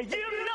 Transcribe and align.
You 0.00 0.06
know 0.08 0.49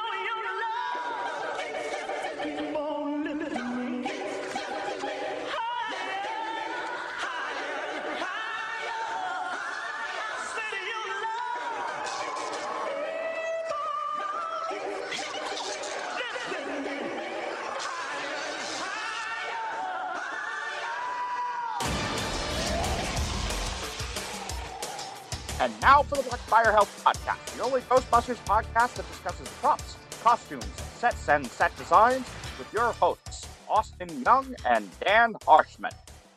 now 25.85 26.01
for 26.01 26.15
the 26.15 26.23
Black 26.23 26.39
Firehouse 26.39 26.89
Podcast, 27.03 27.55
the 27.55 27.61
only 27.61 27.81
Ghostbusters 27.81 28.43
podcast 28.47 28.95
that 28.95 29.07
discusses 29.07 29.47
props, 29.61 29.97
costumes, 30.23 30.65
sets, 30.97 31.29
and 31.29 31.45
set 31.45 31.77
designs 31.77 32.25
with 32.57 32.67
your 32.73 32.91
hosts, 32.93 33.47
Austin 33.69 34.09
Young 34.23 34.55
and 34.65 34.89
Dan 35.01 35.35
Harshman. 35.45 35.91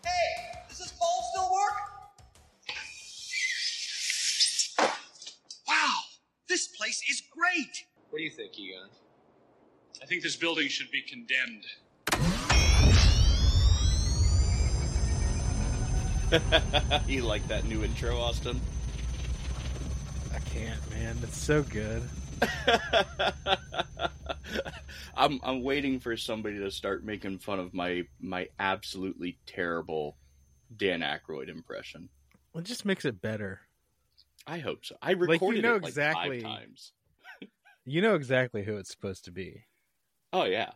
Hey, 0.04 0.10
does 0.68 0.76
this 0.76 0.92
pole 1.00 1.22
still 1.32 1.50
work? 1.50 1.72
Wow, 5.66 5.94
this 6.46 6.68
place 6.68 7.02
is 7.08 7.22
great. 7.34 7.86
What 8.10 8.18
do 8.18 8.24
you 8.24 8.30
think, 8.30 8.58
Egon? 8.58 8.90
I 10.02 10.04
think 10.04 10.22
this 10.22 10.36
building 10.36 10.68
should 10.68 10.90
be 10.90 11.00
condemned. 11.00 11.64
you 17.08 17.22
like 17.22 17.48
that 17.48 17.64
new 17.64 17.82
intro, 17.82 18.18
Austin? 18.18 18.60
Can't, 20.50 20.90
man. 20.90 21.16
It's 21.22 21.36
so 21.38 21.62
good. 21.62 22.02
I'm 25.16 25.40
I'm 25.42 25.62
waiting 25.62 26.00
for 26.00 26.16
somebody 26.16 26.58
to 26.60 26.70
start 26.70 27.04
making 27.04 27.38
fun 27.38 27.58
of 27.58 27.74
my 27.74 28.04
my 28.20 28.48
absolutely 28.58 29.38
terrible 29.46 30.16
Dan 30.74 31.00
Aykroyd 31.00 31.48
impression. 31.48 32.08
It 32.54 32.64
just 32.64 32.84
makes 32.84 33.04
it 33.04 33.20
better. 33.20 33.60
I 34.46 34.58
hope 34.58 34.84
so. 34.84 34.96
I 35.02 35.12
recorded 35.12 35.62
know 35.62 35.74
it 35.76 35.82
like 35.82 35.88
exactly- 35.90 36.40
five 36.40 36.60
times. 36.60 36.92
You 37.90 38.02
know 38.02 38.16
exactly 38.16 38.64
who 38.64 38.76
it's 38.76 38.90
supposed 38.90 39.24
to 39.24 39.30
be. 39.30 39.64
Oh 40.30 40.44
yeah, 40.44 40.72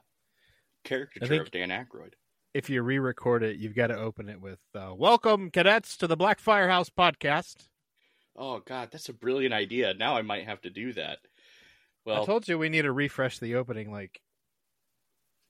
caricature 0.82 1.42
of 1.42 1.50
Dan 1.50 1.68
Aykroyd. 1.68 2.14
If 2.54 2.70
you 2.70 2.80
re-record 2.82 3.42
it, 3.42 3.56
you've 3.58 3.74
got 3.74 3.88
to 3.88 3.98
open 3.98 4.30
it 4.30 4.40
with 4.40 4.60
uh, 4.74 4.94
"Welcome, 4.96 5.50
cadets, 5.50 5.98
to 5.98 6.06
the 6.06 6.16
Black 6.16 6.40
Firehouse 6.40 6.88
podcast." 6.88 7.68
Oh 8.36 8.60
god, 8.60 8.90
that's 8.90 9.08
a 9.08 9.14
brilliant 9.14 9.54
idea. 9.54 9.94
Now 9.94 10.16
I 10.16 10.22
might 10.22 10.44
have 10.44 10.60
to 10.62 10.70
do 10.70 10.92
that. 10.94 11.20
Well, 12.04 12.16
I 12.16 12.20
told 12.20 12.46
you 12.48 12.58
we 12.58 12.68
need 12.68 12.82
to 12.82 12.92
refresh 12.92 13.38
the 13.38 13.54
opening 13.56 13.90
like 13.90 14.22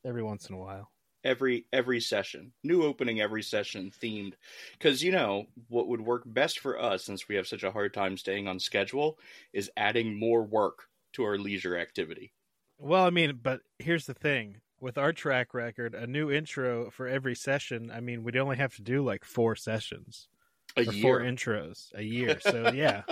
every 0.05 0.23
once 0.23 0.49
in 0.49 0.55
a 0.55 0.59
while. 0.59 0.93
every 1.25 1.67
every 1.73 2.01
session 2.01 2.53
new 2.65 2.83
opening 2.83 3.21
every 3.21 3.43
session 3.43 3.91
themed 3.91 4.35
because 4.73 5.03
you 5.03 5.11
know 5.13 5.47
what 5.69 5.87
would 5.89 6.01
work 6.01 6.23
best 6.27 6.59
for 6.59 6.81
us 6.81 7.05
since 7.05 7.29
we 7.29 7.35
have 7.37 7.47
such 7.47 7.63
a 7.63 7.71
hard 7.73 7.95
time 7.95 8.17
staying 8.17 8.49
on 8.49 8.59
schedule 8.59 9.19
is 9.53 9.71
adding 9.77 10.19
more 10.19 10.43
work 10.45 10.89
to 11.13 11.23
our 11.25 11.39
leisure 11.39 11.77
activity 11.77 12.33
Well, 12.79 13.05
I 13.05 13.11
mean, 13.11 13.37
but 13.43 13.63
here's 13.79 14.05
the 14.07 14.13
thing: 14.15 14.61
with 14.79 14.99
our 14.99 15.13
track 15.13 15.55
record, 15.55 15.95
a 15.95 16.07
new 16.07 16.31
intro 16.31 16.91
for 16.91 17.07
every 17.07 17.35
session. 17.35 17.91
I 17.91 18.01
mean, 18.01 18.23
we'd 18.25 18.37
only 18.37 18.57
have 18.57 18.75
to 18.77 18.83
do 18.83 19.03
like 19.03 19.25
four 19.25 19.57
sessions 19.57 20.29
a 20.77 20.89
or 20.89 20.93
four 20.93 21.21
intros 21.21 21.93
a 21.95 22.03
year. 22.03 22.41
So 22.43 22.73
yeah, 22.73 23.03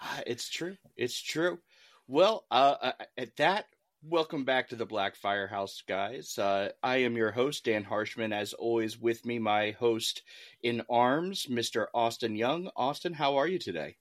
Ah, 0.00 0.20
it's 0.26 0.48
true 0.48 0.76
it's 0.96 1.20
true 1.20 1.60
well 2.08 2.44
uh, 2.50 2.74
uh, 2.82 2.92
at 3.16 3.36
that 3.36 3.66
welcome 4.02 4.44
back 4.44 4.68
to 4.68 4.76
the 4.76 4.84
black 4.84 5.14
firehouse 5.14 5.82
guys 5.86 6.36
uh, 6.38 6.70
i 6.82 6.96
am 6.96 7.16
your 7.16 7.30
host 7.30 7.64
dan 7.64 7.84
harshman 7.84 8.32
as 8.32 8.52
always 8.52 8.98
with 8.98 9.24
me 9.24 9.38
my 9.38 9.70
host 9.72 10.22
in 10.62 10.82
arms 10.90 11.46
mr 11.46 11.86
austin 11.94 12.34
young 12.34 12.68
austin 12.74 13.12
how 13.12 13.36
are 13.36 13.46
you 13.46 13.58
today 13.60 13.96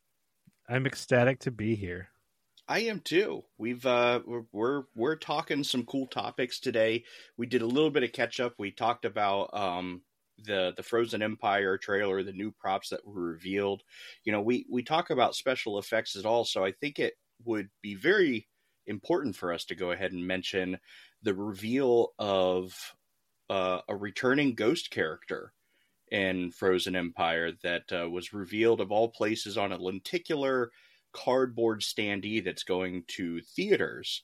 I'm 0.69 0.85
ecstatic 0.85 1.39
to 1.39 1.51
be 1.51 1.75
here. 1.75 2.09
I 2.67 2.79
am 2.81 3.01
too. 3.01 3.43
We've 3.57 3.85
uh 3.85 4.21
we're, 4.25 4.43
we're 4.53 4.83
we're 4.95 5.15
talking 5.17 5.63
some 5.65 5.85
cool 5.85 6.07
topics 6.07 6.59
today. 6.59 7.03
We 7.35 7.45
did 7.45 7.61
a 7.61 7.65
little 7.67 7.89
bit 7.89 8.03
of 8.03 8.13
catch 8.13 8.39
up. 8.39 8.53
We 8.57 8.71
talked 8.71 9.03
about 9.03 9.53
um 9.53 10.01
the 10.43 10.73
the 10.75 10.83
Frozen 10.83 11.21
Empire 11.21 11.77
trailer, 11.77 12.23
the 12.23 12.31
new 12.31 12.51
props 12.51 12.89
that 12.89 13.05
were 13.05 13.21
revealed. 13.21 13.83
You 14.23 14.31
know, 14.31 14.41
we 14.41 14.65
we 14.69 14.83
talk 14.83 15.09
about 15.09 15.35
special 15.35 15.79
effects 15.79 16.15
at 16.15 16.25
all, 16.25 16.45
so 16.45 16.63
I 16.63 16.71
think 16.71 16.99
it 16.99 17.13
would 17.45 17.69
be 17.81 17.95
very 17.95 18.47
important 18.87 19.35
for 19.35 19.53
us 19.53 19.65
to 19.65 19.75
go 19.75 19.91
ahead 19.91 20.11
and 20.11 20.25
mention 20.25 20.77
the 21.23 21.33
reveal 21.33 22.13
of 22.19 22.75
uh, 23.49 23.81
a 23.87 23.95
returning 23.95 24.55
ghost 24.55 24.91
character 24.91 25.53
in 26.11 26.51
Frozen 26.51 26.95
Empire 26.95 27.51
that 27.63 27.91
uh, 27.91 28.09
was 28.09 28.33
revealed 28.33 28.81
of 28.81 28.91
all 28.91 29.09
places 29.09 29.57
on 29.57 29.71
a 29.71 29.77
lenticular 29.77 30.71
cardboard 31.13 31.81
standee 31.81 32.43
that's 32.43 32.63
going 32.63 33.03
to 33.07 33.41
theaters. 33.41 34.23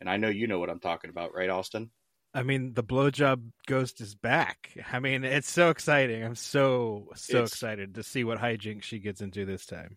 And 0.00 0.08
I 0.08 0.16
know 0.16 0.28
you 0.28 0.46
know 0.46 0.58
what 0.58 0.70
I'm 0.70 0.80
talking 0.80 1.10
about, 1.10 1.34
right, 1.34 1.50
Austin? 1.50 1.90
I 2.32 2.42
mean, 2.44 2.74
the 2.74 2.84
blowjob 2.84 3.50
ghost 3.66 4.00
is 4.00 4.14
back. 4.14 4.70
I 4.92 5.00
mean, 5.00 5.24
it's 5.24 5.50
so 5.50 5.70
exciting. 5.70 6.22
I'm 6.24 6.36
so 6.36 7.08
so 7.16 7.38
It's- 7.38 7.52
excited 7.52 7.94
to 7.96 8.02
see 8.02 8.22
what 8.24 8.38
hijinks 8.38 8.84
she 8.84 8.98
gets 9.00 9.20
into 9.20 9.44
this 9.44 9.66
time. 9.66 9.96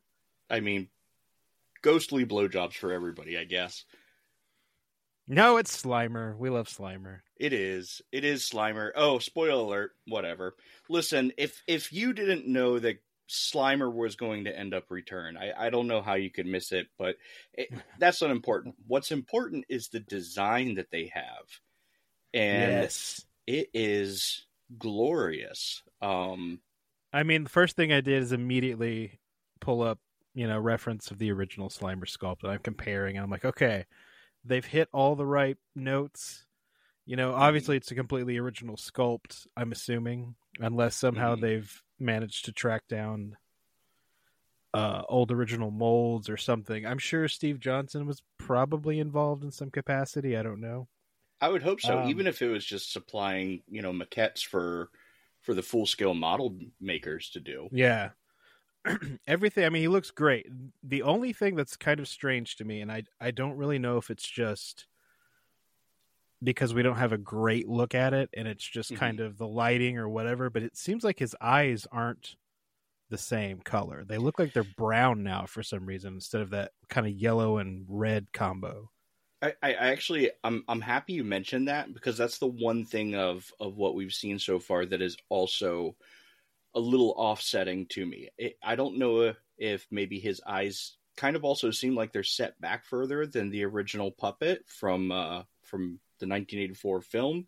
I 0.49 0.59
mean, 0.59 0.89
ghostly 1.81 2.25
blowjobs 2.25 2.73
for 2.73 2.91
everybody, 2.91 3.37
I 3.37 3.43
guess. 3.43 3.85
No, 5.27 5.57
it's 5.57 5.83
Slimer. 5.83 6.37
We 6.37 6.49
love 6.49 6.67
Slimer. 6.67 7.19
It 7.37 7.53
is. 7.53 8.01
It 8.11 8.25
is 8.25 8.43
Slimer. 8.49 8.91
Oh, 8.95 9.19
spoiler 9.19 9.51
alert. 9.63 9.91
Whatever. 10.05 10.55
Listen, 10.89 11.31
if 11.37 11.63
if 11.67 11.93
you 11.93 12.13
didn't 12.13 12.45
know 12.47 12.77
that 12.79 12.97
Slimer 13.29 13.91
was 13.93 14.15
going 14.17 14.43
to 14.45 14.57
end 14.57 14.73
up 14.73 14.91
return, 14.91 15.37
I, 15.37 15.67
I 15.67 15.69
don't 15.69 15.87
know 15.87 16.01
how 16.01 16.15
you 16.15 16.29
could 16.29 16.45
miss 16.45 16.71
it, 16.73 16.87
but 16.97 17.15
it, 17.53 17.69
that's 17.99 18.21
not 18.21 18.31
important. 18.31 18.75
What's 18.87 19.11
important 19.11 19.65
is 19.69 19.87
the 19.87 20.01
design 20.01 20.75
that 20.75 20.91
they 20.91 21.07
have, 21.13 21.45
and 22.33 22.93
it 23.47 23.69
is 23.73 24.45
glorious. 24.77 25.83
Um, 26.01 26.61
I 27.11 27.23
mean, 27.23 27.43
the 27.43 27.49
first 27.49 27.75
thing 27.75 27.91
I 27.93 28.01
did 28.01 28.21
is 28.21 28.31
immediately 28.31 29.19
pull 29.59 29.81
up, 29.81 29.99
you 30.33 30.47
know, 30.47 30.59
reference 30.59 31.11
of 31.11 31.19
the 31.19 31.31
original 31.31 31.69
Slimer 31.69 32.05
sculpt, 32.05 32.43
and 32.43 32.51
I'm 32.51 32.59
comparing, 32.59 33.17
and 33.17 33.23
I'm 33.23 33.29
like, 33.29 33.45
okay, 33.45 33.85
they've 34.43 34.65
hit 34.65 34.89
all 34.91 35.15
the 35.15 35.25
right 35.25 35.57
notes. 35.75 36.45
You 37.05 37.15
know, 37.17 37.33
obviously 37.33 37.77
it's 37.77 37.91
a 37.91 37.95
completely 37.95 38.37
original 38.37 38.77
sculpt. 38.77 39.45
I'm 39.57 39.71
assuming, 39.71 40.35
unless 40.59 40.95
somehow 40.95 41.35
Mhm. 41.35 41.41
they've 41.41 41.83
managed 41.99 42.45
to 42.45 42.51
track 42.51 42.87
down 42.87 43.37
uh, 44.73 45.03
old 45.07 45.31
original 45.31 45.69
molds 45.69 46.29
or 46.29 46.37
something. 46.37 46.85
I'm 46.85 46.97
sure 46.97 47.27
Steve 47.27 47.59
Johnson 47.59 48.07
was 48.07 48.23
probably 48.39 48.99
involved 48.99 49.43
in 49.43 49.51
some 49.51 49.69
capacity. 49.69 50.35
I 50.35 50.43
don't 50.43 50.61
know. 50.61 50.87
I 51.43 51.49
would 51.49 51.63
hope 51.63 51.81
so, 51.81 51.99
Um, 51.99 51.99
even 52.01 52.27
if 52.27 52.41
it 52.41 52.49
was 52.49 52.65
just 52.65 52.91
supplying, 52.91 53.63
you 53.67 53.81
know, 53.81 53.91
maquettes 53.93 54.45
for 54.45 54.91
for 55.41 55.53
the 55.53 55.63
full 55.63 55.85
scale 55.85 56.13
model 56.13 56.57
makers 56.79 57.29
to 57.31 57.39
do. 57.41 57.69
Yeah. 57.71 58.11
Everything 59.27 59.65
I 59.65 59.69
mean 59.69 59.83
he 59.83 59.87
looks 59.87 60.11
great. 60.11 60.47
The 60.83 61.03
only 61.03 61.33
thing 61.33 61.55
that's 61.55 61.77
kind 61.77 61.99
of 61.99 62.07
strange 62.07 62.57
to 62.57 62.65
me 62.65 62.81
and 62.81 62.91
I 62.91 63.03
I 63.21 63.31
don't 63.31 63.57
really 63.57 63.79
know 63.79 63.97
if 63.97 64.09
it's 64.09 64.27
just 64.29 64.87
because 66.43 66.73
we 66.73 66.83
don't 66.83 66.97
have 66.97 67.13
a 67.13 67.17
great 67.17 67.67
look 67.67 67.95
at 67.95 68.13
it 68.13 68.29
and 68.33 68.47
it's 68.47 68.67
just 68.67 68.93
Mhm. 68.93 68.93
kind 68.93 69.19
of 69.19 69.37
the 69.37 69.47
lighting 69.47 69.97
or 69.97 70.09
whatever, 70.09 70.49
but 70.49 70.63
it 70.63 70.75
seems 70.75 71.03
like 71.03 71.19
his 71.19 71.35
eyes 71.39 71.87
aren't 71.91 72.35
the 73.09 73.17
same 73.19 73.61
color. 73.61 74.05
They 74.05 74.17
look 74.19 74.39
like 74.39 74.53
they're 74.53 74.63
brown 74.65 75.23
now 75.23 75.45
for 75.47 75.63
some 75.63 75.85
reason 75.85 76.15
instead 76.15 76.41
of 76.41 76.51
that 76.51 76.73
kind 76.89 77.07
of 77.07 77.13
yellow 77.13 77.59
and 77.59 77.85
red 77.89 78.33
combo. 78.33 78.91
I, 79.43 79.53
I 79.61 79.73
actually 79.73 80.31
I'm 80.43 80.63
I'm 80.69 80.81
happy 80.81 81.13
you 81.13 81.23
mentioned 81.23 81.67
that 81.67 81.93
because 81.93 82.17
that's 82.17 82.37
the 82.37 82.47
one 82.47 82.85
thing 82.85 83.15
of 83.15 83.51
of 83.59 83.75
what 83.77 83.95
we've 83.95 84.13
seen 84.13 84.39
so 84.39 84.57
far 84.59 84.85
that 84.85 85.01
is 85.01 85.17
also 85.29 85.95
a 86.73 86.79
little 86.79 87.13
offsetting 87.17 87.85
to 87.87 88.05
me. 88.05 88.29
It, 88.37 88.57
I 88.63 88.75
don't 88.75 88.97
know 88.97 89.33
if 89.57 89.85
maybe 89.91 90.19
his 90.19 90.41
eyes 90.47 90.97
kind 91.17 91.35
of 91.35 91.43
also 91.43 91.69
seem 91.71 91.93
like 91.93 92.11
they're 92.11 92.23
set 92.23 92.59
back 92.61 92.85
further 92.85 93.27
than 93.27 93.49
the 93.49 93.65
original 93.65 94.11
puppet 94.11 94.63
from 94.67 95.11
uh 95.11 95.43
from 95.63 95.99
the 96.19 96.27
1984 96.27 97.01
film. 97.01 97.47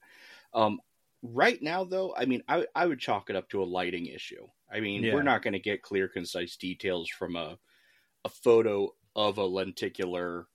Um 0.53 0.81
right 1.24 1.62
now 1.62 1.86
though, 1.86 2.13
I 2.15 2.25
mean 2.25 2.44
I 2.48 2.65
I 2.75 2.86
would 2.86 3.00
chalk 3.00 3.30
it 3.30 3.38
up 3.38 3.50
to 3.50 3.63
a 3.63 3.65
lighting 3.65 4.07
issue. 4.07 4.48
I 4.71 4.81
mean, 4.81 5.03
Yeah. 5.03 5.13
we're 5.13 5.24
not 5.24 5.44
going 5.44 5.53
to 5.53 5.59
get 5.59 5.83
clear 5.83 6.07
concise 6.07 6.57
details 6.57 7.09
from 7.09 7.36
a 7.36 7.57
a 8.25 8.30
photo 8.30 8.94
of 9.15 9.38
a 9.38 9.45
lenticular 9.45 10.48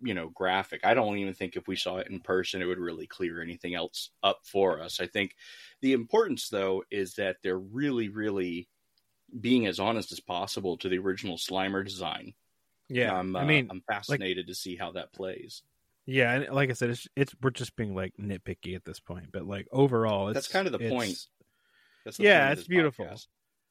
you 0.00 0.14
know 0.14 0.28
graphic 0.28 0.80
i 0.84 0.94
don't 0.94 1.18
even 1.18 1.34
think 1.34 1.56
if 1.56 1.66
we 1.66 1.76
saw 1.76 1.96
it 1.96 2.08
in 2.08 2.20
person 2.20 2.62
it 2.62 2.66
would 2.66 2.78
really 2.78 3.06
clear 3.06 3.42
anything 3.42 3.74
else 3.74 4.10
up 4.22 4.38
for 4.44 4.80
us 4.80 5.00
i 5.00 5.06
think 5.06 5.34
the 5.80 5.92
importance 5.92 6.48
though 6.48 6.82
is 6.90 7.14
that 7.14 7.36
they're 7.42 7.58
really 7.58 8.08
really 8.08 8.68
being 9.40 9.66
as 9.66 9.78
honest 9.78 10.12
as 10.12 10.20
possible 10.20 10.76
to 10.76 10.88
the 10.88 10.98
original 10.98 11.36
slimer 11.36 11.84
design 11.84 12.32
Yeah, 12.88 13.14
I'm, 13.14 13.36
uh, 13.36 13.40
I 13.40 13.44
mean, 13.44 13.66
I'm 13.70 13.82
fascinated 13.86 14.46
to 14.46 14.54
see 14.54 14.76
how 14.76 14.92
that 14.92 15.12
plays. 15.12 15.62
yeah, 16.06 16.32
and 16.32 16.54
like 16.54 16.70
I 16.70 16.72
said, 16.72 16.90
it's 16.90 17.06
it's 17.14 17.34
we're 17.42 17.50
just 17.50 17.76
being 17.76 17.94
like 17.94 18.14
nitpicky 18.18 18.74
at 18.74 18.84
this 18.84 19.00
point, 19.00 19.26
but 19.32 19.46
like 19.46 19.66
overall, 19.70 20.28
it's, 20.28 20.34
That's 20.34 20.48
kind 20.48 20.66
of 20.66 20.72
the 20.72 20.78
point. 20.78 21.18
That's 22.04 22.16
the 22.16 22.24
Yeah, 22.24 22.50
it's 22.52 22.66
beautiful. 22.66 23.04
podcast. 23.04 23.26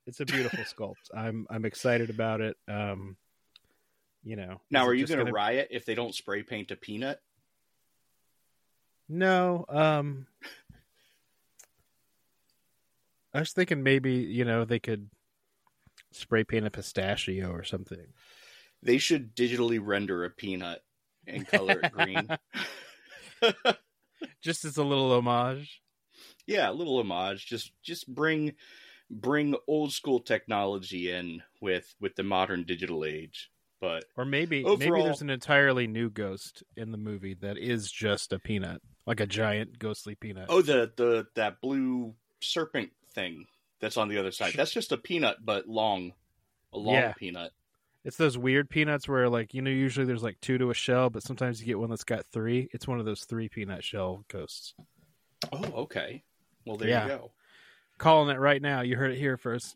It's 0.06 0.20
a 0.20 0.26
beautiful 0.26 0.64
sculpt. 0.64 1.10
I'm 1.16 1.48
I'm 1.50 1.66
excited 1.66 2.10
about 2.12 2.42
it. 2.42 2.56
Um, 2.68 3.18
you 4.28 4.36
know, 4.36 4.60
Now, 4.70 4.86
are 4.86 4.94
you 4.94 5.08
going 5.08 5.26
to 5.26 5.32
riot 5.32 5.70
if 5.72 5.86
they 5.86 5.96
don't 5.96 6.14
spray 6.14 6.44
paint 6.44 6.72
a 6.72 6.76
peanut? 6.76 7.22
No, 9.08 9.64
um, 9.70 10.28
I 13.34 13.40
was 13.40 13.54
thinking 13.54 13.84
maybe 13.84 14.16
you 14.16 14.44
know 14.44 14.66
they 14.66 14.80
could 14.80 15.10
spray 16.12 16.44
paint 16.44 16.66
a 16.66 16.70
pistachio 16.72 17.52
or 17.52 17.64
something. 17.64 18.08
They 18.84 18.98
should 18.98 19.34
digitally 19.34 19.80
render 19.82 20.26
a 20.26 20.30
peanut 20.30 20.84
and 21.26 21.48
color 21.48 21.80
it 21.82 21.92
green. 21.94 22.28
Just 24.42 24.66
as 24.66 24.78
a 24.78 24.84
little 24.84 25.12
homage. 25.14 25.82
yeah, 26.46 26.70
a 26.70 26.74
little 26.74 27.00
homage. 27.00 27.46
Just 27.46 27.72
just 27.82 28.14
bring 28.14 28.56
bring 29.10 29.56
old 29.68 29.94
school 29.94 30.20
technology 30.20 31.12
in 31.12 31.44
with 31.62 31.96
with 32.02 32.16
the 32.16 32.24
modern 32.24 32.64
digital 32.64 33.06
age. 33.06 33.50
But 33.80 34.06
Or 34.16 34.26
maybe 34.26 34.64
maybe 34.78 35.02
there's 35.04 35.22
an 35.22 35.30
entirely 35.30 35.86
new 35.88 36.10
ghost 36.10 36.64
in 36.76 36.92
the 36.92 36.98
movie 36.98 37.36
that 37.42 37.58
is 37.58 37.92
just 37.92 38.34
a 38.34 38.40
peanut, 38.40 38.82
like 39.06 39.20
a 39.20 39.28
giant 39.28 39.78
ghostly 39.78 40.16
peanut. 40.16 40.48
oh, 40.50 40.62
the 40.62 40.92
the 40.96 41.28
that 41.36 41.62
blue 41.62 42.16
serpent 42.42 42.90
thing 43.14 43.46
that's 43.80 43.98
on 43.98 44.10
the 44.10 44.18
other 44.18 44.32
side. 44.32 44.54
That's 44.56 44.72
just 44.72 44.92
a 44.92 44.98
peanut, 44.98 45.38
but 45.44 45.68
long, 45.68 46.14
a 46.74 46.78
long 46.80 46.96
Yeah. 46.96 47.14
peanut. 47.18 47.52
It's 48.04 48.18
those 48.18 48.38
weird 48.38 48.70
peanuts 48.70 49.08
where 49.08 49.30
like 49.30 49.54
you 49.54 49.62
know 49.62 49.70
usually 49.70 50.06
there's 50.08 50.24
like 50.24 50.40
two 50.42 50.58
to 50.58 50.72
a 50.72 50.74
shell, 50.74 51.10
but 51.12 51.22
sometimes 51.24 51.60
you 51.60 51.68
get 51.68 51.78
one 51.78 51.90
that's 51.92 52.04
got 52.04 52.26
three. 52.26 52.70
It's 52.74 52.88
one 52.88 53.00
of 53.00 53.06
those 53.06 53.26
three 53.26 53.48
peanut 53.50 53.84
shell 53.84 54.24
ghosts. 54.28 54.74
Oh, 55.52 55.64
okay. 55.84 56.24
Well, 56.66 56.78
there 56.78 56.90
Yeah. 56.90 57.04
you 57.04 57.10
go. 57.10 57.32
Calling 58.00 58.36
it 58.36 58.40
right 58.40 58.62
now. 58.62 58.82
You 58.82 58.96
heard 58.96 59.12
it 59.12 59.18
here 59.20 59.38
first. 59.38 59.76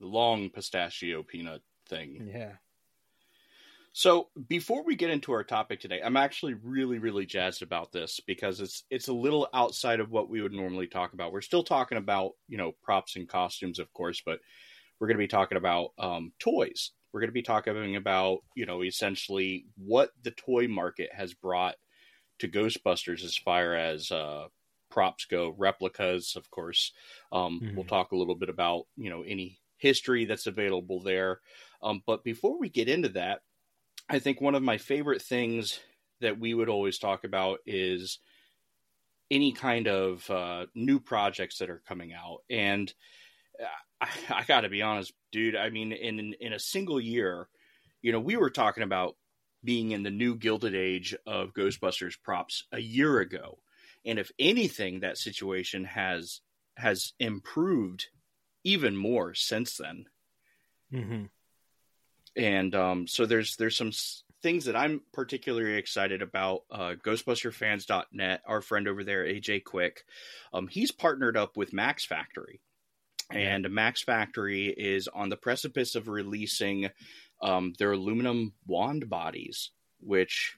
The 0.00 0.06
long 0.06 0.50
pistachio 0.50 1.22
peanut 1.24 1.62
thing. 1.88 2.30
Yeah. 2.32 2.52
So 3.98 4.28
before 4.46 4.84
we 4.84 4.94
get 4.94 5.08
into 5.08 5.32
our 5.32 5.42
topic 5.42 5.80
today, 5.80 6.02
I'm 6.02 6.18
actually 6.18 6.52
really, 6.52 6.98
really 6.98 7.24
jazzed 7.24 7.62
about 7.62 7.92
this 7.92 8.20
because 8.20 8.60
it's 8.60 8.84
it's 8.90 9.08
a 9.08 9.12
little 9.14 9.48
outside 9.54 10.00
of 10.00 10.10
what 10.10 10.28
we 10.28 10.42
would 10.42 10.52
normally 10.52 10.86
talk 10.86 11.14
about. 11.14 11.32
We're 11.32 11.40
still 11.40 11.64
talking 11.64 11.96
about 11.96 12.32
you 12.46 12.58
know 12.58 12.72
props 12.82 13.16
and 13.16 13.26
costumes, 13.26 13.78
of 13.78 13.90
course, 13.94 14.20
but 14.20 14.40
we're 15.00 15.08
going 15.08 15.16
to 15.18 15.24
be 15.24 15.28
talking 15.28 15.58
about 15.58 15.92
um, 15.98 16.32
toys. 16.38 16.92
We're 17.12 17.20
going 17.20 17.30
to 17.30 17.34
be 17.34 17.42
talking 17.42 17.96
about 17.96 18.40
you 18.54 18.66
know 18.66 18.82
essentially 18.82 19.66
what 19.76 20.12
the 20.22 20.32
toy 20.32 20.68
market 20.68 21.10
has 21.14 21.32
brought 21.32 21.76
to 22.38 22.48
Ghostbusters 22.48 23.24
as 23.24 23.36
far 23.36 23.74
as 23.74 24.10
uh, 24.10 24.48
props 24.90 25.24
go, 25.24 25.50
replicas, 25.50 26.36
of 26.36 26.50
course. 26.50 26.92
Um, 27.32 27.64
Mhm. 27.64 27.74
We'll 27.74 27.84
talk 27.84 28.12
a 28.12 28.16
little 28.16 28.34
bit 28.34 28.48
about 28.48 28.86
you 28.96 29.10
know 29.10 29.22
any 29.22 29.58
history 29.78 30.24
that's 30.24 30.46
available 30.46 31.00
there. 31.02 31.40
Um, 31.82 32.02
but 32.06 32.24
before 32.24 32.58
we 32.58 32.68
get 32.70 32.88
into 32.88 33.08
that, 33.10 33.42
I 34.08 34.18
think 34.18 34.40
one 34.40 34.54
of 34.54 34.62
my 34.62 34.78
favorite 34.78 35.22
things 35.22 35.80
that 36.20 36.38
we 36.38 36.54
would 36.54 36.68
always 36.68 36.98
talk 36.98 37.24
about 37.24 37.58
is 37.66 38.18
any 39.30 39.52
kind 39.52 39.88
of 39.88 40.28
uh, 40.30 40.66
new 40.74 41.00
projects 41.00 41.58
that 41.58 41.70
are 41.70 41.82
coming 41.86 42.12
out. 42.12 42.38
And 42.48 42.92
uh, 43.60 43.66
I, 44.00 44.40
I 44.40 44.44
got 44.44 44.60
to 44.62 44.68
be 44.68 44.82
honest, 44.82 45.12
dude. 45.32 45.56
I 45.56 45.70
mean, 45.70 45.92
in 45.92 46.34
in 46.40 46.52
a 46.52 46.58
single 46.58 47.00
year, 47.00 47.48
you 48.02 48.12
know, 48.12 48.20
we 48.20 48.36
were 48.36 48.50
talking 48.50 48.84
about 48.84 49.16
being 49.64 49.90
in 49.90 50.04
the 50.04 50.10
new 50.10 50.36
Gilded 50.36 50.74
Age 50.74 51.16
of 51.26 51.52
Ghostbusters 51.52 52.14
props 52.22 52.64
a 52.70 52.78
year 52.78 53.18
ago, 53.18 53.58
and 54.04 54.18
if 54.18 54.30
anything, 54.38 55.00
that 55.00 55.18
situation 55.18 55.84
has 55.84 56.40
has 56.76 57.14
improved 57.18 58.06
even 58.64 58.96
more 58.96 59.34
since 59.34 59.76
then 59.76 60.06
Mm-hmm. 60.92 61.24
And 62.36 62.74
um, 62.74 63.06
so 63.06 63.26
there's 63.26 63.56
there's 63.56 63.76
some 63.76 63.88
s- 63.88 64.22
things 64.42 64.66
that 64.66 64.76
I'm 64.76 65.00
particularly 65.12 65.74
excited 65.76 66.22
about. 66.22 66.62
Uh, 66.70 66.94
GhostbusterFans.net, 67.04 68.42
our 68.46 68.60
friend 68.60 68.88
over 68.88 69.02
there, 69.02 69.24
AJ 69.24 69.64
Quick, 69.64 70.04
um, 70.52 70.68
he's 70.68 70.92
partnered 70.92 71.36
up 71.36 71.56
with 71.56 71.72
Max 71.72 72.04
Factory, 72.04 72.60
and 73.30 73.68
Max 73.70 74.02
Factory 74.02 74.66
is 74.66 75.08
on 75.08 75.28
the 75.28 75.36
precipice 75.36 75.94
of 75.94 76.08
releasing 76.08 76.90
um, 77.42 77.72
their 77.78 77.92
aluminum 77.92 78.52
wand 78.66 79.08
bodies, 79.08 79.70
which 80.00 80.56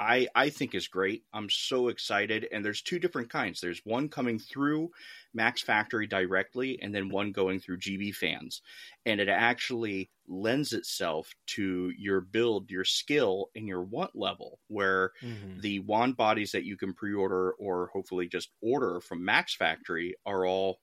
I 0.00 0.28
I 0.34 0.50
think 0.50 0.74
is 0.74 0.88
great. 0.88 1.24
I'm 1.32 1.50
so 1.50 1.88
excited, 1.88 2.46
and 2.52 2.64
there's 2.64 2.82
two 2.82 2.98
different 2.98 3.30
kinds. 3.30 3.60
There's 3.60 3.80
one 3.84 4.08
coming 4.08 4.38
through 4.38 4.90
Max 5.34 5.62
Factory 5.62 6.06
directly, 6.06 6.80
and 6.80 6.94
then 6.94 7.08
one 7.08 7.32
going 7.32 7.58
through 7.60 7.78
GB 7.78 8.12
Fans 8.12 8.62
and 9.06 9.20
it 9.20 9.28
actually 9.28 10.10
lends 10.26 10.72
itself 10.72 11.34
to 11.46 11.92
your 11.96 12.20
build, 12.20 12.70
your 12.70 12.84
skill, 12.84 13.50
and 13.54 13.66
your 13.66 13.82
want 13.82 14.14
level. 14.14 14.60
Where 14.68 15.12
Mm-hmm. 15.22 15.60
the 15.60 15.80
wand 15.80 16.16
bodies 16.16 16.52
that 16.52 16.64
you 16.64 16.76
can 16.76 16.94
pre-order 16.94 17.52
or 17.52 17.88
hopefully 17.92 18.28
just 18.28 18.50
order 18.60 19.00
from 19.00 19.24
Max 19.24 19.54
Factory 19.56 20.14
are 20.26 20.46
all 20.46 20.80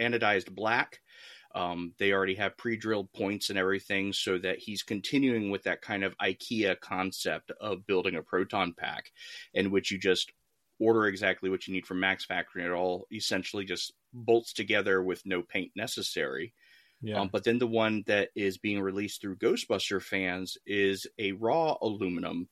anodized 0.00 0.54
black. 0.54 1.00
Um, 1.54 1.92
they 1.98 2.12
already 2.12 2.34
have 2.36 2.56
pre-drilled 2.56 3.12
points 3.12 3.50
and 3.50 3.58
everything, 3.58 4.12
so 4.12 4.38
that 4.38 4.58
he's 4.58 4.82
continuing 4.82 5.50
with 5.50 5.64
that 5.64 5.82
kind 5.82 6.04
of 6.04 6.16
IKEA 6.18 6.80
concept 6.80 7.52
of 7.60 7.86
building 7.86 8.16
a 8.16 8.22
proton 8.22 8.74
pack, 8.76 9.10
in 9.54 9.70
which 9.70 9.90
you 9.90 9.98
just 9.98 10.32
order 10.78 11.06
exactly 11.06 11.50
what 11.50 11.66
you 11.66 11.74
need 11.74 11.86
from 11.86 12.00
Max 12.00 12.24
Factory, 12.24 12.62
and 12.62 12.72
it 12.72 12.74
all 12.74 13.06
essentially 13.12 13.64
just 13.64 13.92
bolts 14.12 14.52
together 14.52 15.02
with 15.02 15.24
no 15.24 15.42
paint 15.42 15.70
necessary. 15.76 16.54
Yeah. 17.02 17.20
Um, 17.20 17.28
but 17.32 17.44
then 17.44 17.58
the 17.58 17.66
one 17.66 18.04
that 18.06 18.30
is 18.34 18.58
being 18.58 18.80
released 18.80 19.20
through 19.20 19.36
Ghostbuster 19.36 20.00
fans 20.00 20.56
is 20.66 21.06
a 21.18 21.32
raw 21.32 21.76
aluminum 21.82 22.48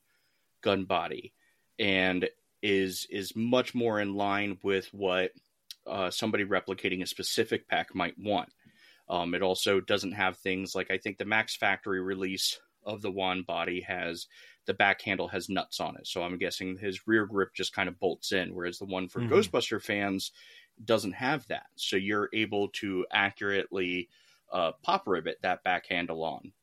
gun 0.61 0.85
body, 0.85 1.33
and 1.79 2.29
is 2.61 3.07
is 3.09 3.35
much 3.35 3.73
more 3.73 3.99
in 3.99 4.13
line 4.13 4.59
with 4.61 4.87
what 4.93 5.31
uh, 5.87 6.11
somebody 6.11 6.45
replicating 6.45 7.01
a 7.01 7.07
specific 7.07 7.67
pack 7.67 7.95
might 7.95 8.17
want. 8.19 8.49
Um, 9.11 9.35
it 9.35 9.43
also 9.43 9.81
doesn't 9.81 10.13
have 10.13 10.37
things 10.39 10.75
like 10.75 10.91
I 10.91 10.97
think 10.99 11.19
the 11.19 11.25
Max 11.25 11.55
Factory 11.57 12.01
release 12.01 12.59
of 12.83 13.03
the 13.03 13.11
wand 13.11 13.45
body 13.47 13.81
has 13.81 14.27
the 14.65 14.73
back 14.73 15.01
handle 15.01 15.27
has 15.29 15.49
nuts 15.49 15.79
on 15.81 15.97
it, 15.97 16.07
so 16.07 16.23
I'm 16.23 16.39
guessing 16.39 16.77
his 16.77 17.07
rear 17.07 17.27
grip 17.27 17.53
just 17.55 17.73
kind 17.73 17.89
of 17.89 17.99
bolts 17.99 18.33
in, 18.33 18.55
whereas 18.55 18.79
the 18.79 18.85
one 18.85 19.09
for 19.09 19.21
Mhm. 19.21 19.51
Ghostbuster 19.51 19.83
fans 19.83 20.31
doesn't 20.85 21.13
have 21.13 21.47
that. 21.47 21.67
So 21.75 21.97
you're 21.97 22.29
able 22.33 22.69
to 22.69 23.05
accurately 23.11 24.09
uh, 24.51 24.73
pop 24.83 25.07
rivet 25.07 25.41
that 25.43 25.63
back 25.63 25.87
handle 25.87 26.23
on. 26.23 26.53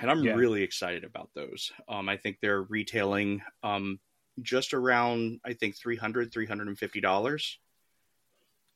And 0.00 0.10
I'm 0.10 0.30
Yeah. 0.30 0.32
really 0.32 0.62
excited 0.62 1.04
about 1.04 1.30
those. 1.34 1.72
Um, 1.88 2.08
I 2.08 2.16
think 2.16 2.40
they're 2.40 2.62
retailing 2.62 3.42
um, 3.62 4.00
just 4.42 4.72
around, 4.74 5.40
I 5.44 5.52
think, 5.54 5.76
$300, 5.76 6.32
$350. 6.32 7.58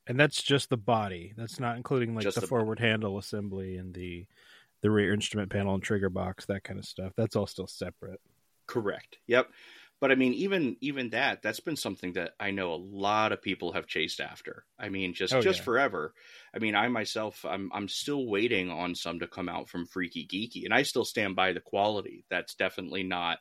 And 0.07 0.19
that's 0.19 0.43
just 0.43 0.71
the 0.71 0.77
body. 0.77 1.33
That's 1.37 1.59
not 1.61 1.77
including 1.77 2.15
like 2.15 2.25
Just 2.25 2.37
the, 2.37 2.43
the- 2.43 2.47
forward 2.47 2.79
handle 2.81 3.19
assembly 3.19 3.77
and 3.77 3.95
the 3.95 4.27
the 4.83 4.91
rear 4.91 5.15
instrument 5.15 5.51
panel 5.51 5.73
and 5.75 5.83
trigger 5.83 6.11
box, 6.11 6.45
that 6.47 6.63
kind 6.63 6.79
of 6.79 6.85
stuff. 6.85 7.13
That's 7.17 7.37
all 7.37 7.47
still 7.47 7.67
separate. 7.67 8.21
Correct. 8.67 9.17
Yep. 9.27 9.49
But 10.01 10.11
I 10.11 10.17
mean, 10.17 10.35
even 10.35 10.77
even 10.83 11.11
that, 11.11 11.41
that's 11.41 11.61
been 11.61 11.77
something 11.77 12.13
that 12.15 12.33
I 12.39 12.51
know 12.51 12.75
a 12.75 12.77
lot 12.77 13.33
of 13.33 13.41
people 13.41 13.73
have 13.73 13.87
chased 13.87 14.21
after. 14.21 14.65
I 14.79 14.91
mean, 14.91 15.15
just 15.15 15.33
Oh, 15.33 15.41
just 15.41 15.61
yeah. 15.61 15.65
forever. 15.65 16.13
I 16.55 16.59
mean, 16.59 16.75
I 16.75 16.89
myself, 16.89 17.45
I'm 17.49 17.71
I'm 17.73 17.89
still 17.89 18.27
waiting 18.27 18.71
on 18.71 18.95
some 18.95 19.21
to 19.21 19.27
come 19.27 19.49
out 19.49 19.71
from 19.71 19.87
Freaky 19.87 20.27
Geeky, 20.27 20.65
and 20.67 20.75
I 20.75 20.83
still 20.83 21.07
stand 21.07 21.37
by 21.37 21.53
the 21.55 21.61
quality. 21.61 22.25
That's 22.29 22.55
definitely 22.55 23.05
not 23.05 23.39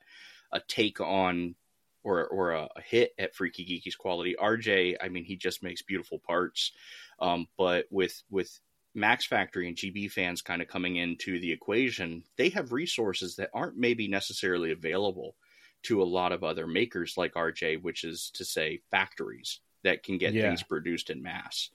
a 0.54 0.62
take 0.66 1.02
on 1.02 1.56
or 2.04 2.28
or 2.28 2.52
a, 2.52 2.70
a 2.76 2.82
hit 2.82 3.14
at 3.18 3.36
Freaky 3.36 3.66
Geeky's 3.66 3.96
quality. 3.96 4.36
RJ, 4.40 4.98
I 5.02 5.10
mean, 5.10 5.24
he 5.24 5.36
just 5.36 5.64
makes 5.64 5.82
beautiful 5.82 6.20
parts. 6.20 6.72
Um, 7.20 7.48
but 7.58 7.86
with 7.90 8.22
with 8.30 8.60
Max 8.96 9.26
Factory 9.26 9.68
and 9.68 9.78
GB 9.78 10.12
fans 10.12 10.42
kind 10.42 10.62
of 10.62 10.68
coming 10.68 10.98
into 10.98 11.40
the 11.40 11.52
equation, 11.52 12.24
they 12.38 12.50
have 12.50 12.72
resources 12.72 13.36
that 13.38 13.50
aren't 13.54 13.78
maybe 13.78 14.08
necessarily 14.08 14.72
available 14.72 15.36
to 15.84 16.02
a 16.02 16.06
lot 16.06 16.32
of 16.32 16.44
other 16.44 16.68
makers 16.68 17.16
like 17.18 17.34
RJ, 17.34 17.82
which 17.82 18.04
is 18.04 18.32
to 18.36 18.46
say 18.46 18.82
factories 18.92 19.60
that 19.84 20.04
can 20.04 20.18
get 20.18 20.34
Yeah. 20.34 20.44
things 20.44 20.64
produced 20.64 21.10
in 21.10 21.22
mass. 21.22 21.70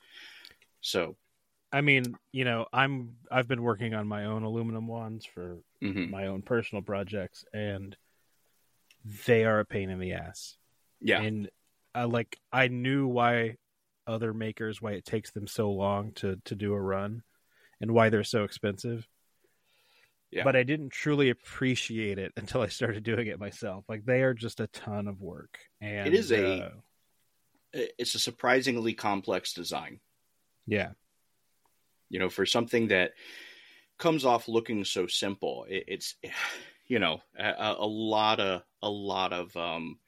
So, 0.80 1.16
I 1.72 1.82
mean, 1.82 2.16
you 2.32 2.44
know, 2.44 2.66
I'm 2.72 3.16
I've 3.30 3.48
been 3.48 3.62
working 3.62 3.94
on 3.94 4.08
my 4.08 4.24
own 4.24 4.42
aluminum 4.44 4.86
wands 4.86 5.26
for 5.26 5.58
mhm. 5.82 6.08
my 6.08 6.26
own 6.28 6.42
personal 6.42 6.82
projects, 6.82 7.44
and 7.52 7.96
they 9.26 9.44
are 9.44 9.60
a 9.60 9.64
pain 9.64 9.90
in 9.90 9.98
the 10.00 10.12
ass. 10.12 10.56
yeah, 11.00 11.20
And 11.20 11.48
I 11.94 12.04
like 12.04 12.38
I 12.52 12.68
knew 12.68 13.06
why 13.06 13.56
other 14.06 14.32
makers 14.32 14.80
why 14.80 14.92
it 14.92 15.04
takes 15.04 15.30
them 15.32 15.46
so 15.46 15.70
long 15.70 16.12
to 16.12 16.36
to 16.46 16.54
do 16.54 16.72
a 16.72 16.80
run 16.80 17.22
and 17.80 17.92
why 17.92 18.08
they're 18.08 18.24
so 18.24 18.44
expensive. 18.44 19.06
Yeah. 20.30 20.44
but 20.44 20.56
I 20.56 20.62
didn't 20.62 20.90
truly 20.90 21.30
appreciate 21.30 22.18
it 22.18 22.32
until 22.36 22.60
I 22.60 22.68
started 22.68 23.02
doing 23.02 23.28
it 23.28 23.38
myself. 23.40 23.84
Like 23.88 24.04
they 24.04 24.22
are 24.22 24.34
just 24.34 24.60
a 24.60 24.66
ton 24.68 25.08
of 25.08 25.20
work, 25.22 25.58
and 25.80 26.06
It 26.06 26.12
is 26.14 26.30
a- 26.32 26.60
uh, 26.64 26.70
It's 27.98 28.14
a 28.14 28.18
surprisingly 28.18 28.92
complex 28.94 29.54
design. 29.54 30.00
yeah, 30.66 30.90
You 32.10 32.18
know, 32.18 32.28
for 32.28 32.44
something 32.46 32.88
that 32.88 33.12
comes 33.98 34.24
off 34.26 34.48
looking 34.48 34.84
so 34.84 35.06
simple, 35.06 35.64
it, 35.68 35.84
it's 35.88 36.14
you 36.86 36.98
know 36.98 37.20
a, 37.38 37.76
a 37.78 37.86
lot 37.86 38.38
of 38.40 38.62
a 38.82 38.90
lot 38.90 39.32
of 39.32 39.56
um, 39.56 40.00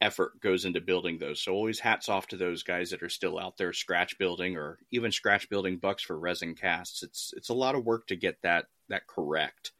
effort 0.00 0.40
goes 0.40 0.64
into 0.64 0.80
building 0.80 1.18
those. 1.18 1.40
So 1.40 1.52
always 1.52 1.80
hats 1.80 2.08
off 2.08 2.26
to 2.28 2.36
those 2.36 2.62
guys 2.62 2.90
that 2.90 3.02
are 3.02 3.08
still 3.08 3.38
out 3.38 3.56
there 3.56 3.72
scratch 3.72 4.18
building 4.18 4.56
or 4.56 4.78
even 4.90 5.12
scratch 5.12 5.48
building 5.48 5.78
bucks 5.78 6.02
for 6.02 6.18
resin 6.18 6.54
casts. 6.54 7.02
It's 7.02 7.32
it's 7.36 7.48
a 7.48 7.54
lot 7.54 7.74
of 7.74 7.84
work 7.84 8.06
to 8.08 8.16
get 8.16 8.42
that 8.42 8.66
that 8.88 9.06
correct. 9.06 9.72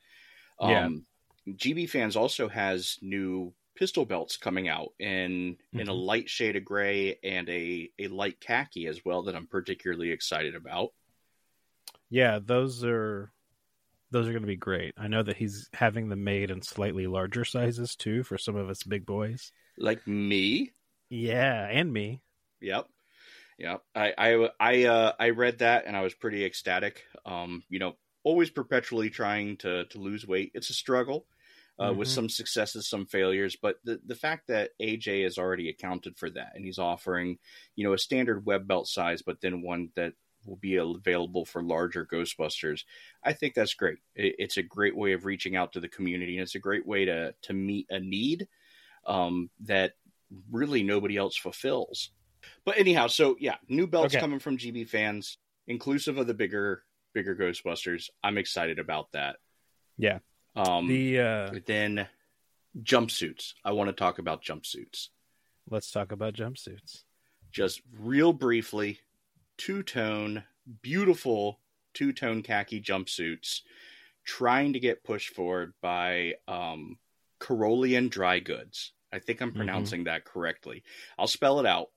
Yeah. 0.61 0.89
Um, 0.89 1.07
GB 1.49 1.87
fans 1.87 2.17
also 2.17 2.49
has 2.49 2.99
new 3.03 3.55
pistol 3.77 4.07
belts 4.07 4.37
coming 4.37 4.69
out 4.69 4.95
in 5.01 5.59
in 5.77 5.89
a 5.89 5.95
Mhm. 5.95 5.95
light 5.95 6.31
shade 6.31 6.57
of 6.57 6.65
gray 6.65 7.19
and 7.25 7.49
a 7.51 7.93
a 7.99 8.09
light 8.09 8.41
khaki 8.41 8.87
as 8.89 9.05
well 9.05 9.25
that 9.25 9.37
I'm 9.37 9.49
particularly 9.49 10.11
excited 10.13 10.55
about. 10.57 10.95
yeah. 12.11 12.39
Those 12.39 12.85
are 12.85 13.33
those 14.11 14.29
are 14.29 14.33
going 14.33 14.43
to 14.43 14.47
be 14.47 14.57
great. 14.57 14.95
I 14.97 15.09
know 15.09 15.23
that 15.23 15.37
he's 15.37 15.69
having 15.73 16.09
them 16.09 16.25
made 16.25 16.51
in 16.51 16.63
slightly 16.63 17.07
larger 17.07 17.45
sizes 17.45 17.97
too 17.97 18.23
for 18.23 18.39
some 18.39 18.57
of 18.57 18.69
us 18.69 18.83
big 18.83 19.07
boys. 19.07 19.53
Like 19.77 20.05
me, 20.09 20.73
Yeah, 21.09 21.67
and 21.71 21.93
me. 21.93 22.23
Yep. 22.61 22.89
Yep. 23.59 23.83
I 23.95 24.15
I 24.19 24.51
I 24.61 24.85
uh 24.85 25.13
I 25.21 25.31
read 25.31 25.59
that 25.61 25.87
and 25.87 25.97
I 25.97 26.03
was 26.03 26.15
pretty 26.15 26.45
ecstatic. 26.45 27.05
Um, 27.27 27.65
you 27.71 27.79
know, 27.81 27.99
always 28.25 28.51
perpetually 28.51 29.11
trying 29.11 29.59
to 29.59 29.87
to 29.87 29.99
lose 30.01 30.27
weight. 30.27 30.53
It's 30.55 30.71
a 30.71 30.75
struggle. 30.75 31.29
Uh, 31.81 31.95
with 31.97 32.07
Mhm. 32.07 32.11
some 32.11 32.29
successes, 32.29 32.89
some 32.89 33.07
failures, 33.07 33.57
but 33.57 33.79
the 33.85 34.01
the 34.07 34.15
fact 34.17 34.49
that 34.49 34.73
AJ 34.81 35.23
has 35.23 35.39
already 35.39 35.71
accounted 35.71 36.19
for 36.19 36.31
that 36.31 36.53
and 36.55 36.65
he's 36.65 36.79
offering, 36.79 37.39
you 37.77 37.85
know, 37.85 37.95
a 37.95 37.99
standard 37.99 38.47
web 38.47 38.69
belt 38.69 38.89
size, 38.89 39.23
but 39.23 39.41
then 39.41 39.63
one 39.63 39.91
that 39.97 40.15
will 40.47 40.57
be 40.57 40.77
available 40.77 41.45
for 41.45 41.63
larger 41.63 42.07
Ghostbusters. 42.07 42.85
I 43.23 43.33
think 43.33 43.55
that's 43.55 43.75
great. 43.75 43.99
It's 44.15 44.57
a 44.57 44.63
great 44.63 44.97
way 44.97 45.13
of 45.13 45.25
reaching 45.25 45.57
out 45.57 45.73
to 45.73 45.81
the 45.81 45.89
community, 45.89 46.37
and 46.37 46.43
it's 46.43 46.55
a 46.55 46.59
great 46.61 46.87
way 46.87 47.05
to 47.07 47.35
to 47.43 47.53
meet 47.53 47.87
a 47.91 48.01
need 48.01 48.49
um, 49.07 49.51
that 49.61 49.93
really 50.51 50.83
nobody 50.83 51.17
else 51.17 51.37
fulfills. 51.37 52.11
But 52.65 52.79
anyhow, 52.79 53.07
so 53.07 53.37
yeah, 53.41 53.57
new 53.69 53.87
belts 53.87 54.15
Okay. 54.15 54.21
coming 54.21 54.39
from 54.39 54.59
GB 54.59 54.89
fans, 54.89 55.39
inclusive 55.67 56.19
of 56.19 56.27
the 56.27 56.35
bigger 56.35 56.83
bigger 57.15 57.35
Ghostbusters. 57.37 58.11
I'm 58.23 58.39
excited 58.39 58.79
about 58.79 59.13
that. 59.13 59.37
Yeah. 59.97 60.19
Um, 60.57 60.89
The 60.89 61.21
uh, 61.21 61.51
then 61.67 62.09
jumpsuits. 62.83 63.55
I 63.65 63.73
want 63.73 63.89
to 63.89 63.93
talk 63.95 64.19
about 64.19 64.43
jumpsuits. 64.43 65.09
let's 65.71 65.91
talk 65.91 66.13
about 66.13 66.35
jumpsuits. 66.35 67.05
Just 67.53 67.83
real 68.01 68.33
briefly, 68.33 68.99
two 69.57 69.83
tone, 69.83 70.45
beautiful 70.83 71.61
two 71.93 72.13
tone 72.13 72.43
khaki 72.43 72.81
jumpsuits, 72.81 73.61
trying 74.25 74.73
to 74.73 74.81
get 74.81 75.05
pushed 75.05 75.31
forward 75.35 75.75
by 75.81 76.35
um, 76.49 76.99
Karolian 77.39 78.09
Dry 78.09 78.41
Goods. 78.41 78.93
I 79.13 79.19
think 79.19 79.41
I'm 79.41 79.53
Mhm. 79.53 79.57
pronouncing 79.57 80.05
that 80.05 80.25
correctly. 80.25 80.83
I'll 81.19 81.27
spell 81.29 81.61
it 81.61 81.67
out 81.67 81.91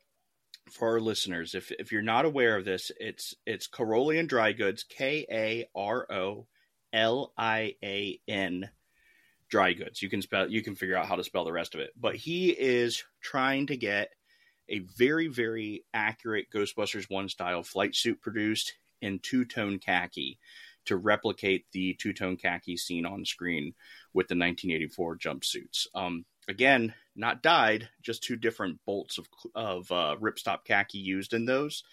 for 0.72 0.90
our 0.90 1.00
listeners. 1.00 1.56
If 1.56 1.72
if 1.72 1.92
you're 1.92 2.02
not 2.02 2.26
aware 2.26 2.58
of 2.58 2.66
this, 2.66 2.92
it's 3.00 3.34
it's 3.46 3.68
Karolian 3.68 4.28
Dry 4.28 4.52
Goods, 4.52 4.84
K 4.84 5.26
A 5.32 5.70
R 5.74 6.06
O 6.12 6.48
L 6.94 7.34
I 7.38 7.76
A 7.84 8.22
N 8.28 8.70
Dry 9.50 9.74
Goods. 9.74 10.02
You 10.02 10.10
can 10.10 10.22
spell 10.22 10.52
you 10.52 10.62
can 10.62 10.76
figure 10.76 10.96
out 10.98 11.08
how 11.08 11.16
to 11.16 11.24
spell 11.24 11.46
the 11.46 11.52
rest 11.54 11.74
of 11.74 11.82
it. 11.82 11.92
But 11.96 12.16
he 12.16 12.50
is 12.52 13.04
trying 13.22 13.68
to 13.68 13.78
get 13.78 14.14
a 14.70 14.80
very 14.80 15.28
very 15.28 15.86
accurate 15.94 16.48
Ghostbusters 16.54 17.10
1 17.10 17.30
style 17.30 17.64
flight 17.64 17.96
suit 17.96 18.22
produced 18.22 18.74
in 19.02 19.20
two-tone 19.20 19.80
khaki 19.80 20.40
to 20.86 20.98
replicate 20.98 21.66
the 21.72 21.94
two-tone 21.96 22.38
khaki 22.38 22.78
seen 22.78 23.06
on 23.06 23.26
screen 23.26 23.74
with 24.14 24.28
the 24.28 24.36
1984 24.36 25.18
jumpsuits. 25.18 25.88
Um, 25.94 26.26
again, 26.48 26.94
not 27.16 27.44
dyed, 27.44 27.90
just 28.02 28.24
two 28.24 28.36
different 28.36 28.80
bolts 28.86 29.18
of 29.18 29.28
of 29.54 29.92
uh, 29.92 30.16
ripstop 30.20 30.64
khaki 30.66 31.00
used 31.00 31.34
in 31.34 31.46
those, 31.46 31.84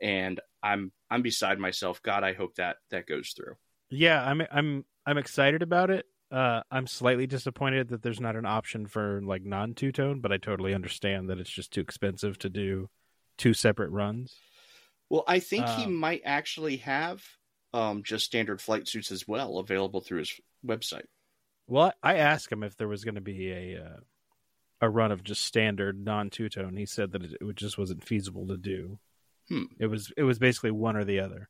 and 0.00 0.40
I'm 0.62 0.92
I'm 1.10 1.22
beside 1.22 1.58
myself. 1.58 2.02
God, 2.02 2.24
I 2.24 2.34
hope 2.34 2.56
that 2.56 2.76
that 2.90 3.06
goes 3.06 3.32
through. 3.36 3.56
Yeah, 3.90 4.22
I'm 4.22 4.42
I'm 4.50 4.84
I'm 5.06 5.18
excited 5.18 5.62
about 5.62 5.90
it. 5.90 6.06
Uh, 6.32 6.62
I'm 6.70 6.86
slightly 6.86 7.26
disappointed 7.26 7.88
that 7.88 8.02
there's 8.02 8.20
not 8.20 8.36
an 8.36 8.46
option 8.46 8.86
for 8.86 9.20
like 9.22 9.44
non 9.44 9.74
two 9.74 9.92
tone, 9.92 10.20
but 10.20 10.32
I 10.32 10.38
totally 10.38 10.72
understand 10.72 11.28
that 11.28 11.38
it's 11.38 11.50
just 11.50 11.72
too 11.72 11.82
expensive 11.82 12.38
to 12.38 12.48
do 12.48 12.88
two 13.36 13.52
separate 13.52 13.90
runs. 13.90 14.34
Well, 15.10 15.24
I 15.28 15.40
think 15.40 15.68
he 15.68 15.84
Um, 15.84 15.96
might 15.96 16.22
actually 16.24 16.78
have 16.78 17.22
um, 17.74 18.02
just 18.02 18.24
standard 18.24 18.62
flight 18.62 18.88
suits 18.88 19.12
as 19.12 19.28
well 19.28 19.58
available 19.58 20.00
through 20.00 20.20
his 20.20 20.40
website. 20.66 21.04
Well, 21.66 21.92
I 22.02 22.16
asked 22.16 22.50
him 22.50 22.62
if 22.62 22.76
there 22.76 22.88
was 22.88 23.04
going 23.04 23.16
to 23.16 23.20
be 23.20 23.50
a 23.50 23.84
uh, 23.84 24.00
a 24.80 24.88
run 24.88 25.12
of 25.12 25.22
just 25.22 25.44
standard 25.44 26.02
non 26.02 26.30
two 26.30 26.48
tone. 26.48 26.76
He 26.76 26.86
said 26.86 27.12
that 27.12 27.24
it, 27.24 27.38
just 27.56 27.76
wasn't 27.76 28.04
feasible 28.04 28.46
to 28.46 28.56
do. 28.56 28.98
Hmm. 29.48 29.64
It 29.78 29.86
was 29.86 30.12
it 30.16 30.22
was 30.22 30.38
basically 30.38 30.70
one 30.70 30.96
or 30.96 31.04
the 31.04 31.20
other. 31.20 31.48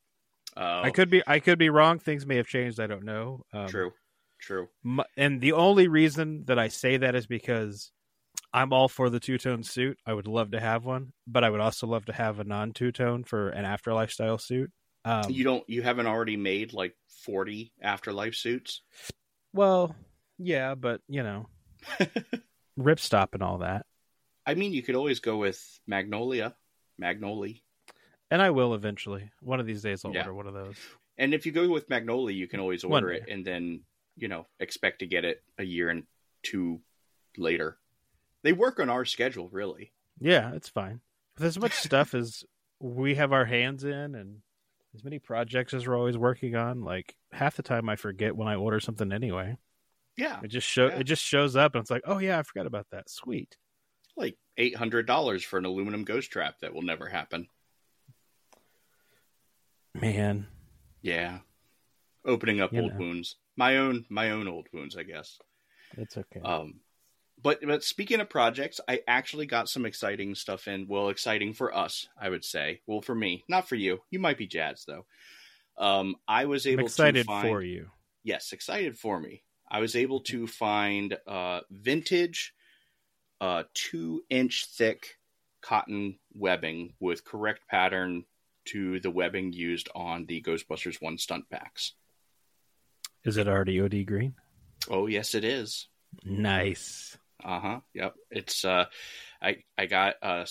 Uh, 0.57 0.83
I 0.85 0.91
could 0.91 1.09
be 1.09 1.23
I 1.27 1.39
could 1.39 1.59
be 1.59 1.71
wrong. 1.71 1.99
Things 1.99 2.27
may 2.27 2.37
have 2.37 2.47
changed. 2.47 2.81
I 2.81 2.87
don't 2.87 3.05
know. 3.05 3.43
Um, 3.53 3.69
true, 3.69 3.93
true. 4.43 4.69
And 5.17 5.41
the 5.41 5.53
only 5.53 5.89
reason 5.89 6.45
that 6.47 6.59
I 6.59 6.69
say 6.69 6.99
that 6.99 7.15
is 7.15 7.27
because 7.27 7.91
I'm 8.53 8.73
all 8.73 8.89
for 8.89 9.09
the 9.09 9.21
two 9.21 9.39
tone 9.39 9.63
suit. 9.63 9.99
I 10.05 10.13
would 10.13 10.27
love 10.27 10.51
to 10.51 10.61
have 10.61 10.85
one, 10.85 11.13
but 11.27 11.45
I 11.45 11.49
would 11.51 11.61
also 11.61 11.87
love 11.87 12.05
to 12.07 12.13
have 12.13 12.39
a 12.41 12.45
non 12.45 12.73
two 12.73 12.93
tone 12.93 13.25
for 13.25 13.49
an 13.49 13.65
afterlife 13.65 14.11
style 14.11 14.37
suit. 14.39 14.71
Um, 15.05 15.31
you 15.31 15.43
don't, 15.45 15.65
you 15.69 15.83
haven't 15.83 16.07
already 16.07 16.37
made 16.37 16.73
like 16.75 16.95
forty 17.25 17.73
afterlife 17.81 18.35
suits. 18.35 18.83
well, 19.55 19.97
yeah, 20.39 20.75
but 20.75 21.01
you 21.09 21.23
know, 21.23 21.49
ripstop 22.79 23.29
and 23.35 23.43
all 23.43 23.59
that, 23.59 23.87
I 24.47 24.55
mean, 24.55 24.73
you 24.73 24.83
could 24.83 24.95
always 24.97 25.21
go 25.21 25.37
with 25.39 25.61
Magnolia, 25.87 26.55
Magnolia, 26.99 27.55
and 28.31 28.43
I 28.43 28.51
will 28.51 28.75
eventually. 28.75 29.31
One 29.41 29.61
of 29.61 29.67
these 29.67 29.83
days, 29.83 30.05
I'll 30.05 30.13
Yeah. 30.13 30.21
order 30.21 30.35
one 30.35 30.47
of 30.47 30.55
those. 30.55 30.77
and 31.17 31.35
if 31.35 31.47
you 31.47 31.53
go 31.53 31.69
with 31.69 31.89
Magnolia, 31.89 32.35
you 32.35 32.49
can 32.49 32.61
always 32.61 32.85
order 32.85 33.11
it 33.11 33.25
and 33.29 33.45
then 33.45 33.83
you 34.17 34.29
know 34.29 34.47
expect 34.61 34.99
to 35.01 35.07
get 35.07 35.25
it 35.25 35.43
a 35.59 35.65
year 35.65 35.89
and 35.91 36.05
two 36.43 36.81
later. 37.37 37.79
They 38.43 38.53
work 38.53 38.81
on 38.81 38.91
our 38.91 39.05
schedule, 39.05 39.49
really. 39.51 39.93
Yeah, 40.21 40.53
it's 40.55 40.69
fine. 40.69 41.01
With 41.37 41.47
as 41.47 41.59
much 41.59 41.73
stuff 41.75 42.15
as 42.15 42.45
we 42.81 43.15
have 43.15 43.33
our 43.33 43.45
hands 43.45 43.85
in, 43.85 44.15
and 44.15 44.39
as 44.95 45.03
many 45.05 45.19
projects 45.19 45.73
as 45.73 45.87
we're 45.87 45.97
always 45.97 46.19
working 46.19 46.57
on, 46.57 46.83
like 46.83 47.15
half 47.33 47.57
the 47.57 47.63
time 47.63 47.89
I 47.89 47.97
forget 47.97 48.37
when 48.37 48.49
I 48.49 48.57
order 48.57 48.81
something 48.81 49.13
anyway. 49.13 49.57
Yeah, 50.17 50.41
It 50.43 50.49
just 50.49 50.67
show 50.69 50.89
Yeah. 50.89 50.99
it 50.99 51.05
just 51.05 51.23
shows 51.23 51.57
up, 51.57 51.75
and 51.75 51.81
it's 51.83 51.91
like, 51.91 52.03
oh 52.05 52.19
yeah, 52.19 52.39
I 52.39 52.43
forgot 52.43 52.67
about 52.67 52.87
that. 52.91 53.09
Sweet. 53.09 53.57
like 54.17 54.37
eight 54.59 54.77
hundred 54.77 55.07
dollars 55.07 55.43
for 55.43 55.59
an 55.59 55.65
aluminum 55.65 56.05
ghost 56.05 56.31
trap 56.31 56.57
that 56.61 56.75
will 56.75 56.83
never 56.83 57.07
happen. 57.09 57.47
Man, 59.95 60.47
Yeah, 61.03 61.39
opening 62.25 62.61
up 62.61 62.73
You 62.73 62.83
old 62.83 62.93
know. 62.93 62.99
wounds. 62.99 63.37
My 63.57 63.79
own, 63.79 64.07
my 64.09 64.31
own 64.31 64.49
old 64.49 64.69
wounds, 64.73 64.97
I 64.97 65.03
guess. 65.03 65.39
That's 65.97 66.17
okay. 66.17 66.41
Um, 66.41 66.81
but 67.43 67.61
but 67.67 67.85
speaking 67.85 68.21
of 68.21 68.31
projects, 68.31 68.81
I 68.89 69.01
actually 69.07 69.47
got 69.47 69.69
some 69.69 69.85
exciting 69.85 70.35
stuff 70.35 70.69
in. 70.69 70.87
Well, 70.89 71.09
exciting 71.09 71.53
for 71.53 71.75
us, 71.75 72.09
I 72.21 72.29
would 72.29 72.45
say. 72.45 72.81
Well, 72.87 73.01
for 73.01 73.15
me, 73.15 73.45
not 73.49 73.69
for 73.69 73.75
you. 73.75 74.01
You 74.11 74.21
might 74.21 74.39
be 74.39 74.47
jazzed 74.47 74.87
though. 74.87 75.05
Um, 75.77 76.17
I 76.29 76.45
was 76.45 76.67
I'm 76.67 76.73
able 76.73 76.85
excited 76.85 77.23
to 77.23 77.25
find, 77.25 77.49
for 77.49 77.63
you. 77.63 77.91
Yes, 78.23 78.53
excited 78.53 78.99
for 78.99 79.19
me. 79.19 79.43
I 79.69 79.81
was 79.81 79.97
able 79.97 80.21
to 80.21 80.47
find 80.47 81.17
uh, 81.27 81.61
vintage, 81.71 82.55
uh, 83.41 83.65
two 83.75 84.23
inch 84.31 84.67
thick 84.67 85.19
cotton 85.63 86.19
webbing 86.35 86.93
with 87.01 87.25
correct 87.25 87.67
pattern 87.69 88.25
to 88.67 89.01
the 89.01 89.11
webbing 89.11 89.53
used 89.53 89.89
on 89.95 90.27
the 90.27 90.43
Ghostbusters 90.43 91.01
one 91.01 91.19
stunt 91.19 91.49
packs. 91.51 91.95
Is 93.25 93.37
it 93.37 93.49
already 93.49 93.81
OD 93.81 94.05
green? 94.05 94.35
Oh 94.89 95.07
yes, 95.09 95.35
it 95.35 95.43
is. 95.45 95.89
Nice. 96.25 97.17
Uh 97.45 97.61
huh. 97.61 97.81
Yep. 97.95 98.15
It's 98.31 98.65
uh, 98.65 98.87
I 99.43 99.59
I 99.77 99.87
got 99.87 100.15
uh 100.23 100.45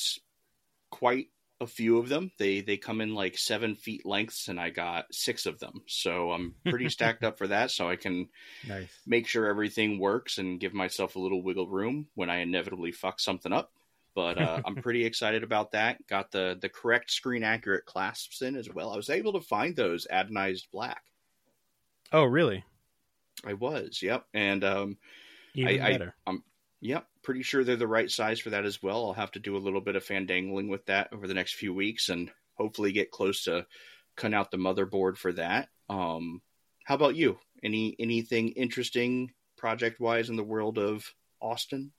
quite 0.90 1.28
a 1.62 1.68
few 1.68 1.98
of 2.00 2.10
them. 2.10 2.32
They 2.38 2.62
they 2.62 2.78
come 2.78 3.02
in 3.02 3.14
like 3.16 3.38
seven 3.38 3.76
feet 3.76 4.06
lengths, 4.06 4.48
and 4.48 4.60
I 4.60 4.70
got 4.70 5.14
six 5.14 5.46
of 5.46 5.60
them. 5.60 5.84
So 5.88 6.32
I'm 6.32 6.56
pretty 6.70 6.88
stacked 6.90 7.24
up 7.24 7.38
for 7.38 7.48
that. 7.48 7.72
So 7.72 7.90
I 7.90 7.96
can 7.96 8.30
Nice. 8.64 9.08
make 9.08 9.28
sure 9.28 9.48
everything 9.48 10.00
works 10.00 10.38
and 10.40 10.60
give 10.60 10.74
myself 10.74 11.16
a 11.16 11.20
little 11.20 11.44
wiggle 11.44 11.70
room 11.70 12.08
when 12.16 12.30
I 12.30 12.40
inevitably 12.40 12.92
fuck 12.92 13.20
something 13.20 13.54
up. 13.54 13.72
But 14.16 14.38
uh, 14.38 14.60
I'm 14.66 14.78
pretty 14.82 15.06
excited 15.06 15.44
about 15.44 15.72
that. 15.74 16.06
Got 16.08 16.32
the 16.32 16.58
the 16.62 16.70
correct 16.70 17.12
screen 17.12 17.44
accurate 17.44 17.86
clasps 17.86 18.42
in 18.42 18.56
as 18.56 18.70
well. 18.70 18.92
I 18.94 18.98
was 18.98 19.10
able 19.10 19.34
to 19.34 19.42
find 19.42 19.76
those 19.76 20.08
anodized 20.12 20.72
black. 20.72 21.04
Oh, 22.12 22.24
really? 22.26 22.64
I 23.46 23.54
was, 23.54 24.02
yep. 24.02 24.26
And 24.34 24.64
um, 24.64 24.98
Even 25.56 25.82
I, 25.82 25.86
I, 25.88 25.92
better. 25.94 26.16
I'm, 26.28 26.44
yep, 26.82 27.08
pretty 27.24 27.42
sure 27.44 27.64
they're 27.64 27.76
the 27.76 27.88
right 27.88 28.10
size 28.12 28.40
for 28.40 28.50
that 28.52 28.66
as 28.66 28.84
well. 28.84 29.06
I'll 29.06 29.14
have 29.14 29.32
to 29.32 29.40
do 29.40 29.56
a 29.56 29.60
little 29.60 29.82
bit 29.82 29.96
of 29.96 30.06
fandangling 30.06 30.70
with 30.70 30.86
that 30.88 31.12
over 31.14 31.28
the 31.28 31.34
next 31.34 31.56
few 31.56 31.74
weeks 31.74 32.10
and 32.10 32.30
hopefully 32.56 32.92
get 32.92 33.12
close 33.12 33.44
to 33.46 33.66
cutting 34.16 34.36
out 34.36 34.52
the 34.52 34.58
motherboard 34.58 35.18
for 35.18 35.32
that. 35.34 35.70
Um, 35.90 36.42
how 36.86 36.96
about 36.96 37.16
you? 37.16 37.40
Any 37.64 37.96
anything 38.00 38.50
interesting 38.50 39.32
project 39.58 40.00
wise 40.00 40.30
in 40.30 40.36
the 40.36 40.44
world 40.44 40.78
of 40.78 41.06
Austin? 41.42 41.92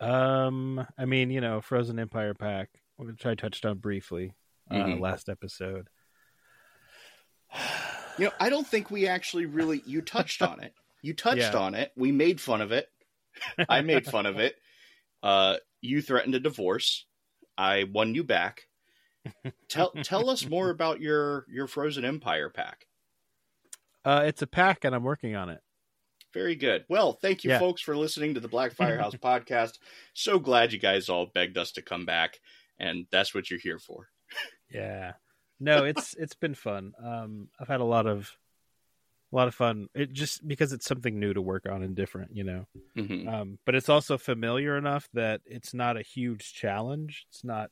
Um, 0.00 0.84
I 0.98 1.04
mean, 1.04 1.30
you 1.30 1.40
know, 1.40 1.60
Frozen 1.60 1.98
Empire 1.98 2.34
pack, 2.34 2.70
which 2.96 3.24
I 3.24 3.34
touched 3.34 3.64
on 3.64 3.78
briefly 3.78 4.34
uh, 4.70 4.74
Mhm. 4.74 5.00
last 5.00 5.28
episode. 5.28 5.88
You 8.18 8.26
know, 8.26 8.32
I 8.40 8.50
don't 8.50 8.66
think 8.66 8.90
we 8.90 9.06
actually 9.06 9.46
really 9.46 9.82
you 9.86 10.02
touched 10.02 10.42
on 10.42 10.60
it. 10.60 10.74
You 11.02 11.14
touched 11.14 11.52
Yeah. 11.54 11.58
on 11.58 11.74
it. 11.74 11.92
We 11.96 12.12
made 12.12 12.40
fun 12.40 12.60
of 12.60 12.72
it. 12.72 12.88
I 13.68 13.80
made 13.80 14.06
fun 14.06 14.26
of 14.26 14.38
it. 14.38 14.56
Uh, 15.22 15.56
you 15.80 16.02
threatened 16.02 16.34
a 16.34 16.40
divorce. 16.40 17.06
I 17.56 17.84
won 17.84 18.14
you 18.14 18.24
back. 18.24 18.68
Tell 19.68 19.90
tell 20.02 20.28
us 20.30 20.46
more 20.46 20.70
about 20.76 21.00
your 21.00 21.46
your 21.48 21.66
Frozen 21.66 22.04
Empire 22.04 22.48
pack. 22.50 22.86
Uh, 24.04 24.24
it's 24.26 24.42
a 24.42 24.46
pack, 24.46 24.84
and 24.84 24.94
I'm 24.94 25.04
working 25.04 25.36
on 25.36 25.48
it. 25.48 25.60
Very 26.34 26.56
good. 26.56 26.84
Well, 26.88 27.12
thank 27.12 27.44
you, 27.44 27.50
Yeah. 27.50 27.58
folks, 27.60 27.82
for 27.82 27.96
listening 27.96 28.34
to 28.34 28.40
the 28.40 28.48
Black 28.48 28.72
Firehouse 28.72 29.14
podcast. 29.22 29.78
So 30.14 30.38
glad 30.38 30.72
you 30.72 30.78
guys 30.78 31.08
all 31.08 31.26
begged 31.26 31.56
us 31.56 31.72
to 31.72 31.82
come 31.82 32.04
back, 32.04 32.40
and 32.78 33.06
that's 33.12 33.32
what 33.34 33.48
you're 33.50 33.60
here 33.60 33.78
for. 33.78 34.08
Yeah. 34.70 35.12
No, 35.62 35.84
it's 35.84 36.14
it's 36.14 36.34
been 36.34 36.56
fun. 36.56 36.92
Um, 37.02 37.48
I've 37.60 37.68
had 37.68 37.80
a 37.80 37.84
lot 37.84 38.08
of 38.08 38.36
a 39.32 39.36
lot 39.36 39.46
of 39.46 39.54
fun. 39.54 39.88
It 39.94 40.12
just 40.12 40.46
because 40.46 40.72
it's 40.72 40.86
something 40.86 41.20
new 41.20 41.32
to 41.32 41.40
work 41.40 41.66
on 41.70 41.84
and 41.84 41.94
different, 41.94 42.34
you 42.36 42.42
know. 42.42 42.66
hmm 42.96 43.28
Um, 43.28 43.58
but 43.64 43.76
it's 43.76 43.88
also 43.88 44.18
familiar 44.18 44.76
enough 44.76 45.08
that 45.14 45.40
it's 45.46 45.72
not 45.72 45.96
a 45.96 46.02
huge 46.02 46.52
challenge. 46.52 47.26
It's 47.30 47.44
not 47.44 47.70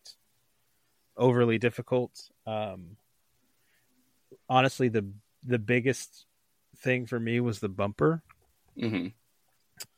overly 1.16 1.59
difficult. 1.59 2.12
Um, 2.47 2.97
honestly, 4.49 4.88
the 4.88 5.11
the 5.44 5.59
biggest 5.59 6.26
thing 6.76 7.06
for 7.06 7.18
me 7.18 7.40
was 7.40 7.59
the 7.59 7.68
bumper. 7.68 8.23
hmm 8.78 9.09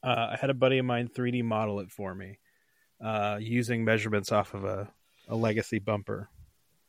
Uh, 0.03 0.29
I 0.33 0.37
had 0.41 0.49
a 0.49 0.55
buddy 0.55 0.79
of 0.79 0.87
mine 0.87 1.09
3D 1.09 1.43
model 1.43 1.81
it 1.81 1.91
for 1.91 2.15
me, 2.15 2.39
uh, 3.05 3.37
using 3.39 3.85
measurements 3.85 4.33
off 4.33 4.55
of 4.55 4.65
a, 4.65 4.91
a 5.29 5.37
legacy 5.37 5.79
bumper 5.79 6.31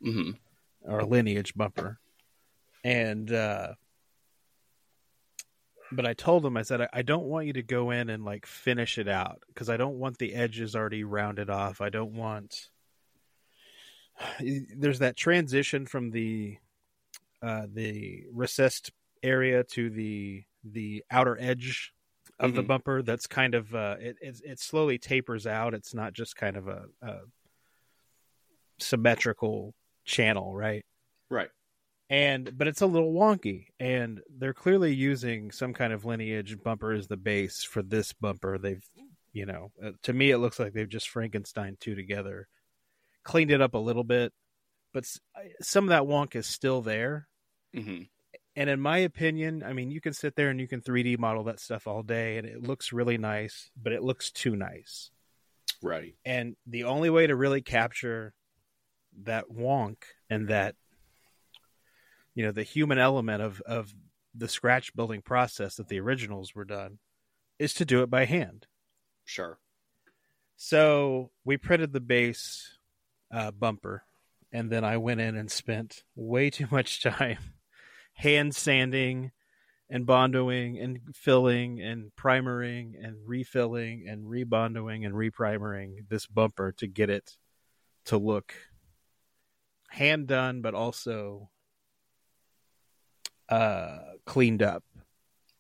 hmm 0.02 0.32
or 0.84 1.04
lineage 1.04 1.54
bumper. 1.56 2.00
And 2.84 3.32
uh 3.32 3.74
but 5.92 6.06
I 6.06 6.14
told 6.14 6.46
him 6.46 6.58
I 6.58 6.64
said 6.64 6.88
I, 6.92 7.02
don't 7.04 7.26
want 7.26 7.46
you 7.46 7.54
to 7.54 7.62
go 7.62 7.92
in 7.92 8.10
and 8.10 8.26
like 8.26 8.46
finish 8.46 8.98
it 8.98 9.08
out 9.08 9.44
because 9.48 9.70
I 9.70 9.78
don't 9.78 10.00
want 10.00 10.18
the 10.18 10.34
edges 10.34 10.76
already 10.76 11.04
rounded 11.04 11.50
off. 11.52 11.82
I 11.82 11.90
don't 11.90 12.14
want 12.14 12.70
there's 14.76 15.00
that 15.00 15.16
transition 15.18 15.86
from 15.86 16.12
the 16.12 16.58
uh 17.42 17.68
the 17.72 18.24
recessed 18.32 18.92
area 19.22 19.64
to 19.64 19.90
the 19.90 20.44
the 20.64 21.04
outer 21.12 21.38
edge 21.40 21.94
of 22.40 22.56
the 22.56 22.64
Mhm. 22.64 22.68
bumper 22.68 23.02
that's 23.04 23.28
kind 23.28 23.54
of 23.54 23.74
uh 23.76 23.98
it, 24.00 24.18
it 24.22 24.42
it 24.44 24.60
slowly 24.60 24.98
tapers 24.98 25.46
out 25.46 25.74
it's 25.74 25.94
not 25.94 26.14
just 26.14 26.36
kind 26.36 26.58
of 26.58 26.68
a, 26.68 26.86
a 27.02 27.20
symmetrical 28.80 29.76
channel 30.06 30.54
right? 30.56 30.86
Right. 31.30 31.50
and 32.10 32.58
but 32.58 32.68
it's 32.68 32.82
a 32.82 32.86
little 32.86 33.14
wonky 33.14 33.68
and 33.80 34.22
they're 34.38 34.54
clearly 34.54 34.94
using 34.94 35.52
some 35.52 35.74
kind 35.74 35.94
of 35.94 36.06
lineage 36.06 36.58
bumper 36.64 36.92
as 36.92 37.08
the 37.08 37.18
base 37.18 37.64
for 37.64 37.82
this 37.82 38.14
bumper. 38.14 38.58
They've 38.58 38.84
you 39.32 39.46
know 39.46 39.72
uh, 39.84 39.92
to 40.04 40.14
me 40.14 40.32
it 40.32 40.38
looks 40.38 40.60
like 40.60 40.74
they've 40.74 40.88
just 40.90 41.10
frankenstein 41.10 41.76
two 41.80 41.96
together 41.96 42.48
cleaned 43.24 43.50
it 43.52 43.62
up 43.62 43.74
a 43.74 43.80
little 43.80 44.04
bit 44.04 44.32
but 44.94 45.04
s- 45.06 45.20
some 45.62 45.86
of 45.86 45.90
that 45.90 46.04
wonk 46.04 46.36
is 46.36 46.46
still 46.46 46.82
there. 46.82 47.28
Hmm 47.74 48.04
and 48.56 48.70
in 48.70 48.80
my 48.80 49.00
opinion 49.00 49.64
i 49.66 49.74
mean 49.74 49.90
you 49.90 50.00
can 50.00 50.14
sit 50.14 50.36
there 50.36 50.50
and 50.50 50.60
you 50.60 50.68
can 50.68 50.80
3d 50.82 51.18
model 51.18 51.46
that 51.46 51.60
stuff 51.60 51.88
all 51.88 52.04
day 52.04 52.38
and 52.38 52.46
it 52.48 52.62
looks 52.62 52.94
really 52.94 53.18
nice 53.18 53.72
but 53.82 53.92
it 53.94 54.04
looks 54.04 54.30
too 54.32 54.56
nice. 54.56 55.10
Right. 55.82 56.14
and 56.24 56.56
the 56.68 56.84
only 56.84 57.10
way 57.10 57.26
to 57.26 57.36
really 57.36 57.62
capture 57.62 58.36
that 59.24 59.46
wonk 59.52 59.98
and 60.30 60.48
that 60.48 60.76
you 62.36 62.44
know 62.46 62.52
the 62.52 62.64
human 62.64 62.98
element 62.98 63.42
of 63.42 63.62
of 63.62 63.94
the 64.36 64.48
scratch 64.48 64.96
building 64.96 65.22
process 65.22 65.76
that 65.76 65.88
the 65.88 66.00
originals 66.00 66.56
were 66.56 66.66
done 66.66 66.98
is 67.60 67.74
to 67.74 67.86
do 67.86 68.02
it 68.02 68.10
by 68.10 68.26
hand 68.26 68.66
Sure. 69.26 69.60
so 70.56 71.32
we 71.46 71.58
printed 71.58 71.94
the 71.94 72.02
base 72.02 72.78
uh, 73.32 73.52
bumper 73.52 74.04
and 74.52 74.70
then 74.70 74.84
i 74.84 74.98
went 74.98 75.22
in 75.22 75.36
and 75.36 75.52
spent 75.52 76.04
way 76.16 76.50
too 76.50 76.68
much 76.72 77.02
time 77.04 77.38
hand 78.14 78.56
sanding 78.56 79.32
and 79.90 80.08
bondoing 80.08 80.84
and 80.84 81.00
filling 81.14 81.80
and 81.82 82.16
primering 82.16 82.96
and 83.02 83.16
refilling 83.28 84.08
and 84.08 84.26
rebondoing 84.26 85.06
and 85.06 85.14
reprimering 85.14 86.08
this 86.10 86.26
bumper 86.26 86.72
to 86.72 86.88
get 86.88 87.10
it 87.10 87.38
to 88.06 88.18
look 88.18 88.54
hand 89.94 90.28
done 90.28 90.62
but 90.62 90.74
also 90.74 91.50
uh 93.50 94.00
cleaned 94.26 94.64
up 94.64 94.84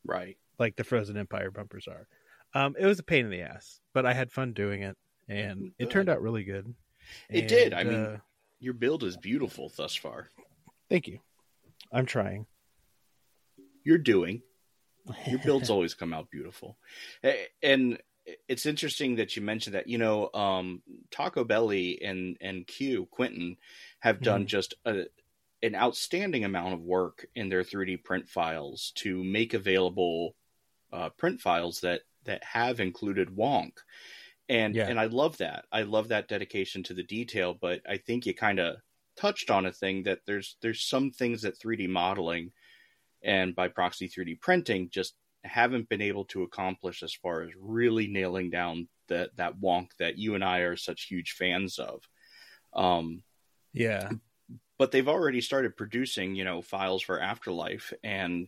Right. 0.05 0.37
like 0.59 0.75
the 0.75 0.83
frozen 0.83 1.17
empire 1.17 1.51
bumpers 1.51 1.87
are 1.87 2.07
um 2.53 2.75
it 2.79 2.85
was 2.85 2.99
a 2.99 3.03
pain 3.03 3.25
in 3.25 3.31
the 3.31 3.41
ass 3.41 3.79
but 3.93 4.05
i 4.05 4.13
had 4.13 4.31
fun 4.31 4.53
doing 4.53 4.81
it 4.81 4.97
and 5.29 5.71
it 5.79 5.89
turned 5.91 6.09
out 6.09 6.21
really 6.21 6.43
good 6.43 6.73
It 7.29 7.47
did. 7.47 7.73
And, 7.73 7.75
I 7.75 7.83
mean- 7.83 8.05
uh, 8.05 8.17
Your 8.59 8.73
build 8.73 9.03
is 9.03 9.17
beautiful 9.17 9.71
thus 9.75 9.95
far. 9.95 10.29
thank 10.89 11.07
you 11.07 11.19
i'm 11.91 12.05
trying 12.05 12.45
You're 13.83 13.97
doing. 13.97 14.41
Your 15.27 15.39
builds 15.39 15.69
always 15.73 15.93
come 15.93 16.13
out 16.13 16.31
beautiful. 16.31 16.77
And 17.61 17.97
it's 18.47 18.65
interesting 18.65 19.15
that 19.15 19.35
you 19.35 19.41
mentioned 19.41 19.75
that. 19.75 19.87
You 19.87 19.97
know, 19.97 20.29
um, 20.33 20.81
Taco 21.11 21.43
Belly 21.43 22.01
and 22.01 22.37
and 22.41 22.65
Q 22.65 23.07
Quentin 23.11 23.57
have 23.99 24.21
done 24.21 24.47
just 24.47 24.73
a, 24.85 25.05
an 25.61 25.75
outstanding 25.75 26.45
amount 26.45 26.73
of 26.73 26.81
work 26.81 27.25
in 27.35 27.49
their 27.49 27.63
3D 27.63 28.03
print 28.03 28.29
files 28.29 28.91
to 28.95 29.23
make 29.23 29.53
available 29.53 30.35
uh, 30.91 31.09
print 31.09 31.41
files 31.41 31.81
that 31.81 32.01
that 32.25 32.43
have 32.43 32.79
included 32.79 33.29
Wonk. 33.29 33.73
And 34.49 34.75
Yeah. 34.75 34.87
and 34.87 34.99
I 34.99 35.05
love 35.05 35.37
that. 35.37 35.65
I 35.71 35.83
love 35.83 36.09
that 36.09 36.27
dedication 36.27 36.83
to 36.83 36.93
the 36.93 37.03
detail, 37.03 37.53
but 37.53 37.81
I 37.87 37.97
think 37.97 38.25
you 38.25 38.33
kind 38.33 38.59
of 38.59 38.77
touched 39.15 39.49
on 39.49 39.65
a 39.65 39.71
thing 39.71 40.03
that 40.03 40.19
there's 40.25 40.57
there's 40.61 40.81
some 40.81 41.11
things 41.11 41.41
that 41.41 41.59
3D 41.59 41.87
modeling 41.87 42.51
and 43.21 43.55
by 43.55 43.67
proxy 43.67 44.09
3D 44.09 44.39
printing 44.41 44.89
just 44.89 45.15
haven't 45.43 45.89
been 45.89 46.01
able 46.01 46.25
to 46.25 46.43
accomplish 46.43 47.03
as 47.03 47.13
far 47.13 47.41
as 47.41 47.51
really 47.59 48.07
nailing 48.07 48.49
down 48.49 48.87
that 49.09 49.35
that 49.37 49.59
wonk 49.59 49.89
that 49.99 50.17
you 50.17 50.35
and 50.35 50.43
I 50.43 50.59
are 50.59 50.75
such 50.75 51.03
huge 51.03 51.33
fans 51.33 51.79
of. 51.79 52.01
Um, 52.73 53.23
yeah 53.73 54.09
but 54.77 54.91
they've 54.91 55.07
already 55.07 55.41
started 55.41 55.77
producing, 55.77 56.35
you 56.35 56.43
know, 56.43 56.61
files 56.61 57.01
for 57.01 57.19
Afterlife 57.19 57.93
and 58.03 58.47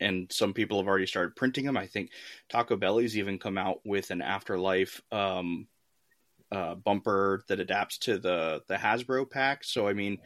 and 0.00 0.30
some 0.30 0.52
people 0.52 0.78
have 0.78 0.88
already 0.88 1.06
started 1.06 1.36
printing 1.36 1.64
them. 1.64 1.76
I 1.76 1.86
think 1.86 2.10
Taco 2.48 2.76
Belly's 2.76 3.16
even 3.16 3.38
come 3.38 3.56
out 3.56 3.80
with 3.84 4.10
an 4.10 4.22
Afterlife 4.22 5.00
um, 5.12 5.68
uh, 6.52 6.74
bumper 6.74 7.42
that 7.48 7.60
adapts 7.60 7.98
to 7.98 8.18
the 8.18 8.62
the 8.68 8.74
Hasbro 8.74 9.30
pack. 9.30 9.64
So 9.64 9.88
I 9.88 9.94
mean, 9.94 10.18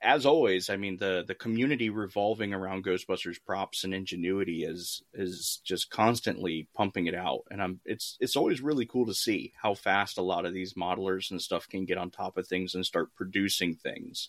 as 0.00 0.26
always, 0.26 0.70
I 0.70 0.76
mean 0.76 0.96
the 0.98 1.24
the 1.26 1.34
community 1.34 1.90
revolving 1.90 2.54
around 2.54 2.84
Ghostbusters 2.84 3.42
props 3.44 3.84
and 3.84 3.92
ingenuity 3.92 4.64
is 4.64 5.02
is 5.12 5.60
just 5.64 5.90
constantly 5.90 6.68
pumping 6.74 7.06
it 7.06 7.14
out, 7.14 7.44
and 7.50 7.60
I'm 7.60 7.80
it's 7.84 8.16
it's 8.20 8.36
always 8.36 8.60
really 8.60 8.86
cool 8.86 9.06
to 9.06 9.14
see 9.14 9.52
how 9.60 9.74
fast 9.74 10.18
a 10.18 10.22
lot 10.22 10.46
of 10.46 10.54
these 10.54 10.74
modelers 10.74 11.30
and 11.30 11.42
stuff 11.42 11.68
can 11.68 11.84
get 11.84 11.98
on 11.98 12.10
top 12.10 12.36
of 12.36 12.46
things 12.46 12.74
and 12.74 12.86
start 12.86 13.14
producing 13.16 13.74
things. 13.74 14.28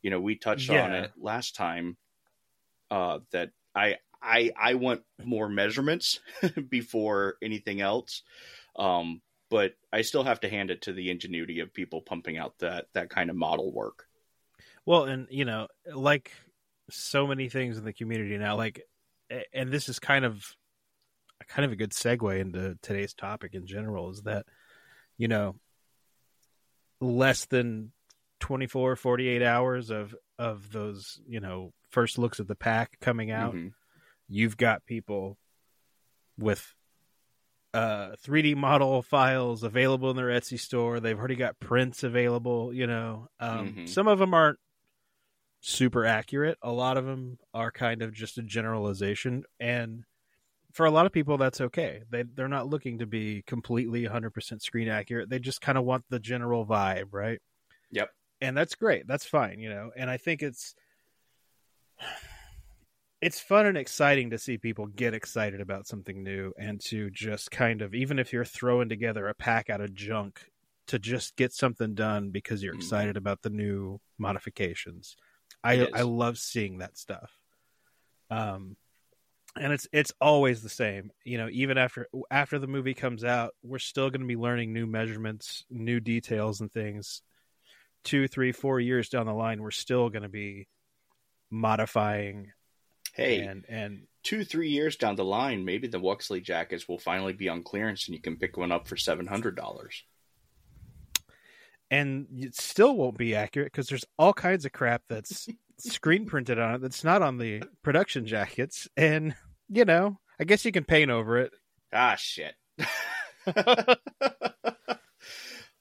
You 0.00 0.10
know, 0.10 0.20
we 0.20 0.36
touched 0.36 0.70
on 0.70 0.92
it 0.92 1.12
last 1.18 1.54
time 1.54 1.96
uh, 2.90 3.18
that 3.32 3.50
I 3.74 3.98
I 4.22 4.52
I 4.58 4.74
want 4.74 5.02
more 5.22 5.48
measurements 5.48 6.20
before 6.68 7.36
anything 7.42 7.80
else. 7.80 8.22
Um, 8.76 9.20
but 9.50 9.74
I 9.92 10.02
still 10.02 10.24
have 10.24 10.40
to 10.40 10.48
hand 10.48 10.70
it 10.70 10.82
to 10.82 10.92
the 10.92 11.10
ingenuity 11.10 11.60
of 11.60 11.74
people 11.74 12.00
pumping 12.00 12.38
out 12.38 12.58
that 12.60 12.86
that 12.94 13.10
kind 13.10 13.28
of 13.28 13.36
model 13.36 13.72
work. 13.72 14.06
Well, 14.86 15.04
and 15.04 15.26
you 15.30 15.44
know, 15.44 15.68
like 15.92 16.32
so 16.90 17.26
many 17.26 17.48
things 17.48 17.78
in 17.78 17.84
the 17.84 17.92
community 17.92 18.36
now, 18.36 18.56
like, 18.56 18.82
and 19.52 19.70
this 19.70 19.88
is 19.88 19.98
kind 19.98 20.24
of, 20.24 20.44
kind 21.48 21.64
of 21.64 21.72
a 21.72 21.76
good 21.76 21.90
segue 21.92 22.38
into 22.38 22.76
today's 22.82 23.14
topic 23.14 23.54
in 23.54 23.66
general 23.66 24.10
is 24.10 24.22
that, 24.22 24.46
you 25.16 25.28
know, 25.28 25.56
less 27.00 27.46
than 27.46 27.92
24, 28.40 28.96
48 28.96 29.42
hours 29.42 29.90
of 29.90 30.14
of 30.38 30.70
those, 30.72 31.20
you 31.26 31.40
know, 31.40 31.72
first 31.90 32.18
looks 32.18 32.40
at 32.40 32.48
the 32.48 32.54
pack 32.56 32.98
coming 33.00 33.30
out, 33.30 33.54
Mhm. 33.54 33.72
you've 34.28 34.56
got 34.56 34.84
people 34.84 35.38
with 36.38 36.74
uh 37.72 38.14
3D 38.16 38.54
model 38.56 39.02
files 39.02 39.62
available 39.62 40.10
in 40.10 40.16
their 40.16 40.28
Etsy 40.28 40.58
store. 40.58 41.00
They've 41.00 41.18
already 41.18 41.36
got 41.36 41.58
prints 41.60 42.02
available, 42.02 42.72
you 42.72 42.86
know. 42.86 43.28
Um 43.40 43.74
Mhm. 43.74 43.88
some 43.88 44.08
of 44.08 44.18
them 44.18 44.34
aren't 44.34 44.58
super 45.64 46.04
accurate. 46.04 46.58
A 46.62 46.72
lot 46.72 46.96
of 46.96 47.06
them 47.06 47.38
are 47.54 47.70
kind 47.72 48.02
of 48.02 48.12
just 48.12 48.38
a 48.38 48.42
generalization 48.42 49.44
and 49.60 50.04
for 50.72 50.86
a 50.86 50.90
lot 50.90 51.06
of 51.06 51.12
people 51.12 51.38
that's 51.38 51.60
okay. 51.60 52.02
They 52.10 52.24
they're 52.24 52.48
not 52.48 52.68
looking 52.68 52.98
to 52.98 53.06
be 53.06 53.42
completely 53.46 54.04
100% 54.04 54.62
screen 54.62 54.88
accurate. 54.88 55.30
They 55.30 55.38
just 55.40 55.60
kind 55.60 55.78
of 55.78 55.84
want 55.84 56.04
the 56.10 56.20
general 56.20 56.66
vibe, 56.66 57.08
right? 57.12 57.40
Yep. 57.90 58.14
And 58.40 58.56
that's 58.56 58.74
great. 58.74 59.06
That's 59.06 59.24
fine, 59.24 59.60
you 59.60 59.70
know. 59.70 59.90
And 59.96 60.10
I 60.10 60.16
think 60.16 60.42
it's 60.42 60.74
it's 63.20 63.40
fun 63.40 63.66
and 63.66 63.78
exciting 63.78 64.30
to 64.30 64.38
see 64.38 64.58
people 64.58 64.86
get 64.86 65.14
excited 65.14 65.60
about 65.60 65.86
something 65.86 66.22
new 66.22 66.52
and 66.58 66.80
to 66.80 67.10
just 67.10 67.50
kind 67.50 67.80
of 67.80 67.94
even 67.94 68.18
if 68.18 68.32
you're 68.32 68.44
throwing 68.44 68.88
together 68.88 69.28
a 69.28 69.34
pack 69.34 69.70
out 69.70 69.80
of 69.80 69.94
junk 69.94 70.50
to 70.86 70.98
just 70.98 71.36
get 71.36 71.52
something 71.52 71.94
done 71.94 72.30
because 72.30 72.62
you're 72.62 72.74
Mhm. 72.74 72.76
excited 72.76 73.16
about 73.16 73.40
the 73.42 73.50
new 73.50 73.98
modifications. 74.18 75.16
I 75.64 75.88
I 75.92 76.02
love 76.02 76.38
seeing 76.38 76.78
that 76.78 76.96
stuff. 76.98 77.32
Um 78.30 78.76
and 79.56 79.72
it's 79.72 79.86
it's 79.92 80.12
always 80.20 80.62
the 80.62 80.68
same. 80.68 81.10
You 81.24 81.38
know, 81.38 81.48
even 81.50 81.78
after 81.78 82.08
after 82.30 82.58
the 82.58 82.66
movie 82.66 82.94
comes 82.94 83.24
out, 83.24 83.54
we're 83.62 83.78
still 83.78 84.10
going 84.10 84.20
to 84.20 84.26
be 84.26 84.36
learning 84.36 84.72
new 84.72 84.86
measurements, 84.86 85.64
new 85.70 86.00
details 86.00 86.60
and 86.60 86.72
things. 86.72 87.22
Two, 88.02 88.28
three, 88.28 88.52
four 88.52 88.80
years 88.80 89.08
down 89.08 89.26
the 89.26 89.32
line, 89.32 89.62
we're 89.62 89.70
still 89.70 90.10
going 90.10 90.24
to 90.24 90.28
be 90.28 90.66
modifying 91.50 92.52
Hey, 93.14 93.42
and 93.42 93.64
and 93.68 94.06
two, 94.24 94.44
three 94.44 94.70
years 94.70 94.96
down 94.96 95.14
the 95.14 95.24
line, 95.24 95.64
maybe 95.64 95.86
the 95.86 96.00
Wuxly 96.00 96.42
jackets 96.42 96.88
will 96.88 96.98
finally 96.98 97.32
be 97.32 97.48
on 97.48 97.62
clearance 97.62 98.06
and 98.06 98.14
you 98.14 98.20
can 98.20 98.36
pick 98.36 98.56
one 98.56 98.72
up 98.72 98.88
for 98.88 98.96
seven 98.96 99.26
hundred 99.26 99.54
dollars. 99.54 100.02
And 101.94 102.26
it 102.36 102.56
still 102.56 102.96
won't 102.96 103.16
be 103.16 103.36
accurate 103.36 103.70
because 103.70 103.88
there's 103.88 104.04
all 104.18 104.32
kinds 104.32 104.64
of 104.64 104.72
crap 104.72 105.02
that's 105.08 105.48
screen 105.78 106.26
printed 106.26 106.58
on 106.58 106.74
it 106.74 106.80
that's 106.80 107.04
not 107.04 107.22
on 107.22 107.38
the 107.38 107.62
production 107.82 108.26
jackets, 108.26 108.88
and 108.96 109.34
you 109.68 109.84
know, 109.84 110.18
I 110.40 110.44
guess 110.44 110.64
you 110.64 110.72
can 110.72 110.84
paint 110.84 111.12
over 111.12 111.38
it. 111.38 111.52
Ah, 111.92 112.16
shit. 112.16 112.54
uh, 113.46 113.94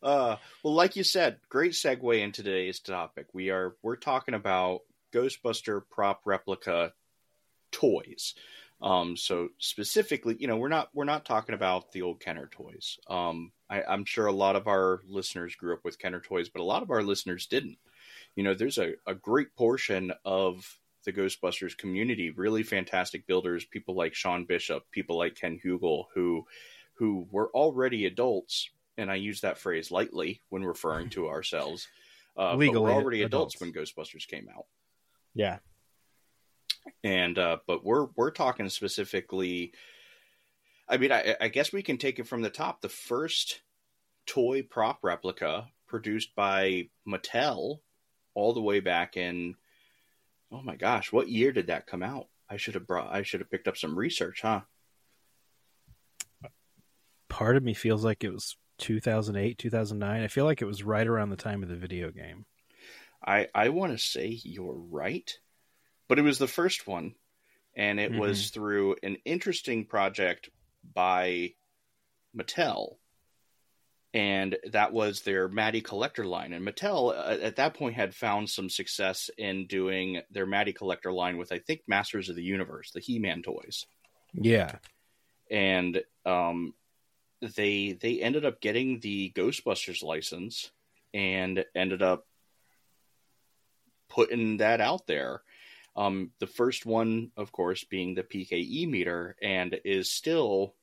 well, 0.04 0.38
like 0.64 0.96
you 0.96 1.04
said, 1.04 1.40
great 1.50 1.72
segue 1.72 2.22
into 2.22 2.44
today's 2.44 2.80
topic. 2.80 3.26
We 3.34 3.50
are 3.50 3.76
we're 3.82 3.96
talking 3.96 4.36
about 4.36 4.82
Ghostbuster 5.14 5.82
prop 5.90 6.22
replica 6.26 6.94
toys. 7.72 8.36
Um, 8.82 9.16
so 9.16 9.50
specifically, 9.60 10.36
you 10.40 10.48
know, 10.48 10.58
we're 10.58 10.68
not 10.68 10.90
we're 10.94 11.06
not 11.06 11.26
talking 11.26 11.56
about 11.56 11.92
the 11.92 12.02
old 12.02 12.20
Kenner 12.20 12.50
toys. 12.52 12.98
Um, 13.10 13.52
I, 13.70 13.84
I'm 13.84 14.06
sure 14.06 14.26
a 14.26 14.32
lot 14.32 14.56
of 14.56 14.68
our 14.68 15.02
listeners 15.08 15.56
grew 15.56 15.74
up 15.74 15.86
with 15.86 16.00
Kenner 16.00 16.20
toys, 16.20 16.50
but 16.50 16.62
a 16.62 16.66
lot 16.66 16.84
of 16.84 16.92
our 16.92 17.02
listeners 17.02 17.46
didn't. 17.46 17.78
You 18.36 18.44
know, 18.44 18.54
there's 18.54 18.78
a, 18.78 18.94
a 19.08 19.16
great 19.16 19.56
portion 19.56 20.12
of 20.26 20.66
the 21.06 21.14
Ghostbusters 21.14 21.78
community, 21.78 22.30
really 22.32 22.64
fantastic 22.64 23.28
builders, 23.28 23.66
people 23.66 23.96
like 23.96 24.16
Sean 24.16 24.46
Bishop, 24.46 24.84
people 24.92 25.18
like 25.18 25.36
Ken 25.36 25.60
Hugel, 25.64 26.06
who 26.14 26.46
who 26.96 27.28
were 27.32 27.50
already 27.52 28.06
adults, 28.06 28.70
and 28.98 29.10
I 29.10 29.16
use 29.16 29.42
that 29.42 29.58
phrase 29.58 29.92
lightly 29.92 30.42
when 30.50 30.64
referring 30.64 31.10
to 31.12 31.28
ourselves. 31.30 31.88
Uh, 32.36 32.52
but 32.52 32.60
Legally 32.60 32.82
were 32.82 32.92
already 32.92 33.24
adults. 33.24 33.56
adults. 33.56 33.62
when 33.62 33.72
Ghostbusters 33.74 34.28
came 34.28 34.50
out, 34.56 34.66
Yeah, 35.36 35.60
and 37.04 37.38
uh, 37.38 37.58
but 37.68 37.84
we're 37.84 38.08
we're 38.16 38.32
talking 38.32 38.70
specifically. 38.70 39.74
I 40.88 40.98
mean, 40.98 41.12
I, 41.12 41.36
I 41.40 41.48
guess 41.48 41.72
we 41.72 41.82
can 41.82 41.98
take 41.98 42.20
it 42.20 42.28
from 42.28 42.42
the 42.42 42.50
top. 42.50 42.82
The 42.82 42.90
first 42.90 43.62
toy 44.26 44.64
prop 44.64 45.00
replica 45.02 45.68
produced 45.88 46.36
by 46.36 46.90
Mattel, 47.08 47.80
all 48.34 48.54
the 48.54 48.62
way 48.62 48.80
back 48.80 49.18
in. 49.18 49.56
Oh 50.52 50.62
my 50.62 50.76
gosh, 50.76 51.12
what 51.12 51.30
year 51.30 51.52
did 51.52 51.68
that 51.68 51.88
come 51.88 52.04
out? 52.04 52.28
I 52.50 52.58
should 52.58 52.76
have 52.76 52.88
brought. 52.88 53.14
I 53.14 53.24
should 53.24 53.40
have 53.40 53.50
picked 53.50 53.68
up 53.68 53.78
some 53.78 53.98
research, 53.98 54.42
huh? 54.42 54.62
part 57.34 57.58
of 57.58 57.64
me 57.64 57.74
feels 57.74 58.06
like 58.06 58.24
it 58.24 58.32
was 58.32 58.56
2008, 58.78 59.58
2009. 59.58 60.22
I 60.22 60.28
feel 60.28 60.46
like 60.46 60.62
it 60.62 60.66
was 60.66 60.84
right 60.84 61.06
around 61.06 61.32
the 61.32 61.36
time 61.36 61.64
of 61.64 61.70
the 61.70 61.76
video 61.76 62.12
game. 62.12 62.46
I 63.26 63.48
I 63.56 63.70
want 63.70 63.92
to 63.92 63.98
say 63.98 64.40
you're 64.44 64.76
right, 64.76 65.36
but 66.14 66.20
it 66.20 66.26
was 66.26 66.38
the 66.38 66.46
first 66.48 66.86
one, 66.86 67.16
and 67.76 68.00
it 68.00 68.12
was 68.14 68.52
through 68.52 68.98
an 69.02 69.18
interesting 69.26 69.84
project 69.84 70.52
by 70.94 71.54
Mattel, 72.38 72.98
and 74.14 74.56
that 74.74 74.94
was 74.94 75.24
their 75.24 75.48
Matty 75.48 75.82
Collector 75.82 76.24
line. 76.24 76.54
And 76.54 76.64
Mattel 76.64 77.18
uh, 77.18 77.42
at 77.42 77.56
that 77.56 77.74
point 77.74 77.96
had 77.96 78.14
found 78.14 78.48
some 78.48 78.70
success 78.70 79.32
in 79.40 79.66
doing 79.66 80.22
their 80.30 80.46
Matty 80.46 80.72
Collector 80.72 81.12
line 81.12 81.38
with 81.38 81.52
I 81.52 81.58
think 81.58 81.82
Masters 81.88 82.30
of 82.30 82.36
the 82.36 82.44
Universe, 82.44 82.92
the 82.92 83.00
He-Man 83.00 83.42
toys, 83.42 83.88
Yeah, 84.36 84.76
and 85.50 86.00
um, 86.28 86.76
they 87.42 87.94
they 87.94 88.22
ended 88.22 88.46
up 88.46 88.62
getting 88.62 89.00
the 89.00 89.34
Ghostbusters 89.36 90.04
license 90.04 90.70
and 91.12 91.66
ended 91.74 92.04
up 92.04 92.28
putting 94.10 94.58
that 94.58 94.80
out 94.80 95.08
there. 95.08 95.42
Um, 95.96 96.32
the 96.40 96.48
first 96.48 96.86
one, 96.86 97.32
of 97.38 97.52
course, 97.52 97.84
being 97.84 98.16
the 98.16 98.24
PKE 98.24 98.90
meter, 98.90 99.36
and 99.42 99.80
is 99.86 100.12
still 100.12 100.76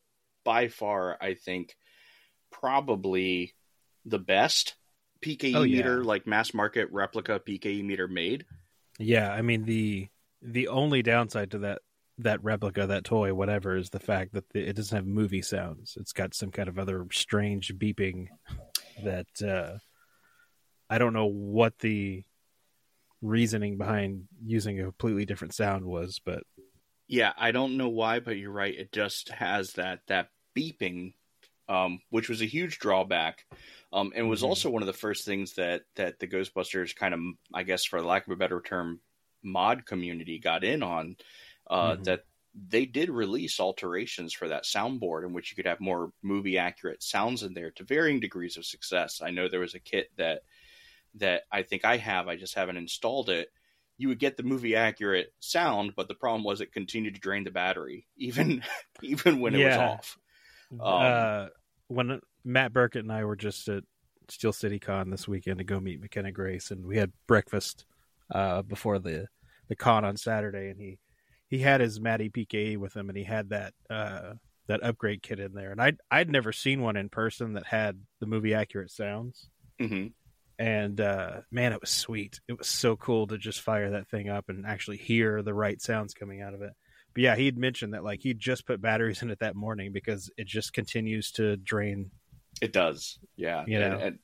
by 0.45 0.69
far, 0.69 1.17
I 1.21 1.35
think, 1.35 1.77
probably 2.51 3.55
the 4.05 4.19
best 4.19 4.75
PKE 5.23 5.55
Oh, 5.55 5.63
yeah. 5.63 5.77
meter, 5.79 6.05
like 6.05 6.27
mass 6.27 6.55
market 6.55 6.89
replica 6.93 7.41
PKE 7.41 7.85
meter 7.85 8.09
made. 8.09 8.45
yeah. 8.99 9.33
I 9.33 9.43
mean 9.43 9.65
the 9.65 10.09
the 10.43 10.69
only 10.69 11.03
downside 11.03 11.51
to 11.53 11.59
that 11.59 11.81
that 12.19 12.43
replica, 12.45 12.87
that 12.87 13.05
toy, 13.05 13.33
whatever, 13.33 13.77
is 13.77 13.91
the 13.91 13.99
fact 14.01 14.35
that 14.35 14.45
it 14.55 14.75
doesn't 14.77 14.95
have 14.95 15.07
movie 15.07 15.41
sounds. 15.43 15.97
It's 15.99 16.13
got 16.13 16.35
some 16.35 16.51
kind 16.51 16.69
of 16.69 16.79
other 16.79 17.07
strange 17.13 17.75
beeping 17.77 18.27
that 19.05 19.27
uh, 19.43 19.79
I 20.91 20.99
don't 20.99 21.15
know 21.15 21.27
what 21.27 21.79
the 21.79 22.25
reasoning 23.23 23.79
behind 23.79 24.29
using 24.45 24.81
a 24.81 24.85
completely 24.85 25.25
different 25.27 25.55
sound 25.55 25.85
was, 25.85 26.21
but 26.25 26.45
Yeah, 27.09 27.33
I 27.37 27.51
don't 27.53 27.77
know 27.77 27.89
why, 27.89 28.21
but 28.21 28.37
you're 28.37 28.53
right. 28.53 28.75
It 28.75 28.93
just 28.93 29.29
has 29.31 29.73
that 29.75 30.07
that 30.07 30.31
beeping, 30.57 31.15
um, 31.69 32.01
which 32.11 32.29
was 32.29 32.41
a 32.43 32.47
huge 32.47 32.79
drawback, 32.79 33.47
um, 33.93 34.13
and 34.15 34.29
was 34.29 34.43
Mhm. 34.43 34.45
also 34.45 34.71
one 34.71 34.83
of 34.83 34.87
the 34.87 34.93
first 34.93 35.25
things 35.25 35.55
that 35.55 35.85
that 35.97 36.19
the 36.21 36.29
Ghostbusters 36.29 36.95
kind 36.95 37.15
of, 37.15 37.21
I 37.53 37.65
guess, 37.65 37.85
for 37.85 38.01
lack 38.03 38.27
of 38.27 38.33
a 38.33 38.37
better 38.37 38.61
term, 38.61 39.03
mod 39.43 39.87
community 39.87 40.39
got 40.39 40.63
in 40.65 40.83
on. 40.83 41.17
Uh, 41.69 41.97
Mhm. 41.97 42.05
That 42.05 42.25
they 42.55 42.87
did 42.87 43.11
release 43.11 43.61
alterations 43.61 44.33
for 44.35 44.49
that 44.49 44.65
soundboard 44.65 45.25
in 45.25 45.33
which 45.33 45.51
you 45.51 45.57
could 45.57 45.67
have 45.67 45.81
more 45.81 46.13
movie 46.23 46.59
accurate 46.59 47.03
sounds 47.03 47.43
in 47.45 47.55
there 47.55 47.71
to 47.73 47.85
varying 47.85 48.19
degrees 48.21 48.57
of 48.57 48.67
success. 48.67 49.21
I 49.21 49.31
know 49.31 49.49
there 49.49 49.61
was 49.61 49.75
a 49.75 49.81
kit 49.81 50.11
that 50.17 50.43
that 51.17 51.43
I 51.51 51.63
think 51.63 51.85
I 51.85 51.97
have. 51.97 52.29
I 52.29 52.37
just 52.37 52.55
haven't 52.55 52.77
installed 52.77 53.31
it 53.31 53.49
you 54.01 54.09
would 54.09 54.19
get 54.19 54.39
the 54.39 54.43
movie 54.43 54.75
accurate 54.75 55.35
sound, 55.41 55.93
but 55.95 56.09
the 56.09 56.15
problem 56.15 56.43
was 56.43 56.63
it 56.63 56.73
continued 56.73 57.15
to 57.15 57.21
drain 57.21 57.45
the 57.45 57.51
battery 57.51 58.07
even 58.17 58.63
even 59.03 59.41
when 59.41 59.55
it 59.55 59.63
was 59.67 59.77
off. 59.77 60.19
Um, 60.73 60.81
uh, 60.81 61.47
when 61.89 62.21
Matt 62.43 62.73
Burkett 62.73 63.03
and 63.03 63.13
I 63.13 63.25
were 63.25 63.37
just 63.37 63.69
at 63.69 63.85
Steel 64.31 64.55
City 64.55 64.79
Con 64.79 65.11
this 65.11 65.29
weekend 65.29 65.59
to 65.59 65.65
go 65.65 65.79
meet 65.81 66.01
McKenna 66.01 66.33
Grace, 66.33 66.71
and 66.71 66.87
we 66.87 66.97
had 66.97 67.13
breakfast 67.27 67.85
uh, 68.35 68.63
before 68.63 68.99
the 68.99 69.27
the 69.69 69.77
con 69.77 70.07
on 70.07 70.17
Saturday, 70.17 70.71
and 70.71 70.81
he 70.81 70.99
he 71.49 71.59
had 71.59 71.83
his 71.83 72.01
Matty 72.01 72.31
PKE 72.31 72.79
with 72.79 72.97
him, 72.97 73.11
and 73.11 73.19
he 73.19 73.25
had 73.25 73.51
that 73.51 73.75
uh, 73.91 74.33
that 74.67 74.83
upgrade 74.83 75.23
kit 75.23 75.41
in 75.41 75.53
there, 75.53 75.73
and 75.73 75.83
I'd 75.83 75.99
I'd 76.11 76.31
never 76.31 76.53
seen 76.53 76.81
one 76.81 76.97
in 76.97 77.11
person 77.11 77.53
that 77.53 77.67
had 77.67 78.01
the 78.19 78.27
movie 78.27 78.55
accurate 78.55 78.93
sounds, 78.93 79.51
hmm 79.79 80.07
and 80.61 81.01
uh, 81.01 81.41
man, 81.51 81.73
it 81.73 81.81
was 81.81 81.89
sweet. 81.89 82.39
It 82.47 82.59
was 82.59 82.69
so 82.69 82.95
cool 82.95 83.27
to 83.29 83.39
just 83.39 83.63
fire 83.63 83.93
that 83.93 84.11
thing 84.11 84.29
up 84.29 84.51
and 84.51 84.67
actually 84.67 84.99
hear 84.99 85.43
the 85.43 85.55
right 85.55 85.81
sounds 85.81 86.13
coming 86.13 86.43
out 86.43 86.53
of 86.53 86.61
it. 86.61 86.73
But 87.15 87.23
yeah, 87.23 87.35
he'd 87.35 87.57
mentioned 87.57 87.95
that 87.95 88.05
like 88.05 88.21
he'd 88.21 88.39
just 88.39 88.67
put 88.67 88.83
batteries 88.83 89.23
in 89.23 89.31
it 89.31 89.39
that 89.39 89.57
morning 89.57 89.91
because 89.91 90.31
it 90.37 90.47
just 90.47 90.75
continues 90.75 91.33
to 91.33 91.57
drain. 91.57 92.11
It 92.61 92.75
does, 92.75 93.19
yeah. 93.37 93.65
You 93.67 93.81
and, 93.81 93.91
know. 93.91 94.07
and, 94.07 94.19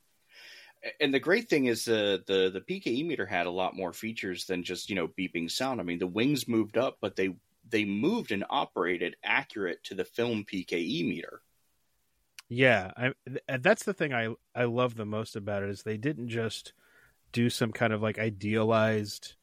and 1.01 1.15
the 1.15 1.21
great 1.21 1.49
thing 1.49 1.67
is 1.67 1.87
the 1.87 2.23
the 2.27 2.51
the 2.51 2.61
PKE 2.61 3.07
meter 3.07 3.25
had 3.25 3.47
a 3.47 3.51
lot 3.51 3.75
more 3.75 3.95
features 3.95 4.45
than 4.45 4.63
just 4.63 4.91
you 4.91 4.95
know 4.95 5.09
beeping 5.09 5.51
sound. 5.51 5.81
I 5.81 5.85
mean, 5.85 5.99
the 5.99 6.07
wings 6.07 6.47
moved 6.47 6.77
up, 6.77 6.99
but 7.01 7.17
they 7.17 7.35
they 7.67 7.87
moved 7.87 8.31
and 8.31 8.45
operated 8.51 9.17
accurate 9.25 9.83
to 9.85 9.95
the 9.95 10.05
film 10.05 10.45
PKE 10.45 11.09
meter. 11.09 11.41
Yeah, 12.49 12.93
I, 12.97 13.13
th- 13.27 13.61
that's 13.63 13.85
the 13.85 13.95
thing 13.95 14.15
I 14.15 14.35
I 14.55 14.65
love 14.65 14.95
the 14.95 15.05
most 15.07 15.35
about 15.37 15.63
it 15.65 15.71
is 15.71 15.83
they 15.83 15.97
didn't 15.97 16.29
just 16.29 16.73
do 17.33 17.51
some 17.51 17.73
kind 17.73 17.93
of 17.93 18.03
like 18.03 18.19
idealized 18.19 19.35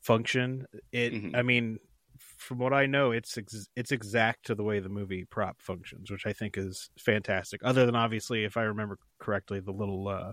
function. 0.00 0.66
It, 0.92 1.12
Mhm. 1.14 1.36
I 1.36 1.42
mean, 1.42 1.78
from 2.18 2.58
what 2.58 2.72
I 2.74 2.86
know, 2.86 3.12
it's 3.12 3.38
ex- 3.38 3.68
it's 3.76 3.92
exact 3.92 4.46
to 4.46 4.54
the 4.54 4.64
way 4.64 4.80
the 4.80 4.88
movie 4.88 5.24
prop 5.24 5.62
functions, 5.62 6.10
which 6.10 6.26
I 6.26 6.32
think 6.34 6.58
is 6.58 6.90
fantastic. 6.98 7.62
Other 7.64 7.86
than 7.86 7.96
obviously, 7.96 8.44
if 8.44 8.56
I 8.56 8.62
remember 8.64 8.98
correctly, 9.18 9.60
the 9.60 9.72
little 9.72 10.08
uh, 10.08 10.32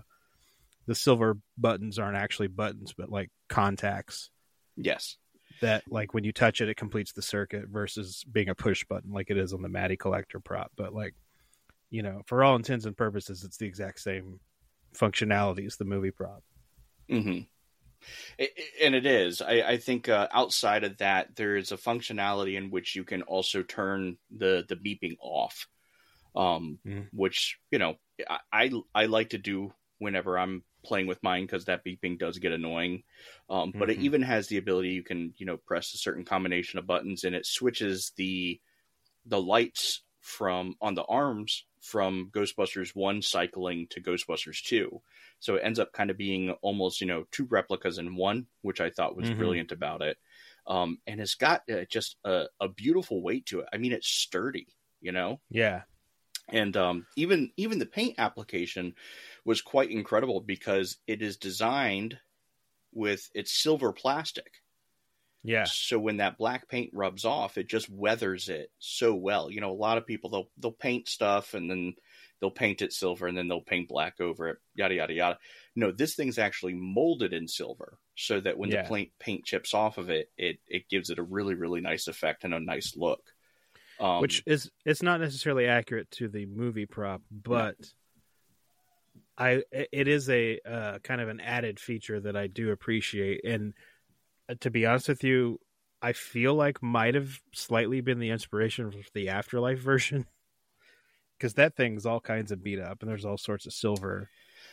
the 0.86 0.94
silver 0.94 1.38
buttons 1.58 1.98
aren't 1.98 2.16
actually 2.18 2.48
buttons, 2.48 2.94
but 2.94 3.10
like 3.10 3.30
contacts 3.48 4.30
Yes. 4.76 5.18
that 5.60 5.84
like 5.90 6.12
when 6.14 6.24
you 6.24 6.32
touch 6.32 6.60
it, 6.60 6.68
it 6.68 6.76
completes 6.76 7.12
the 7.12 7.22
circuit 7.22 7.68
versus 7.68 8.24
being 8.30 8.48
a 8.48 8.54
push 8.54 8.84
button 8.84 9.10
like 9.12 9.30
it 9.30 9.38
is 9.38 9.52
on 9.52 9.62
the 9.62 9.68
Matty 9.68 9.96
collector 9.96 10.40
prop. 10.40 10.70
But 10.76 10.92
like, 10.92 11.14
you 11.96 12.02
know, 12.02 12.22
for 12.26 12.44
all 12.44 12.56
intents 12.56 12.84
and 12.84 12.94
purposes, 12.96 13.42
it's 13.42 13.56
the 13.56 13.66
exact 13.66 14.00
same 14.00 14.40
functionality 14.94 15.66
as 15.66 15.76
the 15.78 15.86
movie 15.86 16.10
prop. 16.10 16.44
hmm 17.08 17.46
and 18.38 18.94
it 18.94 19.06
is. 19.06 19.40
I, 19.42 19.62
I 19.62 19.76
think 19.78 20.08
uh, 20.08 20.28
outside 20.32 20.84
of 20.84 20.98
that, 20.98 21.36
there 21.36 21.56
is 21.56 21.72
a 21.72 21.76
functionality 21.76 22.56
in 22.56 22.70
which 22.70 22.94
you 22.94 23.04
can 23.04 23.22
also 23.22 23.62
turn 23.62 24.18
the 24.30 24.64
the 24.68 24.76
beeping 24.76 25.16
off, 25.20 25.68
um, 26.36 26.80
Mhm. 26.84 27.10
which 27.12 27.58
you 27.70 27.78
know 27.78 27.96
I, 28.28 28.40
I 28.52 28.72
I 28.94 29.06
like 29.06 29.30
to 29.30 29.38
do 29.38 29.74
whenever 29.98 30.38
I'm 30.38 30.64
playing 30.84 31.06
with 31.08 31.22
mine 31.22 31.44
because 31.44 31.66
that 31.66 31.84
beeping 31.84 32.18
does 32.18 32.38
get 32.38 32.52
annoying. 32.52 33.04
Um, 33.50 33.74
but 33.78 33.90
it 33.90 33.98
Mhm. 33.98 34.00
even 34.00 34.22
has 34.22 34.48
the 34.48 34.58
ability 34.58 34.90
you 34.90 35.04
can 35.04 35.34
you 35.38 35.46
know 35.46 35.56
press 35.58 35.94
a 35.94 35.98
certain 35.98 36.24
combination 36.24 36.78
of 36.78 36.86
buttons 36.86 37.24
and 37.24 37.34
it 37.36 37.46
switches 37.46 38.12
the 38.16 38.60
the 39.26 39.40
lights 39.40 40.04
from 40.20 40.76
on 40.80 40.94
the 40.94 41.04
arms 41.04 41.66
from 41.86 42.30
Ghostbusters 42.32 42.94
one 42.94 43.22
cycling 43.22 43.86
to 43.88 44.00
Ghostbusters 44.02 44.62
two. 44.62 45.02
So 45.40 45.56
it 45.56 45.62
ends 45.64 45.78
up 45.78 45.92
kind 45.92 46.10
of 46.10 46.16
being 46.16 46.50
almost, 46.62 47.00
you 47.00 47.06
know, 47.06 47.24
two 47.30 47.46
replicas 47.46 47.98
in 47.98 48.16
one, 48.16 48.48
which 48.62 48.80
I 48.80 48.90
thought 48.90 49.16
was 49.16 49.30
Mhm. 49.30 49.30
brilliant 49.30 49.72
about 49.72 50.02
it. 50.02 50.18
Um, 50.66 51.00
and 51.06 51.20
it's 51.20 51.34
got 51.36 51.68
uh, 51.70 51.84
just 51.86 52.16
a, 52.24 52.46
a 52.60 52.68
beautiful 52.68 53.22
weight 53.22 53.46
to 53.46 53.60
it. 53.60 53.68
I 53.72 53.78
mean, 53.78 53.92
it's 53.92 54.08
sturdy, 54.08 54.76
you 55.00 55.12
know, 55.12 55.40
Yeah, 55.48 55.84
and 56.48 56.76
um, 56.76 57.06
even 57.16 57.52
even 57.56 57.78
the 57.78 57.86
paint 57.86 58.14
application 58.18 58.94
was 59.44 59.62
quite 59.62 59.90
incredible 59.90 60.40
because 60.40 60.98
it 61.06 61.22
is 61.22 61.36
designed 61.36 62.18
with 62.92 63.30
its 63.34 63.52
silver 63.52 63.92
plastic. 63.92 64.62
Yeah, 65.46 65.64
So 65.64 65.98
when 65.98 66.18
that 66.18 66.38
black 66.38 66.68
paint 66.68 66.90
rubs 66.94 67.24
off, 67.24 67.58
it 67.58 67.68
just 67.68 67.88
weathers 67.90 68.48
it 68.48 68.70
so 68.78 69.14
well. 69.14 69.50
You 69.50 69.60
know, 69.60 69.70
a 69.72 69.74
lot 69.74 69.98
of 69.98 70.06
people 70.06 70.30
they'll 70.30 70.50
they'll 70.58 70.72
paint 70.72 71.08
stuff 71.08 71.54
and 71.54 71.70
then 71.70 71.94
they'll 72.40 72.50
paint 72.50 72.82
it 72.82 72.92
silver 72.92 73.26
and 73.26 73.36
then 73.36 73.48
they'll 73.48 73.60
paint 73.62 73.88
black 73.88 74.20
over 74.20 74.48
it, 74.48 74.58
yada 74.74 74.94
yada 74.94 75.12
yada. 75.14 75.38
No, 75.74 75.92
this 75.92 76.14
thing's 76.14 76.38
actually 76.38 76.74
molded 76.74 77.32
in 77.32 77.48
silver 77.48 77.98
so 78.16 78.40
that 78.40 78.58
when 78.58 78.70
Yeah. 78.70 78.82
the 78.82 78.88
paint 78.88 79.12
paint 79.18 79.44
chips 79.44 79.74
off 79.74 79.98
of 79.98 80.10
it, 80.10 80.30
it 80.36 80.58
it 80.66 80.88
gives 80.88 81.10
it 81.10 81.18
a 81.18 81.22
really 81.22 81.54
really 81.54 81.80
nice 81.80 82.08
effect 82.08 82.44
and 82.44 82.54
a 82.54 82.60
nice 82.60 82.96
look. 82.96 83.32
Um, 83.98 84.20
which 84.20 84.42
is 84.46 84.70
it's 84.84 85.02
not 85.02 85.20
necessarily 85.20 85.66
accurate 85.66 86.10
to 86.12 86.28
the 86.28 86.46
movie 86.46 86.86
prop, 86.86 87.22
but 87.30 87.76
I 89.38 89.62
it 89.70 90.08
is 90.08 90.28
a 90.30 90.58
uh, 90.60 90.98
kind 91.00 91.20
of 91.20 91.28
an 91.28 91.40
added 91.40 91.78
feature 91.78 92.20
that 92.20 92.36
I 92.36 92.46
do 92.46 92.70
appreciate. 92.70 93.44
And 93.44 93.74
to 94.60 94.70
be 94.70 94.86
honest 94.86 95.08
with 95.08 95.24
you, 95.24 95.60
I 96.02 96.12
feel 96.12 96.54
like 96.54 96.82
might 96.82 97.14
have 97.14 97.40
slightly 97.52 98.00
been 98.00 98.18
the 98.18 98.30
inspiration 98.30 98.90
for 98.90 98.98
the 99.14 99.28
afterlife 99.28 99.78
version 99.80 100.26
because 101.38 101.54
that 101.54 101.76
thing's 101.76 102.06
all 102.06 102.20
kinds 102.20 102.52
of 102.52 102.62
beat 102.62 102.78
up 102.80 103.02
and 103.02 103.10
there's 103.10 103.24
all 103.24 103.38
sorts 103.38 103.66
of 103.66 103.72
silver 103.72 104.30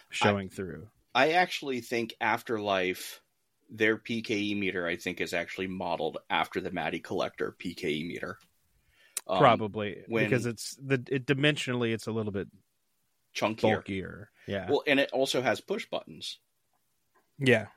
showing 0.10 0.50
through. 0.50 0.88
I 1.16 1.34
actually 1.34 1.82
think 1.82 2.16
Afterlife, 2.22 3.22
their 3.70 3.98
PKE 3.98 4.58
meter, 4.58 4.88
I 4.88 4.96
think 4.96 5.22
is 5.22 5.34
actually 5.34 5.68
modeled 5.68 6.18
after 6.30 6.60
the 6.60 6.72
Matty 6.72 7.00
Collector 7.00 7.56
PKE 7.60 8.08
meter. 8.08 8.38
Um, 9.28 9.38
Probably 9.38 10.04
when- 10.08 10.26
because 10.26 10.46
it's 10.46 10.76
the 10.76 11.04
it 11.10 11.26
dimensionally 11.26 11.94
it's 11.94 12.08
a 12.08 12.12
little 12.12 12.32
bit 12.32 12.48
chunkier. 13.36 13.62
bulkier. 13.62 14.30
Yeah. 14.48 14.70
Well, 14.70 14.84
and 14.88 15.00
it 15.00 15.12
also 15.14 15.42
has 15.42 15.62
push 15.62 15.86
buttons. 15.86 16.40
yeah. 17.40 17.68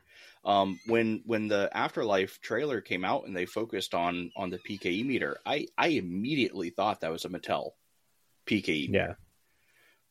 Um, 0.47 0.79
when 0.87 1.23
when 1.27 1.49
the 1.49 1.69
Afterlife 1.73 2.41
trailer 2.41 2.81
came 2.81 3.05
out 3.05 3.27
and 3.27 3.37
they 3.37 3.47
focused 3.47 3.95
on 3.95 4.31
on 4.37 4.49
the 4.51 4.59
PKE 4.59 5.05
meter, 5.05 5.39
I 5.45 5.67
I 5.77 5.89
immediately 5.89 6.71
thought 6.71 7.01
that 7.01 7.11
was 7.11 7.25
a 7.25 7.29
Mattel 7.29 7.73
PKE. 8.47 8.89
Yeah. 8.93 9.15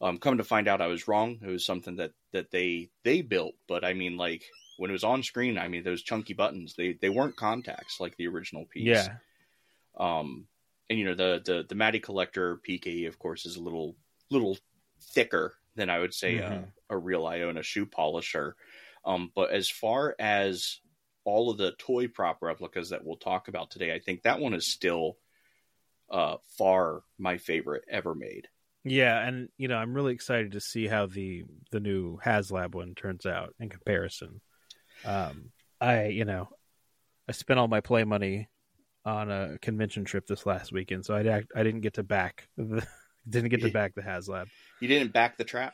Um, 0.01 0.17
come 0.17 0.37
to 0.37 0.43
find 0.43 0.67
out, 0.67 0.81
I 0.81 0.87
was 0.87 1.07
wrong. 1.07 1.39
It 1.41 1.47
was 1.47 1.65
something 1.65 1.95
that 1.95 2.11
that 2.33 2.51
they 2.51 2.89
they 3.03 3.21
built, 3.21 3.55
but 3.65 3.85
I 3.85 3.93
mean, 3.93 4.17
like 4.17 4.43
when 4.77 4.89
it 4.89 4.93
was 4.93 5.05
on 5.05 5.23
screen, 5.23 5.57
I 5.57 5.69
mean, 5.69 5.83
those 5.85 6.03
chunky 6.03 6.33
buttons 6.33 6.75
they 6.75 6.97
they 7.01 7.09
weren't 7.09 7.37
contacts 7.37 8.01
like 8.01 8.17
the 8.17 8.27
original 8.27 8.65
piece. 8.65 8.87
Yeah. 8.87 9.15
Um, 9.97 10.47
and 10.89 10.99
you 10.99 11.05
know 11.05 11.15
the 11.15 11.41
the 11.45 11.65
the 11.67 11.75
Matty 11.75 12.01
Collector 12.01 12.59
PKE, 12.67 13.07
of 13.07 13.17
course, 13.17 13.45
is 13.45 13.55
a 13.55 13.63
little 13.63 13.95
little 14.29 14.57
thicker 15.01 15.55
than 15.75 15.89
I 15.89 15.99
would 15.99 16.13
say 16.13 16.35
Mhm. 16.39 16.67
a, 16.89 16.95
a 16.95 16.97
real 16.97 17.25
Iona 17.25 17.63
shoe 17.63 17.85
polisher. 17.85 18.57
Um, 19.05 19.31
but 19.35 19.51
as 19.51 19.69
far 19.69 20.15
as 20.19 20.79
all 21.23 21.49
of 21.49 21.57
the 21.57 21.73
toy 21.77 22.07
prop 22.07 22.41
replicas 22.41 22.89
that 22.89 23.05
we'll 23.05 23.17
talk 23.17 23.47
about 23.47 23.71
today, 23.71 23.93
I 23.93 23.99
think 23.99 24.23
that 24.23 24.39
one 24.39 24.53
is 24.53 24.71
still 24.71 25.17
uh, 26.09 26.37
far 26.57 27.03
my 27.17 27.37
favorite 27.37 27.83
ever 27.89 28.15
made. 28.15 28.47
Yeah, 28.83 29.19
and 29.19 29.49
you 29.57 29.67
know, 29.67 29.77
I'm 29.77 29.95
really 29.95 30.13
excited 30.13 30.51
to 30.51 30.59
see 30.61 30.87
how 30.87 31.07
the 31.07 31.43
the 31.71 31.79
new 31.79 32.19
HasLab 32.23 32.75
one 32.75 32.93
turns 32.93 33.25
out 33.25 33.55
in 33.59 33.69
comparison. 33.69 34.41
Um, 35.03 35.51
I, 35.81 36.05
you 36.05 36.23
know, 36.23 36.49
I 37.27 37.31
spent 37.31 37.59
all 37.59 37.67
my 37.67 37.81
play 37.81 38.03
money 38.03 38.47
on 39.03 39.31
a 39.31 39.57
convention 39.59 40.05
trip 40.05 40.27
this 40.27 40.45
last 40.45 40.71
weekend, 40.71 41.03
so 41.03 41.15
I 41.15 41.43
I 41.55 41.63
didn't 41.63 41.81
get 41.81 41.95
to 41.95 42.03
back 42.03 42.47
the 42.57 42.85
didn't 43.29 43.49
get 43.49 43.61
to 43.61 43.71
back 43.71 43.95
the 43.95 44.01
HasLab. 44.01 44.47
You 44.79 44.87
didn't 44.87 45.13
back 45.13 45.37
the 45.37 45.43
trap? 45.43 45.73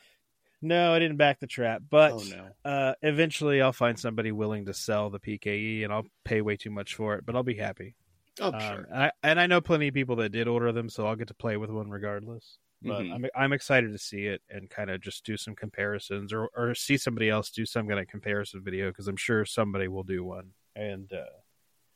No, 0.61 0.93
I 0.93 0.99
didn't 0.99 1.17
back 1.17 1.39
the 1.39 1.47
trap, 1.47 1.81
but 1.89 2.11
oh 2.13 2.23
no. 2.23 2.49
uh, 2.69 2.93
eventually 3.01 3.61
I'll 3.61 3.73
find 3.73 3.97
somebody 3.99 4.31
willing 4.31 4.65
to 4.65 4.73
sell 4.73 5.09
the 5.09 5.19
PKE, 5.19 5.83
and 5.83 5.91
I'll 5.91 6.05
pay 6.23 6.41
way 6.41 6.55
too 6.57 6.69
much 6.69 6.95
for 6.95 7.15
it, 7.15 7.25
but 7.25 7.35
I'll 7.35 7.43
be 7.43 7.55
happy. 7.55 7.95
Oh 8.39 8.51
Um, 8.51 8.59
sure. 8.59 8.87
and, 8.91 9.03
I, 9.03 9.11
and 9.23 9.39
I 9.39 9.47
know 9.47 9.59
plenty 9.61 9.87
of 9.87 9.93
people 9.93 10.15
that 10.17 10.31
did 10.31 10.47
order 10.47 10.71
them, 10.71 10.89
so 10.89 11.07
I'll 11.07 11.15
get 11.15 11.27
to 11.29 11.33
play 11.33 11.57
with 11.57 11.69
one 11.69 11.89
regardless. 11.89 12.57
But 12.83 13.03
Mhm. 13.03 13.13
I'm 13.15 13.25
I'm 13.35 13.53
excited 13.53 13.91
to 13.91 13.97
see 13.99 14.25
it 14.25 14.41
and 14.49 14.67
kind 14.69 14.89
of 14.89 15.01
just 15.01 15.23
do 15.23 15.37
some 15.37 15.55
comparisons, 15.55 16.33
or 16.33 16.49
or 16.55 16.73
see 16.73 16.97
somebody 16.97 17.29
else 17.29 17.51
do 17.51 17.65
some 17.65 17.87
kind 17.87 17.99
of 17.99 18.07
comparison 18.07 18.63
video 18.63 18.89
because 18.89 19.07
I'm 19.07 19.17
sure 19.17 19.45
somebody 19.45 19.87
will 19.87 20.03
do 20.03 20.23
one. 20.23 20.53
And 20.75 21.11
uh, 21.13 21.25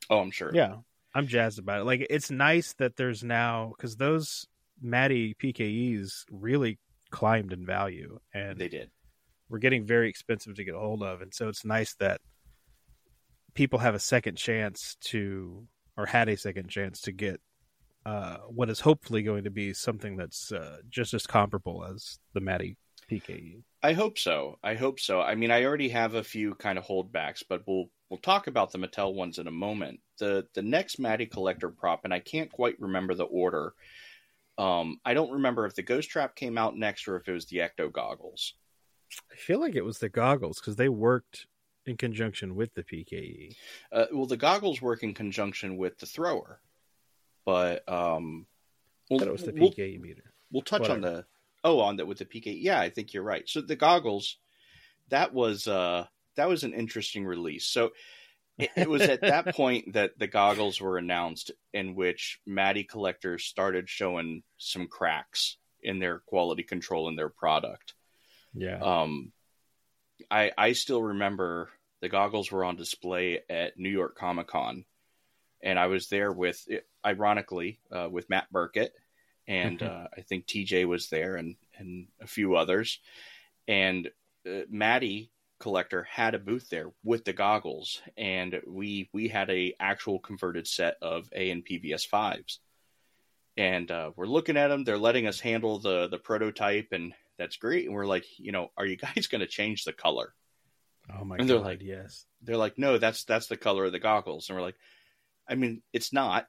Oh, 0.09 0.19
I'm 0.19 0.31
sure. 0.31 0.53
yeah, 0.53 0.75
I'm 1.13 1.27
jazzed 1.27 1.59
about 1.59 1.81
it. 1.81 1.83
Like 1.85 2.05
it's 2.09 2.29
nice 2.29 2.73
that 2.73 2.95
there's 2.97 3.23
now 3.23 3.73
because 3.75 3.95
those 3.95 4.47
Matty 4.81 5.33
PKEs 5.35 6.25
really 6.29 6.77
climbed 7.11 7.53
in 7.53 7.65
value, 7.65 8.19
and 8.33 8.57
they 8.57 8.69
did. 8.69 8.89
We're 9.49 9.59
getting 9.59 9.85
very 9.85 10.09
expensive 10.09 10.55
to 10.55 10.63
get 10.63 10.75
a 10.75 10.79
hold 10.79 11.03
of, 11.03 11.21
and 11.21 11.33
so 11.33 11.49
it's 11.49 11.65
nice 11.65 11.95
that 11.95 12.21
people 13.53 13.79
have 13.79 13.95
a 13.95 13.99
second 13.99 14.35
chance 14.35 14.97
to, 15.01 15.67
or 15.97 16.05
had 16.05 16.29
a 16.29 16.37
second 16.37 16.69
chance 16.69 17.01
to 17.01 17.11
get 17.11 17.39
uh, 18.05 18.37
what 18.49 18.69
is 18.69 18.79
hopefully 18.79 19.23
going 19.23 19.45
to 19.45 19.51
be 19.51 19.73
something 19.73 20.15
that's 20.15 20.51
uh, 20.51 20.77
just 20.89 21.13
as 21.13 21.25
comparable 21.25 21.83
as 21.83 22.19
the 22.33 22.41
Matty. 22.41 22.77
PKE. 23.09 23.61
I 23.83 23.93
hope 23.93 24.17
so. 24.17 24.57
I 24.63 24.73
hope 24.73 24.99
so. 24.99 25.21
I 25.21 25.35
mean, 25.35 25.51
I 25.51 25.63
already 25.63 25.89
have 25.89 26.15
a 26.15 26.23
few 26.23 26.55
kind 26.55 26.77
of 26.77 26.85
holdbacks, 26.85 27.43
but 27.47 27.61
we'll 27.67 27.85
we'll 28.09 28.19
talk 28.19 28.47
about 28.47 28.71
the 28.71 28.79
Mattel 28.79 29.13
ones 29.13 29.37
in 29.37 29.47
a 29.47 29.51
moment. 29.51 29.99
The 30.17 30.47
the 30.53 30.61
next 30.61 30.99
Matty 30.99 31.25
collector 31.27 31.69
prop, 31.69 32.01
and 32.03 32.13
I 32.13 32.19
can't 32.19 32.51
quite 32.51 32.79
remember 32.79 33.13
the 33.13 33.25
order. 33.25 33.73
Um, 34.57 34.99
I 35.03 35.13
don't 35.13 35.31
remember 35.31 35.65
if 35.65 35.75
the 35.75 35.83
Ghost 35.83 36.09
Trap 36.09 36.35
came 36.35 36.57
out 36.57 36.77
next 36.77 37.07
or 37.07 37.17
if 37.17 37.27
it 37.27 37.33
was 37.33 37.45
the 37.45 37.57
Ecto 37.57 37.91
goggles. 37.91 38.53
I 39.31 39.35
feel 39.35 39.59
like 39.59 39.75
it 39.75 39.83
was 39.83 39.99
the 39.99 40.09
goggles 40.09 40.59
because 40.59 40.75
they 40.75 40.89
worked 40.89 41.47
in 41.85 41.97
conjunction 41.97 42.55
with 42.55 42.73
the. 42.73 42.83
PKE. 42.83 43.55
Uh, 43.91 44.05
well, 44.11 44.25
the 44.25 44.37
goggles 44.37 44.81
work 44.81 45.03
in 45.03 45.13
conjunction 45.13 45.77
with 45.77 45.97
the 45.99 46.05
thrower, 46.05 46.59
but 47.45 47.87
um, 47.91 48.45
we'll, 49.09 49.19
But 49.19 49.27
it 49.27 49.31
was 49.31 49.43
the 49.43 49.53
we'll- 49.53 49.71
PKE 49.71 49.99
meter. 50.01 50.23
We'll 50.51 50.61
touch 50.61 50.89
on 50.89 51.01
the 51.01 51.25
oh 51.63 51.79
on 51.79 51.97
that 51.97 52.05
with 52.05 52.19
the 52.19 52.25
PKE. 52.25 52.57
Yeah, 52.61 52.79
I 52.79 52.89
think 52.89 53.13
you're 53.13 53.23
right. 53.23 53.47
So 53.49 53.59
the 53.61 53.75
goggles, 53.75 54.37
that 55.09 55.33
was 55.33 55.67
uh 55.67 56.05
that 56.35 56.47
was 56.47 56.63
an 56.63 56.73
interesting 56.73 57.25
release. 57.25 57.65
So 57.65 57.91
it, 58.57 58.69
it 58.75 58.89
was 58.89 59.01
at 59.01 59.21
that 59.21 59.55
point 59.55 59.93
that 59.93 60.17
the 60.17 60.27
goggles 60.27 60.79
were 60.79 60.97
announced, 60.97 61.51
in 61.73 61.95
which 61.95 62.39
Matty 62.45 62.83
collectors 62.83 63.45
started 63.45 63.89
showing 63.89 64.43
some 64.57 64.87
cracks 64.87 65.57
in 65.81 65.99
their 65.99 66.19
quality 66.19 66.63
control 66.63 67.09
in 67.09 67.15
their 67.15 67.29
product. 67.29 67.93
Yeah. 68.53 68.79
Um, 68.79 69.31
I 70.31 70.51
I 70.57 70.71
still 70.73 71.03
remember 71.03 71.69
the 72.01 72.09
goggles 72.09 72.51
were 72.51 72.63
on 72.63 72.75
display 72.75 73.41
at 73.49 73.77
New 73.77 73.89
York 73.89 74.15
Comic 74.15 74.47
Con, 74.47 74.85
and 75.61 75.77
I 75.77 75.87
was 75.87 76.07
there 76.07 76.31
with, 76.31 76.65
ironically, 77.05 77.79
uh, 77.91 78.07
with 78.09 78.29
Matt 78.29 78.49
Burkett, 78.51 78.93
and 79.47 79.81
uh, 79.83 80.07
I 80.15 80.21
think 80.21 80.45
TJ 80.45 80.85
was 80.85 81.09
there, 81.09 81.35
and 81.35 81.55
and 81.77 82.07
a 82.21 82.27
few 82.27 82.55
others, 82.55 82.99
and 83.67 84.09
uh, 84.47 84.61
Matty 84.69 85.31
collector 85.59 86.03
had 86.09 86.35
a 86.35 86.39
booth 86.39 86.69
there 86.69 86.91
with 87.03 87.25
the 87.25 87.33
goggles, 87.33 88.01
and 88.17 88.61
we 88.67 89.09
we 89.13 89.27
had 89.27 89.49
a 89.49 89.73
actual 89.79 90.19
converted 90.19 90.67
set 90.67 90.95
of 91.01 91.29
AN/PVS 91.33 92.05
fives, 92.07 92.59
and 93.57 93.89
uh, 93.91 94.11
we're 94.15 94.25
looking 94.27 94.57
at 94.57 94.67
them. 94.67 94.83
They're 94.83 94.97
letting 94.97 95.27
us 95.27 95.39
handle 95.39 95.79
the 95.79 96.07
the 96.07 96.17
prototype, 96.17 96.89
and 96.91 97.13
that's 97.37 97.57
great. 97.57 97.85
And 97.85 97.93
we're 97.95 98.05
like, 98.05 98.25
you 98.37 98.51
know, 98.51 98.71
are 98.77 98.85
you 98.85 98.97
guys 99.15 99.27
going 99.27 99.41
to 99.41 99.47
change 99.47 99.83
the 99.83 99.93
color? 99.93 100.33
Oh 101.13 101.23
my 101.23 101.37
And 101.37 101.49
they're 101.49 101.57
god, 101.57 101.65
like- 101.65 101.81
yes. 101.81 102.25
They're 102.41 102.57
like, 102.57 102.77
no, 102.77 102.97
that's 102.97 103.23
that's 103.23 103.47
the 103.47 103.57
color 103.57 103.85
of 103.85 103.91
the 103.91 103.99
goggles, 103.99 104.49
and 104.49 104.57
we're 104.57 104.63
like, 104.63 104.77
I 105.47 105.55
mean, 105.55 105.81
it's 105.93 106.11
not. 106.13 106.47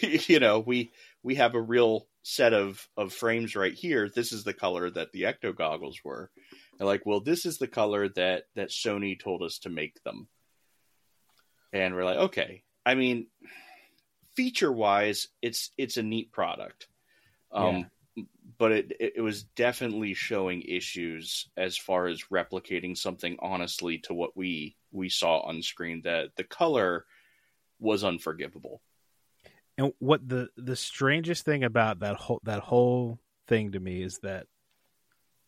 you 0.02 0.40
know, 0.40 0.60
we 0.60 0.92
we 1.22 1.36
have 1.36 1.54
a 1.54 1.60
real 1.60 2.06
set 2.22 2.52
of 2.52 2.86
of 2.96 3.12
frames 3.12 3.56
right 3.56 3.74
here. 3.74 4.08
This 4.08 4.32
is 4.32 4.44
the 4.44 4.52
color 4.52 4.90
that 4.90 5.12
the 5.12 5.22
Ecto 5.22 5.54
goggles 5.54 6.00
were. 6.04 6.30
They're 6.76 6.86
like, 6.86 7.06
well, 7.06 7.20
this 7.20 7.46
is 7.46 7.58
the 7.58 7.68
color 7.68 8.08
that 8.10 8.44
that 8.54 8.70
Sony 8.70 9.18
told 9.18 9.42
us 9.42 9.58
to 9.60 9.70
make 9.70 10.02
them. 10.04 10.28
And 11.72 11.94
we're 11.94 12.04
like, 12.04 12.18
okay. 12.18 12.62
I 12.86 12.94
mean, 12.94 13.26
feature 14.36 14.72
wise, 14.72 15.28
it's 15.42 15.70
it's 15.76 15.96
a 15.96 16.02
neat 16.02 16.32
product. 16.32 16.88
Um 17.52 17.90
but 18.58 18.72
it, 18.72 18.92
it 18.98 19.12
it 19.16 19.20
was 19.20 19.44
definitely 19.44 20.14
showing 20.14 20.62
issues 20.62 21.48
as 21.56 21.76
far 21.76 22.06
as 22.06 22.24
replicating 22.32 22.96
something 22.96 23.36
honestly 23.40 23.98
to 23.98 24.14
what 24.14 24.36
we 24.36 24.76
we 24.90 25.08
saw 25.08 25.40
on 25.40 25.62
screen 25.62 26.02
that 26.04 26.30
the 26.36 26.44
color 26.44 27.04
was 27.78 28.04
unforgivable. 28.04 28.80
And 29.76 29.92
what 29.98 30.26
the 30.28 30.48
the 30.56 30.76
strangest 30.76 31.44
thing 31.44 31.62
about 31.62 32.00
that 32.00 32.16
whole 32.16 32.40
that 32.44 32.60
whole 32.60 33.18
thing 33.46 33.72
to 33.72 33.80
me 33.80 34.02
is 34.02 34.18
that 34.22 34.46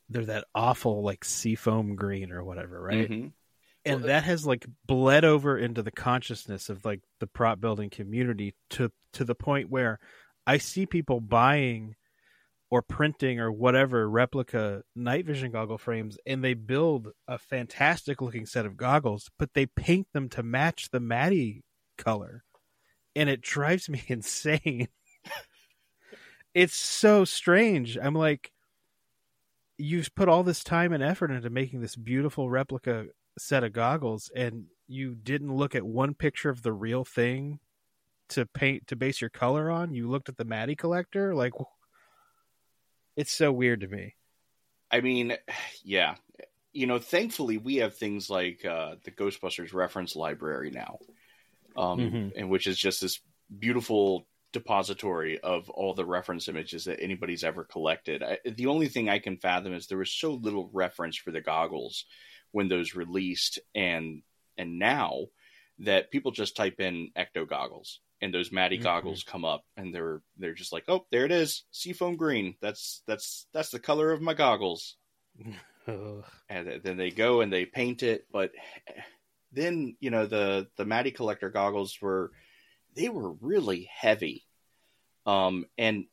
they're 0.08 0.26
that 0.26 0.46
awful 0.54 1.02
like 1.02 1.24
seafoam 1.24 1.94
green 1.96 2.32
or 2.32 2.42
whatever, 2.44 2.80
right? 2.80 3.08
Mhm. 3.10 3.32
And 3.84 4.00
Well, 4.00 4.08
that 4.08 4.24
has 4.24 4.46
like 4.46 4.66
bled 4.86 5.24
over 5.24 5.56
into 5.56 5.82
the 5.82 5.90
consciousness 5.90 6.68
of 6.68 6.84
like 6.84 7.00
the 7.20 7.26
prop 7.26 7.60
building 7.60 7.90
community 7.90 8.54
to 8.70 8.92
to 9.14 9.24
the 9.24 9.34
point 9.34 9.70
where 9.70 9.98
I 10.46 10.58
see 10.58 10.86
people 10.86 11.20
buying 11.20 11.96
or 12.70 12.82
printing 12.82 13.40
or 13.40 13.50
whatever 13.50 14.08
replica 14.08 14.84
night 14.94 15.26
vision 15.26 15.50
goggle 15.52 15.78
frames 15.78 16.18
and 16.26 16.42
they 16.44 16.54
build 16.54 17.08
a 17.26 17.38
fantastic 17.38 18.20
looking 18.22 18.46
set 18.46 18.66
of 18.66 18.76
goggles, 18.76 19.30
but 19.38 19.54
they 19.54 19.66
paint 19.66 20.06
them 20.12 20.28
to 20.30 20.42
match 20.42 20.90
the 20.90 21.00
Matty 21.00 21.64
color. 22.02 22.44
And 23.14 23.28
it 23.28 23.40
drives 23.40 23.88
me 23.88 24.02
insane. 24.08 24.88
it's 26.54 26.74
so 26.74 27.24
strange. 27.24 27.96
I'm 27.96 28.14
like, 28.14 28.52
you've 29.78 30.14
put 30.14 30.28
all 30.28 30.42
this 30.42 30.62
time 30.62 30.92
and 30.92 31.02
effort 31.02 31.30
into 31.30 31.50
making 31.50 31.80
this 31.80 31.96
beautiful 31.96 32.50
replica 32.50 33.06
set 33.38 33.64
of 33.64 33.72
goggles, 33.72 34.30
and 34.34 34.66
you 34.86 35.14
didn't 35.14 35.54
look 35.54 35.74
at 35.74 35.84
one 35.84 36.14
picture 36.14 36.50
of 36.50 36.62
the 36.62 36.72
real 36.72 37.04
thing 37.04 37.60
to 38.30 38.46
paint 38.46 38.86
to 38.88 38.96
base 38.96 39.20
your 39.20 39.30
color 39.30 39.70
on. 39.70 39.94
You 39.94 40.08
looked 40.08 40.28
at 40.28 40.36
the 40.36 40.44
Matty 40.44 40.76
collector. 40.76 41.34
Like, 41.34 41.52
it's 43.16 43.32
so 43.32 43.52
weird 43.52 43.80
to 43.80 43.88
me. 43.88 44.14
I 44.90 45.00
mean, 45.00 45.36
yeah. 45.84 46.16
You 46.72 46.86
know, 46.86 46.98
thankfully 47.00 47.58
we 47.58 47.76
have 47.76 47.96
things 47.96 48.30
like 48.30 48.64
uh, 48.64 48.94
the 49.04 49.10
Ghostbusters 49.10 49.74
reference 49.74 50.14
library 50.14 50.70
now, 50.70 50.98
um, 51.80 51.98
Mhm. 52.00 52.32
and 52.36 52.50
which 52.50 52.66
is 52.66 52.78
just 52.78 53.00
this 53.00 53.20
beautiful 53.58 54.26
depository 54.52 55.38
of 55.40 55.70
all 55.70 55.94
the 55.94 56.04
reference 56.04 56.48
images 56.48 56.84
that 56.84 57.00
anybody's 57.00 57.44
ever 57.44 57.64
collected. 57.64 58.22
I, 58.22 58.38
the 58.44 58.66
only 58.66 58.88
thing 58.88 59.08
I 59.08 59.18
can 59.20 59.38
fathom 59.38 59.72
is 59.72 59.86
there 59.86 59.98
was 59.98 60.12
so 60.12 60.32
little 60.34 60.68
reference 60.72 61.16
for 61.16 61.30
the 61.30 61.40
goggles 61.40 62.04
when 62.52 62.68
those 62.68 62.94
released, 62.94 63.58
and 63.74 64.22
and 64.58 64.78
now 64.78 65.26
that 65.78 66.10
people 66.10 66.32
just 66.32 66.56
type 66.56 66.80
in 66.80 67.10
Ecto 67.16 67.48
goggles 67.48 68.00
and 68.20 68.34
those 68.34 68.52
Matty 68.52 68.76
Mhm. 68.78 68.82
goggles 68.82 69.22
come 69.22 69.44
up, 69.44 69.64
and 69.76 69.94
they're 69.94 70.20
they're 70.36 70.52
just 70.54 70.72
like, 70.72 70.84
oh, 70.88 71.06
there 71.10 71.24
it 71.24 71.32
is, 71.32 71.64
seafoam 71.70 72.16
green. 72.16 72.56
That's 72.60 73.02
that's 73.06 73.46
that's 73.52 73.70
the 73.70 73.78
color 73.80 74.10
of 74.12 74.20
my 74.20 74.34
goggles 74.34 74.96
and 75.86 76.80
then 76.82 76.96
they 76.96 77.10
go 77.10 77.40
and 77.40 77.52
they 77.52 77.64
paint 77.64 78.02
it 78.02 78.26
but 78.30 78.50
then 79.52 79.96
you 80.00 80.10
know 80.10 80.26
the 80.26 80.68
the 80.76 80.84
Matty 80.84 81.10
collector 81.10 81.50
goggles 81.50 82.00
were 82.00 82.32
they 82.94 83.08
were 83.08 83.32
really 83.32 83.88
heavy 83.92 84.46
um 85.26 85.64
and 85.78 86.06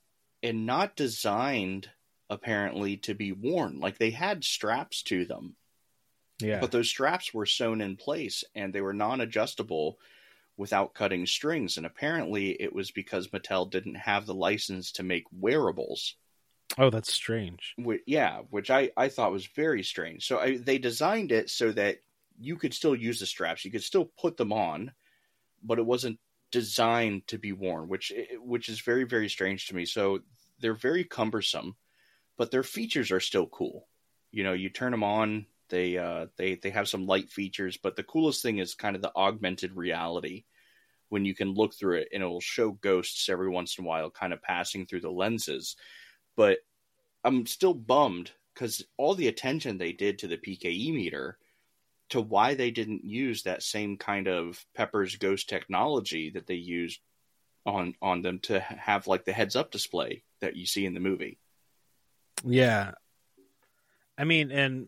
and 0.44 0.66
not 0.66 0.96
designed 0.96 1.90
apparently 2.30 2.98
to 2.98 3.14
be 3.14 3.32
worn 3.32 3.80
like 3.80 3.98
they 3.98 4.12
had 4.12 4.44
straps 4.44 5.02
to 5.04 5.26
them 5.26 5.56
Yeah. 6.40 6.60
but 6.60 6.72
those 6.72 6.90
straps 6.90 7.34
were 7.34 7.46
sewn 7.46 7.82
in 7.82 7.96
place 7.96 8.44
and 8.54 8.74
they 8.74 8.82
were 8.82 8.94
non-adjustable 8.94 9.98
without 10.58 10.94
cutting 10.94 11.26
strings 11.26 11.78
and 11.78 11.86
apparently 11.86 12.50
it 12.52 12.74
was 12.74 12.92
because 12.92 13.30
Mattel 13.30 13.70
didn't 13.70 13.96
have 13.96 14.26
the 14.26 14.34
license 14.34 14.92
to 14.94 15.04
make 15.04 15.26
wearables 15.32 16.16
oh, 16.78 16.90
that's 16.90 17.14
strange. 17.14 17.74
Wh- 17.84 18.04
yeah, 18.06 18.42
which 18.50 18.70
I, 18.70 18.92
I 18.98 19.08
thought 19.10 19.32
was 19.32 19.48
very 19.48 19.84
strange. 19.84 20.28
So 20.28 20.40
I, 20.40 20.58
they 20.58 20.78
designed 20.78 21.32
it 21.32 21.50
so 21.50 21.72
that 21.72 22.00
you 22.40 22.56
could 22.56 22.74
still 22.74 22.96
use 22.96 23.20
the 23.20 23.26
straps, 23.26 23.66
you 23.66 23.72
could 23.72 23.84
still 23.84 24.12
put 24.20 24.38
them 24.38 24.54
on, 24.54 24.92
but 25.64 25.80
it 25.80 25.86
wasn't 25.86 26.20
designed 26.52 27.28
to 27.28 27.38
be 27.38 27.52
worn, 27.52 27.90
which 27.90 28.12
which 28.40 28.70
is 28.70 28.80
very 28.82 29.04
very 29.04 29.30
strange 29.30 29.68
to 29.68 29.76
me. 29.76 29.86
So 29.86 30.20
they're 30.60 30.74
very 30.74 31.04
cumbersome, 31.04 31.76
but 32.38 32.52
their 32.52 32.64
features 32.64 33.12
are 33.12 33.20
still 33.20 33.48
cool. 33.48 33.88
You 34.32 34.44
know, 34.44 34.54
you 34.54 34.70
turn 34.70 34.92
them 34.92 35.04
on, 35.04 35.46
they 35.70 35.98
uh, 35.98 36.28
they 36.38 36.56
they 36.56 36.70
have 36.70 36.90
some 36.90 37.06
light 37.06 37.30
features, 37.30 37.78
but 37.78 37.96
the 37.96 38.04
coolest 38.04 38.42
thing 38.42 38.60
is 38.60 38.76
kind 38.76 38.96
of 38.96 39.02
the 39.02 39.16
augmented 39.16 39.76
reality 39.76 40.46
when 41.10 41.26
you 41.26 41.34
can 41.34 41.54
look 41.54 41.74
through 41.74 41.98
it 41.98 42.10
and 42.14 42.22
it 42.22 42.26
will 42.26 42.42
show 42.42 42.72
ghosts 42.72 43.30
every 43.30 43.50
once 43.50 43.78
in 43.78 43.86
a 43.86 43.88
while, 43.88 44.10
kind 44.10 44.34
of 44.34 44.42
passing 44.42 44.86
through 44.86 45.00
the 45.00 45.10
lenses. 45.10 45.76
But 46.36 46.60
I'm 47.24 47.46
still 47.46 47.74
bummed 47.74 48.32
because 48.54 48.84
all 48.98 49.16
the 49.16 49.28
attention 49.28 49.78
they 49.78 49.94
did 49.94 50.20
to 50.20 50.28
the 50.28 50.38
PKE 50.38 50.94
meter 50.94 51.38
to 52.10 52.22
why 52.22 52.54
they 52.56 52.72
didn't 52.72 53.04
use 53.04 53.44
that 53.44 53.64
same 53.64 53.98
kind 53.98 54.28
of 54.28 54.64
Pepper's 54.76 55.16
Ghost 55.18 55.50
technology 55.50 56.30
that 56.32 56.48
they 56.48 56.56
used 56.56 57.00
on 57.66 57.94
on 58.02 58.22
them 58.22 58.40
to 58.40 58.60
have 58.60 59.08
like 59.08 59.26
the 59.26 59.34
heads 59.34 59.56
up 59.56 59.72
display 59.72 60.24
that 60.42 60.56
you 60.56 60.66
see 60.66 60.86
in 60.86 60.94
the 60.94 61.00
movie. 61.02 61.38
Yeah. 62.46 62.92
I 64.18 64.24
mean, 64.24 64.52
and 64.52 64.88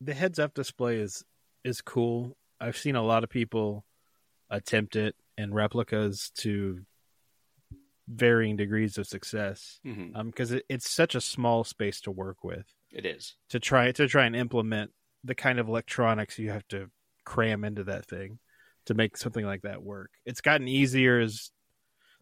the 0.00 0.14
heads 0.14 0.38
up 0.38 0.54
display 0.54 0.96
is 0.98 1.24
is 1.64 1.80
cool. 1.80 2.36
I've 2.60 2.76
seen 2.76 2.96
a 2.96 3.02
lot 3.02 3.24
of 3.24 3.30
people 3.30 3.84
attempt 4.50 4.94
it 4.96 5.16
in 5.38 5.52
replicas 5.52 6.30
to 6.36 6.80
varying 8.08 8.54
degrees 8.56 8.98
of 8.98 9.06
success 9.06 9.80
Mm-hmm. 9.84 10.14
um 10.16 10.26
because 10.28 10.52
it, 10.52 10.64
it's 10.68 10.88
such 10.88 11.16
a 11.16 11.20
small 11.20 11.64
space 11.64 12.00
to 12.02 12.12
work 12.12 12.44
with 12.44 12.64
It 12.92 13.04
is. 13.04 13.34
to 13.48 13.58
try 13.58 13.90
to 13.90 14.06
try 14.06 14.26
and 14.26 14.36
implement 14.36 14.92
the 15.26 15.34
kind 15.34 15.58
of 15.58 15.68
electronics 15.68 16.38
you 16.38 16.50
have 16.50 16.66
to 16.68 16.90
cram 17.24 17.64
into 17.64 17.84
that 17.84 18.06
thing 18.06 18.38
to 18.86 18.94
make 18.94 19.16
something 19.16 19.44
like 19.44 19.62
that 19.62 19.82
work. 19.82 20.10
It's 20.24 20.40
gotten 20.40 20.68
easier 20.68 21.20
as 21.20 21.50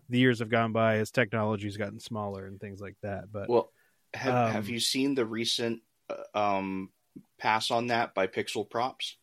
the 0.08 0.18
years 0.18 0.38
have 0.40 0.50
gone 0.50 0.72
by 0.72 0.96
as 0.96 1.10
technology's 1.10 1.76
gotten 1.76 2.00
smaller 2.00 2.46
and 2.46 2.60
things 2.60 2.80
like 2.80 2.96
that. 3.02 3.32
But 3.32 3.48
Well, 3.48 3.72
have 4.14 4.34
Um, 4.34 4.52
have 4.52 4.68
you 4.68 4.80
seen 4.80 5.14
the 5.14 5.26
recent 5.26 5.82
uh, 6.08 6.38
um, 6.38 6.90
pass 7.38 7.70
on 7.70 7.88
that 7.88 8.14
by 8.14 8.26
Pixel 8.26 8.68
Props? 8.68 9.16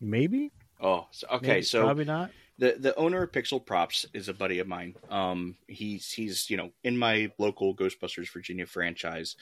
maybe 0.00 0.50
Oh, 0.80 1.06
so, 1.10 1.26
okay. 1.34 1.46
Maybe, 1.46 1.62
so 1.62 1.82
probably 1.82 2.06
not. 2.06 2.30
the 2.58 2.76
the 2.78 2.94
owner 2.96 3.22
of 3.22 3.32
Pixel 3.32 3.64
Props 3.64 4.06
is 4.14 4.28
a 4.28 4.34
buddy 4.34 4.60
of 4.60 4.66
mine. 4.66 4.96
Um, 5.10 5.56
he's 5.68 6.10
he's 6.10 6.48
you 6.48 6.56
know 6.56 6.70
in 6.82 6.96
my 6.96 7.30
local 7.38 7.76
Ghostbusters 7.76 8.32
Virginia 8.32 8.66
franchise. 8.66 9.36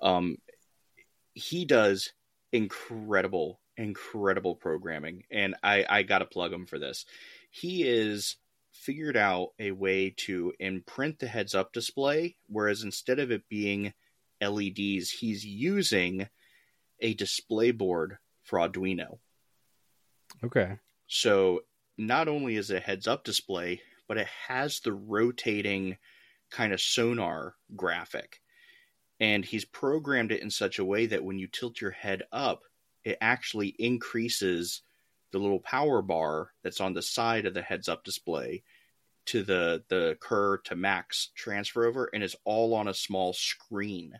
Um, 0.00 0.36
he 1.34 1.64
does 1.64 2.12
incredible, 2.52 3.60
incredible 3.76 4.56
programming, 4.56 5.24
and 5.30 5.54
I 5.62 5.84
I 5.88 6.02
gotta 6.02 6.26
plug 6.26 6.52
him 6.52 6.66
for 6.66 6.78
this. 6.78 7.04
He 7.50 7.82
is 7.84 8.36
figured 8.72 9.16
out 9.16 9.50
a 9.58 9.70
way 9.70 10.14
to 10.16 10.52
imprint 10.58 11.18
the 11.18 11.26
heads 11.26 11.54
up 11.54 11.72
display, 11.72 12.36
whereas 12.46 12.82
instead 12.82 13.18
of 13.18 13.30
it 13.30 13.48
being 13.48 13.92
LEDs, 14.40 15.10
he's 15.10 15.44
using 15.44 16.28
a 17.00 17.14
display 17.14 17.70
board 17.70 18.18
for 18.42 18.58
Arduino. 18.58 19.18
Okay. 20.42 20.78
So 21.06 21.60
not 21.98 22.28
only 22.28 22.56
is 22.56 22.70
it 22.70 22.78
a 22.78 22.80
heads 22.80 23.06
up 23.06 23.24
display, 23.24 23.82
but 24.08 24.16
it 24.16 24.28
has 24.48 24.80
the 24.80 24.92
rotating 24.92 25.96
kind 26.50 26.72
of 26.72 26.80
sonar 26.80 27.54
graphic. 27.76 28.40
And 29.22 29.44
he's 29.44 29.64
programmed 29.64 30.32
it 30.32 30.42
in 30.42 30.50
such 30.50 30.80
a 30.80 30.84
way 30.84 31.06
that 31.06 31.22
when 31.22 31.38
you 31.38 31.46
tilt 31.46 31.80
your 31.80 31.92
head 31.92 32.24
up, 32.32 32.64
it 33.04 33.18
actually 33.20 33.68
increases 33.78 34.82
the 35.30 35.38
little 35.38 35.60
power 35.60 36.02
bar 36.02 36.50
that's 36.64 36.80
on 36.80 36.92
the 36.92 37.02
side 37.02 37.46
of 37.46 37.54
the 37.54 37.62
heads 37.62 37.88
up 37.88 38.02
display 38.04 38.64
to 39.24 39.44
the 39.44 39.84
the 39.88 40.16
cur 40.20 40.58
to 40.58 40.74
max 40.74 41.30
transfer 41.36 41.86
over 41.86 42.10
and 42.12 42.24
it's 42.24 42.34
all 42.44 42.74
on 42.74 42.88
a 42.88 42.94
small 42.94 43.32
screen 43.32 44.18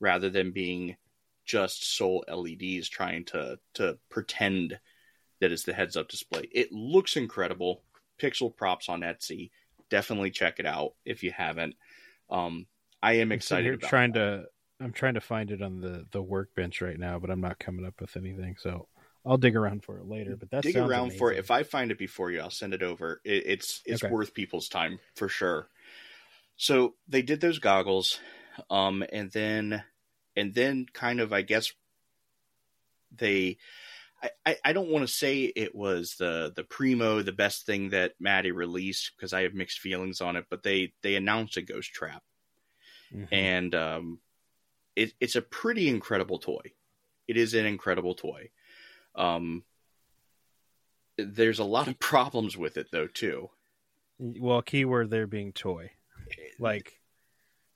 rather 0.00 0.30
than 0.30 0.50
being 0.50 0.96
just 1.44 1.94
sole 1.94 2.24
LEDs 2.26 2.88
trying 2.88 3.24
to 3.26 3.58
to 3.74 3.98
pretend 4.08 4.78
that 5.40 5.52
it's 5.52 5.64
the 5.64 5.72
heads 5.72 5.96
up 5.96 6.08
display. 6.08 6.48
It 6.52 6.72
looks 6.72 7.16
incredible. 7.16 7.82
Pixel 8.20 8.54
props 8.54 8.88
on 8.88 9.00
Etsy. 9.00 9.50
Definitely 9.90 10.30
check 10.30 10.58
it 10.58 10.66
out 10.66 10.94
if 11.04 11.22
you 11.22 11.32
haven't. 11.32 11.74
Um, 12.30 12.66
I 13.02 13.14
am 13.14 13.32
excited 13.32 13.74
about 13.74 13.88
trying 13.88 14.12
that. 14.12 14.18
to. 14.18 14.44
I'm 14.82 14.92
trying 14.92 15.14
to 15.14 15.20
find 15.20 15.50
it 15.50 15.62
on 15.62 15.80
the 15.80 16.06
the 16.10 16.22
workbench 16.22 16.80
right 16.80 16.98
now, 16.98 17.18
but 17.18 17.30
I'm 17.30 17.40
not 17.40 17.58
coming 17.58 17.84
up 17.84 18.00
with 18.00 18.16
anything. 18.16 18.56
So 18.58 18.88
I'll 19.26 19.36
dig 19.36 19.56
around 19.56 19.84
for 19.84 19.98
it 19.98 20.06
later. 20.06 20.36
But 20.38 20.50
that 20.50 20.64
dig 20.64 20.74
sounds 20.74 20.90
around 20.90 21.12
for 21.14 21.32
it. 21.32 21.38
If 21.38 21.50
I 21.50 21.62
find 21.62 21.90
it 21.90 21.98
before 21.98 22.30
you, 22.30 22.40
I'll 22.40 22.50
send 22.50 22.74
it 22.74 22.82
over. 22.82 23.20
It, 23.24 23.44
it's 23.46 23.82
it's 23.84 24.02
Okay. 24.02 24.12
worth 24.12 24.34
people's 24.34 24.68
time 24.68 24.98
for 25.16 25.28
sure. 25.28 25.68
So 26.56 26.94
they 27.08 27.22
did 27.22 27.40
those 27.40 27.58
goggles, 27.58 28.20
um, 28.70 29.04
and 29.12 29.30
then 29.30 29.82
and 30.36 30.54
then 30.54 30.86
kind 30.92 31.20
of 31.20 31.32
I 31.32 31.42
guess 31.42 31.72
they. 33.14 33.58
I, 34.22 34.30
I, 34.44 34.56
I 34.66 34.72
don't 34.74 34.90
want 34.90 35.06
to 35.06 35.12
say 35.12 35.44
it 35.44 35.74
was 35.74 36.16
the 36.18 36.52
the 36.54 36.64
primo 36.64 37.22
the 37.22 37.32
best 37.32 37.64
thing 37.64 37.90
that 37.90 38.12
Matty 38.20 38.50
released 38.50 39.12
because 39.16 39.32
I 39.32 39.42
have 39.42 39.54
mixed 39.54 39.78
feelings 39.78 40.20
on 40.20 40.36
it, 40.36 40.44
but 40.50 40.62
they 40.62 40.92
they 41.02 41.16
announced 41.16 41.56
a 41.56 41.62
ghost 41.62 41.92
trap 41.92 42.22
Mhm. 43.14 43.28
and 43.32 43.74
um, 43.74 44.20
it, 44.96 45.14
it's 45.20 45.36
a 45.36 45.42
pretty 45.42 45.88
incredible 45.88 46.38
toy. 46.38 46.72
It 47.28 47.36
is 47.36 47.54
an 47.54 47.66
incredible 47.66 48.14
toy. 48.14 48.50
Um, 49.14 49.64
there's 51.16 51.58
a 51.58 51.64
lot 51.64 51.88
of 51.88 51.98
problems 51.98 52.56
with 52.56 52.76
it 52.76 52.88
though 52.90 53.06
too, 53.06 53.50
well, 54.18 54.62
keyword 54.62 55.10
there 55.10 55.26
being 55.26 55.52
toy. 55.52 55.92
Like 56.58 57.00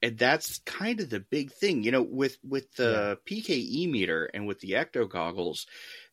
and 0.02 0.18
that's 0.18 0.58
kind 0.60 1.00
of 1.00 1.10
the 1.10 1.20
big 1.20 1.52
thing. 1.52 1.82
You 1.82 1.90
know, 1.92 2.02
with 2.02 2.38
with 2.44 2.72
the 2.74 3.18
PKE 3.26 3.90
meter 3.90 4.26
and 4.34 4.46
with 4.46 4.60
the 4.60 4.72
Ecto 4.72 5.08
goggles, 5.08 5.66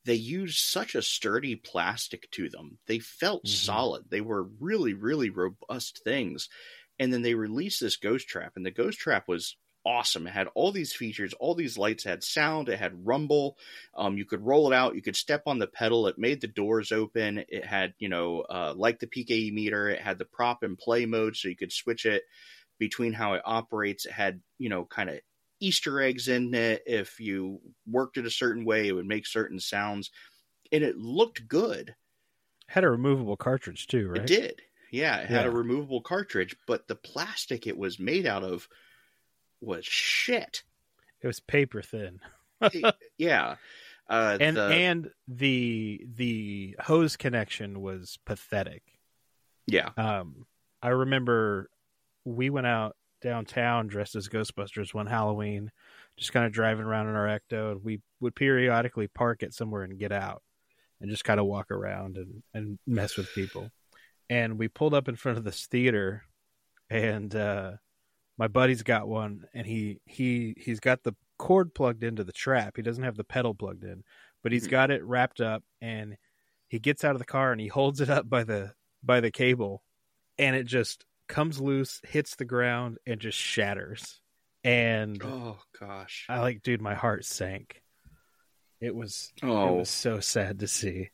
they 0.05 0.15
used 0.15 0.59
such 0.59 0.95
a 0.95 1.01
sturdy 1.01 1.55
plastic 1.55 2.31
to 2.31 2.49
them. 2.49 2.79
They 2.87 2.99
felt 2.99 3.45
Mhm. 3.45 3.49
solid. 3.49 4.09
They 4.09 4.21
were 4.21 4.43
really 4.43 4.93
really 4.93 5.29
robust 5.29 6.03
things. 6.03 6.49
And 7.01 7.11
then 7.11 7.23
they 7.23 7.33
released 7.33 7.81
this 7.81 7.95
ghost 7.95 8.27
trap, 8.27 8.53
and 8.55 8.63
the 8.63 8.69
ghost 8.69 8.99
trap 8.99 9.27
was 9.27 9.57
awesome. 9.83 10.27
It 10.27 10.33
had 10.33 10.49
all 10.53 10.71
these 10.71 10.93
features, 10.93 11.33
all 11.33 11.55
these 11.55 11.75
lights, 11.75 12.05
it 12.05 12.09
had 12.09 12.23
sound, 12.23 12.69
it 12.69 12.77
had 12.77 13.07
rumble. 13.07 13.57
Um, 13.95 14.19
you 14.19 14.25
could 14.25 14.45
roll 14.45 14.71
it 14.71 14.75
out, 14.75 14.93
you 14.93 15.01
could 15.01 15.15
step 15.15 15.41
on 15.47 15.57
the 15.57 15.65
pedal, 15.65 16.05
it 16.05 16.19
made 16.19 16.41
the 16.41 16.47
doors 16.47 16.91
open. 16.91 17.43
It 17.49 17.65
had, 17.65 17.95
you 17.97 18.07
know, 18.07 18.41
uh, 18.41 18.75
like 18.77 18.99
the 18.99 19.07
PKE 19.07 19.51
meter, 19.51 19.89
it 19.89 19.99
had 19.99 20.19
the 20.19 20.25
prop 20.25 20.61
and 20.61 20.77
play 20.77 21.07
mode, 21.07 21.35
so 21.35 21.47
you 21.47 21.55
could 21.55 21.73
switch 21.73 22.05
it 22.05 22.21
between 22.77 23.13
how 23.13 23.33
it 23.33 23.41
operates. 23.45 24.05
It 24.05 24.11
had, 24.11 24.41
you 24.59 24.69
know, 24.69 24.85
kind 24.85 25.09
of 25.09 25.21
Easter 25.59 26.01
eggs 26.01 26.27
in 26.27 26.53
it. 26.53 26.83
If 26.85 27.19
you 27.19 27.61
worked 27.89 28.17
it 28.17 28.27
a 28.27 28.31
certain 28.31 28.63
way, 28.63 28.87
it 28.87 28.93
would 28.93 29.07
make 29.07 29.25
certain 29.25 29.59
sounds. 29.59 30.11
And 30.71 30.83
it 30.83 30.97
looked 30.97 31.47
good. 31.47 31.95
had 32.67 32.83
a 32.83 32.89
removable 32.91 33.37
cartridge 33.37 33.87
too, 33.87 34.09
right? 34.09 34.21
It 34.21 34.27
did. 34.27 34.61
Yeah, 34.91 35.17
it 35.19 35.27
had 35.29 35.45
a 35.45 35.51
removable 35.51 36.01
cartridge, 36.01 36.55
but 36.67 36.87
the 36.87 36.95
plastic 36.95 37.65
it 37.65 37.77
was 37.77 37.97
made 37.99 38.25
out 38.27 38.43
of 38.43 38.67
was 39.61 39.85
shit. 39.85 40.63
It 41.21 41.27
was 41.27 41.39
paper 41.39 41.81
thin. 41.81 42.19
yeah. 43.17 43.55
Uh, 44.09 44.37
and 44.41 44.57
the- 44.57 44.63
and 44.67 45.11
the 45.27 46.05
the 46.15 46.75
hose 46.81 47.15
connection 47.15 47.81
was 47.81 48.19
pathetic. 48.25 48.83
yeah. 49.67 49.89
Um, 49.97 50.45
I 50.83 50.89
remember 50.89 51.69
we 52.25 52.49
went 52.49 52.67
out 52.67 52.95
downtown 53.21 53.87
dressed 53.87 54.15
as 54.15 54.27
Ghostbusters 54.27 54.93
one 54.93 55.05
Halloween, 55.07 55.71
just 56.17 56.33
kind 56.33 56.45
of 56.45 56.51
driving 56.51 56.83
around 56.85 57.07
in 57.07 57.15
our 57.15 57.27
Ecto, 57.27 57.71
and 57.73 57.83
we 57.83 58.01
would 58.19 58.35
periodically 58.35 59.07
park 59.07 59.43
it 59.43 59.53
somewhere 59.53 59.83
and 59.83 59.97
get 59.99 60.11
out 60.11 60.41
and 60.99 61.09
just 61.09 61.23
kind 61.23 61.39
of 61.39 61.45
walk 61.45 61.71
around 61.71 62.17
and, 62.17 62.43
and 62.53 62.79
mess 62.85 63.15
with 63.17 63.33
people. 63.33 63.71
And 64.31 64.57
we 64.57 64.69
pulled 64.69 64.93
up 64.93 65.09
in 65.09 65.17
front 65.17 65.37
of 65.37 65.43
this 65.43 65.67
theater, 65.67 66.23
and 66.89 67.35
uh, 67.35 67.73
my 68.37 68.47
buddy's 68.47 68.81
got 68.81 69.07
one, 69.09 69.43
and 69.53 69.67
he 69.67 69.99
he 70.05 70.55
he's 70.57 70.79
got 70.79 71.03
the 71.03 71.13
cord 71.37 71.75
plugged 71.75 72.03
into 72.03 72.23
the 72.23 72.31
trap. 72.31 72.77
He 72.77 72.81
doesn't 72.81 73.03
have 73.03 73.17
the 73.17 73.25
pedal 73.25 73.53
plugged 73.53 73.83
in, 73.83 74.03
but 74.41 74.53
he's 74.53 74.67
got 74.67 74.89
it 74.89 75.03
wrapped 75.03 75.41
up, 75.41 75.63
and 75.81 76.15
he 76.69 76.79
gets 76.79 77.03
out 77.03 77.11
of 77.11 77.19
the 77.19 77.25
car 77.25 77.51
and 77.51 77.59
he 77.59 77.67
holds 77.67 77.99
it 77.99 78.09
up 78.09 78.29
by 78.29 78.45
the 78.45 78.73
by 79.03 79.19
the 79.19 79.31
cable, 79.31 79.83
and 80.37 80.55
it 80.55 80.63
just 80.63 81.05
comes 81.27 81.59
loose, 81.59 81.99
hits 82.07 82.35
the 82.37 82.45
ground, 82.45 82.99
and 83.05 83.19
just 83.19 83.37
shatters. 83.37 84.21
And 84.63 85.21
Oh 85.23 85.57
gosh. 85.77 86.25
I 86.29 86.39
like, 86.39 86.63
dude, 86.63 86.81
my 86.81 86.93
heart 86.95 87.25
sank. 87.25 87.81
It 88.79 88.95
was 88.95 89.33
it 89.43 89.45
Oh, 89.45 89.73
was 89.73 89.89
so 89.89 90.21
sad 90.21 90.59
to 90.59 90.67
see. 90.67 91.09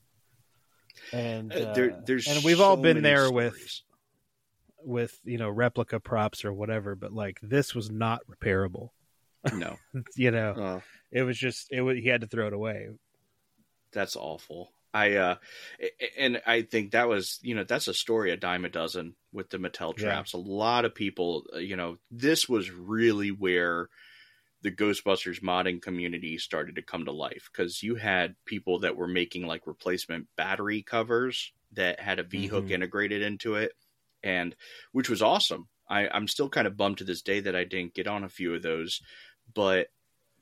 And 1.13 1.53
Uh, 1.53 1.59
uh, 1.59 1.73
there, 1.73 1.93
there's 2.05 2.27
and 2.27 2.43
we've 2.43 2.59
all 2.61 2.77
been 2.77 3.01
there 3.01 3.31
with 3.31 3.53
stories. 3.53 3.83
with 4.83 5.19
you 5.23 5.37
know 5.37 5.49
replica 5.49 5.99
props 5.99 6.45
or 6.45 6.53
whatever, 6.53 6.95
but 6.95 7.11
like 7.13 7.39
this 7.41 7.73
was 7.75 7.89
not 7.89 8.21
repairable. 8.27 8.89
no. 9.53 9.77
you 10.15 10.31
know, 10.31 10.51
Uh, 10.51 10.79
it 11.11 11.23
was 11.23 11.37
just 11.37 11.67
it 11.71 11.81
was 11.81 11.97
he 11.97 12.07
had 12.09 12.21
to 12.21 12.27
throw 12.27 12.47
it 12.47 12.53
away. 12.53 12.89
that's 13.91 14.15
awful. 14.15 14.71
I 14.93 15.15
uh, 15.15 15.35
and 16.17 16.41
I 16.45 16.61
think 16.63 16.91
that 16.91 17.07
was 17.07 17.39
you 17.41 17.55
know 17.55 17.63
that's 17.63 17.87
a 17.87 17.93
story 17.93 18.31
a 18.31 18.37
dime 18.37 18.65
a 18.65 18.69
dozen 18.69 19.15
with 19.31 19.49
the 19.49 19.57
Mattel 19.57 19.93
Yeah. 19.97 20.03
traps. 20.05 20.33
A 20.33 20.37
lot 20.37 20.85
of 20.85 20.95
people, 20.95 21.45
uh, 21.53 21.59
you 21.59 21.75
know, 21.75 21.97
this 22.09 22.49
was 22.49 22.71
really 22.71 23.29
where 23.29 23.89
the 24.61 24.71
Ghostbusters 24.71 25.41
modding 25.41 25.81
community 25.81 26.37
started 26.37 26.75
to 26.75 26.81
come 26.81 27.05
to 27.05 27.11
life 27.11 27.49
because 27.51 27.83
you 27.83 27.95
had 27.95 28.35
people 28.45 28.79
that 28.79 28.95
were 28.95 29.07
making 29.07 29.45
like 29.45 29.67
replacement 29.67 30.27
battery 30.35 30.81
covers 30.83 31.53
that 31.73 31.99
had 31.99 32.19
a 32.19 32.23
V 32.23 32.47
hook 32.47 32.65
Mhm. 32.67 32.71
integrated 32.71 33.21
into 33.21 33.55
it, 33.55 33.73
and 34.23 34.55
which 34.93 35.09
was 35.09 35.21
awesome. 35.21 35.67
I, 35.89 36.07
I'm 36.09 36.27
still 36.27 36.49
kind 36.49 36.67
of 36.67 36.75
bummed 36.75 36.97
to 36.99 37.03
this 37.03 37.21
day 37.21 37.39
that 37.41 37.55
I 37.55 37.63
didn't 37.63 37.93
get 37.93 38.07
on 38.07 38.23
a 38.23 38.29
few 38.29 38.55
of 38.55 38.61
those, 38.63 39.01
but 39.53 39.87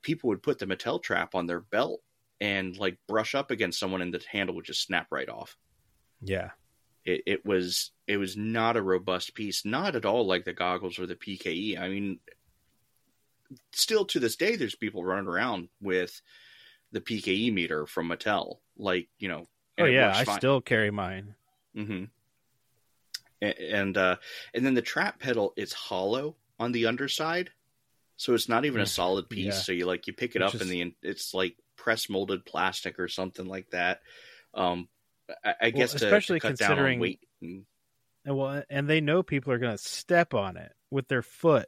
people 0.01 0.29
would 0.29 0.43
put 0.43 0.59
the 0.59 0.65
Mattel 0.65 1.01
trap 1.01 1.35
on 1.35 1.45
their 1.47 1.61
belt 1.61 2.01
and 2.39 2.77
like 2.77 2.97
brush 3.07 3.35
up 3.35 3.51
against 3.51 3.79
someone 3.79 4.01
and 4.01 4.13
the 4.13 4.23
handle 4.31 4.55
would 4.55 4.65
just 4.65 4.81
snap 4.83 5.07
right 5.11 5.29
off. 5.29 5.57
Yeah, 6.21 6.51
It, 7.05 7.21
it 7.27 7.45
was 7.45 7.91
it 8.07 8.17
was 8.17 8.35
not 8.37 8.77
a 8.77 8.81
robust 8.81 9.35
piece, 9.35 9.65
not 9.65 9.95
at 9.95 10.05
all 10.05 10.25
like 10.25 10.45
the 10.45 10.53
goggles 10.53 10.99
or 10.99 11.05
the 11.05 11.15
PKE. 11.15 11.77
I 11.77 11.89
mean, 11.89 12.19
still 13.73 14.05
to 14.05 14.19
this 14.19 14.35
day, 14.35 14.55
there's 14.55 14.75
people 14.75 15.03
running 15.03 15.27
around 15.27 15.69
with 15.81 16.21
the 16.91 17.01
PKE 17.01 17.53
meter 17.53 17.85
from 17.85 18.09
Mattel, 18.09 18.57
like 18.77 19.07
you 19.19 19.27
know. 19.27 19.47
oh 19.79 19.85
yeah, 19.85 20.11
I 20.15 20.23
fine. 20.23 20.37
still 20.37 20.61
carry 20.61 20.91
mine. 20.91 21.35
hmm 21.75 22.05
And 23.41 23.97
uh, 23.97 24.15
and 24.53 24.65
then 24.65 24.73
the 24.73 24.81
trap 24.81 25.19
pedal 25.19 25.53
is 25.57 25.73
hollow 25.73 26.35
on 26.59 26.71
the 26.71 26.85
underside, 26.87 27.51
so 28.17 28.33
it's 28.33 28.49
not 28.49 28.65
even 28.65 28.81
a 28.81 28.85
solid 29.01 29.29
piece. 29.29 29.45
yeah. 29.45 29.51
So 29.51 29.71
you 29.71 29.85
like 29.85 30.07
you 30.07 30.13
pick 30.13 30.35
it 30.35 30.41
Which 30.41 30.47
up 30.49 30.55
is- 30.55 30.61
and 30.61 30.69
the 30.71 30.95
it's 31.03 31.33
like 31.33 31.55
press 31.75 32.09
molded 32.09 32.45
plastic 32.45 32.99
or 32.99 33.07
something 33.07 33.45
like 33.45 33.69
that. 33.71 34.01
Um, 34.53 34.87
I, 35.43 35.49
I 35.49 35.55
Well, 35.63 35.71
guess 35.71 35.91
to, 35.93 35.99
to 35.99 36.05
especially 36.05 36.37
on 36.41 36.55
considering- 36.55 36.99
weight. 36.99 37.19
and- 37.41 37.65
And 38.25 38.37
well, 38.37 38.63
and 38.69 38.89
they 38.89 39.01
know 39.01 39.21
people 39.21 39.51
are 39.53 39.59
going 39.59 39.75
to 39.77 39.83
step 39.83 40.33
on 40.33 40.55
it 40.57 40.71
with 40.89 41.07
their 41.09 41.21
foot. 41.21 41.67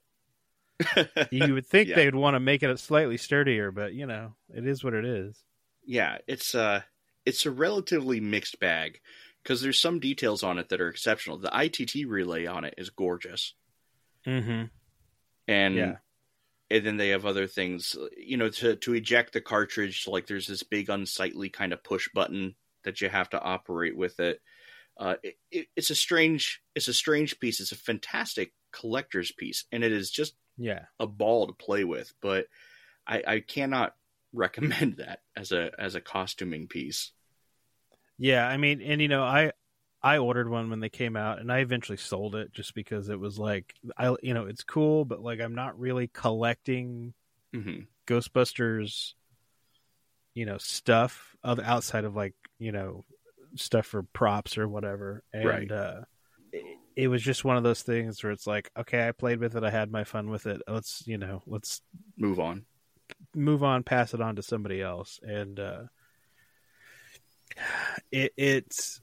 You 1.31 1.53
would 1.55 1.65
think 1.67 1.89
Yeah. 1.89 1.95
they'd 1.95 2.15
want 2.15 2.35
to 2.35 2.39
make 2.39 2.63
it 2.63 2.79
slightly 2.79 3.17
sturdier, 3.17 3.71
but 3.71 3.93
you 3.93 4.05
know, 4.05 4.35
it 4.53 4.65
is 4.67 4.83
what 4.83 4.93
it 4.93 5.05
is. 5.05 5.41
yeah, 5.85 6.17
it's 6.27 6.53
uh 6.55 6.81
it's 7.25 7.45
a 7.45 7.51
relatively 7.51 8.19
mixed 8.19 8.59
bag 8.59 8.99
because 9.43 9.61
there's 9.61 9.79
some 9.81 9.99
details 9.99 10.43
on 10.43 10.57
it 10.59 10.69
that 10.69 10.81
are 10.81 10.89
exceptional. 10.89 11.37
The 11.37 11.51
ITT 11.53 12.07
relay 12.07 12.45
on 12.45 12.63
it 12.63 12.75
is 12.77 12.89
gorgeous. 12.89 13.53
Mm-hmm. 14.25 14.65
and 15.47 15.75
Yeah. 15.75 15.95
and 16.69 16.85
then 16.85 16.97
they 16.97 17.09
have 17.09 17.25
other 17.25 17.47
things 17.47 17.95
you 18.17 18.35
know 18.37 18.49
to 18.49 18.75
to 18.75 18.93
eject 18.93 19.31
the 19.33 19.41
cartridge 19.41 20.05
like 20.07 20.27
there's 20.27 20.47
this 20.47 20.63
big 20.63 20.89
unsightly 20.89 21.49
kind 21.49 21.71
of 21.71 21.83
push 21.83 22.09
button 22.13 22.55
that 22.83 22.99
you 22.99 23.07
have 23.09 23.29
to 23.29 23.39
operate 23.41 23.95
with 23.95 24.19
it 24.19 24.41
uh 24.97 25.15
it, 25.23 25.35
it, 25.51 25.67
it's 25.77 25.89
a 25.91 25.95
strange 25.95 26.61
it's 26.75 26.89
a 26.89 26.93
strange 26.93 27.39
piece 27.39 27.61
it's 27.61 27.71
a 27.71 27.77
fantastic 27.77 28.51
collector's 28.73 29.31
piece 29.31 29.63
and 29.71 29.81
it 29.83 29.93
is 29.93 30.09
just 30.11 30.35
Yeah. 30.57 30.85
a 30.99 31.07
ball 31.07 31.47
to 31.47 31.53
play 31.53 31.83
with 31.83 32.13
but 32.21 32.47
i 33.05 33.23
i 33.27 33.39
cannot 33.39 33.95
recommend 34.33 34.97
that 34.97 35.21
as 35.35 35.51
a 35.51 35.71
as 35.79 35.95
a 35.95 36.01
costuming 36.01 36.67
piece 36.67 37.11
Yeah, 38.17 38.47
I 38.47 38.57
mean, 38.57 38.81
and 38.81 39.01
you 39.01 39.07
know, 39.07 39.23
I 39.23 39.51
I 40.01 40.17
ordered 40.17 40.49
one 40.49 40.69
when 40.69 40.79
they 40.79 40.89
came 40.89 41.15
out, 41.15 41.39
and 41.39 41.51
I 41.51 41.59
eventually 41.59 41.97
sold 41.97 42.35
it 42.35 42.51
just 42.53 42.73
because 42.73 43.09
it 43.09 43.19
was 43.19 43.37
like 43.37 43.73
I, 43.97 44.15
you 44.21 44.33
know, 44.33 44.45
it's 44.45 44.63
cool, 44.63 45.05
but 45.05 45.21
like 45.21 45.39
I'm 45.39 45.55
not 45.55 45.79
really 45.79 46.07
collecting 46.07 47.13
mm-hmm. 47.53 47.81
Ghostbusters, 48.07 49.13
you 50.33 50.45
know, 50.45 50.57
stuff 50.57 51.35
other 51.43 51.63
outside 51.63 52.05
of 52.05 52.15
like 52.15 52.33
you 52.59 52.71
know 52.71 53.05
stuff 53.55 53.85
for 53.85 54.03
props 54.03 54.57
or 54.57 54.67
whatever, 54.67 55.23
and 55.33 55.45
Right. 55.45 55.71
uh, 55.71 56.01
it, 56.95 57.07
was 57.07 57.21
just 57.21 57.45
one 57.45 57.57
of 57.57 57.63
those 57.63 57.81
things 57.81 58.23
where 58.23 58.31
it's 58.31 58.47
like, 58.47 58.71
okay, 58.77 59.07
I 59.07 59.11
played 59.11 59.39
with 59.39 59.55
it, 59.55 59.63
I 59.63 59.69
had 59.69 59.91
my 59.91 60.03
fun 60.03 60.29
with 60.29 60.45
it. 60.45 60.61
Let's 60.67 61.03
you 61.05 61.17
know, 61.17 61.43
let's 61.45 61.81
move 62.17 62.39
on 62.39 62.65
move 63.35 63.63
on, 63.63 63.83
pass 63.83 64.13
it 64.13 64.21
on 64.21 64.35
to 64.35 64.41
somebody 64.41 64.81
else, 64.81 65.19
and 65.23 65.59
uh, 65.59 65.83
it, 68.11 68.33
it's 68.37 69.01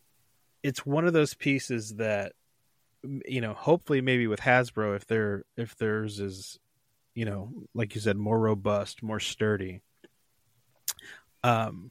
it's 0.62 0.86
one 0.86 1.06
of 1.06 1.12
those 1.12 1.34
pieces 1.34 1.94
that 1.96 2.32
you 3.26 3.40
know, 3.40 3.52
hopefully, 3.52 4.00
maybe 4.00 4.26
with 4.26 4.40
Hasbro, 4.40 4.96
if 4.96 5.06
they're 5.06 5.44
if 5.56 5.76
theirs 5.76 6.20
is, 6.20 6.58
you 7.14 7.24
know, 7.24 7.50
like 7.74 7.94
you 7.94 8.00
said, 8.00 8.16
more 8.16 8.38
robust, 8.38 9.02
more 9.02 9.20
sturdy. 9.20 9.82
Um, 11.42 11.90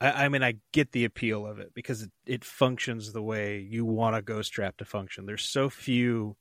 I, 0.00 0.24
I 0.24 0.28
mean, 0.28 0.42
I 0.42 0.56
get 0.72 0.92
the 0.92 1.04
appeal 1.04 1.46
of 1.46 1.58
it 1.58 1.72
because 1.74 2.02
it, 2.02 2.10
it 2.26 2.44
functions 2.44 3.12
the 3.12 3.22
way 3.22 3.58
you 3.58 3.84
want 3.84 4.16
a 4.16 4.22
ghost 4.22 4.52
trap 4.52 4.76
to 4.78 4.84
function. 4.84 5.26
There's 5.26 5.44
so 5.44 5.70
few 5.70 6.36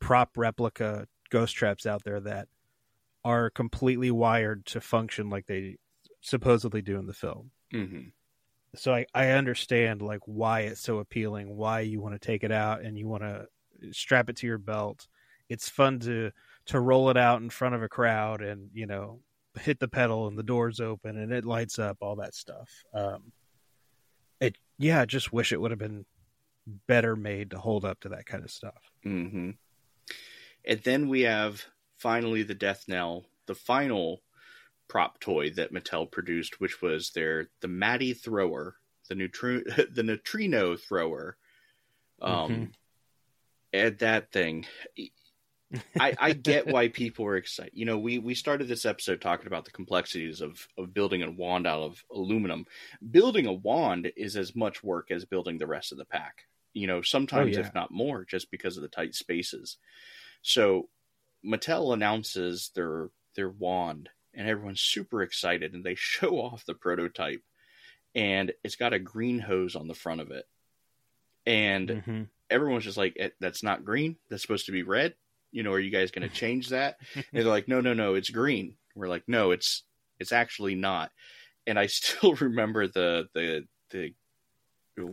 prop 0.00 0.36
replica 0.36 1.06
ghost 1.30 1.54
traps 1.54 1.86
out 1.86 2.04
there 2.04 2.20
that 2.20 2.48
are 3.24 3.50
completely 3.50 4.10
wired 4.10 4.66
to 4.66 4.80
function 4.80 5.30
like 5.30 5.46
they 5.46 5.76
supposedly 6.20 6.82
do 6.82 6.98
in 6.98 7.06
the 7.06 7.12
film. 7.12 7.50
Mm-hmm. 7.72 8.08
So 8.74 8.94
I, 8.94 9.06
I 9.14 9.30
understand 9.30 10.02
like 10.02 10.20
why 10.24 10.60
it's 10.60 10.80
so 10.80 10.98
appealing, 10.98 11.56
why 11.56 11.80
you 11.80 12.00
want 12.00 12.14
to 12.14 12.26
take 12.26 12.42
it 12.42 12.52
out 12.52 12.82
and 12.82 12.98
you 12.98 13.06
want 13.06 13.22
to 13.22 13.46
strap 13.92 14.28
it 14.30 14.36
to 14.36 14.46
your 14.46 14.58
belt. 14.58 15.06
It's 15.48 15.68
fun 15.68 16.00
to 16.00 16.30
to 16.66 16.80
roll 16.80 17.10
it 17.10 17.16
out 17.16 17.42
in 17.42 17.50
front 17.50 17.74
of 17.74 17.82
a 17.82 17.88
crowd 17.88 18.40
and 18.40 18.70
you 18.72 18.86
know 18.86 19.20
hit 19.60 19.78
the 19.78 19.88
pedal 19.88 20.26
and 20.28 20.38
the 20.38 20.42
doors 20.42 20.80
open 20.80 21.18
and 21.18 21.32
it 21.32 21.44
lights 21.44 21.78
up 21.78 21.98
all 22.00 22.16
that 22.16 22.34
stuff. 22.34 22.70
Um, 22.94 23.32
it 24.40 24.56
yeah, 24.78 25.00
I 25.00 25.04
just 25.04 25.32
wish 25.32 25.52
it 25.52 25.60
would 25.60 25.70
have 25.70 25.78
been 25.78 26.04
better 26.86 27.16
made 27.16 27.50
to 27.50 27.58
hold 27.58 27.84
up 27.84 28.00
to 28.00 28.08
that 28.10 28.26
kind 28.26 28.44
of 28.44 28.50
stuff. 28.50 28.90
Mm-hmm. 29.04 29.50
And 30.64 30.80
then 30.82 31.08
we 31.08 31.22
have 31.22 31.64
finally 31.98 32.42
the 32.42 32.54
death 32.54 32.84
knell, 32.88 33.24
the 33.46 33.54
final 33.54 34.22
prop 34.88 35.20
toy 35.20 35.50
that 35.50 35.72
Mattel 35.72 36.10
produced, 36.10 36.60
which 36.60 36.80
was 36.82 37.10
their 37.10 37.48
the 37.60 37.68
Matty 37.68 38.14
thrower, 38.14 38.76
the 39.08 39.86
the 39.92 40.02
neutrino 40.02 40.76
thrower. 40.76 41.36
Um, 42.20 42.32
Mm-hmm. 42.32 42.64
and 43.72 43.98
that 43.98 44.30
thing. 44.30 44.66
I, 45.98 46.14
I 46.18 46.32
get 46.32 46.66
why 46.66 46.88
people 46.88 47.24
are 47.26 47.36
excited. 47.36 47.72
You 47.74 47.84
know, 47.84 47.98
we, 47.98 48.18
we 48.18 48.34
started 48.34 48.68
this 48.68 48.84
episode 48.86 49.20
talking 49.20 49.46
about 49.46 49.64
the 49.64 49.70
complexities 49.70 50.40
of, 50.40 50.66
of 50.78 50.92
building 50.94 51.22
a 51.22 51.30
wand 51.30 51.66
out 51.66 51.82
of 51.82 52.04
aluminum. 52.12 52.66
Building 53.10 53.46
a 53.46 53.52
wand 53.52 54.12
is 54.16 54.36
as 54.36 54.54
much 54.56 54.82
work 54.82 55.10
as 55.10 55.24
building 55.24 55.58
the 55.58 55.66
rest 55.66 55.92
of 55.92 55.98
the 55.98 56.04
pack. 56.04 56.44
You 56.74 56.86
know, 56.86 57.02
sometimes 57.02 57.56
Oh, 57.56 57.60
yeah. 57.60 57.66
if 57.66 57.74
not 57.74 57.90
more, 57.90 58.24
just 58.24 58.50
because 58.50 58.76
of 58.76 58.82
the 58.82 58.88
tight 58.88 59.14
spaces. 59.14 59.76
So 60.42 60.88
Mattel 61.44 61.94
announces 61.94 62.70
their 62.74 63.10
their 63.34 63.48
wand, 63.50 64.10
and 64.34 64.48
everyone's 64.48 64.80
super 64.80 65.22
excited, 65.22 65.74
and 65.74 65.84
they 65.84 65.94
show 65.96 66.38
off 66.40 66.64
the 66.66 66.74
prototype, 66.74 67.42
and 68.14 68.52
it's 68.64 68.76
got 68.76 68.92
a 68.94 68.98
green 68.98 69.38
hose 69.38 69.76
on 69.76 69.88
the 69.88 69.94
front 69.94 70.20
of 70.20 70.30
it, 70.30 70.46
and 71.46 71.88
Mhm. 71.88 72.28
everyone's 72.50 72.84
just 72.84 72.96
like, 72.96 73.16
"Eh, 73.18 73.30
"That's 73.40 73.62
not 73.62 73.84
green. 73.84 74.16
That's 74.28 74.42
supposed 74.42 74.66
to 74.66 74.72
be 74.72 74.82
red." 74.82 75.14
You 75.52 75.62
know, 75.62 75.72
are 75.72 75.80
you 75.80 75.90
guys 75.90 76.10
going 76.10 76.28
to 76.28 76.34
change 76.34 76.70
that? 76.70 76.96
and 77.14 77.24
they're 77.32 77.44
like, 77.44 77.68
"No, 77.68 77.80
no, 77.80 77.94
no. 77.94 78.14
It's 78.14 78.30
green." 78.30 78.74
We're 78.94 79.08
like, 79.08 79.24
"No, 79.26 79.50
it's 79.52 79.84
it's 80.18 80.32
actually 80.32 80.74
not." 80.74 81.10
And 81.66 81.78
I 81.78 81.86
still 81.86 82.34
remember 82.34 82.88
the 82.88 83.28
the 83.34 83.66
the 83.90 84.14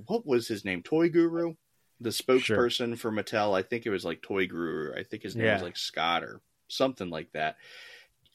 what 0.06 0.26
was 0.26 0.48
his 0.48 0.66
name? 0.66 0.84
Toy 0.84 1.10
Guru, 1.10 1.54
the 2.00 2.10
spokesperson 2.10 2.98
for 2.98 3.12
Mattel. 3.12 3.58
I 3.58 3.62
think 3.62 3.86
it 3.86 3.92
was 3.92 4.06
like 4.06 4.22
Toy 4.22 4.48
Guru. 4.48 4.94
I 4.98 5.04
think 5.04 5.24
his 5.24 5.36
name 5.36 5.54
was 5.54 5.64
like 5.64 5.78
Scott 5.78 6.24
or 6.24 6.42
something 6.68 7.10
like 7.10 7.32
that. 7.34 7.58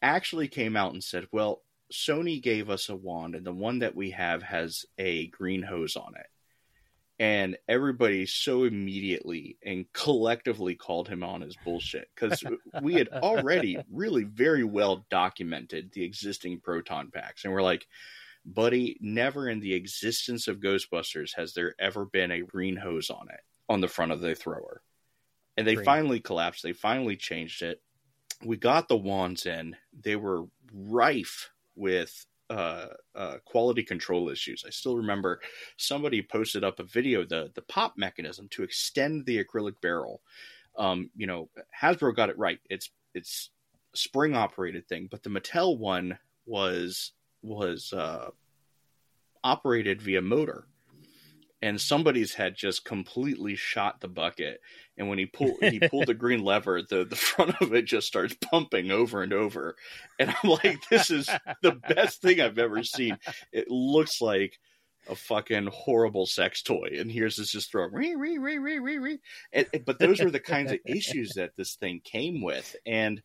Actually 0.02 0.48
came 0.48 0.76
out 0.76 0.92
and 0.92 1.02
said, 1.02 1.26
"Well, 1.32 1.62
Sony 1.92 2.42
gave 2.42 2.70
us 2.70 2.88
a 2.88 2.96
wand, 2.96 3.34
and 3.34 3.46
the 3.46 3.52
one 3.52 3.80
that 3.80 3.94
we 3.94 4.10
have 4.10 4.42
has 4.42 4.86
a 4.98 5.28
green 5.28 5.62
hose 5.62 5.96
on 5.96 6.14
it." 6.16 6.26
And 7.20 7.56
everybody 7.68 8.26
so 8.26 8.64
immediately 8.64 9.56
and 9.64 9.86
collectively 9.92 10.74
called 10.74 11.08
him 11.08 11.22
on 11.22 11.42
his 11.42 11.56
bullshit 11.64 12.08
because 12.14 12.42
we 12.82 12.94
had 12.94 13.08
already 13.12 13.78
really 13.92 14.24
very 14.24 14.64
well 14.64 15.06
documented 15.10 15.92
the 15.92 16.02
existing 16.04 16.60
proton 16.60 17.10
packs, 17.12 17.44
and 17.44 17.52
we're 17.52 17.62
like, 17.62 17.86
buddy, 18.44 18.98
never 19.00 19.48
in 19.48 19.60
the 19.60 19.74
existence 19.74 20.48
of 20.48 20.60
Ghostbusters 20.60 21.30
has 21.36 21.54
there 21.54 21.74
ever 21.78 22.04
been 22.04 22.30
a 22.30 22.42
green 22.42 22.76
hose 22.76 23.10
on 23.10 23.28
it 23.30 23.40
on 23.68 23.80
the 23.80 23.88
front 23.88 24.12
of 24.12 24.20
the 24.20 24.34
thrower. 24.34 24.82
And 25.56 25.66
they 25.66 25.76
Green. 25.76 25.84
finally 25.84 26.20
collapsed. 26.20 26.62
They 26.62 26.72
finally 26.72 27.16
changed 27.16 27.62
it. 27.62 27.80
We 28.44 28.56
got 28.56 28.88
the 28.88 28.96
wands 28.96 29.46
in. 29.46 29.76
They 29.98 30.16
were 30.16 30.44
rife 30.72 31.50
with 31.76 32.26
uh, 32.54 32.86
uh, 33.16 33.36
quality 33.44 33.82
control 33.82 34.28
issues. 34.28 34.64
I 34.64 34.70
still 34.70 34.96
remember 34.96 35.40
somebody 35.76 36.22
posted 36.22 36.62
up 36.62 36.78
a 36.78 36.84
video 36.84 37.24
the 37.24 37.50
the 37.54 37.62
pop 37.62 37.94
mechanism 37.96 38.46
to 38.50 38.62
extend 38.62 39.26
the 39.26 39.42
acrylic 39.42 39.80
barrel. 39.80 40.20
Um, 40.78 41.10
you 41.16 41.26
know, 41.26 41.48
Hasbro 41.80 42.14
got 42.14 42.30
it 42.30 42.38
right. 42.38 42.60
It's 42.70 42.90
it's 43.12 43.50
spring 43.94 44.36
operated 44.36 44.86
thing, 44.88 45.08
but 45.10 45.24
the 45.24 45.30
Mattel 45.30 45.78
one 45.78 46.16
was 46.46 47.12
was 47.42 47.92
uh, 47.92 48.30
operated 49.42 50.00
via 50.00 50.22
motor, 50.22 50.68
and 51.64 51.80
somebody's 51.80 52.34
head 52.34 52.54
just 52.54 52.84
completely 52.84 53.56
shot 53.56 53.98
the 54.02 54.06
bucket. 54.08 54.60
And 54.98 55.08
when 55.08 55.16
he 55.16 55.24
pulled 55.24 55.56
he 55.62 55.80
pulled 55.80 56.06
the 56.06 56.14
green 56.14 56.44
lever, 56.44 56.82
the 56.82 57.06
the 57.06 57.16
front 57.16 57.58
of 57.62 57.72
it 57.72 57.86
just 57.86 58.06
starts 58.06 58.36
pumping 58.50 58.90
over 58.90 59.22
and 59.22 59.32
over. 59.32 59.74
And 60.18 60.28
I'm 60.30 60.50
like, 60.64 60.86
this 60.90 61.10
is 61.10 61.26
the 61.62 61.72
best 61.72 62.20
thing 62.20 62.40
I've 62.42 62.58
ever 62.58 62.84
seen. 62.84 63.18
It 63.50 63.70
looks 63.70 64.20
like 64.20 64.58
a 65.08 65.16
fucking 65.16 65.70
horrible 65.72 66.26
sex 66.26 66.62
toy, 66.62 66.96
and 66.98 67.10
here's 67.10 67.36
this 67.36 67.50
just 67.52 67.70
throw 67.70 67.86
ree 67.86 68.14
ree 68.14 68.36
ree 68.36 68.58
ree 68.58 68.78
ree 68.78 68.98
ree. 68.98 69.18
And- 69.54 69.66
but 69.86 69.98
those 69.98 70.20
were 70.20 70.30
the 70.30 70.40
kinds 70.40 70.70
of 70.70 70.80
issues 70.86 71.32
that 71.36 71.56
this 71.56 71.76
thing 71.76 72.02
came 72.04 72.42
with, 72.42 72.76
and 72.84 73.22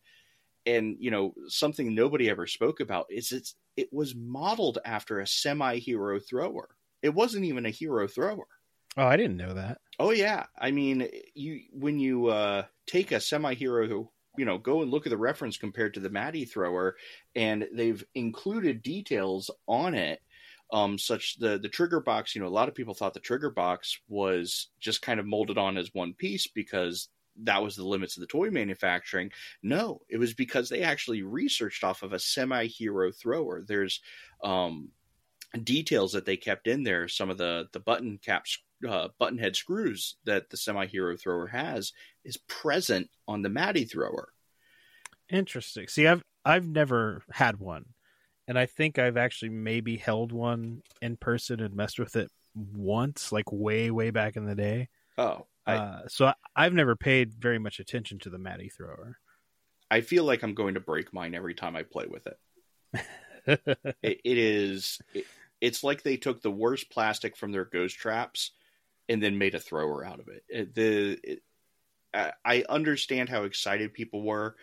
and 0.64 0.96
you 0.98 1.10
know 1.10 1.34
something 1.48 1.94
nobody 1.94 2.30
ever 2.30 2.46
spoke 2.46 2.80
about 2.80 3.06
is 3.10 3.32
it's 3.32 3.54
it 3.76 3.92
was 3.92 4.14
modeled 4.14 4.78
after 4.86 5.20
a 5.20 5.26
semi-hero 5.26 6.20
thrower. 6.20 6.70
It 7.02 7.14
wasn't 7.14 7.44
even 7.46 7.66
a 7.66 7.70
hero 7.70 8.06
thrower. 8.06 8.46
Oh, 8.96 9.06
I 9.06 9.16
didn't 9.16 9.36
know 9.36 9.54
that. 9.54 9.78
Oh 9.98 10.10
yeah, 10.10 10.46
I 10.58 10.70
mean, 10.70 11.08
you 11.34 11.60
when 11.72 11.98
you 11.98 12.26
uh, 12.26 12.64
take 12.86 13.12
a 13.12 13.20
semi-hero, 13.20 14.10
you 14.36 14.44
know, 14.44 14.58
go 14.58 14.82
and 14.82 14.90
look 14.90 15.06
at 15.06 15.10
the 15.10 15.16
reference 15.18 15.56
compared 15.56 15.94
to 15.94 16.00
the 16.00 16.10
Matty 16.10 16.44
thrower, 16.44 16.96
and 17.34 17.66
they've 17.72 18.02
included 18.14 18.82
details 18.82 19.50
on 19.68 19.94
it, 19.94 20.20
um, 20.72 20.98
such 20.98 21.38
the 21.38 21.58
the 21.58 21.68
trigger 21.68 22.00
box. 22.00 22.34
You 22.34 22.40
know, 22.40 22.48
a 22.48 22.50
lot 22.50 22.68
of 22.68 22.74
people 22.74 22.94
thought 22.94 23.14
the 23.14 23.20
trigger 23.20 23.50
box 23.50 23.98
was 24.08 24.68
just 24.80 25.02
kind 25.02 25.20
of 25.20 25.26
molded 25.26 25.58
on 25.58 25.78
as 25.78 25.94
one 25.94 26.14
piece 26.14 26.48
because 26.48 27.08
that 27.42 27.62
was 27.62 27.76
the 27.76 27.86
limits 27.86 28.16
of 28.16 28.22
the 28.22 28.26
toy 28.26 28.50
manufacturing. 28.50 29.30
No, 29.62 30.00
it 30.08 30.18
was 30.18 30.34
because 30.34 30.68
they 30.68 30.82
actually 30.82 31.22
researched 31.22 31.84
off 31.84 32.02
of 32.02 32.12
a 32.12 32.18
semi-hero 32.18 33.12
thrower. 33.12 33.64
There's 33.66 34.00
um, 34.42 34.88
details 35.58 36.12
that 36.12 36.24
they 36.24 36.36
kept 36.36 36.66
in 36.66 36.82
there. 36.82 37.08
Some 37.08 37.30
of 37.30 37.38
the 37.38 37.68
the 37.72 37.80
button 37.80 38.18
caps, 38.18 38.58
uh, 38.88 39.08
button 39.18 39.38
head 39.38 39.56
screws 39.56 40.16
that 40.24 40.50
the 40.50 40.56
semi 40.56 40.86
hero 40.86 41.16
thrower 41.16 41.46
has 41.48 41.92
is 42.24 42.36
present 42.36 43.08
on 43.26 43.42
the 43.42 43.48
Matty 43.48 43.84
thrower. 43.84 44.32
Interesting. 45.28 45.88
See, 45.88 46.06
I've 46.06 46.22
I've 46.44 46.66
never 46.66 47.22
had 47.30 47.58
one, 47.58 47.86
and 48.48 48.58
I 48.58 48.66
think 48.66 48.98
I've 48.98 49.16
actually 49.16 49.50
maybe 49.50 49.96
held 49.96 50.32
one 50.32 50.82
in 51.02 51.16
person 51.16 51.60
and 51.60 51.74
messed 51.74 51.98
with 51.98 52.16
it 52.16 52.30
once, 52.54 53.32
like 53.32 53.50
way 53.52 53.90
way 53.90 54.10
back 54.10 54.36
in 54.36 54.46
the 54.46 54.54
day. 54.54 54.88
Oh, 55.18 55.46
I, 55.66 55.76
uh, 55.76 56.02
so 56.08 56.26
I, 56.26 56.34
I've 56.56 56.74
never 56.74 56.96
paid 56.96 57.34
very 57.34 57.58
much 57.58 57.80
attention 57.80 58.18
to 58.20 58.30
the 58.30 58.38
Matty 58.38 58.68
thrower. 58.68 59.18
I 59.90 60.00
feel 60.00 60.24
like 60.24 60.42
I'm 60.42 60.54
going 60.54 60.74
to 60.74 60.80
break 60.80 61.12
mine 61.12 61.34
every 61.34 61.54
time 61.54 61.74
I 61.74 61.82
play 61.82 62.06
with 62.08 62.26
it. 62.26 62.38
it, 64.02 64.20
it 64.24 64.38
is. 64.38 65.00
It, 65.14 65.26
it's 65.60 65.84
like 65.84 66.02
they 66.02 66.16
took 66.16 66.42
the 66.42 66.50
worst 66.50 66.90
plastic 66.90 67.36
from 67.36 67.52
their 67.52 67.64
ghost 67.64 67.96
traps 67.96 68.52
and 69.08 69.22
then 69.22 69.38
made 69.38 69.54
a 69.54 69.60
thrower 69.60 70.04
out 70.04 70.20
of 70.20 70.28
it. 70.28 70.74
the 70.74 71.18
it, 71.24 71.42
I, 72.12 72.32
I 72.44 72.64
understand 72.68 73.28
how 73.28 73.44
excited 73.44 73.94
people 73.94 74.22
were. 74.22 74.56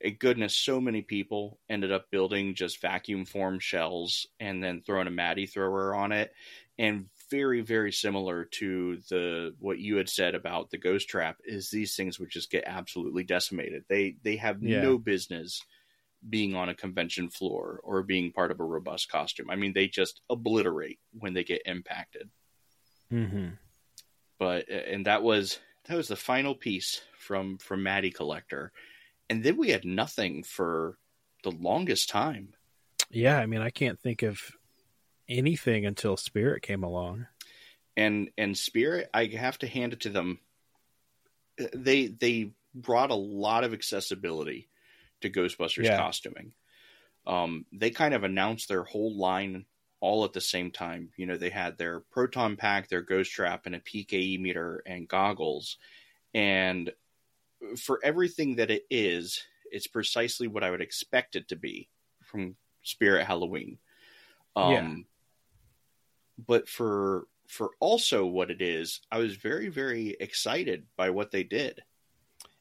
And 0.00 0.18
goodness, 0.18 0.54
so 0.56 0.80
many 0.80 1.02
people 1.02 1.60
ended 1.68 1.92
up 1.92 2.10
building 2.10 2.54
just 2.54 2.80
vacuum 2.80 3.24
form 3.24 3.58
shells 3.60 4.26
and 4.40 4.62
then 4.62 4.82
throwing 4.82 5.08
a 5.08 5.10
Matty 5.12 5.46
thrower 5.46 5.94
on 5.94 6.12
it. 6.12 6.32
And 6.78 7.08
very, 7.30 7.60
very 7.62 7.92
similar 7.92 8.44
to 8.44 8.98
the 9.10 9.54
what 9.58 9.78
you 9.80 9.96
had 9.96 10.08
said 10.08 10.34
about 10.36 10.70
the 10.70 10.78
ghost 10.78 11.08
trap 11.08 11.38
is 11.44 11.70
these 11.70 11.96
things 11.96 12.20
would 12.20 12.30
just 12.30 12.50
get 12.50 12.64
absolutely 12.66 13.24
decimated. 13.24 13.84
They 13.88 14.16
they 14.22 14.36
have 14.36 14.60
Yeah. 14.60 14.62
no 14.62 14.98
business 14.98 15.62
being 16.26 16.54
on 16.54 16.68
a 16.68 16.74
convention 16.74 17.30
floor 17.30 17.80
or 17.84 18.02
being 18.02 18.32
part 18.32 18.50
of 18.50 18.60
a 18.60 18.64
robust 18.64 19.10
costume. 19.10 19.50
I 19.50 19.56
mean, 19.56 19.72
they 19.72 19.88
just 19.88 20.20
obliterate 20.28 20.98
when 21.12 21.34
they 21.34 21.44
get 21.44 21.62
impacted. 21.66 22.30
mm-hmm. 23.12 23.48
But 24.38 24.68
and 24.68 25.06
that 25.06 25.22
was 25.22 25.58
that 25.86 25.96
was 25.96 26.08
the 26.08 26.16
final 26.16 26.54
piece 26.54 27.00
from 27.18 27.58
from 27.58 27.82
Matty 27.82 28.10
Collector, 28.10 28.72
and 29.28 29.42
then 29.42 29.56
we 29.56 29.70
had 29.70 29.84
nothing 29.84 30.44
for 30.44 30.96
the 31.42 31.50
longest 31.50 32.08
time. 32.08 32.54
Yeah, 33.10 33.38
I 33.38 33.46
mean, 33.46 33.62
I 33.62 33.70
can't 33.70 33.98
think 33.98 34.22
of 34.22 34.40
anything 35.28 35.86
until 35.86 36.16
Spirit 36.16 36.62
came 36.62 36.84
along. 36.84 37.26
and 37.96 38.30
and 38.38 38.56
Spirit, 38.56 39.10
I 39.12 39.24
have 39.26 39.58
to 39.58 39.66
hand 39.66 39.92
it 39.92 40.00
to 40.00 40.10
them. 40.10 40.38
They 41.74 42.06
they 42.06 42.52
brought 42.74 43.10
a 43.10 43.16
lot 43.16 43.64
of 43.64 43.72
accessibility 43.72 44.68
to 45.20 45.30
Ghostbusters 45.30 45.84
Yeah. 45.84 45.96
costuming. 45.96 46.52
Um, 47.26 47.66
they 47.72 47.90
kind 47.90 48.14
of 48.14 48.24
announced 48.24 48.68
their 48.68 48.84
whole 48.84 49.14
line 49.16 49.66
all 50.00 50.24
at 50.24 50.32
the 50.32 50.40
same 50.40 50.70
time. 50.70 51.10
You 51.16 51.26
know, 51.26 51.36
they 51.36 51.50
had 51.50 51.76
their 51.76 52.00
proton 52.00 52.56
pack, 52.56 52.88
their 52.88 53.02
ghost 53.02 53.32
trap, 53.32 53.66
and 53.66 53.74
a 53.74 53.80
PKE 53.80 54.38
meter 54.40 54.82
and 54.86 55.08
goggles. 55.08 55.76
And 56.34 56.92
for 57.76 58.00
everything 58.04 58.56
that 58.56 58.70
it 58.70 58.86
is, 58.90 59.42
it's 59.70 59.86
precisely 59.88 60.46
what 60.46 60.64
I 60.64 60.70
would 60.70 60.80
expect 60.80 61.36
it 61.36 61.48
to 61.48 61.56
be 61.56 61.88
from 62.22 62.56
Spirit 62.82 63.26
Halloween. 63.26 63.78
Um, 64.56 64.72
Yeah. 64.72 64.96
But 66.46 66.68
for 66.68 67.26
for 67.48 67.70
also 67.80 68.26
what 68.26 68.50
it 68.50 68.60
is, 68.62 69.00
I 69.10 69.18
was 69.18 69.34
very 69.36 69.68
very 69.68 70.16
excited 70.20 70.86
by 70.96 71.10
what 71.10 71.30
they 71.32 71.42
did. 71.42 71.82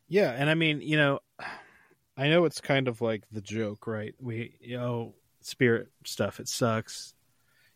Yeah, 0.07 0.31
and 0.31 0.49
I 0.49 0.55
mean, 0.55 0.81
you 0.81 0.97
know, 0.97 1.19
I 2.17 2.29
know 2.29 2.45
it's 2.45 2.61
kind 2.61 2.87
of 2.87 2.99
like 3.01 3.23
the 3.31 3.41
joke, 3.41 3.85
right? 3.87 4.15
We, 4.19 4.55
you 4.59 4.77
know, 4.77 5.13
Spirit 5.41 5.89
stuff, 6.03 6.39
it 6.39 6.47
sucks. 6.47 7.13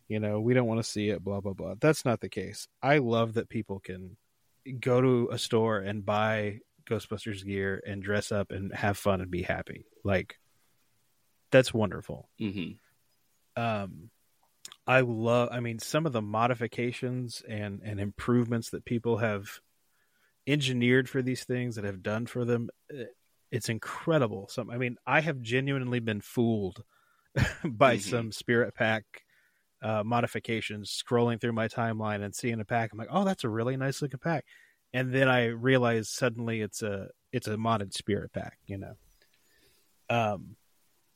You 0.08 0.18
know, 0.20 0.40
we 0.40 0.52
don't 0.52 0.66
want 0.66 0.80
to 0.80 0.90
see 0.90 1.08
it, 1.10 1.22
blah, 1.22 1.40
blah, 1.40 1.52
blah. 1.52 1.74
That's 1.80 2.04
not 2.04 2.20
the 2.20 2.28
case. 2.28 2.66
I 2.82 2.98
love 2.98 3.34
that 3.34 3.48
people 3.48 3.78
can 3.80 4.16
go 4.80 5.00
to 5.00 5.28
a 5.32 5.38
store 5.38 5.78
and 5.78 6.04
buy 6.04 6.58
Ghostbusters 6.84 7.44
gear 7.44 7.80
and 7.86 8.02
dress 8.02 8.32
up 8.32 8.50
and 8.50 8.74
have 8.74 8.98
fun 8.98 9.20
and 9.20 9.30
be 9.30 9.42
happy. 9.42 9.86
Like, 10.04 10.38
that's 11.50 11.72
wonderful. 11.72 12.28
hmm 12.38 12.72
um 13.54 14.08
i 14.86 15.00
love 15.00 15.50
i 15.52 15.60
mean 15.60 15.78
some 15.78 16.06
of 16.06 16.12
the 16.14 16.22
modifications 16.22 17.42
and 17.46 17.82
and 17.84 18.00
improvements 18.00 18.70
that 18.70 18.86
people 18.86 19.18
have 19.18 19.60
engineered 20.46 21.06
for 21.08 21.20
these 21.20 21.44
things 21.44 21.76
that 21.76 21.84
have 21.84 22.02
done 22.02 22.24
for 22.24 22.46
them 22.46 22.70
eh, 22.90 23.04
it's 23.52 23.68
incredible 23.68 24.48
some 24.48 24.68
i 24.70 24.76
mean 24.78 24.96
i 25.06 25.20
have 25.20 25.40
genuinely 25.40 26.00
been 26.00 26.20
fooled 26.20 26.82
by 27.64 27.96
Mhm. 27.96 28.00
some 28.02 28.32
spirit 28.32 28.74
pack 28.74 29.04
uh 29.82 30.02
modifications 30.04 30.90
scrolling 30.90 31.40
through 31.40 31.52
my 31.52 31.68
timeline 31.68 32.22
and 32.24 32.34
seeing 32.34 32.60
a 32.60 32.64
pack 32.64 32.90
i'm 32.92 32.98
like 32.98 33.08
oh 33.10 33.24
that's 33.24 33.44
a 33.44 33.48
really 33.48 33.76
nice 33.76 34.02
looking 34.02 34.18
pack 34.18 34.44
and 34.92 35.12
then 35.12 35.28
i 35.28 35.46
realize 35.46 36.08
suddenly 36.08 36.60
it's 36.60 36.82
a 36.82 37.08
it's 37.32 37.46
a 37.46 37.56
modded 37.56 37.92
spirit 37.92 38.32
pack 38.32 38.58
you 38.66 38.78
know 38.78 38.94
um 40.10 40.56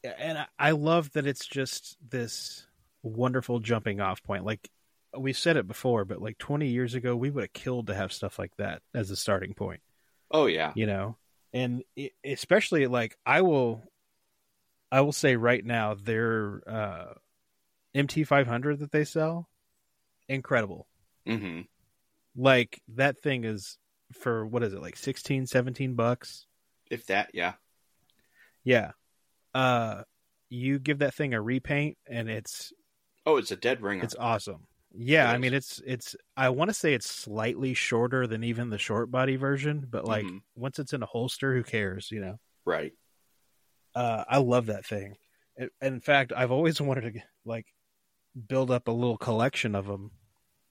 and 0.04 0.38
I, 0.38 0.46
I 0.58 0.70
love 0.70 1.10
that 1.12 1.26
it's 1.26 1.46
just 1.46 1.96
this 2.10 2.64
wonderful 3.02 3.58
jumping 3.58 4.00
off 4.00 4.22
point. 4.22 4.44
Like 4.44 4.70
we 5.18 5.32
said 5.32 5.56
it 5.56 5.66
before, 5.66 6.04
but 6.04 6.22
like 6.22 6.38
20 6.38 6.68
years 6.68 6.94
ago, 6.94 7.16
we 7.16 7.28
would 7.28 7.42
have 7.42 7.52
killed 7.52 7.88
to 7.88 7.94
have 7.94 8.12
stuff 8.12 8.38
like 8.38 8.52
that 8.58 8.82
as 8.94 9.10
a 9.10 9.16
starting 9.16 9.52
point, 9.54 9.80
Oh 10.30 10.46
yeah, 10.46 10.70
you 10.76 10.86
know? 10.86 11.16
And 11.56 11.84
especially 12.22 12.86
like 12.86 13.16
I 13.24 13.40
will, 13.40 13.82
I 14.92 15.00
will 15.00 15.12
say 15.12 15.36
right 15.36 15.64
now, 15.64 15.94
their 15.94 16.60
uh, 16.68 17.14
MT500 17.94 18.80
that 18.80 18.92
they 18.92 19.04
sell, 19.04 19.48
incredible. 20.28 20.86
Mm-hmm. 21.26 21.62
Like 22.36 22.82
that 22.88 23.18
thing 23.18 23.44
is 23.44 23.78
for 24.12 24.44
what 24.44 24.64
is 24.64 24.74
it, 24.74 24.82
like 24.82 24.96
16, 24.96 25.46
17 25.46 25.94
bucks? 25.94 26.44
if 26.90 27.06
that, 27.06 27.30
yeah, 27.32 27.54
Yeah. 28.62 28.92
Uh, 29.54 30.02
you 30.50 30.78
give 30.78 30.98
that 30.98 31.14
thing 31.14 31.32
a 31.32 31.40
repaint 31.40 31.96
and 32.06 32.28
it's 32.28 32.70
oh, 33.24 33.38
it's 33.38 33.50
a 33.50 33.56
dead 33.56 33.80
ringer. 33.80 34.04
It's 34.04 34.14
awesome. 34.14 34.66
Yeah, 34.98 35.30
I 35.30 35.36
mean 35.38 35.52
it's 35.54 35.80
it's 35.86 36.16
I 36.36 36.48
want 36.48 36.70
to 36.70 36.74
say 36.74 36.94
it's 36.94 37.08
slightly 37.10 37.74
shorter 37.74 38.26
than 38.26 38.42
even 38.44 38.70
the 38.70 38.78
short 38.78 39.10
body 39.10 39.36
version, 39.36 39.86
but 39.90 40.04
like 40.06 40.24
Mhm. 40.24 40.40
once 40.54 40.78
it's 40.78 40.92
in 40.92 41.02
a 41.02 41.06
holster, 41.06 41.54
who 41.54 41.62
cares, 41.62 42.10
you 42.10 42.20
know? 42.20 42.38
right. 42.64 42.92
Uh 43.94 44.24
I 44.28 44.38
love 44.38 44.66
that 44.66 44.86
thing. 44.86 45.16
In- 45.56 45.70
In 45.80 46.00
fact, 46.00 46.32
I've 46.34 46.50
always 46.50 46.80
wanted 46.80 47.14
to 47.14 47.20
like 47.44 47.66
build 48.48 48.70
up 48.70 48.88
a 48.88 48.92
little 48.92 49.18
collection 49.18 49.74
of 49.74 49.86
them 49.86 50.10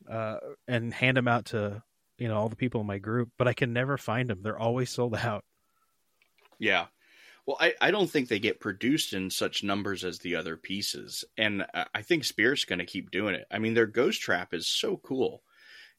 uh 0.09 0.38
and 0.67 0.93
hand 0.93 1.17
them 1.17 1.28
out 1.28 1.45
to, 1.45 1.84
you 2.17 2.28
know, 2.28 2.36
all 2.38 2.49
the 2.49 2.55
people 2.55 2.82
in 2.82 2.88
my 2.88 2.97
group, 2.99 3.30
but 3.38 3.47
I 3.47 3.53
can 3.53 3.73
never 3.73 3.97
find 3.97 4.30
them. 4.30 4.41
They're 4.41 4.57
always 4.59 4.89
sold 4.89 5.15
out. 5.15 5.43
Yeah. 6.59 6.88
Well, 7.45 7.57
I, 7.59 7.75
I 7.79 7.91
don't 7.91 8.09
think 8.09 8.27
they 8.27 8.39
get 8.39 8.59
produced 8.59 9.13
in 9.13 9.29
such 9.29 9.63
numbers 9.63 10.03
as 10.03 10.19
the 10.19 10.35
other 10.35 10.57
pieces. 10.57 11.23
And 11.37 11.65
I- 11.93 12.01
think 12.01 12.23
Spirit's 12.23 12.65
going 12.65 12.79
to 12.79 12.85
keep 12.85 13.11
doing 13.11 13.35
it. 13.35 13.45
I 13.51 13.59
mean, 13.59 13.73
their 13.75 13.85
ghost 13.85 14.21
trap 14.21 14.53
is 14.53 14.67
so 14.67 14.97
cool. 14.97 15.43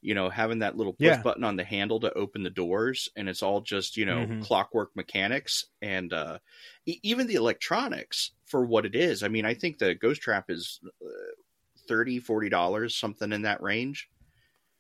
You 0.03 0.15
know, 0.15 0.31
having 0.31 0.61
that 0.61 0.77
little 0.77 0.93
push 0.95 1.17
Yeah. 1.17 1.23
button 1.23 1.45
on 1.45 1.57
the 1.57 1.65
handle 1.65 2.01
to 2.01 2.13
open 2.15 2.43
the 2.45 2.51
doors, 2.51 3.09
and 3.17 3.29
it's 3.29 3.43
all 3.43 3.61
just, 3.63 3.97
you 3.97 4.07
know, 4.07 4.29
Mhm. 4.29 4.41
clockwork 4.41 4.95
mechanics 4.97 5.67
and 5.83 6.13
uh, 6.13 6.39
e- 6.87 7.01
even 7.03 7.27
the 7.29 7.35
electronics 7.37 8.33
for 8.47 8.65
what 8.67 8.87
it 8.87 8.95
is. 8.97 9.23
I 9.23 9.29
mean, 9.29 9.45
I 9.47 9.55
think 9.55 9.79
the 9.79 9.95
ghost 9.95 10.23
trap 10.23 10.51
is 10.51 10.81
uh, 11.05 11.09
$30, 11.89 12.21
$40, 12.21 12.97
something 12.97 13.33
in 13.33 13.43
that 13.43 13.63
range. 13.63 14.09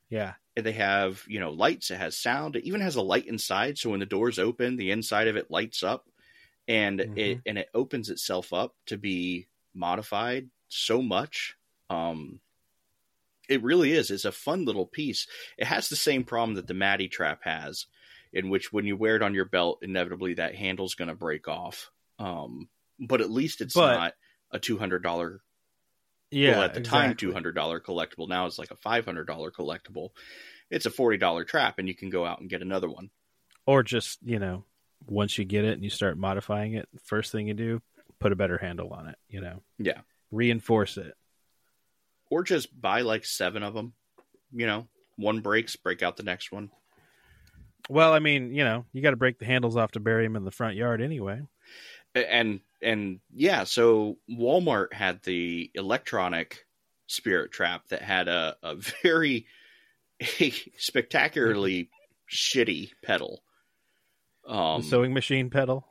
Yeah. 0.08 0.34
And 0.56 0.64
they 0.64 0.72
have, 0.72 1.24
you 1.28 1.38
know, 1.38 1.50
lights, 1.50 1.90
it 1.90 1.98
has 1.98 2.16
sound, 2.18 2.56
it 2.56 2.64
even 2.64 2.80
has 2.80 2.96
a 2.96 3.02
light 3.02 3.26
inside. 3.26 3.76
So 3.78 3.90
when 3.90 4.00
the 4.00 4.06
doors 4.06 4.38
open, 4.38 4.76
the 4.76 4.90
inside 4.90 5.28
of 5.28 5.36
it 5.36 5.50
lights 5.50 5.82
up 5.82 6.08
and 6.68 7.00
it 7.00 7.08
Mhm. 7.38 7.42
and 7.46 7.58
it 7.58 7.70
opens 7.74 8.10
itself 8.10 8.52
up 8.52 8.74
to 8.86 8.96
be 8.96 9.46
modified 9.74 10.50
so 10.68 11.00
much. 11.02 11.56
Um 11.90 12.40
it 13.48 13.62
really 13.62 13.92
is. 13.92 14.10
It's 14.10 14.24
a 14.24 14.32
fun 14.32 14.64
little 14.64 14.86
piece. 14.86 15.28
It 15.56 15.66
has 15.66 15.88
the 15.88 15.94
same 15.96 16.24
problem 16.24 16.56
that 16.56 16.66
the 16.66 16.74
Matty 16.74 17.06
trap 17.08 17.44
has, 17.44 17.86
in 18.32 18.48
which 18.50 18.72
when 18.72 18.86
you 18.86 18.96
wear 18.96 19.14
it 19.16 19.22
on 19.22 19.34
your 19.34 19.44
belt, 19.44 19.78
inevitably 19.82 20.34
that 20.34 20.56
handle's 20.56 20.94
gonna 20.96 21.14
break 21.14 21.46
off. 21.48 21.90
Um 22.18 22.68
but 22.98 23.20
at 23.20 23.30
least 23.30 23.60
it's 23.60 23.74
But- 23.74 23.94
not 23.94 24.14
a 24.50 24.58
two 24.58 24.78
hundred 24.78 25.02
dollar 25.02 25.42
Yeah. 26.30 26.52
well, 26.52 26.62
at 26.64 26.74
the 26.74 26.80
time, 26.80 27.16
two 27.16 27.32
hundred 27.32 27.54
dollar 27.54 27.80
collectible. 27.80 28.28
Now 28.28 28.46
it's 28.46 28.58
like 28.58 28.70
a 28.72 28.76
five 28.76 29.04
hundred 29.04 29.26
dollar 29.26 29.50
collectible. 29.52 30.10
It's 30.70 30.86
a 30.86 30.90
forty 30.90 31.18
dollar 31.18 31.44
trap, 31.44 31.78
and 31.78 31.86
you 31.86 31.94
can 31.94 32.10
go 32.10 32.24
out 32.26 32.40
and 32.40 32.50
get 32.50 32.62
another 32.62 32.88
one. 32.88 33.10
Or 33.66 33.82
just, 33.84 34.18
you 34.24 34.38
know, 34.40 34.64
once 35.07 35.38
you 35.38 35.44
get 35.44 35.64
it 35.64 35.74
and 35.74 35.84
you 35.84 35.90
start 35.90 36.18
modifying 36.18 36.74
it, 36.74 36.88
first 37.05 37.32
thing 37.32 37.49
you 37.49 37.55
do, 37.55 37.82
put 38.18 38.32
a 38.32 38.36
better 38.36 38.59
handle 38.59 38.92
on 38.92 39.09
it, 39.09 39.16
you 39.28 39.40
know. 39.40 39.62
Yeah, 39.78 40.01
Reinforce 40.30 40.97
it. 40.97 41.14
or 42.30 42.42
just 42.42 42.78
buy 42.80 43.03
like 43.03 43.24
seven 43.24 43.62
of 43.62 43.74
them. 43.74 43.92
You 44.53 44.66
know, 44.66 44.88
one 45.16 45.40
breaks, 45.40 45.76
break 45.76 46.03
out 46.03 46.16
the 46.16 46.22
next 46.22 46.51
one. 46.53 46.70
Well, 47.88 48.12
I 48.12 48.18
mean, 48.18 48.53
you 48.55 48.64
know, 48.64 48.84
you 48.92 49.03
got 49.03 49.11
to 49.11 49.16
break 49.16 49.38
the 49.38 49.44
handles 49.44 49.76
off 49.76 49.92
to 49.92 50.01
bury 50.01 50.24
them 50.24 50.34
in 50.36 50.44
the 50.44 50.51
front 50.51 50.76
yard 50.76 51.01
anyway. 51.01 51.42
And 52.14 52.61
and 52.82 53.20
yeah, 53.32 53.64
so 53.64 54.16
Walmart 54.30 54.92
had 54.92 55.22
the 55.22 55.70
electronic 55.74 56.64
spirit 57.07 57.53
trap 57.53 57.86
that 57.88 58.03
had 58.03 58.26
a 58.28 58.57
a 58.62 58.76
very 59.03 59.47
a 60.40 60.53
spectacularly 60.78 61.90
shitty 62.32 62.90
pedal. 63.05 63.42
Um, 64.47 64.80
the 64.82 64.86
sewing 64.88 65.12
machine 65.12 65.51
pedal. 65.51 65.86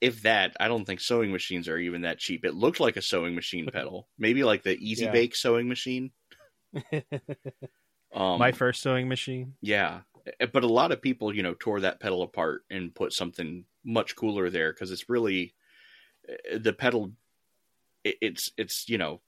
If 0.00 0.22
that, 0.22 0.56
I 0.58 0.66
don't 0.68 0.84
think 0.84 1.00
sewing 1.00 1.30
machines 1.30 1.68
are 1.68 1.78
even 1.78 2.02
that 2.02 2.18
cheap. 2.18 2.44
It 2.44 2.54
looked 2.54 2.80
like 2.80 2.96
a 2.96 3.02
sewing 3.02 3.34
machine 3.36 3.66
pedal, 3.72 4.08
maybe 4.18 4.42
like 4.44 4.62
the 4.64 4.76
Easy 4.76 5.04
Yeah. 5.04 5.12
Bake 5.12 5.36
sewing 5.36 5.68
machine. 5.68 6.10
Um, 8.12 8.40
My 8.40 8.50
first 8.50 8.82
sewing 8.82 9.08
machine. 9.08 9.54
yeah, 9.60 10.00
Eh, 10.40 10.46
but 10.52 10.64
a 10.64 10.68
lot 10.68 10.90
of 10.90 11.00
people, 11.00 11.32
you 11.34 11.44
know, 11.44 11.54
tore 11.58 11.80
that 11.80 12.00
pedal 12.00 12.22
apart 12.22 12.62
and 12.68 12.92
put 12.94 13.12
something 13.12 13.64
much 13.84 14.16
cooler 14.16 14.50
there 14.50 14.72
because 14.72 14.90
it's 14.90 15.08
really 15.08 15.54
eh, 16.28 16.58
the 16.58 16.72
pedal. 16.72 17.12
it- 18.02 18.18
It's 18.20 18.50
it's 18.56 18.88
you 18.88 18.98
know 18.98 19.20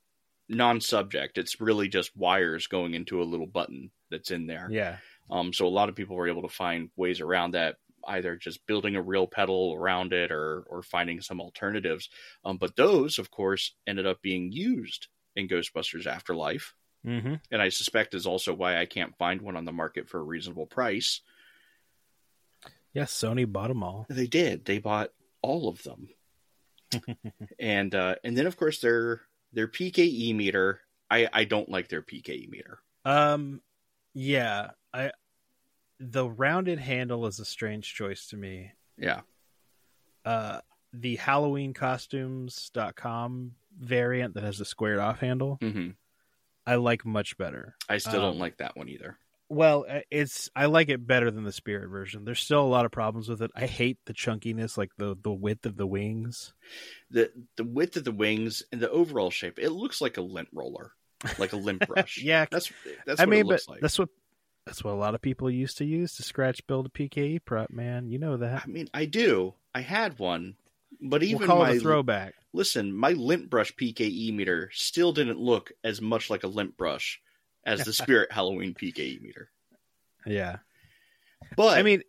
non-subject. 0.48 1.38
It's 1.38 1.60
really 1.60 1.86
just 1.88 2.16
wires 2.16 2.66
going 2.66 2.94
into 2.94 3.22
a 3.22 3.24
little 3.24 3.46
button 3.46 3.92
that's 4.10 4.32
in 4.32 4.46
there. 4.48 4.66
Yeah. 4.70 4.96
Um, 5.30 5.52
so 5.52 5.66
a 5.66 5.68
lot 5.78 5.88
of 5.88 5.94
people 5.94 6.16
were 6.16 6.28
able 6.28 6.42
to 6.42 6.48
find 6.48 6.90
ways 6.96 7.20
around 7.20 7.52
that, 7.52 7.76
either 8.06 8.36
just 8.36 8.66
building 8.66 8.96
a 8.96 9.02
real 9.02 9.26
pedal 9.26 9.74
around 9.78 10.12
it 10.12 10.30
or 10.30 10.64
or 10.68 10.82
finding 10.82 11.20
some 11.20 11.40
alternatives. 11.40 12.08
Um, 12.44 12.56
but 12.56 12.76
those, 12.76 13.18
of 13.18 13.30
course, 13.30 13.74
ended 13.86 14.06
up 14.06 14.22
being 14.22 14.52
used 14.52 15.08
in 15.36 15.48
Ghostbusters 15.48 16.06
Afterlife, 16.06 16.74
Mm-hmm. 17.06 17.34
and 17.50 17.60
I 17.60 17.68
suspect 17.70 18.14
is 18.14 18.26
also 18.26 18.54
why 18.54 18.78
I 18.78 18.86
can't 18.86 19.16
find 19.18 19.42
one 19.42 19.56
on 19.56 19.64
the 19.64 19.72
market 19.72 20.08
for 20.08 20.20
a 20.20 20.22
reasonable 20.22 20.66
price. 20.66 21.20
Yeah, 22.94 23.04
Sony 23.04 23.50
bought 23.50 23.68
them 23.68 23.82
all. 23.82 24.06
They 24.08 24.26
did. 24.28 24.64
They 24.66 24.78
bought 24.78 25.10
all 25.40 25.68
of 25.68 25.82
them, 25.82 26.08
and 27.58 27.94
uh, 27.94 28.16
and 28.22 28.36
then 28.36 28.46
of 28.46 28.56
course 28.56 28.80
their 28.80 29.22
their 29.52 29.66
PKE 29.66 30.34
meter. 30.36 30.80
I 31.10 31.28
I 31.32 31.44
don't 31.44 31.68
like 31.68 31.88
their 31.88 32.02
PKE 32.02 32.48
meter. 32.48 32.78
Um, 33.04 33.60
yeah, 34.14 34.70
I 34.92 35.10
the 36.10 36.28
rounded 36.28 36.80
handle 36.80 37.26
is 37.26 37.38
a 37.38 37.44
strange 37.44 37.94
choice 37.94 38.26
to 38.28 38.36
me. 38.36 38.72
Yeah. 38.98 39.20
Uh, 40.24 40.60
the 40.92 41.16
HalloweenCostumes.com 41.16 43.52
variant 43.80 44.34
that 44.34 44.42
has 44.44 44.58
the 44.58 44.64
squared 44.64 44.98
off 44.98 45.20
handle, 45.20 45.58
hmm 45.60 45.90
I 46.64 46.76
like 46.76 47.04
much 47.04 47.36
better. 47.38 47.74
I 47.88 47.98
still 47.98 48.20
don't 48.20 48.34
Um, 48.34 48.38
like 48.38 48.58
that 48.58 48.76
one 48.76 48.88
either. 48.88 49.18
Well, 49.48 49.84
uh, 49.88 50.00
it's 50.12 50.48
I 50.54 50.66
like 50.66 50.88
it 50.90 51.04
better 51.06 51.28
than 51.32 51.42
the 51.44 51.50
Spirit 51.52 51.88
version. 51.88 52.24
There's 52.24 52.38
still 52.38 52.60
a 52.62 52.68
lot 52.68 52.84
of 52.86 52.92
problems 52.92 53.28
with 53.28 53.42
it. 53.42 53.50
I 53.56 53.66
hate 53.66 53.98
the 54.06 54.14
chunkiness, 54.14 54.78
like 54.78 54.90
the 54.96 55.16
the 55.20 55.32
width 55.32 55.66
of 55.66 55.76
the 55.76 55.86
wings. 55.88 56.52
the 57.10 57.32
The 57.56 57.64
width 57.64 57.96
of 57.96 58.04
the 58.04 58.12
wings 58.12 58.62
and 58.70 58.80
the 58.80 58.88
overall 58.90 59.30
shape, 59.30 59.58
it 59.58 59.70
looks 59.70 60.00
like 60.00 60.18
a 60.18 60.22
lint 60.22 60.48
roller, 60.52 60.92
like 61.38 61.52
a 61.52 61.56
lint 61.56 61.80
brush. 61.88 62.18
Yeah, 62.22 62.46
that's 62.48 62.70
that's 63.06 63.18
I 63.20 63.24
what 63.24 63.30
mean, 63.30 63.40
it 63.40 63.44
but 63.44 63.48
looks 63.50 63.68
like. 63.68 63.80
that's 63.80 63.98
what 63.98 64.08
that's 64.66 64.84
what 64.84 64.94
a 64.94 64.96
lot 64.96 65.14
of 65.14 65.22
people 65.22 65.50
used 65.50 65.78
to 65.78 65.84
use 65.84 66.14
to 66.16 66.22
scratch 66.22 66.66
build 66.66 66.86
a 66.86 66.88
PKE 66.88 67.44
prop. 67.44 67.70
Man, 67.70 68.08
you 68.08 68.18
know 68.18 68.36
that. 68.36 68.62
I 68.64 68.66
mean, 68.68 68.88
I 68.94 69.06
do. 69.06 69.54
I 69.74 69.80
had 69.80 70.18
one, 70.18 70.56
but 71.00 71.22
even 71.22 71.40
we'll 71.40 71.48
call 71.48 71.58
my 71.60 71.78
throwback. 71.78 72.34
listen, 72.52 72.92
my 72.92 73.12
lint 73.12 73.50
brush 73.50 73.74
PKE 73.74 74.34
meter 74.34 74.70
still 74.72 75.12
didn't 75.12 75.40
look 75.40 75.72
as 75.82 76.00
much 76.00 76.30
like 76.30 76.44
a 76.44 76.48
lint 76.48 76.76
brush 76.76 77.20
as 77.64 77.84
the 77.84 77.92
Spirit 77.92 78.30
Halloween 78.30 78.74
PKE 78.74 79.20
meter. 79.20 79.48
Yeah. 80.26 80.58
But 81.56 81.76
I 81.76 81.82
mean, 81.82 82.02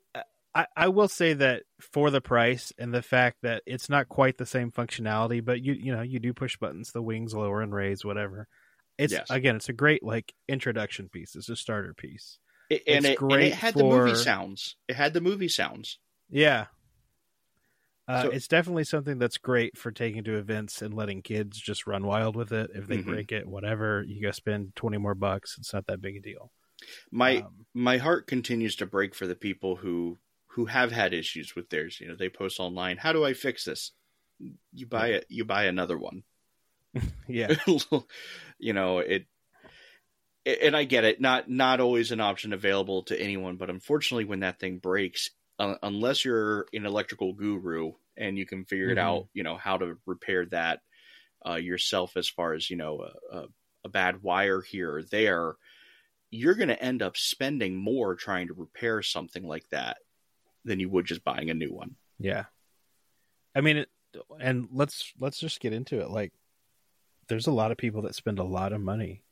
I, 0.55 0.67
I 0.75 0.87
will 0.89 1.07
say 1.07 1.33
that 1.33 1.63
for 1.79 2.11
the 2.11 2.21
price 2.21 2.71
and 2.77 2.93
the 2.93 3.01
fact 3.01 3.37
that 3.41 3.63
it's 3.65 3.89
not 3.89 4.09
quite 4.09 4.37
the 4.37 4.45
same 4.45 4.71
functionality, 4.71 5.43
but 5.43 5.61
you 5.61 5.73
you 5.73 5.95
know 5.95 6.01
you 6.01 6.19
do 6.19 6.33
push 6.33 6.57
buttons, 6.57 6.91
the 6.91 7.01
wings 7.01 7.33
lower 7.33 7.61
and 7.61 7.73
raise, 7.73 8.05
whatever. 8.05 8.47
It's 8.97 9.13
Yes. 9.13 9.27
again, 9.29 9.55
it's 9.55 9.69
a 9.69 9.73
great 9.73 10.03
like 10.03 10.33
introduction 10.47 11.09
piece. 11.09 11.35
It's 11.35 11.49
a 11.49 11.55
starter 11.55 11.93
piece. 11.93 12.39
it, 12.69 12.83
and, 12.87 12.97
it's 12.99 13.05
it, 13.05 13.09
and 13.09 13.17
great 13.17 13.47
it 13.51 13.53
had 13.55 13.73
the 13.73 13.83
movie 13.83 14.15
sounds. 14.15 14.75
It 14.87 14.95
had 14.95 15.13
the 15.13 15.21
movie 15.21 15.47
sounds. 15.49 15.99
Yeah. 16.29 16.67
Uh, 18.07 18.23
So- 18.23 18.29
it's 18.31 18.47
definitely 18.47 18.83
something 18.83 19.17
that's 19.17 19.37
great 19.37 19.77
for 19.77 19.91
taking 19.91 20.23
to 20.25 20.37
events 20.37 20.81
and 20.81 20.93
letting 20.93 21.21
kids 21.21 21.57
just 21.59 21.87
run 21.87 22.05
wild 22.05 22.35
with 22.35 22.51
it. 22.51 22.71
If 22.73 22.87
they 22.87 22.97
Mhm. 22.97 23.05
break 23.05 23.31
it, 23.31 23.47
whatever, 23.47 24.03
you 24.07 24.21
go 24.21 24.31
spend 24.31 24.75
twenty 24.75 24.97
more 24.97 25.15
bucks. 25.15 25.57
It's 25.57 25.73
not 25.73 25.87
that 25.87 26.01
big 26.01 26.17
a 26.17 26.19
deal. 26.19 26.51
My 27.11 27.37
Um, 27.37 27.65
my 27.73 27.97
heart 27.97 28.27
continues 28.27 28.75
to 28.77 28.85
break 28.85 29.15
for 29.15 29.25
the 29.27 29.35
people 29.35 29.77
who 29.77 30.19
who 30.47 30.65
have 30.65 30.91
had 30.91 31.13
issues 31.15 31.55
with 31.55 31.69
theirs. 31.69 31.99
You 31.99 32.09
know, 32.09 32.15
they 32.15 32.29
post 32.29 32.59
online, 32.59 32.97
"How 32.97 33.11
do 33.13 33.23
I 33.25 33.33
fix 33.33 33.65
this?" 33.65 33.91
You 34.73 34.85
buy 34.85 35.07
it. 35.09 35.25
You 35.29 35.45
buy 35.45 35.63
another 35.65 35.97
one. 35.97 36.23
yeah, 37.27 37.55
you 38.63 38.73
know 38.73 38.99
it 38.99 39.25
and 40.45 40.75
i 40.75 40.83
get 40.83 41.03
it 41.03 41.21
not 41.21 41.49
not 41.49 41.79
always 41.79 42.11
an 42.11 42.19
option 42.19 42.53
available 42.53 43.03
to 43.03 43.19
anyone 43.19 43.55
but 43.57 43.69
unfortunately 43.69 44.25
when 44.25 44.41
that 44.41 44.59
thing 44.59 44.77
breaks 44.77 45.29
uh, 45.59 45.75
unless 45.83 46.25
you're 46.25 46.65
an 46.73 46.85
electrical 46.85 47.33
guru 47.33 47.91
and 48.17 48.37
you 48.37 48.45
can 48.45 48.65
figure 48.65 48.89
it 48.89 48.97
Mhm. 48.97 49.01
out 49.01 49.27
you 49.33 49.43
know 49.43 49.55
how 49.55 49.77
to 49.77 49.97
repair 50.05 50.45
that 50.47 50.81
uh, 51.45 51.55
yourself 51.55 52.15
as 52.15 52.29
far 52.29 52.53
as 52.53 52.69
you 52.69 52.77
know 52.77 53.05
a, 53.31 53.45
a, 53.83 53.89
bad 53.89 54.23
wire 54.23 54.61
here 54.61 54.95
or 54.95 55.03
there 55.03 55.55
you're 56.31 56.55
going 56.55 56.69
to 56.69 56.81
end 56.81 57.01
up 57.01 57.17
spending 57.17 57.75
more 57.75 58.15
trying 58.15 58.47
to 58.47 58.53
repair 58.53 59.01
something 59.01 59.45
like 59.45 59.69
that 59.69 59.97
than 60.63 60.79
you 60.79 60.89
would 60.89 61.05
just 61.05 61.23
buying 61.23 61.49
a 61.49 61.53
new 61.53 61.73
one 61.73 61.95
yeah. 62.19 62.45
I 63.55 63.61
mean, 63.61 63.77
it, 63.77 63.89
and 64.39 64.67
let's 64.71 65.13
let's 65.19 65.39
just 65.39 65.59
get 65.59 65.73
into 65.73 65.99
it. 65.99 66.09
Like, 66.09 66.31
there's 67.27 67.47
a 67.47 67.51
lot 67.51 67.71
of 67.71 67.77
people 67.77 68.01
that 68.03 68.15
spend 68.15 68.39
a 68.39 68.43
lot 68.43 68.73
of 68.73 68.81
money 68.81 69.23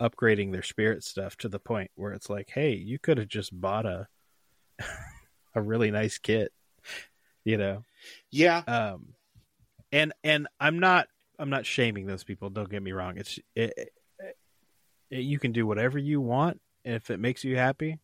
upgrading 0.00 0.52
their 0.52 0.62
spirit 0.62 1.04
stuff 1.04 1.36
to 1.36 1.48
the 1.48 1.58
point 1.58 1.90
where 1.94 2.12
it's 2.12 2.28
like, 2.28 2.50
hey, 2.50 2.74
you 2.74 2.98
could 2.98 3.18
have 3.18 3.28
just 3.28 3.58
bought 3.58 3.86
a 3.86 4.08
a 5.54 5.62
really 5.62 5.90
nice 5.90 6.18
kit, 6.18 6.52
you 7.44 7.56
know. 7.56 7.84
yeah. 8.30 8.58
Um 8.66 9.14
and 9.92 10.12
and 10.24 10.48
i'm 10.58 10.80
not 10.80 11.06
i'm 11.38 11.50
not 11.50 11.66
shaming 11.66 12.06
those 12.06 12.24
people. 12.24 12.50
Don't 12.50 12.70
get 12.70 12.82
me 12.82 12.92
wrong. 12.92 13.16
It's 13.16 13.38
it, 13.54 13.72
it, 13.78 13.92
you 15.10 15.38
can 15.38 15.52
do 15.52 15.66
whatever 15.66 15.98
you 15.98 16.20
want. 16.20 16.60
If 16.84 17.10
it 17.10 17.20
makes 17.20 17.44
you 17.44 17.56
happy 17.56 17.98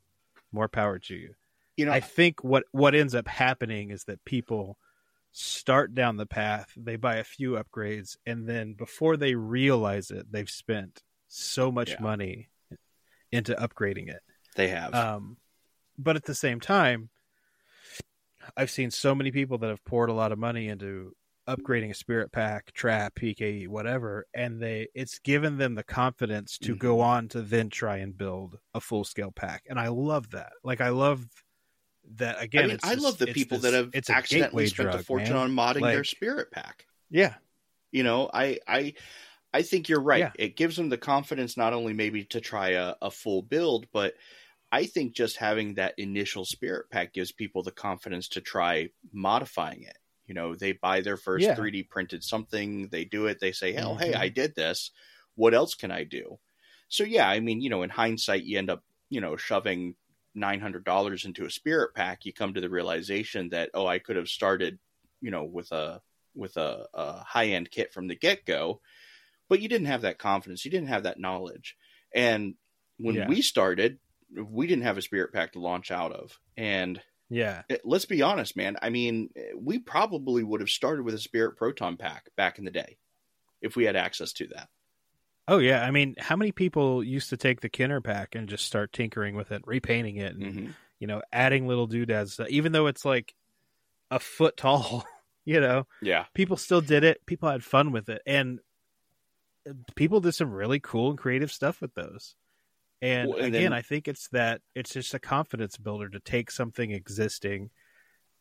more 0.53 0.69
power 0.69 0.99
to 0.99 1.15
you. 1.15 1.35
You 1.77 1.87
know 1.87 1.93
i 1.93 2.01
think 2.01 2.45
what 2.45 2.65
what 2.73 2.95
ends 2.95 3.15
up 3.15 3.27
happening 3.27 3.91
is 3.91 4.05
that 4.05 4.23
people 4.25 4.77
start 5.33 5.95
down 5.95 6.17
the 6.17 6.27
path 6.27 6.73
they 6.77 6.97
buy 6.97 7.17
a 7.17 7.25
few 7.25 7.53
upgrades 7.53 8.17
and 8.27 8.49
then 8.49 8.73
before 8.75 9.17
they 9.17 9.35
realize 9.35 10.11
it 10.11 10.31
they've 10.33 10.51
spent 10.51 11.03
so 11.29 11.71
much 11.71 11.91
Yeah. 11.91 12.03
money 12.03 12.49
into 13.31 13.55
upgrading 13.55 14.09
it 14.09 14.21
they 14.57 14.69
have 14.69 14.93
um, 14.95 15.37
but 15.97 16.17
at 16.17 16.25
the 16.25 16.35
same 16.35 16.59
time, 16.61 17.11
I've 18.57 18.71
seen 18.71 18.91
so 18.91 19.15
many 19.15 19.31
people 19.31 19.59
that 19.59 19.69
have 19.69 19.85
poured 19.85 20.09
a 20.09 20.15
lot 20.15 20.33
of 20.33 20.39
money 20.39 20.69
into 20.69 21.15
upgrading 21.49 21.91
a 21.91 21.95
spirit 21.95 22.33
pack, 22.33 22.73
trap, 22.73 23.15
PKE, 23.15 23.69
whatever, 23.69 24.27
and 24.35 24.61
they 24.63 24.89
it's 24.95 25.19
given 25.19 25.59
them 25.59 25.75
the 25.75 25.83
confidence 25.83 26.59
to 26.59 26.75
go 26.75 27.01
on 27.01 27.29
to 27.29 27.43
then 27.43 27.69
try 27.71 27.99
and 27.99 28.17
build 28.17 28.59
a 28.75 28.81
full 28.81 29.05
scale 29.05 29.31
pack. 29.31 29.65
And 29.69 29.79
I 29.79 29.89
love 29.89 30.31
that. 30.31 30.53
Like 30.65 30.81
I 30.81 30.89
love 30.89 31.27
that 32.17 32.41
again. 32.43 32.65
I 32.65 32.67
mean, 32.69 32.79
I 32.83 32.95
this- 32.95 33.05
love 33.05 33.19
the 33.19 33.27
people 33.29 33.59
this- 33.59 33.71
that 33.73 33.77
have 33.77 33.91
it's 33.95 34.11
accidentally 34.11 34.67
spent 34.67 34.95
a 34.95 35.03
fortune 35.03 35.35
man. 35.35 35.43
on 35.43 35.53
modding 35.53 35.83
their 35.83 36.05
spirit 36.05 36.51
pack. 36.51 36.87
Yeah, 37.11 37.35
You 37.93 38.03
know, 38.05 38.31
I 38.33 38.59
I 38.69 38.95
I 39.53 39.63
think 39.63 39.89
you're 39.89 40.01
right. 40.01 40.21
Yeah. 40.21 40.33
It 40.39 40.57
gives 40.57 40.77
them 40.77 40.89
the 40.91 40.99
confidence 40.99 41.57
not 41.57 41.73
only 41.73 41.93
maybe 41.93 42.25
to 42.27 42.41
try 42.41 42.71
a, 42.71 42.95
a 43.03 43.11
full 43.11 43.43
build, 43.43 43.87
but 43.93 44.15
I 44.71 44.87
think 44.87 45.15
just 45.17 45.37
having 45.39 45.75
that 45.75 45.95
initial 45.99 46.45
spirit 46.45 46.89
pack 46.91 47.13
gives 47.13 47.33
people 47.33 47.65
the 47.65 47.73
confidence 47.73 48.29
to 48.29 48.41
try 48.41 48.91
modifying 49.13 49.83
it. 49.83 49.99
You 50.27 50.35
know, 50.35 50.55
they 50.55 50.71
buy 50.71 51.01
their 51.01 51.17
first 51.17 51.45
Yeah. 51.45 51.57
3D 51.57 51.83
printed 51.89 52.23
something, 52.23 52.87
they 52.91 53.05
do 53.05 53.27
it, 53.27 53.41
they 53.41 53.51
say, 53.51 53.73
"Hell, 53.73 53.97
hey, 53.97 54.13
Mhm. 54.13 54.17
I 54.19 54.29
did 54.29 54.55
this. 54.55 54.93
What 55.35 55.55
else 55.55 55.75
can 55.75 55.91
I 55.91 56.05
do?" 56.05 56.39
So 56.89 57.03
yeah, 57.03 57.29
I 57.29 57.41
mean, 57.41 57.61
you 57.61 57.71
know, 57.71 57.83
in 57.83 57.91
hindsight, 57.91 58.45
you 58.45 58.57
end 58.59 58.71
up, 58.71 58.85
you 59.09 59.21
know, 59.21 59.37
shoving 59.37 59.97
nine 60.35 60.61
hundred 60.61 60.85
dollars 60.85 61.25
into 61.25 61.45
a 61.45 61.51
spirit 61.51 61.95
pack. 61.95 62.25
You 62.25 62.33
come 62.33 62.55
to 62.55 62.61
the 62.61 62.71
realization 62.71 63.51
that, 63.51 63.71
oh, 63.75 63.87
I 63.87 63.99
could 63.99 64.17
have 64.17 64.29
started, 64.29 64.79
you 65.21 65.31
know, 65.31 65.45
with 65.45 65.73
a 65.73 66.01
with 66.35 66.57
a, 66.57 66.87
a 66.95 67.25
high 67.25 67.49
end 67.49 67.71
kit 67.71 67.93
from 67.93 68.07
the 68.07 68.15
get 68.15 68.45
go, 68.45 68.81
but 69.49 69.61
you 69.61 69.69
didn't 69.69 69.89
have 69.89 70.03
that 70.03 70.19
confidence. 70.19 70.65
You 70.65 70.71
didn't 70.71 70.89
have 70.89 71.03
that 71.03 71.19
knowledge. 71.19 71.77
And 72.15 72.55
when 72.99 73.17
Yeah. 73.17 73.29
we 73.29 73.43
started, 73.43 73.99
we 74.33 74.67
didn't 74.67 74.85
have 74.85 74.99
a 74.99 75.03
spirit 75.03 75.33
pack 75.33 75.53
to 75.53 75.61
launch 75.61 75.91
out 75.91 76.13
of. 76.13 76.39
And 76.57 77.03
yeah, 77.29 77.63
eh, 77.69 77.79
let's 77.85 78.05
be 78.05 78.23
honest, 78.23 78.57
man. 78.57 78.77
I 78.81 78.91
mean, 78.91 79.31
eh, 79.35 79.53
we 79.57 79.79
probably 79.79 80.45
would 80.45 80.61
have 80.61 80.71
started 80.71 81.03
with 81.03 81.15
a 81.15 81.19
spirit 81.19 81.57
proton 81.57 81.97
pack 81.97 82.29
back 82.37 82.59
in 82.59 82.65
the 82.65 82.71
day 82.71 82.99
if 83.61 83.75
we 83.77 83.85
had 83.85 83.97
access 83.97 84.33
to 84.35 84.47
that. 84.49 84.69
Oh 85.51 85.59
yeah. 85.59 85.85
I 85.85 85.91
mean, 85.91 86.15
how 86.19 86.37
many 86.37 86.53
people 86.53 87.03
used 87.05 87.29
to 87.31 87.37
take 87.37 87.61
the 87.61 87.69
Kenner 87.69 88.01
pack 88.01 88.35
and 88.35 88.49
just 88.49 88.65
start 88.65 88.93
tinkering 88.93 89.35
with 89.35 89.53
it, 89.53 89.63
repainting 89.67 90.17
it, 90.17 90.35
and 90.35 90.55
Mhm. 90.55 90.75
you 90.99 91.07
know, 91.07 91.21
adding 91.33 91.67
little 91.67 91.87
doodads, 91.87 92.39
even 92.49 92.73
though 92.73 92.87
it's 92.87 93.05
like 93.05 93.35
a 94.11 94.19
foot 94.19 94.57
tall, 94.57 95.05
you 95.45 95.61
know, 95.61 95.87
Yeah. 96.03 96.27
people 96.35 96.57
still 96.57 96.81
did 96.81 97.05
it. 97.05 97.25
People 97.27 97.49
had 97.51 97.65
fun 97.65 97.91
with 97.93 98.09
it. 98.09 98.23
And 98.27 98.61
people 99.95 100.21
did 100.21 100.33
some 100.33 100.51
really 100.53 100.81
cool 100.81 101.11
and 101.11 101.19
creative 101.19 101.53
stuff 101.53 101.81
with 101.81 101.95
those. 101.95 102.35
And, 103.03 103.29
Well, 103.31 103.39
and 103.39 103.47
again, 103.49 103.63
then- 103.65 103.73
I 103.73 103.83
think 103.83 104.09
it's 104.09 104.29
that 104.29 104.63
it's 104.75 104.93
just 104.93 105.15
a 105.15 105.19
confidence 105.19 105.77
builder 105.77 106.09
to 106.11 106.21
take 106.21 106.51
something 106.51 106.91
existing 106.91 107.71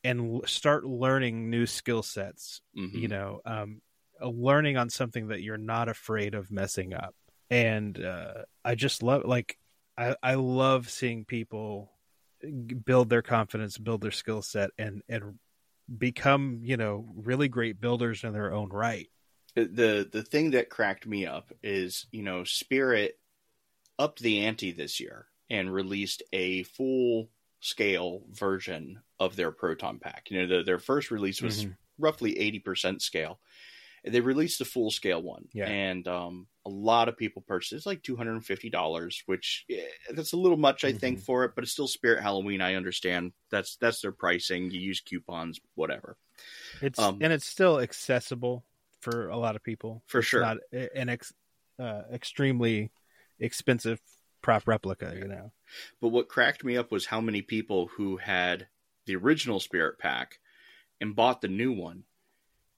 and 0.04 0.42
start 0.48 0.86
learning 0.86 1.50
new 1.50 1.66
skill 1.66 2.04
sets, 2.04 2.62
Mhm. 2.78 2.94
you 2.94 3.08
know, 3.08 3.42
um, 3.46 3.82
learning 4.22 4.78
on 4.78 4.90
something 4.90 5.28
that 5.28 5.42
you're 5.42 5.58
not 5.58 5.90
afraid 5.90 6.34
of 6.34 6.52
messing 6.52 6.94
up. 6.94 7.16
And 7.50 8.04
uh, 8.04 8.44
I 8.64 8.76
just 8.76 9.02
love, 9.02 9.24
like, 9.26 9.58
I, 9.98 10.16
I 10.22 10.36
love 10.36 10.90
seeing 10.90 11.26
people 11.26 11.92
build 12.86 13.10
their 13.10 13.22
confidence, 13.22 13.78
build 13.78 14.02
their 14.02 14.12
skill 14.12 14.42
set, 14.42 14.72
and 14.78 15.02
and 15.10 15.40
become 15.98 16.60
you 16.64 16.78
know 16.78 17.06
really 17.16 17.48
great 17.48 17.82
builders 17.82 18.24
in 18.24 18.34
their 18.34 18.54
own 18.54 18.70
right. 18.70 19.10
the 19.56 20.08
the 20.12 20.24
thing 20.24 20.52
that 20.52 20.70
cracked 20.70 21.08
me 21.08 21.26
up 21.26 21.52
is 21.64 22.06
you 22.12 22.24
know 22.24 22.44
Spirit 22.44 23.20
upped 23.98 24.20
the 24.20 24.40
ante 24.40 24.72
this 24.72 25.00
year 25.00 25.26
and 25.50 25.74
released 25.74 26.24
a 26.32 26.64
full 26.64 27.30
scale 27.60 28.24
version 28.32 29.02
of 29.20 29.36
their 29.36 29.52
proton 29.52 30.00
pack. 30.00 30.28
You 30.30 30.42
know, 30.42 30.58
the, 30.58 30.64
their 30.64 30.80
first 30.80 31.12
release 31.12 31.42
was 31.42 31.66
Mhm. 31.66 31.76
roughly 31.98 32.38
eighty 32.40 32.60
percent 32.60 33.02
scale. 33.02 33.40
They 34.04 34.22
released 34.22 34.60
the 34.60 34.66
full 34.66 34.92
scale 34.92 35.22
one, 35.22 35.48
Yeah. 35.54 35.68
and 35.70 36.08
um, 36.08 36.48
a 36.66 36.70
lot 36.70 37.10
of 37.10 37.18
people 37.18 37.42
purchased. 37.42 37.74
it. 37.74 37.78
It's 37.78 37.86
like 37.86 38.02
two 38.04 38.16
hundred 38.16 38.34
and 38.34 38.46
fifty 38.46 38.70
dollars, 38.70 39.24
which 39.26 39.66
eh, 39.70 39.82
that's 40.12 40.34
a 40.34 40.38
little 40.38 40.58
much, 40.58 40.84
I 40.84 40.94
think, 40.94 41.20
Mhm. 41.20 41.24
for 41.24 41.46
it. 41.46 41.52
But 41.56 41.64
it's 41.64 41.74
still 41.74 41.88
Spirit 41.88 42.22
Halloween. 42.22 42.62
I 42.62 42.76
understand 42.76 43.34
that's 43.50 43.76
that's 43.78 44.02
their 44.02 44.12
pricing. 44.12 44.72
You 44.72 44.80
use 44.80 45.02
coupons, 45.02 45.60
whatever. 45.76 46.18
It's 46.82 46.98
Um, 47.00 47.20
and 47.22 47.34
it's 47.34 47.46
still 47.48 47.80
accessible 47.80 48.66
for 49.02 49.30
a 49.30 49.38
lot 49.38 49.56
of 49.56 49.64
people. 49.64 50.04
For 50.08 50.20
It's 50.20 50.28
sure. 50.28 50.42
not 50.42 50.58
an 50.72 51.10
ex, 51.10 51.34
uh, 51.78 52.04
extremely 52.12 52.92
expensive 53.40 54.02
prop 54.42 54.68
replica. 54.68 55.14
You 55.18 55.28
know, 55.28 55.52
But 56.02 56.10
what 56.10 56.30
cracked 56.30 56.64
me 56.64 56.78
up 56.78 56.92
was 56.92 57.06
how 57.08 57.22
many 57.22 57.42
people 57.42 57.88
who 57.88 58.18
had 58.18 58.68
the 59.06 59.16
original 59.16 59.60
Spirit 59.60 59.98
Pack 60.00 60.40
and 61.02 61.16
bought 61.16 61.42
the 61.42 61.48
new 61.48 61.72
one 61.72 62.04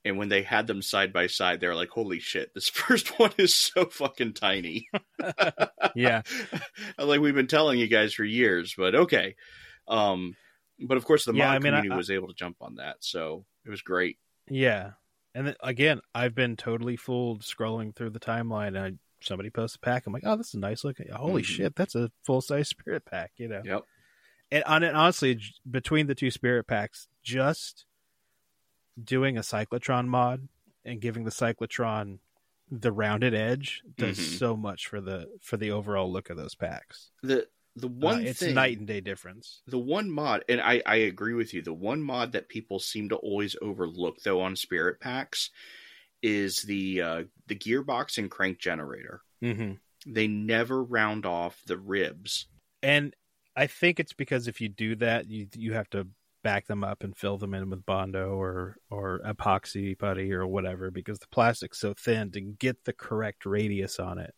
And 0.04 0.18
when 0.18 0.30
they 0.30 0.42
had 0.42 0.66
them 0.66 0.82
side 0.82 1.14
by 1.14 1.28
side, 1.28 1.60
they're 1.60 1.76
like, 1.76 1.90
"Holy 1.90 2.20
shit! 2.20 2.54
This 2.56 2.70
first 2.70 3.20
one 3.20 3.32
is 3.38 3.54
so 3.56 3.86
fucking 3.86 4.34
tiny." 4.34 4.88
Yeah. 5.96 6.22
like 6.98 7.20
we've 7.20 7.36
been 7.36 7.48
telling 7.48 7.78
you 7.80 7.88
guys 7.88 8.14
for 8.14 8.24
years, 8.24 8.74
but 8.78 8.96
okay. 8.96 9.36
Um, 9.88 10.36
but 10.80 10.98
of 10.98 11.06
course, 11.06 11.26
the 11.26 11.34
Yeah, 11.34 11.48
mod 11.48 11.50
I 11.50 11.54
mean, 11.60 11.62
community 11.74 11.92
I- 11.92 11.98
was 11.98 12.10
able 12.10 12.28
to 12.30 12.34
jump 12.34 12.58
on 12.62 12.76
that, 12.76 12.98
so 13.02 13.46
it 13.66 13.70
was 13.70 13.82
great. 13.82 14.18
Yeah. 14.50 14.92
And 15.36 15.48
then, 15.48 15.56
again, 15.62 16.02
I've 16.16 16.36
been 16.36 16.56
totally 16.58 16.96
fooled 16.98 17.42
scrolling 17.42 17.96
through 17.96 18.10
the 18.12 18.20
timeline. 18.20 18.68
And 18.70 18.80
I, 18.80 18.92
somebody 19.22 19.50
posts 19.50 19.76
a 19.78 19.80
pack. 19.80 20.06
I'm 20.06 20.14
like, 20.14 20.24
oh, 20.26 20.36
this 20.36 20.50
is 20.50 20.54
a 20.56 20.60
nice 20.60 20.84
looking. 20.84 21.08
Holy 21.10 21.42
Mhm. 21.42 21.46
shit, 21.46 21.76
that's 21.76 21.96
a 21.96 22.12
full 22.26 22.42
size 22.42 22.68
spirit 22.68 23.06
pack, 23.06 23.32
you 23.38 23.48
know? 23.48 23.62
Yep. 23.64 23.84
And 24.52 24.84
it, 24.84 24.94
honestly, 24.94 25.40
between 25.70 26.08
the 26.08 26.16
two 26.16 26.32
spirit 26.32 26.68
packs, 26.68 27.08
just 27.24 27.86
doing 29.02 29.38
a 29.38 29.42
cyclotron 29.42 30.08
mod 30.08 30.48
and 30.86 31.00
giving 31.02 31.24
the 31.24 31.32
cyclotron 31.32 32.20
the 32.70 32.92
rounded 32.92 33.34
edge 33.34 33.82
does 33.98 34.18
Mhm. 34.18 34.38
so 34.40 34.56
much 34.56 34.88
for 34.88 35.02
the 35.02 35.28
for 35.42 35.58
the 35.58 35.72
overall 35.72 36.10
look 36.12 36.30
of 36.30 36.38
those 36.38 36.56
packs. 36.56 37.12
The 37.22 37.48
the 37.76 37.88
Uh, 37.88 37.92
one 37.92 38.26
it's 38.26 38.40
thing, 38.40 38.54
night 38.56 38.78
and 38.78 38.88
day 38.88 39.00
difference. 39.02 39.62
the 39.68 39.80
one 39.80 40.10
mod, 40.10 40.44
and 40.50 40.60
I 40.62 40.82
I 40.86 40.96
agree 40.98 41.34
with 41.34 41.54
you. 41.54 41.62
The 41.62 41.74
one 41.74 42.02
mod 42.02 42.32
that 42.34 42.50
people 42.50 42.80
seem 42.80 43.10
to 43.10 43.16
always 43.18 43.56
overlook 43.62 44.22
though 44.24 44.42
on 44.42 44.56
spirit 44.56 45.00
packs 45.00 45.50
is 46.22 46.62
the 46.64 47.02
uh, 47.02 47.24
the 47.48 47.56
gearbox 47.56 48.18
and 48.18 48.30
crank 48.32 48.60
generator. 48.60 49.22
Mm-hmm. 49.42 49.74
They 50.14 50.28
never 50.28 50.84
round 50.84 51.26
off 51.26 51.62
the 51.66 51.78
ribs. 51.78 52.48
and 52.84 53.16
I 53.56 53.68
think 53.68 54.00
it's 54.00 54.14
because 54.14 54.48
if 54.48 54.62
you 54.62 54.70
do 54.70 54.96
that, 54.96 55.30
you 55.30 55.48
you 55.56 55.74
have 55.74 55.90
to 55.92 56.08
back 56.44 56.68
them 56.68 56.84
up 56.84 57.04
and 57.04 57.16
fill 57.16 57.38
them 57.38 57.54
in 57.54 57.70
with 57.70 57.86
bondo 57.86 58.32
or 58.40 58.78
or 58.90 59.22
epoxy 59.26 59.98
putty 59.98 60.32
or 60.34 60.46
whatever 60.48 60.90
because 60.92 61.20
the 61.20 61.28
plastic's 61.28 61.80
so 61.80 61.94
thin 61.94 62.32
to 62.32 62.42
get 62.42 62.84
the 62.86 62.94
correct 62.94 63.46
radius 63.46 64.00
on 64.00 64.18
it. 64.18 64.34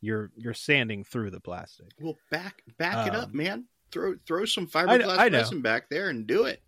You're 0.00 0.30
you're 0.36 0.54
sanding 0.54 1.02
through 1.04 1.30
the 1.30 1.40
plastic. 1.40 1.88
Well, 2.00 2.16
back 2.30 2.62
back 2.78 3.06
it 3.08 3.14
up, 3.14 3.30
Um, 3.30 3.36
man. 3.36 3.64
Throw 3.90 4.14
throw 4.26 4.44
some 4.44 4.66
fiberglass 4.66 5.18
I 5.18 5.28
know. 5.28 5.38
resin 5.38 5.62
back 5.62 5.88
there 5.90 6.08
and 6.10 6.26
do 6.26 6.44
it. 6.44 6.62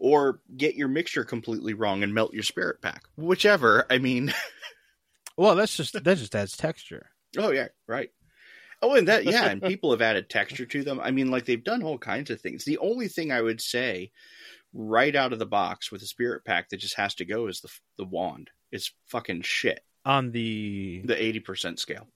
Or 0.00 0.40
get 0.56 0.76
your 0.76 0.86
mixture 0.86 1.24
completely 1.24 1.74
wrong 1.74 2.04
and 2.04 2.14
melt 2.14 2.32
your 2.32 2.44
spirit 2.44 2.80
pack. 2.80 3.02
Whichever. 3.16 3.84
I 3.90 3.98
mean, 3.98 4.32
Well, 5.36 5.54
that's 5.56 5.76
just 5.76 5.92
that 5.94 6.04
just 6.18 6.34
adds 6.36 6.56
texture. 6.56 7.10
oh 7.36 7.50
yeah, 7.50 7.68
right. 7.86 8.10
Oh, 8.80 8.94
and 8.94 9.08
that 9.08 9.24
yeah, 9.24 9.46
and 9.48 9.62
people 9.72 9.90
have 9.90 10.02
added 10.02 10.28
texture 10.30 10.66
to 10.66 10.82
them. 10.84 11.00
I 11.00 11.10
mean, 11.10 11.30
like 11.30 11.44
they've 11.44 11.62
done 11.62 11.82
all 11.82 11.98
kinds 11.98 12.30
of 12.30 12.40
things. 12.40 12.64
The 12.64 12.78
only 12.78 13.08
thing 13.08 13.32
I 13.32 13.42
would 13.42 13.60
say, 13.60 14.10
right 14.72 15.14
out 15.16 15.32
of 15.32 15.38
the 15.38 15.46
box 15.46 15.90
with 15.90 16.02
a 16.02 16.06
spirit 16.06 16.44
pack 16.44 16.68
that 16.68 16.76
just 16.78 16.94
has 16.96 17.14
to 17.16 17.24
go 17.24 17.46
is 17.48 17.60
the 17.60 17.70
the 17.96 18.04
wand. 18.04 18.50
It's 18.70 18.92
fucking 19.06 19.42
shit. 19.42 19.80
On 20.04 20.30
the 20.30 21.02
The 21.04 21.20
eighty 21.22 21.40
percent 21.40 21.78
scale. 21.80 22.06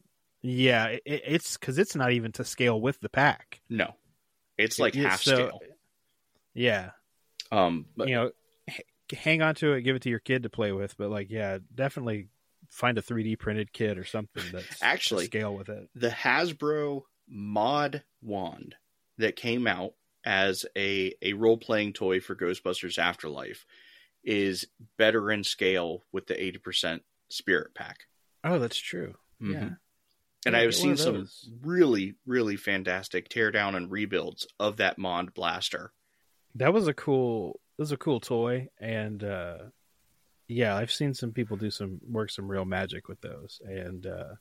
yeah, 0.40 0.86
it, 0.86 1.02
it's 1.06 1.56
because 1.56 1.78
it's 1.78 1.96
not 1.96 2.12
even 2.12 2.32
to 2.32 2.44
scale 2.44 2.80
with 2.80 3.00
the 3.00 3.08
pack. 3.08 3.60
No, 3.68 3.94
it's 4.56 4.78
like 4.78 4.94
Yeah, 4.94 5.10
half 5.10 5.22
so- 5.22 5.34
scale. 5.34 5.60
Yeah, 6.54 6.90
Um, 7.50 7.86
but 7.96 8.08
you 8.08 8.14
know, 8.14 8.30
hang 9.14 9.40
on 9.42 9.54
to 9.56 9.72
it, 9.72 9.82
give 9.82 9.96
it 9.96 10.02
to 10.02 10.10
your 10.10 10.18
kid 10.18 10.42
to 10.42 10.50
play 10.50 10.70
with. 10.72 10.96
But 10.98 11.10
like, 11.10 11.30
yeah, 11.30 11.58
definitely 11.74 12.28
find 12.72 12.98
a 12.98 13.02
3D 13.02 13.38
printed 13.38 13.72
kit 13.72 13.98
or 13.98 14.04
something 14.04 14.42
that's 14.52 14.82
Actually- 14.82 15.26
scale 15.26 15.54
with 15.54 15.68
it. 15.68 15.88
the 15.94 16.08
Hasbro 16.08 17.02
mod 17.28 18.02
wand 18.22 18.74
that 19.18 19.36
came 19.36 19.66
out 19.66 19.92
as 20.24 20.64
a, 20.76 21.14
a 21.22 21.34
role 21.34 21.58
playing 21.58 21.92
toy 21.92 22.18
for 22.20 22.34
Ghostbusters 22.34 22.98
Afterlife 22.98 23.64
is 24.24 24.66
better 24.96 25.30
in 25.30 25.44
scale 25.44 26.04
with 26.12 26.26
the 26.26 26.34
80% 26.34 27.00
spirit 27.28 27.74
pack. 27.74 28.06
Oh, 28.44 28.58
that's 28.58 28.78
true. 28.78 29.14
Mhm. 29.40 29.52
Yeah. 29.52 29.68
And 30.46 30.54
Yeah, 30.54 30.60
I've 30.62 30.74
seen 30.74 30.96
some 30.96 31.28
really, 31.60 32.14
really 32.26 32.56
fantastic 32.56 33.28
teardown 33.28 33.76
and 33.76 33.90
rebuilds 33.90 34.46
of 34.58 34.78
that 34.78 34.98
Mod 34.98 35.34
blaster. 35.34 35.92
That 36.56 36.72
was 36.72 36.88
a 36.88 36.94
cool. 36.94 37.60
That 37.78 37.82
was 37.82 37.92
a 37.92 37.96
cool 37.96 38.20
toy, 38.20 38.68
and 38.78 39.22
uh, 39.24 39.58
yeah, 40.52 40.76
I've 40.76 40.92
seen 40.92 41.14
some 41.14 41.32
people 41.32 41.56
do 41.56 41.70
some 41.70 42.00
work 42.08 42.30
some 42.30 42.50
real 42.50 42.64
magic 42.64 43.08
with 43.08 43.20
those, 43.20 43.60
and 43.64 44.06
uh, 44.06 44.34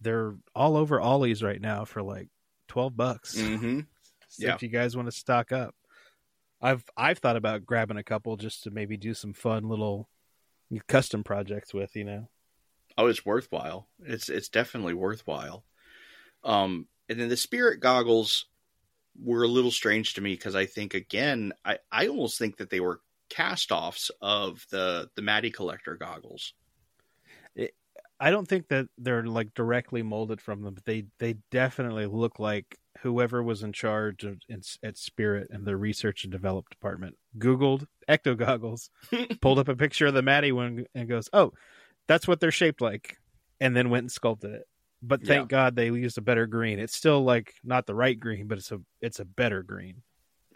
they're 0.00 0.34
all 0.54 0.76
over 0.76 1.00
Ollie's 1.00 1.42
right 1.42 1.60
now 1.60 1.84
for 1.84 2.02
like 2.02 2.28
twelve 2.68 2.96
bucks. 2.96 3.36
Mm-hmm. 3.36 3.80
So 4.32 4.46
Yeah. 4.46 4.54
If 4.54 4.62
you 4.62 4.68
guys 4.68 4.96
want 4.96 5.08
to 5.08 5.12
stock 5.12 5.50
up, 5.50 5.74
I've 6.62 6.84
I've 6.96 7.18
thought 7.18 7.34
about 7.34 7.66
grabbing 7.66 7.96
a 7.96 8.04
couple 8.04 8.36
just 8.36 8.62
to 8.62 8.70
maybe 8.70 8.96
do 8.96 9.12
some 9.12 9.32
fun 9.32 9.68
little 9.68 10.08
custom 10.86 11.24
projects 11.24 11.74
with. 11.74 11.96
You 11.96 12.04
know. 12.04 12.28
Oh, 12.96 13.06
it's 13.06 13.26
worthwhile. 13.26 13.88
It's 14.04 14.28
it's 14.28 14.48
definitely 14.48 14.94
worthwhile. 14.94 15.64
Um, 16.44 16.86
and 17.08 17.18
then 17.18 17.28
the 17.28 17.36
spirit 17.36 17.80
goggles 17.80 18.46
were 19.20 19.42
a 19.42 19.48
little 19.48 19.72
strange 19.72 20.14
to 20.14 20.20
me 20.20 20.34
because 20.34 20.54
I 20.54 20.66
think 20.66 20.94
again, 20.94 21.52
I 21.64 21.78
I 21.90 22.06
almost 22.06 22.38
think 22.38 22.58
that 22.58 22.70
they 22.70 22.78
were 22.78 23.00
cast-offs 23.30 24.10
of 24.20 24.64
the 24.70 25.08
the 25.16 25.22
Matty 25.22 25.50
collector 25.50 25.96
goggles. 25.96 26.52
I 28.22 28.30
don't 28.30 28.46
think 28.46 28.68
that 28.68 28.86
they're 28.98 29.24
like 29.24 29.54
directly 29.54 30.02
molded 30.02 30.42
from 30.42 30.62
them, 30.62 30.74
but 30.74 30.84
they 30.84 31.06
they 31.18 31.36
definitely 31.50 32.04
look 32.04 32.38
like 32.38 32.78
whoever 33.00 33.42
was 33.42 33.62
in 33.62 33.72
charge 33.72 34.24
of 34.24 34.38
in, 34.46 34.60
at 34.82 34.98
Spirit 34.98 35.48
and 35.50 35.64
the 35.64 35.76
research 35.76 36.24
and 36.24 36.30
development 36.30 36.68
department 36.70 37.16
Googled 37.38 37.86
ecto 38.08 38.36
goggles, 38.36 38.90
pulled 39.40 39.58
up 39.58 39.68
a 39.68 39.74
picture 39.74 40.06
of 40.06 40.14
the 40.14 40.20
Matty 40.20 40.52
one, 40.52 40.84
and 40.94 41.08
goes, 41.08 41.30
"Oh, 41.32 41.52
that's 42.08 42.28
what 42.28 42.40
they're 42.40 42.50
shaped 42.50 42.82
like," 42.82 43.16
and 43.58 43.74
then 43.74 43.88
went 43.88 44.04
and 44.04 44.12
sculpted 44.12 44.52
it. 44.52 44.68
But 45.02 45.26
thank 45.26 45.48
God 45.48 45.74
they 45.74 45.86
used 45.86 46.18
a 46.18 46.22
better 46.22 46.46
green. 46.46 46.78
It's 46.78 46.94
still 46.94 47.24
like 47.24 47.54
not 47.64 47.86
the 47.86 47.94
right 47.94 48.20
green, 48.20 48.48
but 48.48 48.58
it's 48.58 48.70
a 48.70 48.80
it's 49.00 49.20
a 49.20 49.24
better 49.24 49.62
green. 49.62 50.02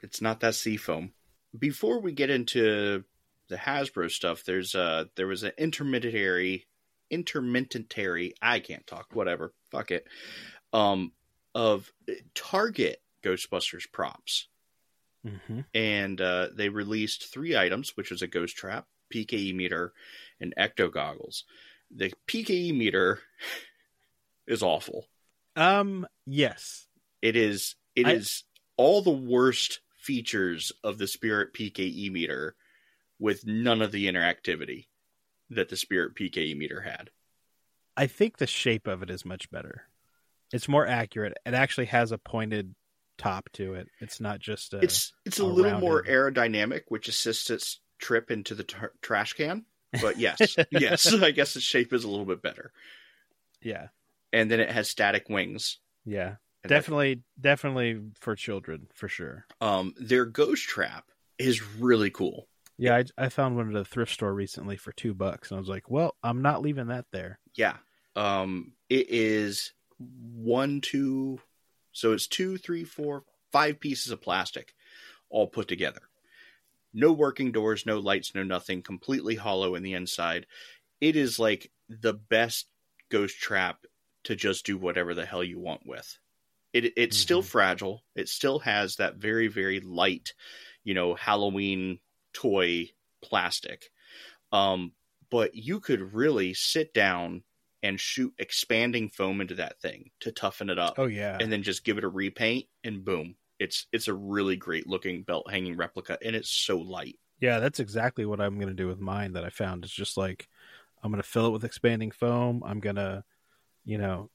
It's 0.03 0.21
not 0.21 0.41
that 0.41 0.55
seafoam. 0.55 1.15
Before 1.59 2.01
we 2.01 2.13
get 2.13 2.31
into 2.31 3.05
the 3.49 3.57
Hasbro 3.57 4.11
stuff, 4.11 4.45
there's 4.45 4.75
uh 4.75 5.05
there 5.17 5.27
was 5.27 5.43
an 5.43 5.53
intermediary 5.59 6.67
intermittenary 7.13 8.33
I 8.43 8.61
can't 8.61 8.87
talk, 8.87 9.09
whatever. 9.13 9.53
Fuck 9.71 9.91
it. 9.91 10.07
Um 10.73 11.13
of 11.55 11.93
Target 12.35 13.01
Ghostbusters 13.23 13.91
props. 13.91 14.49
Mm-hmm. 15.27 15.61
and 15.73 16.21
uh, 16.21 16.49
they 16.55 16.69
released 16.69 17.33
three 17.33 17.57
items, 17.57 17.97
which 17.97 18.11
was 18.11 18.21
a 18.21 18.27
ghost 18.27 18.57
trap, 18.57 18.87
PKE 19.11 19.55
meter, 19.55 19.95
and 20.39 20.53
ecto 20.59 20.93
goggles. 20.93 21.45
The 21.91 22.13
PKE 22.29 22.77
meter 22.77 23.21
is 24.47 24.63
awful. 24.63 25.07
Um. 25.57 26.07
Yes. 26.27 26.87
It 27.23 27.37
is 27.37 27.75
it 27.97 28.07
I- 28.07 28.13
is 28.13 28.45
all 28.77 29.01
the 29.01 29.11
worst 29.11 29.81
features 30.05 30.71
of 30.83 30.99
the 30.99 31.07
Spirit 31.07 31.55
PKE 31.55 32.11
meter 32.13 32.55
with 33.19 33.47
none 33.47 33.81
of 33.83 33.91
the 33.93 34.07
interactivity 34.07 34.87
that 35.51 35.69
the 35.69 35.77
Spirit 35.77 36.15
PKE 36.15 36.57
meter 36.57 36.81
had. 36.83 37.11
I 37.97 38.07
think 38.07 38.37
the 38.37 38.47
shape 38.47 38.87
of 38.87 39.03
it 39.03 39.11
is 39.11 39.25
much 39.25 39.51
better. 39.51 39.85
It's 40.53 40.69
more 40.69 40.87
accurate. 40.87 41.35
It 41.47 41.55
actually 41.55 41.87
has 41.87 42.13
a 42.13 42.19
pointed 42.19 42.75
top 43.19 43.49
to 43.55 43.75
it. 43.75 43.89
It's 44.01 44.21
not 44.21 44.41
just 44.41 44.75
a. 44.75 44.81
It's 44.81 45.13
it's 45.25 45.39
a 45.39 45.45
a 45.45 45.47
little 45.47 45.81
more 45.81 46.03
aerodynamic, 46.03 46.83
which 46.89 47.09
assists 47.09 47.51
its 47.51 47.81
trip 47.99 48.31
into 48.31 48.55
the 48.55 48.65
tr- 48.65 48.87
trash 49.01 49.33
can. 49.35 49.65
But 50.03 50.19
yes, 50.19 50.57
yes, 50.71 51.13
I 51.15 51.31
guess 51.31 51.55
the 51.55 51.61
shape 51.61 51.93
is 51.93 52.05
a 52.05 52.11
little 52.11 52.27
bit 52.27 52.43
better. 52.43 52.73
yeah, 53.63 53.89
And 54.33 54.51
then 54.51 54.59
it 54.61 54.71
has 54.71 54.91
static 54.91 55.29
wings. 55.29 55.79
yeah, 56.05 56.37
definitely, 56.69 57.23
definitely 57.41 58.01
for 58.21 58.35
children 58.37 58.89
for 58.95 59.09
sure. 59.09 59.47
um, 59.61 59.95
their 59.99 60.25
ghost 60.25 60.65
trap 60.65 61.05
is 61.39 61.63
really 61.79 62.11
cool. 62.11 62.47
Yeah, 62.77 62.97
I, 62.97 63.05
I 63.27 63.29
found 63.29 63.57
one 63.57 63.71
at 63.71 63.81
a 63.81 63.85
thrift 63.85 64.13
store 64.13 64.35
recently 64.35 64.77
for 64.77 64.93
two 64.93 65.15
bucks, 65.15 65.51
and 65.51 65.59
I 65.59 65.61
was 65.61 65.69
like, 65.69 65.89
"Well, 65.91 66.17
I'm 66.23 66.43
not 66.43 66.63
leaving 66.63 66.89
that 66.89 67.07
there." 67.13 67.39
Yeah. 67.55 67.77
Um, 68.17 68.73
it 68.89 69.07
is 69.11 69.73
one, 69.99 70.81
two, 70.81 71.41
so 71.93 72.13
it's 72.13 72.27
two, 72.27 72.57
three, 72.57 72.85
four, 72.85 73.25
five 73.53 73.79
pieces 73.81 74.11
of 74.11 74.21
plastic 74.21 74.75
all 75.31 75.47
put 75.47 75.69
together. 75.69 76.03
No 76.93 77.13
working 77.13 77.53
doors, 77.53 77.87
no 77.87 77.99
lights, 77.99 78.35
no 78.35 78.43
nothing, 78.43 78.83
completely 78.83 79.35
hollow 79.35 79.75
in 79.75 79.83
the 79.83 79.95
inside. 79.95 80.47
It 81.01 81.17
is 81.17 81.39
like 81.39 81.71
the 81.89 82.15
best 82.15 82.67
ghost 83.11 83.39
trap 83.39 83.85
to 84.25 84.37
just 84.37 84.65
do 84.65 84.79
whatever 84.79 85.15
the 85.15 85.27
hell 85.27 85.45
you 85.45 85.59
want 85.59 85.87
with. 85.87 86.19
It 86.75 86.95
it's 86.99 87.19
still 87.19 87.43
Mhm. 87.43 87.45
fragile. 87.45 88.05
It 88.17 88.29
still 88.31 88.61
has 88.61 88.97
that 88.99 89.17
very 89.17 89.49
very 89.49 89.81
light, 89.81 90.35
you 90.85 90.95
know, 90.95 91.15
Halloween 91.17 92.01
toy 92.35 92.91
plastic. 93.23 93.91
Um, 94.53 94.95
but 95.31 95.55
you 95.55 95.81
could 95.81 96.15
really 96.15 96.55
sit 96.55 96.95
down 96.95 97.45
and 97.83 98.01
shoot 98.01 98.35
expanding 98.39 99.11
foam 99.11 99.41
into 99.41 99.55
that 99.57 99.81
thing 99.81 100.11
to 100.21 100.33
toughen 100.33 100.71
it 100.71 100.79
up 100.79 100.97
Oh 100.97 101.07
yeah, 101.07 101.41
and 101.41 101.53
then 101.53 101.63
just 101.63 101.85
give 101.85 101.99
it 101.99 102.05
a 102.05 102.09
repaint 102.09 102.69
and 102.85 103.05
boom. 103.05 103.37
It's 103.59 103.87
it's 103.93 104.09
a 104.09 104.15
really 104.15 104.57
great 104.57 104.87
looking 104.87 105.25
belt 105.25 105.51
hanging 105.51 105.77
replica 105.77 106.19
and 106.23 106.37
it's 106.37 106.51
so 106.51 106.79
light. 106.79 107.19
Yeah, 107.41 107.59
that's 107.59 107.81
exactly 107.81 108.25
what 108.25 108.41
I'm 108.41 108.57
going 108.57 108.69
to 108.69 108.75
do 108.75 108.87
with 108.87 109.01
mine 109.01 109.33
that 109.33 109.45
I 109.45 109.51
found. 109.51 109.85
It's 109.85 109.93
just 109.93 110.17
like 110.17 110.49
I'm 111.03 111.11
going 111.11 111.23
to 111.23 111.29
fill 111.29 111.47
it 111.47 111.51
with 111.53 111.65
expanding 111.65 112.11
foam. 112.11 112.63
I'm 112.65 112.81
going 112.81 112.97
to, 112.97 113.25
you 113.85 113.99
know, 113.99 114.31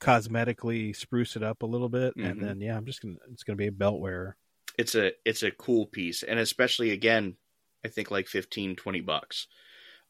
cosmetically 0.00 0.94
spruce 0.94 1.36
it 1.36 1.42
up 1.42 1.62
a 1.62 1.66
little 1.66 1.88
bit 1.88 2.14
Mhm. 2.16 2.24
and 2.30 2.42
then 2.42 2.60
yeah, 2.60 2.76
I'm 2.76 2.86
just 2.86 3.00
going 3.02 3.16
to 3.16 3.20
it's 3.32 3.42
going 3.44 3.56
to 3.56 3.62
be 3.62 3.68
a 3.68 3.72
belt 3.72 4.00
wearer. 4.00 4.36
It's 4.78 4.94
a 4.94 5.12
it's 5.24 5.42
a 5.42 5.50
cool 5.50 5.86
piece, 5.86 6.22
and 6.22 6.38
especially 6.38 6.90
again, 6.90 7.36
I 7.84 7.88
think 7.88 8.10
like 8.10 8.28
15, 8.28 8.76
20 8.76 9.00
bucks. 9.00 9.46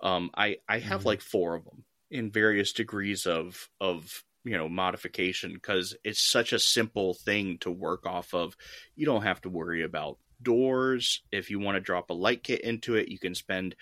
Um, 0.00 0.30
I 0.34 0.58
I 0.68 0.78
have 0.80 1.02
Mhm. 1.02 1.06
like 1.06 1.20
four 1.22 1.54
of 1.54 1.64
them 1.64 1.84
in 2.10 2.30
various 2.30 2.72
degrees 2.72 3.26
of 3.26 3.70
of 3.80 4.24
you 4.44 4.56
know 4.56 4.68
modification 4.68 5.52
because 5.54 5.96
it's 6.04 6.20
such 6.20 6.52
a 6.52 6.58
simple 6.58 7.14
thing 7.14 7.58
to 7.60 7.70
work 7.70 8.06
off 8.06 8.34
of. 8.34 8.56
You 8.96 9.06
don't 9.06 9.22
have 9.22 9.40
to 9.42 9.50
worry 9.50 9.82
about 9.82 10.18
doors. 10.42 11.22
If 11.32 11.50
you 11.50 11.58
want 11.58 11.76
to 11.76 11.80
drop 11.80 12.10
a 12.10 12.14
light 12.14 12.42
kit 12.42 12.60
into 12.60 12.96
it, 12.96 13.08
you 13.08 13.18
can 13.18 13.34
spend 13.34 13.74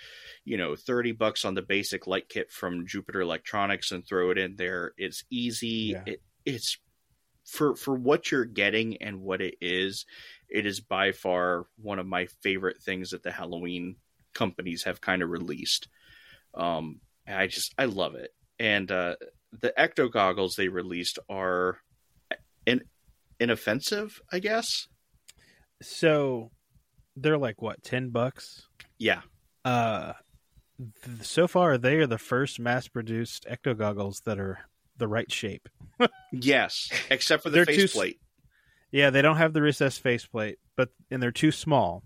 you 0.44 0.56
know 0.56 0.76
30 0.76 1.12
bucks 1.12 1.44
on 1.44 1.54
the 1.54 1.62
basic 1.62 2.06
light 2.06 2.28
kit 2.28 2.50
from 2.50 2.86
Jupiter 2.86 3.20
Electronics 3.20 3.92
and 3.92 4.06
throw 4.06 4.30
it 4.30 4.38
in 4.38 4.56
there. 4.56 4.92
It's 4.96 5.24
easy. 5.30 5.94
Yeah. 5.94 6.02
It, 6.06 6.22
it's 6.44 6.78
for 7.44 7.76
for 7.76 7.94
what 7.94 8.30
you're 8.30 8.44
getting 8.44 8.96
and 9.02 9.20
what 9.20 9.40
it 9.40 9.56
is. 9.60 10.06
It 10.48 10.66
is 10.66 10.80
by 10.80 11.12
far 11.12 11.66
one 11.76 11.98
of 11.98 12.06
my 12.06 12.26
favorite 12.42 12.82
things 12.82 13.10
that 13.10 13.22
the 13.22 13.32
Halloween 13.32 13.96
companies 14.34 14.84
have 14.84 15.00
kind 15.00 15.22
of 15.22 15.30
released. 15.30 15.88
Um, 16.54 17.00
I 17.26 17.46
just 17.46 17.74
I 17.78 17.86
love 17.86 18.14
it. 18.14 18.32
And 18.58 18.90
uh, 18.90 19.16
the 19.60 19.72
Ecto 19.78 20.10
goggles 20.10 20.54
they 20.54 20.68
released 20.68 21.18
are 21.28 21.78
in, 22.64 22.82
inoffensive, 23.40 24.20
I 24.32 24.38
guess. 24.38 24.88
So 25.82 26.50
they're 27.16 27.38
like 27.38 27.60
what, 27.62 27.82
10 27.82 28.10
bucks? 28.10 28.66
Yeah, 28.98 29.20
Uh 29.64 30.14
th- 30.78 31.22
so 31.26 31.46
far 31.48 31.78
they 31.78 31.96
are 31.96 32.06
the 32.06 32.18
first 32.18 32.58
mass-produced 32.60 33.46
ecto 33.50 33.76
goggles 33.76 34.20
that 34.24 34.38
are 34.38 34.60
the 34.96 35.08
right 35.08 35.30
shape. 35.30 35.68
yes, 36.32 36.90
except 37.10 37.42
for 37.42 37.50
the 37.50 37.64
faceplate. 37.66 38.20
Yeah, 38.90 39.10
they 39.10 39.20
don't 39.22 39.36
have 39.36 39.52
the 39.52 39.60
recessed 39.62 40.00
faceplate, 40.00 40.58
but 40.76 40.90
and 41.10 41.22
they're 41.22 41.32
too 41.32 41.52
small. 41.52 42.02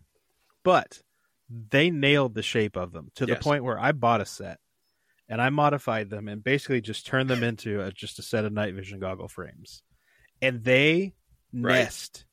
But 0.65 1.03
they 1.49 1.91
nailed 1.91 2.35
the 2.35 2.43
shape 2.43 2.77
of 2.77 2.93
them 2.93 3.11
to 3.17 3.27
the 3.27 3.37
point 3.37 3.65
where 3.65 3.79
I 3.79 3.93
bought 3.93 4.21
a 4.21 4.27
set 4.27 4.59
and 5.29 5.41
I 5.41 5.51
modified 5.51 6.11
them 6.11 6.29
and 6.29 6.43
basically 6.43 6.81
just 6.81 7.07
turned 7.07 7.29
them 7.31 7.43
into 7.43 7.81
a, 7.81 7.91
just 7.93 8.19
a 8.19 8.23
set 8.23 8.45
of 8.45 8.53
night 8.53 8.75
vision 8.75 8.99
goggle 9.01 9.29
frames. 9.29 9.83
And 10.43 10.63
they 10.65 11.15
Right. 11.53 11.81
nest 11.85 12.25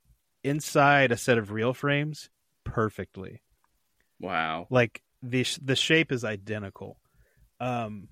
inside 0.48 1.12
a 1.12 1.18
set 1.18 1.38
of 1.38 1.52
real 1.52 1.74
frames 1.74 2.30
perfectly. 2.64 3.42
Wow. 4.20 4.68
Like 4.70 5.02
the 5.22 5.44
sh- 5.44 5.60
the 5.62 5.76
shape 5.76 6.12
is 6.12 6.24
identical. 6.24 7.00
Um 7.60 8.10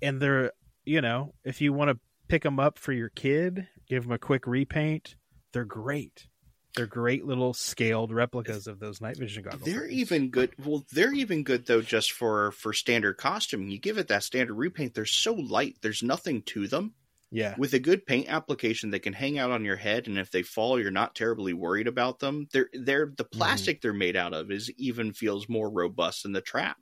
and 0.00 0.20
they're, 0.20 0.52
you 0.84 1.00
know, 1.00 1.34
if 1.44 1.60
you 1.60 1.72
want 1.72 1.90
to 1.90 1.98
pick 2.28 2.42
them 2.42 2.60
up 2.60 2.78
for 2.78 2.92
your 2.92 3.08
kid, 3.08 3.66
give 3.88 4.04
them 4.04 4.12
a 4.12 4.18
quick 4.18 4.46
repaint, 4.46 5.16
they're 5.52 5.64
great. 5.64 6.28
They're 6.76 6.86
great 6.86 7.24
little 7.24 7.54
scaled 7.54 8.12
replicas 8.12 8.68
of 8.68 8.78
those 8.78 9.00
night 9.00 9.16
vision 9.16 9.42
goggles. 9.42 9.62
They're 9.62 9.88
even 9.88 10.30
good. 10.30 10.52
Well, 10.64 10.84
they're 10.92 11.12
even 11.12 11.42
good 11.42 11.66
though, 11.66 11.80
just 11.82 12.12
for 12.12 12.52
for 12.52 12.72
standard 12.72 13.16
costume. 13.16 13.68
You 13.68 13.80
give 13.80 13.98
it 13.98 14.08
that 14.08 14.22
standard 14.22 14.54
repaint. 14.54 14.94
They're 14.94 15.04
so 15.04 15.34
light. 15.34 15.78
There's 15.82 16.02
nothing 16.02 16.42
to 16.42 16.68
them. 16.68 16.94
Yeah. 17.30 17.54
With 17.58 17.74
a 17.74 17.78
good 17.78 18.06
paint 18.06 18.28
application, 18.28 18.90
they 18.90 18.98
can 18.98 19.12
hang 19.12 19.38
out 19.38 19.50
on 19.50 19.64
your 19.64 19.76
head, 19.76 20.06
and 20.06 20.18
if 20.18 20.30
they 20.30 20.42
fall, 20.42 20.80
you're 20.80 20.90
not 20.90 21.14
terribly 21.14 21.52
worried 21.52 21.86
about 21.86 22.20
them. 22.20 22.48
They're 22.52 22.70
they're 22.72 23.12
the 23.14 23.24
plastic 23.24 23.80
they're 23.80 23.92
made 23.92 24.16
out 24.16 24.32
of 24.32 24.50
is 24.50 24.70
even 24.78 25.12
feels 25.12 25.48
more 25.48 25.70
robust 25.70 26.22
than 26.22 26.32
the 26.32 26.40
trap. 26.40 26.78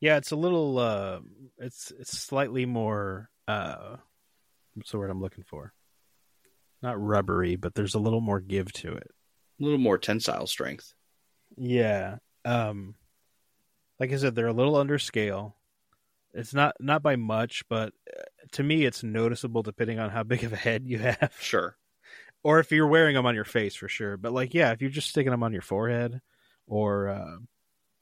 Yeah, 0.00 0.16
it's 0.16 0.30
a 0.30 0.36
little 0.36 0.78
uh 0.78 1.20
it's 1.58 1.92
it's 1.98 2.18
slightly 2.18 2.64
more 2.64 3.30
uh 3.46 3.96
what's 4.74 4.90
the 4.90 4.98
word 4.98 5.10
I'm 5.10 5.20
looking 5.20 5.44
for? 5.44 5.72
Not 6.82 7.00
rubbery, 7.00 7.56
but 7.56 7.74
there's 7.74 7.94
a 7.94 8.00
little 8.00 8.20
more 8.20 8.40
give 8.40 8.72
to 8.74 8.92
it. 8.92 9.10
A 9.60 9.64
little 9.64 9.78
more 9.78 9.98
tensile 9.98 10.46
strength. 10.46 10.94
Yeah. 11.56 12.16
Um 12.44 12.94
like 14.00 14.12
I 14.12 14.16
said 14.16 14.34
they're 14.34 14.46
a 14.46 14.52
little 14.52 14.76
under 14.76 14.98
scale. 14.98 15.56
It's 16.32 16.54
not 16.54 16.74
not 16.80 17.02
by 17.02 17.16
much, 17.16 17.64
but 17.68 17.92
to 18.52 18.62
me 18.62 18.84
it's 18.84 19.02
noticeable 19.02 19.62
depending 19.62 19.98
on 19.98 20.10
how 20.10 20.22
big 20.22 20.44
of 20.44 20.52
a 20.52 20.56
head 20.56 20.84
you 20.86 20.98
have 20.98 21.32
Sure. 21.40 21.76
or 22.42 22.58
if 22.60 22.70
you're 22.72 22.86
wearing 22.86 23.14
them 23.14 23.26
on 23.26 23.34
your 23.34 23.44
face 23.44 23.74
for 23.74 23.88
sure. 23.88 24.16
But 24.16 24.32
like 24.32 24.54
yeah, 24.54 24.72
if 24.72 24.80
you're 24.80 24.90
just 24.90 25.08
sticking 25.10 25.30
them 25.32 25.42
on 25.42 25.52
your 25.52 25.62
forehead 25.62 26.20
or 26.66 27.08
uh, 27.08 27.36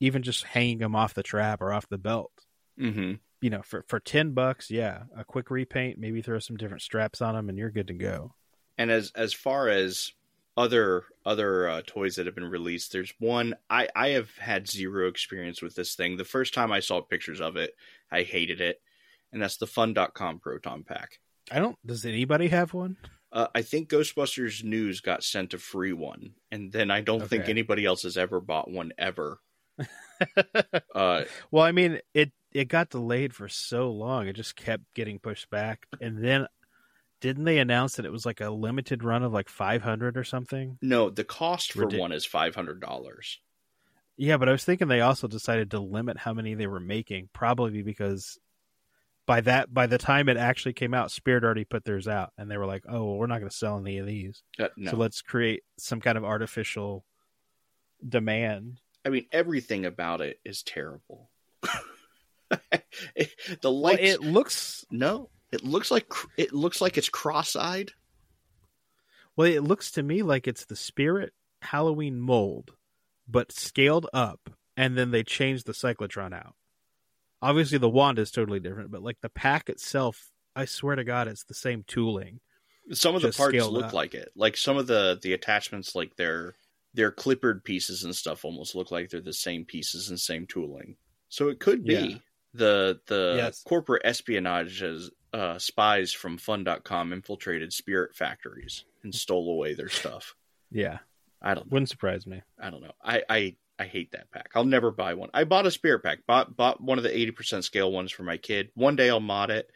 even 0.01 0.23
just 0.23 0.45
hanging 0.45 0.79
them 0.79 0.95
off 0.97 1.15
the 1.15 1.23
trap 1.23 1.61
or 1.61 1.73
off 1.73 1.89
the 1.89 1.99
belt, 1.99 2.33
Mm-hmm. 2.81 3.15
you 3.43 3.51
know, 3.51 3.61
for 3.63 3.85
for 3.87 4.01
10 4.01 4.33
bucks, 4.33 4.71
yeah, 4.71 5.03
a 5.17 5.25
quick 5.25 5.51
repaint, 5.51 5.99
maybe 5.99 6.23
throw 6.23 6.39
some 6.39 6.57
different 6.57 6.83
straps 6.83 7.21
on 7.21 7.35
them 7.35 7.49
and 7.49 7.59
you're 7.59 7.71
good 7.71 7.89
to 7.89 7.95
go. 7.95 8.33
And 8.79 8.91
as 8.91 9.13
as 9.15 9.33
far 9.35 9.69
as 9.69 10.13
other 10.57 11.05
other 11.25 11.69
uh, 11.69 11.83
toys 11.87 12.17
that 12.17 12.27
have 12.27 12.35
been 12.35 12.45
released, 12.49 12.93
there's 12.93 13.13
one 13.19 13.55
I 13.71 13.89
I 13.95 14.09
have 14.11 14.31
had 14.39 14.69
zero 14.69 15.07
experience 15.09 15.61
with 15.63 15.75
this 15.75 15.95
thing. 15.95 16.17
The 16.17 16.25
first 16.25 16.55
time 16.55 16.73
I 16.73 16.81
saw 16.81 17.01
pictures 17.03 17.41
of 17.41 17.57
it, 17.57 17.75
I 18.11 18.23
hated 18.23 18.61
it, 18.61 18.81
and 19.33 19.43
that's 19.43 19.57
the 19.57 19.67
Fun.com 19.67 20.39
Proton 20.41 20.85
Pack. 20.85 21.19
I 21.51 21.59
don't 21.59 21.77
does 21.85 22.05
anybody 22.05 22.49
have 22.49 22.73
one? 22.75 22.97
Uh, 23.33 23.49
I 23.55 23.63
think 23.63 23.89
Ghostbusters 23.89 24.63
News 24.63 25.01
got 25.01 25.25
sent 25.25 25.55
a 25.55 25.59
free 25.59 25.95
one, 25.95 26.33
and 26.51 26.71
then 26.71 26.91
I 26.91 27.01
don't 27.01 27.27
think 27.27 27.49
anybody 27.49 27.85
else 27.87 28.03
has 28.03 28.19
ever 28.19 28.41
bought 28.41 28.71
one 28.71 28.93
ever. 28.99 29.41
uh, 30.95 31.25
Well, 31.51 31.65
I 31.65 31.73
mean, 31.73 32.01
it 32.13 32.33
it 32.53 32.69
got 32.69 32.91
delayed 32.91 33.35
for 33.35 33.49
so 33.49 33.91
long. 33.91 34.29
It 34.29 34.35
just 34.35 34.55
kept 34.55 34.85
getting 34.95 35.19
pushed 35.19 35.49
back. 35.51 35.87
And 36.01 36.23
then 36.23 36.47
didn't 37.21 37.45
they 37.45 37.59
announce 37.59 37.97
that 37.97 38.05
it 38.05 38.13
was 38.13 38.27
like 38.27 38.41
a 38.41 38.51
limited 38.51 39.03
run 39.03 39.23
of 39.23 39.33
like 39.33 39.49
500 39.49 40.17
or 40.17 40.25
something? 40.25 40.77
no, 40.83 41.09
the 41.09 41.25
cost 41.25 41.73
for 41.73 41.87
Ridic- 41.87 41.99
one 41.99 42.13
is 42.13 42.27
five 42.27 42.55
hundred 42.55 42.81
dollars. 42.81 43.41
Yeah, 44.19 44.37
but 44.37 44.49
I 44.49 44.53
was 44.53 44.65
thinking 44.65 44.89
they 44.89 45.01
also 45.01 45.27
decided 45.27 45.71
to 45.71 45.81
limit 45.81 46.19
how 46.19 46.35
many 46.35 46.55
they 46.55 46.67
were 46.67 46.81
making, 46.81 47.31
probably 47.33 47.83
because 47.83 48.39
by 49.27 49.41
that 49.43 49.73
by 49.73 49.87
the 49.87 49.99
time 49.99 50.29
it 50.29 50.37
actually 50.37 50.73
came 50.73 50.95
out, 50.95 51.11
Spirit 51.11 51.45
already 51.45 51.65
put 51.65 51.85
theirs 51.85 52.09
out, 52.09 52.33
and 52.37 52.51
they 52.51 52.57
were 52.57 52.67
like, 52.67 52.85
"Oh, 52.89 53.05
well, 53.05 53.17
we're 53.17 53.27
not 53.27 53.39
going 53.39 53.51
to 53.51 53.57
sell 53.57 53.79
any 53.79 53.99
of 53.99 54.07
these, 54.07 54.43
Uh, 54.59 54.69
no, 54.77 54.91
so 54.91 54.97
let's 54.97 55.23
create 55.23 55.63
some 55.79 56.01
kind 56.01 56.19
of 56.19 56.25
artificial 56.25 57.05
demand." 58.07 58.81
I 59.05 59.09
mean 59.09 59.27
everything 59.33 59.85
about 59.85 60.21
it 60.21 60.41
is 60.45 60.63
terrible. 60.63 61.31
the 62.51 63.71
Well, 63.71 63.97
it 63.99 64.21
looks 64.21 64.85
no, 64.91 65.31
it 65.51 65.65
looks 65.65 65.91
like 65.91 66.07
it 66.37 66.53
looks 66.53 66.81
like 66.81 66.99
it's 66.99 67.09
cross-eyed. 67.09 67.93
well, 69.37 69.49
it 69.49 69.63
looks 69.63 69.93
to 69.93 70.03
me 70.03 70.23
like 70.23 70.47
it's 70.47 70.65
the 70.65 70.77
Spirit 70.77 71.33
Halloween 71.63 72.21
mold, 72.21 72.73
but 73.29 73.53
scaled 73.53 74.09
up, 74.13 74.51
and 74.77 74.99
then 74.99 75.11
they 75.11 75.23
changed 75.23 75.67
the 75.67 75.73
cyclotron 75.73 76.35
out. 76.35 76.55
Obviously, 77.43 77.79
the 77.79 77.89
wand 77.89 78.19
is 78.19 78.31
totally 78.31 78.61
different, 78.61 78.91
but 78.91 79.03
like 79.03 79.21
the 79.21 79.29
pack 79.29 79.69
itself, 79.69 80.31
I 80.57 80.65
swear 80.65 80.97
to 80.97 81.05
God, 81.05 81.29
it's 81.29 81.45
the 81.45 81.55
same 81.55 81.85
tooling. 81.87 82.41
Some 82.93 83.15
of 83.15 83.23
the 83.23 83.33
parts 83.33 83.67
look 83.69 83.87
up. 83.87 83.93
like 83.93 84.15
it. 84.15 84.31
Like 84.35 84.57
some 84.57 84.77
of 84.77 84.87
the 84.87 85.19
the 85.23 85.33
attachments, 85.35 85.95
like 85.95 86.15
their 86.17 86.55
their 86.95 87.11
clippered 87.11 87.65
pieces 87.65 88.05
and 88.05 88.15
stuff, 88.15 88.45
almost 88.45 88.75
look 88.75 88.91
like 88.91 89.09
they're 89.11 89.21
the 89.21 89.33
same 89.33 89.65
pieces 89.65 90.09
and 90.11 90.19
same 90.21 90.47
tooling. 90.47 90.97
So 91.29 91.49
it 91.49 91.59
could 91.59 91.85
be 91.85 91.93
Yeah. 91.95 92.19
the 92.55 93.01
the 93.07 93.35
Yes. 93.37 93.63
corporate 93.65 94.03
espionage 94.05 94.83
as 94.83 95.11
uh, 95.33 95.59
spies 95.59 96.13
from 96.13 96.37
Fun.com 96.37 97.13
infiltrated 97.13 97.73
spirit 97.73 98.15
factories 98.15 98.85
and 99.03 99.15
stole 99.15 99.51
away 99.51 99.75
their 99.75 99.89
stuff. 99.89 100.35
Yeah, 100.75 100.99
I 101.43 101.55
don't 101.55 101.67
know. 101.67 101.75
wouldn't 101.75 101.91
surprise 101.91 102.27
me. 102.27 102.41
I 102.59 102.71
don't 102.71 102.81
know. 102.83 102.93
I, 103.05 103.23
I 103.29 103.57
I 103.83 103.87
hate 103.87 104.13
that 104.13 104.31
pack. 104.31 104.51
I'll 104.55 104.65
never 104.65 104.91
buy 104.91 105.15
one. 105.15 105.31
I 105.35 105.45
bought 105.45 105.67
a 105.67 105.71
spirit 105.71 106.03
pack. 106.03 106.21
Bought 106.27 106.57
bought 106.57 106.81
one 106.81 106.99
of 106.99 107.05
the 107.05 107.17
eighty 107.17 107.33
percent 107.33 107.65
scale 107.65 107.91
ones 107.91 108.13
for 108.13 108.23
my 108.23 108.37
kid. 108.37 108.71
One 108.75 108.97
day 108.97 109.11
I'll 109.11 109.21
mod 109.21 109.51
it. 109.51 109.71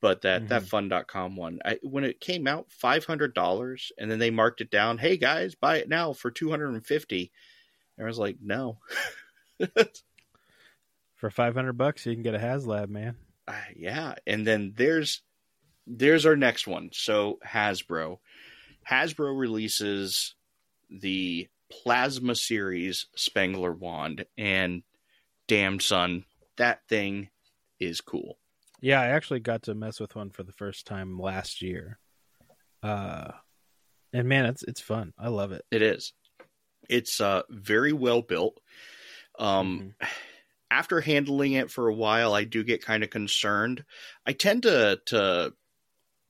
But 0.00 0.22
that 0.22 0.48
that 0.48 0.62
Mhm. 0.62 0.68
fun.com 0.68 1.36
one, 1.36 1.58
I, 1.64 1.78
when 1.82 2.04
it 2.04 2.20
came 2.20 2.46
out, 2.46 2.72
five 2.72 3.04
hundred 3.04 3.34
dollars, 3.34 3.92
and 3.98 4.10
then 4.10 4.18
they 4.18 4.30
marked 4.30 4.60
it 4.62 4.70
down. 4.70 4.96
Hey 4.98 5.16
guys, 5.18 5.54
buy 5.54 5.76
it 5.78 5.88
now 5.88 6.12
for 6.14 6.30
two 6.30 6.48
hundred 6.48 6.68
and 6.74 6.86
fifty. 6.86 7.32
And 7.98 8.06
I 8.06 8.08
was 8.08 8.18
like, 8.18 8.36
no, 8.40 8.78
For 11.16 11.30
five 11.30 11.54
hundred 11.54 11.74
bucks, 11.74 12.06
you 12.06 12.14
can 12.14 12.22
get 12.22 12.34
a 12.34 12.38
HasLab, 12.38 12.88
man. 12.88 13.16
Uh, 13.46 13.60
yeah. 13.76 14.14
And 14.26 14.46
then 14.46 14.72
there's 14.76 15.22
there's 15.86 16.24
our 16.24 16.36
next 16.36 16.66
one. 16.66 16.90
So 16.92 17.38
Hasbro, 17.46 18.20
Hasbro 18.88 19.38
releases 19.38 20.34
the 20.88 21.48
Plasma 21.70 22.34
Series 22.34 23.06
Spengler 23.14 23.72
wand, 23.72 24.26
and 24.36 24.82
damn 25.48 25.80
son, 25.80 26.24
that 26.56 26.80
thing 26.88 27.28
is 27.78 28.00
cool. 28.00 28.38
Yeah, 28.80 29.00
I 29.00 29.08
actually 29.08 29.40
got 29.40 29.64
to 29.64 29.74
mess 29.74 30.00
with 30.00 30.16
one 30.16 30.30
for 30.30 30.42
the 30.42 30.52
first 30.52 30.86
time 30.86 31.18
last 31.18 31.62
year. 31.62 31.98
Uh, 32.82 33.32
and 34.12 34.28
man, 34.28 34.46
it's 34.46 34.62
it's 34.62 34.80
fun. 34.80 35.12
I 35.18 35.28
love 35.28 35.52
it. 35.52 35.64
It 35.70 35.82
is. 35.82 36.12
It's 36.88 37.20
uh 37.20 37.42
very 37.50 37.92
well 37.92 38.22
built. 38.22 38.58
Um, 39.38 39.94
After 40.72 41.00
handling 41.00 41.54
it 41.54 41.70
for 41.70 41.88
a 41.88 41.94
while, 41.94 42.32
I 42.32 42.44
do 42.44 42.62
get 42.62 42.84
kind 42.84 43.02
of 43.02 43.10
concerned. 43.10 43.84
I 44.24 44.32
tend 44.32 44.62
to 44.62 45.00
to 45.06 45.52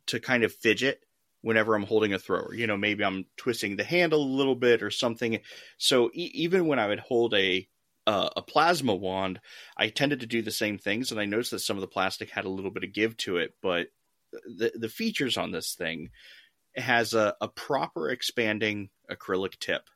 to 0.07 0.21
kind 0.21 0.45
of 0.45 0.53
fidget 0.53 1.01
whenever 1.43 1.75
I'm 1.75 1.85
holding 1.85 2.13
a 2.13 2.19
thrower. 2.19 2.55
You 2.55 2.67
know, 2.67 2.77
maybe 2.77 3.05
I'm 3.05 3.27
twisting 3.37 3.77
the 3.77 3.85
handle 3.85 4.23
a 4.23 4.37
little 4.37 4.57
bit 4.57 4.83
or 4.83 4.91
something. 4.91 5.41
So 5.79 6.11
e- 6.15 6.31
even 6.35 6.67
when 6.67 6.79
I 6.79 6.89
would 6.89 7.01
hold 7.01 7.35
a 7.35 7.69
uh, 8.07 8.31
a 8.37 8.43
plasma 8.43 8.95
wand, 8.95 9.41
I 9.77 9.89
tended 9.91 10.21
to 10.21 10.27
do 10.27 10.43
the 10.43 10.51
same 10.51 10.79
things, 10.79 11.11
and 11.13 11.21
I 11.21 11.27
noticed 11.27 11.51
that 11.53 11.61
some 11.61 11.77
of 11.77 11.83
the 11.83 11.87
plastic 11.89 12.31
had 12.31 12.45
a 12.47 12.51
little 12.51 12.71
bit 12.71 12.85
of 12.85 12.93
give 12.93 13.17
to 13.19 13.37
it. 13.37 13.55
But 13.63 13.89
the 14.33 14.73
the 14.75 14.89
features 14.89 15.37
on 15.37 15.51
this 15.53 15.75
thing 15.75 16.11
it 16.75 16.83
has 16.83 17.15
a, 17.15 17.37
a 17.41 17.49
proper 17.49 18.11
expanding 18.11 18.91
acrylic 19.11 19.59
tip. 19.59 19.91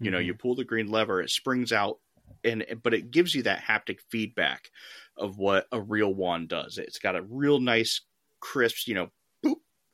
You 0.00 0.10
know, 0.10 0.18
Mhm. 0.18 0.26
you 0.26 0.34
pull 0.34 0.54
the 0.54 0.64
green 0.64 0.88
lever, 0.88 1.20
it 1.20 1.30
springs 1.30 1.72
out, 1.72 2.00
and 2.42 2.64
but 2.82 2.94
it 2.94 3.10
gives 3.10 3.34
you 3.34 3.42
that 3.44 3.62
haptic 3.62 4.00
feedback 4.00 4.70
of 5.16 5.38
what 5.38 5.66
a 5.72 5.80
real 5.80 6.12
wand 6.14 6.48
does. 6.48 6.78
It's 6.78 6.98
got 6.98 7.16
a 7.16 7.22
real 7.22 7.60
nice, 7.60 8.00
crisp, 8.40 8.86
you 8.88 8.94
know, 8.94 9.12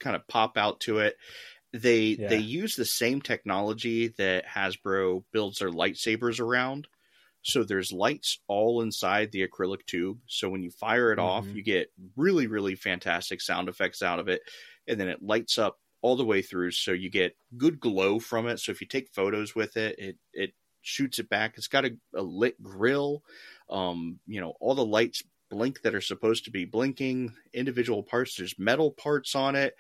kind 0.00 0.16
of 0.16 0.26
pop 0.28 0.56
out 0.58 0.80
to 0.80 0.98
it. 0.98 1.16
They 1.72 2.16
Yeah. 2.16 2.28
they 2.28 2.38
use 2.38 2.76
the 2.76 2.84
same 2.84 3.22
technology 3.22 4.08
that 4.18 4.46
Hasbro 4.46 5.24
builds 5.32 5.58
their 5.60 5.70
lightsabers 5.70 6.40
around. 6.40 6.88
So 7.42 7.64
there's 7.64 7.92
lights 7.92 8.38
all 8.48 8.82
inside 8.82 9.32
the 9.32 9.46
acrylic 9.46 9.86
tube. 9.86 10.20
So 10.26 10.48
when 10.50 10.62
you 10.62 10.70
fire 10.70 11.12
it 11.12 11.18
off, 11.18 11.46
Mhm. 11.46 11.54
you 11.54 11.62
get 11.62 11.92
really, 12.16 12.46
really 12.46 12.74
fantastic 12.74 13.40
sound 13.40 13.68
effects 13.68 14.02
out 14.02 14.18
of 14.18 14.28
it. 14.28 14.42
And 14.86 15.00
then 15.00 15.08
it 15.08 15.22
lights 15.22 15.58
up 15.58 15.80
all 16.02 16.16
the 16.16 16.24
way 16.24 16.42
through. 16.42 16.72
So 16.72 16.92
you 16.92 17.08
get 17.10 17.36
good 17.56 17.80
glow 17.80 18.18
from 18.18 18.46
it. 18.46 18.58
So 18.58 18.72
if 18.72 18.80
you 18.80 18.86
take 18.86 19.08
photos 19.08 19.54
with 19.54 19.76
it, 19.76 19.98
it, 19.98 20.18
it 20.34 20.54
shoots 20.82 21.18
it 21.18 21.28
back. 21.30 21.56
It's 21.56 21.68
got 21.68 21.84
a, 21.86 21.96
a 22.14 22.22
lit 22.22 22.62
grill. 22.62 23.24
Um, 23.70 24.20
you 24.26 24.40
know, 24.40 24.54
all 24.60 24.74
the 24.74 24.84
lights 24.84 25.22
blink 25.50 25.82
that 25.82 25.94
are 25.94 26.00
supposed 26.00 26.44
to 26.44 26.50
be 26.50 26.64
blinking, 26.64 27.34
individual 27.52 28.02
parts. 28.02 28.36
There's 28.36 28.58
metal 28.58 28.90
parts 28.92 29.34
on 29.34 29.56
it. 29.56 29.76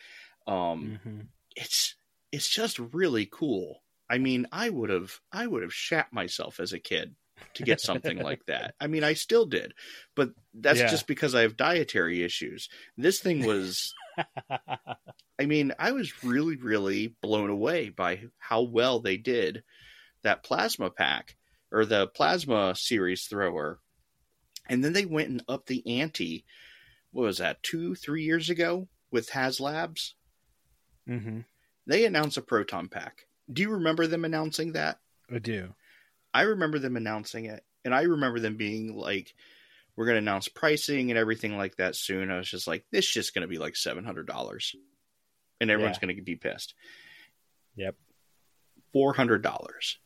Um, 0.46 1.00
Mhm. 1.04 1.28
it's 1.56 1.94
it's 2.32 2.48
just 2.48 2.78
really 2.78 3.26
cool. 3.26 3.82
I 4.08 4.18
mean, 4.18 4.46
I 4.52 4.70
would 4.70 4.90
have 4.90 5.20
I 5.32 5.46
would 5.46 5.62
have 5.62 5.74
shat 5.74 6.12
myself 6.12 6.60
as 6.60 6.72
a 6.72 6.78
kid 6.78 7.14
to 7.54 7.62
get 7.62 7.80
something 7.80 8.18
like 8.22 8.44
that. 8.46 8.74
I 8.80 8.86
mean, 8.86 9.04
I 9.04 9.14
still 9.14 9.46
did, 9.46 9.74
but 10.14 10.30
that's 10.54 10.80
Yeah. 10.80 10.90
just 10.90 11.06
because 11.06 11.34
I 11.34 11.42
have 11.42 11.56
dietary 11.56 12.22
issues. 12.22 12.68
This 12.96 13.20
thing 13.20 13.44
was 13.44 13.94
I 15.38 15.46
mean, 15.46 15.72
I 15.78 15.92
was 15.92 16.22
really 16.22 16.56
really 16.56 17.08
blown 17.22 17.50
away 17.50 17.88
by 17.88 18.24
how 18.38 18.62
well 18.62 19.00
they 19.00 19.16
did 19.16 19.62
that 20.22 20.42
plasma 20.42 20.90
pack 20.90 21.36
or 21.72 21.84
the 21.84 22.08
plasma 22.08 22.74
series 22.76 23.24
thrower. 23.26 23.80
And 24.68 24.84
then 24.84 24.92
they 24.92 25.04
went 25.06 25.28
and 25.30 25.42
upped 25.48 25.66
the 25.66 26.00
ante. 26.00 26.44
What 27.12 27.24
was 27.24 27.38
that? 27.38 27.62
2 27.62 27.94
3 27.94 28.22
years 28.22 28.48
ago 28.50 28.88
with 29.10 29.30
HasLabs? 29.30 30.14
Mhm. 31.08 31.44
they 31.86 32.04
announced 32.04 32.36
a 32.36 32.42
proton 32.42 32.88
pack. 32.88 33.26
Do 33.52 33.62
you 33.62 33.70
remember 33.70 34.06
them 34.06 34.24
announcing 34.24 34.72
that? 34.72 35.00
I 35.28 35.38
do. 35.40 35.74
I 36.32 36.42
remember 36.42 36.78
them 36.78 36.96
announcing 36.96 37.46
it, 37.46 37.64
and 37.84 37.92
I 37.92 38.02
remember 38.02 38.38
them 38.38 38.56
being 38.56 38.94
like, 38.94 39.34
"We're 39.96 40.04
going 40.04 40.14
to 40.14 40.18
announce 40.22 40.46
pricing 40.46 41.10
and 41.10 41.18
everything 41.18 41.56
like 41.56 41.76
that 41.76 41.96
soon." 41.96 42.30
I 42.30 42.36
was 42.36 42.48
just 42.48 42.68
like, 42.68 42.84
"This 42.92 43.06
is 43.06 43.10
just 43.10 43.34
going 43.34 43.42
to 43.42 43.48
be 43.48 43.58
like 43.58 43.74
seven 43.74 44.04
hundred 44.04 44.26
dollars," 44.28 44.76
and 45.60 45.68
everyone's 45.68 45.96
Yeah. 45.96 46.00
going 46.06 46.16
to 46.16 46.22
be 46.22 46.36
pissed. 46.36 46.74
Yep. 47.74 47.96
Four 48.92 49.14
hundred 49.14 49.42
dollars. 49.42 49.98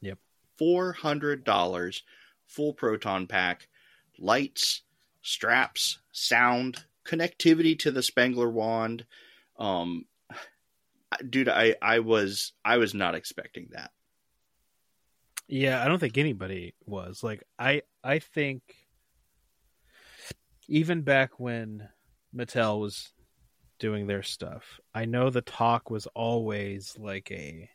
Yep. 0.00 0.18
Four 0.56 0.92
hundred 0.92 1.44
dollars, 1.44 2.02
full 2.46 2.72
proton 2.72 3.26
pack, 3.26 3.68
lights, 4.18 4.82
straps, 5.22 5.98
sound, 6.12 6.84
connectivity 7.04 7.78
to 7.80 7.90
the 7.90 8.02
Spengler 8.02 8.50
wand. 8.50 9.04
Um, 9.58 10.04
dude, 11.28 11.48
I 11.48 11.76
I 11.80 12.00
was 12.00 12.52
I 12.64 12.78
was 12.78 12.94
not 12.94 13.14
expecting 13.14 13.68
that. 13.72 13.90
Yeah, 15.48 15.82
I 15.82 15.88
don't 15.88 15.98
think 15.98 16.18
anybody 16.18 16.74
was. 16.84 17.22
Like 17.22 17.42
I 17.58 17.82
I 18.02 18.18
think 18.18 18.62
even 20.68 21.02
back 21.02 21.38
when 21.38 21.88
Mattel 22.34 22.80
was 22.80 23.12
doing 23.78 24.06
their 24.06 24.22
stuff, 24.22 24.80
I 24.94 25.04
know 25.04 25.30
the 25.30 25.42
talk 25.42 25.90
was 25.90 26.06
always 26.08 26.96
like 26.98 27.30
a 27.30 27.70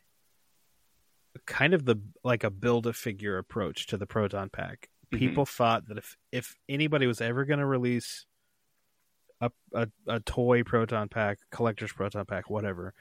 kind 1.45 1.73
of 1.73 1.85
the 1.85 1.97
like 2.23 2.43
a 2.43 2.49
build 2.49 2.87
a 2.87 2.93
figure 2.93 3.37
approach 3.37 3.87
to 3.87 3.97
the 3.97 4.05
proton 4.07 4.49
pack. 4.49 4.89
Mhm. 5.13 5.19
People 5.19 5.45
thought 5.45 5.87
that 5.87 5.97
if 5.97 6.17
if 6.31 6.55
anybody 6.69 7.07
was 7.07 7.21
ever 7.21 7.45
going 7.45 7.59
to 7.59 7.65
release 7.65 8.25
a, 9.39 9.51
a 9.73 9.87
a 10.07 10.19
toy 10.19 10.63
proton 10.63 11.09
pack, 11.09 11.39
collector's 11.49 11.91
proton 11.93 12.25
pack, 12.25 12.49
whatever, 12.49 12.93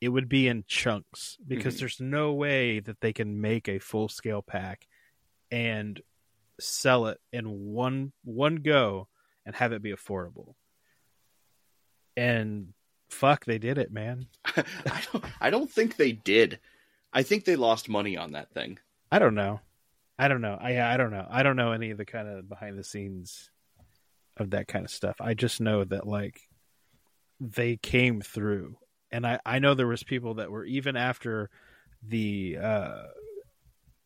it 0.00 0.08
would 0.10 0.28
be 0.28 0.46
in 0.48 0.64
chunks 0.66 1.38
because 1.46 1.76
Mhm. 1.76 1.78
there's 1.80 2.00
no 2.00 2.32
way 2.34 2.80
that 2.80 3.00
they 3.00 3.12
can 3.12 3.40
make 3.40 3.68
a 3.68 3.78
full 3.78 4.08
scale 4.08 4.42
pack 4.42 4.86
and 5.50 6.00
sell 6.60 7.06
it 7.06 7.20
in 7.32 7.72
one 7.72 8.12
one 8.24 8.56
go 8.56 9.08
and 9.44 9.54
have 9.56 9.72
it 9.72 9.80
be 9.82 9.92
affordable. 9.92 10.54
And 12.16 12.72
fuck, 13.10 13.44
they 13.44 13.58
did 13.58 13.78
it, 13.78 13.92
man. 13.92 14.26
I 14.44 15.02
don't 15.12 15.24
I 15.40 15.50
don't 15.50 15.70
think 15.70 15.96
they 15.96 16.12
did. 16.12 16.58
I 17.12 17.22
think 17.22 17.44
they 17.44 17.56
lost 17.56 17.88
money 17.88 18.16
on 18.16 18.32
that 18.32 18.50
thing. 18.52 18.78
I 19.10 19.18
don't 19.18 19.34
know. 19.34 19.60
I 20.18 20.28
don't 20.28 20.40
know. 20.40 20.58
I 20.60 20.80
I 20.80 20.96
don't 20.96 21.10
know. 21.10 21.26
I 21.30 21.42
don't 21.42 21.56
know 21.56 21.72
any 21.72 21.90
of 21.90 21.98
the 21.98 22.04
kind 22.04 22.28
of 22.28 22.48
behind 22.48 22.78
the 22.78 22.84
scenes 22.84 23.50
of 24.36 24.50
that 24.50 24.68
kind 24.68 24.84
of 24.84 24.90
stuff. 24.90 25.16
I 25.20 25.34
just 25.34 25.60
know 25.60 25.84
that 25.84 26.06
like 26.06 26.40
they 27.40 27.76
came 27.76 28.20
through. 28.20 28.76
And 29.10 29.26
I 29.26 29.38
I 29.46 29.58
know 29.58 29.74
there 29.74 29.86
was 29.86 30.02
people 30.02 30.34
that 30.34 30.50
were 30.50 30.64
even 30.64 30.96
after 30.96 31.50
the 32.06 32.58
uh 32.62 33.02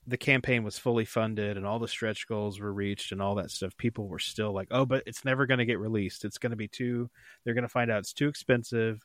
the 0.07 0.16
campaign 0.16 0.64
was 0.64 0.78
fully 0.78 1.05
funded 1.05 1.57
and 1.57 1.66
all 1.66 1.78
the 1.78 1.86
stretch 1.86 2.26
goals 2.26 2.59
were 2.59 2.72
reached 2.72 3.12
and 3.12 3.20
all 3.22 3.36
that 3.36 3.51
stuff 3.51 3.76
people 3.76 4.09
were 4.09 4.18
still 4.18 4.53
like 4.53 4.66
oh 4.70 4.84
but 4.86 5.03
it's 5.07 5.24
never 5.24 5.46
going 5.46 5.59
to 5.59 5.64
get 5.66 5.78
released 5.78 6.24
it's 6.24 6.38
going 6.38 6.51
to 6.51 6.57
be 6.57 6.66
too 6.66 7.09
they're 7.44 7.55
going 7.55 7.62
to 7.62 7.68
find 7.68 7.90
out 7.90 7.98
it's 7.98 8.14
too 8.14 8.26
expensive 8.26 9.05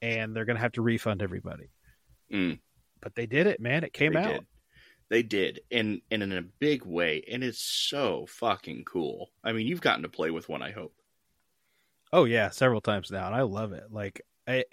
and 0.00 0.34
they're 0.34 0.44
going 0.44 0.56
to 0.56 0.62
have 0.62 0.72
to 0.72 0.82
refund 0.82 1.20
everybody 1.22 1.70
Mm. 2.32 2.58
But 3.00 3.14
they 3.14 3.26
did 3.26 3.46
it 3.46 3.60
man 3.60 3.84
it 3.84 3.92
came 3.92 4.12
they 4.14 4.18
out 4.20 4.32
did. 4.32 4.46
They 5.08 5.22
did, 5.22 5.60
and 5.70 6.00
and 6.10 6.20
in 6.22 6.32
a 6.32 6.42
big 6.42 6.84
way, 6.84 7.22
and 7.30 7.44
it's 7.44 7.60
so 7.60 8.26
fucking 8.28 8.84
cool. 8.86 9.30
I 9.44 9.52
mean, 9.52 9.68
you've 9.68 9.80
gotten 9.80 10.02
to 10.02 10.08
play 10.08 10.32
with 10.32 10.48
one. 10.48 10.62
I 10.62 10.72
hope. 10.72 10.94
Oh 12.12 12.24
yeah, 12.24 12.50
several 12.50 12.80
times 12.80 13.12
now, 13.12 13.26
and 13.26 13.34
I 13.36 13.42
love 13.42 13.72
it. 13.72 13.84
Like 13.92 14.22
I, 14.48 14.64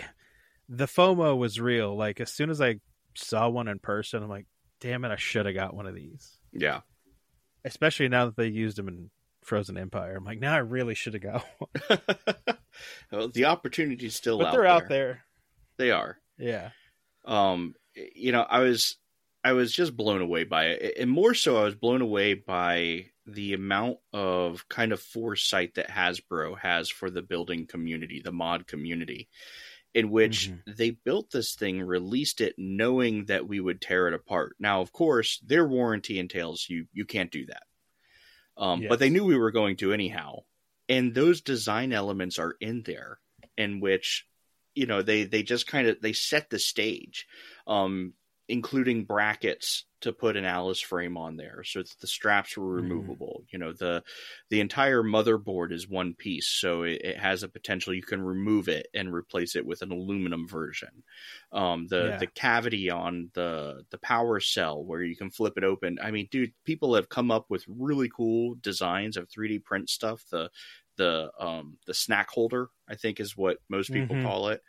the 0.68 0.88
FOMO 0.88 1.38
was 1.38 1.60
real. 1.60 1.96
Like 1.96 2.20
as 2.20 2.32
soon 2.32 2.50
as 2.50 2.62
I 2.62 2.80
saw 3.14 3.48
one 3.48 3.68
in 3.68 3.78
person, 3.78 4.24
I'm 4.24 4.30
like, 4.30 4.48
damn 4.80 5.06
it, 5.06 5.12
I 5.12 5.18
should 5.18 5.46
have 5.46 5.54
got 5.54 5.76
one 5.76 5.86
of 5.86 5.94
these. 5.94 6.40
Yeah, 6.52 6.82
Especially 7.64 8.10
now 8.10 8.26
that 8.26 8.36
they 8.36 8.48
used 8.48 8.78
them 8.78 8.88
in 8.88 9.12
Frozen 9.44 9.78
Empire. 9.78 10.16
I'm 10.18 10.26
like, 10.26 10.40
now 10.40 10.56
I 10.56 10.60
really 10.60 10.96
should 10.96 11.14
have 11.14 11.24
got 11.24 11.46
one. 11.60 12.00
well, 13.12 13.30
the 13.30 13.46
opportunity's 13.46 14.16
still 14.16 14.40
but 14.40 14.48
out 14.48 14.52
they're 14.54 14.62
there. 14.64 14.72
out 14.72 14.90
there. 14.90 15.24
They 15.78 15.92
are. 15.92 16.18
Yeah. 16.40 16.70
um 17.26 17.76
you 17.96 18.32
know 18.32 18.46
i 18.50 18.60
was 18.60 18.98
i 19.44 19.54
was 19.54 19.72
just 19.72 19.96
blown 19.96 20.22
away 20.22 20.44
by 20.44 20.66
it. 20.66 20.98
And 21.00 21.10
more 21.10 21.34
so 21.34 21.58
i 21.58 21.64
was 21.64 21.76
blown 21.76 22.02
away 22.02 22.34
by 22.34 23.08
the 23.26 23.54
amount 23.54 23.98
of 24.12 24.68
kind 24.68 24.92
of 24.92 25.00
foresight 25.00 25.76
that 25.76 25.90
hasbro 25.90 26.58
has 26.60 26.90
for 26.90 27.10
the 27.10 27.22
building 27.22 27.68
community 27.68 28.22
the 28.24 28.32
mod 28.32 28.68
community 28.68 29.30
in 29.94 30.10
which 30.10 30.52
they 30.66 30.90
built 30.90 31.30
this 31.32 31.54
thing 31.56 31.82
released 31.82 32.42
it 32.42 32.56
knowing 32.58 33.26
that 33.26 33.48
we 33.48 33.60
would 33.60 33.80
tear 33.80 34.08
it 34.08 34.14
apart. 34.14 34.56
Now 34.60 34.82
of 34.82 34.92
course 34.92 35.40
their 35.46 35.68
warranty 35.68 36.20
entails 36.20 36.66
you 36.68 36.88
you 36.94 37.06
can't 37.06 37.32
do 37.32 37.46
that. 37.46 37.64
Um, 38.58 38.86
but 38.88 39.00
they 39.00 39.10
knew 39.10 39.26
we 39.26 39.38
were 39.38 39.52
going 39.52 39.78
to 39.78 39.94
anyhow. 39.94 40.44
And 40.90 41.14
those 41.14 41.42
design 41.42 41.94
elements 41.94 42.40
are 42.40 42.56
in 42.60 42.84
there 42.84 43.20
in 43.58 43.80
which 43.80 44.26
you 44.76 44.86
know 44.86 45.02
they 45.02 45.24
they 45.24 45.44
just 45.44 45.68
kind 45.68 45.88
of 45.88 46.02
they 46.02 46.14
set 46.14 46.50
the 46.50 46.60
stage 46.60 47.28
um 47.68 48.14
including 48.50 49.06
brackets 49.06 49.86
to 50.02 50.12
put 50.12 50.36
an 50.36 50.44
alice 50.44 50.82
frame 50.82 51.16
on 51.16 51.38
there. 51.38 51.64
So 51.64 51.80
that 51.82 51.96
the 52.02 52.08
straps 52.08 52.58
were 52.58 52.68
Mhm. 52.76 53.24
removable. 53.24 53.46
You 53.52 53.60
know 53.60 53.72
the 53.74 54.04
the 54.50 54.60
entire 54.60 55.02
motherboard 55.02 55.72
is 55.72 55.88
one 55.88 56.14
piece 56.14 56.48
so 56.48 56.84
it, 56.84 57.02
it 57.04 57.18
has 57.18 57.44
a 57.44 57.50
potential 57.50 57.94
you 57.94 58.04
can 58.04 58.22
remove 58.22 58.68
it 58.68 58.88
and 58.94 59.14
replace 59.14 59.56
it 59.56 59.66
with 59.66 59.82
an 59.82 59.92
aluminum 59.92 60.48
version. 60.48 61.04
Um 61.52 61.88
the 61.88 62.14
Yeah. 62.14 62.20
the 62.20 62.28
cavity 62.28 62.90
on 62.90 63.32
the 63.34 63.86
the 63.90 63.98
power 63.98 64.40
cell 64.40 64.84
where 64.84 65.04
you 65.04 65.16
can 65.16 65.30
flip 65.32 65.54
it 65.58 65.64
open. 65.64 65.98
I 66.02 66.12
mean 66.12 66.28
dude 66.32 66.54
people 66.66 66.96
have 66.96 67.10
come 67.10 67.32
up 67.32 67.50
with 67.50 67.64
really 67.68 68.10
cool 68.10 68.56
designs 68.56 69.18
of 69.18 69.30
3d 69.30 69.60
print 69.60 69.90
stuff. 69.90 70.26
The 70.30 70.52
the 70.98 71.32
um 71.40 71.78
the 71.86 71.94
snack 71.94 72.30
holder 72.30 72.70
i 72.94 72.96
think 72.96 73.20
is 73.20 73.36
what 73.36 73.58
most 73.68 73.92
people 73.92 74.16
Mhm. 74.16 74.24
call 74.24 74.48
it 74.50 74.62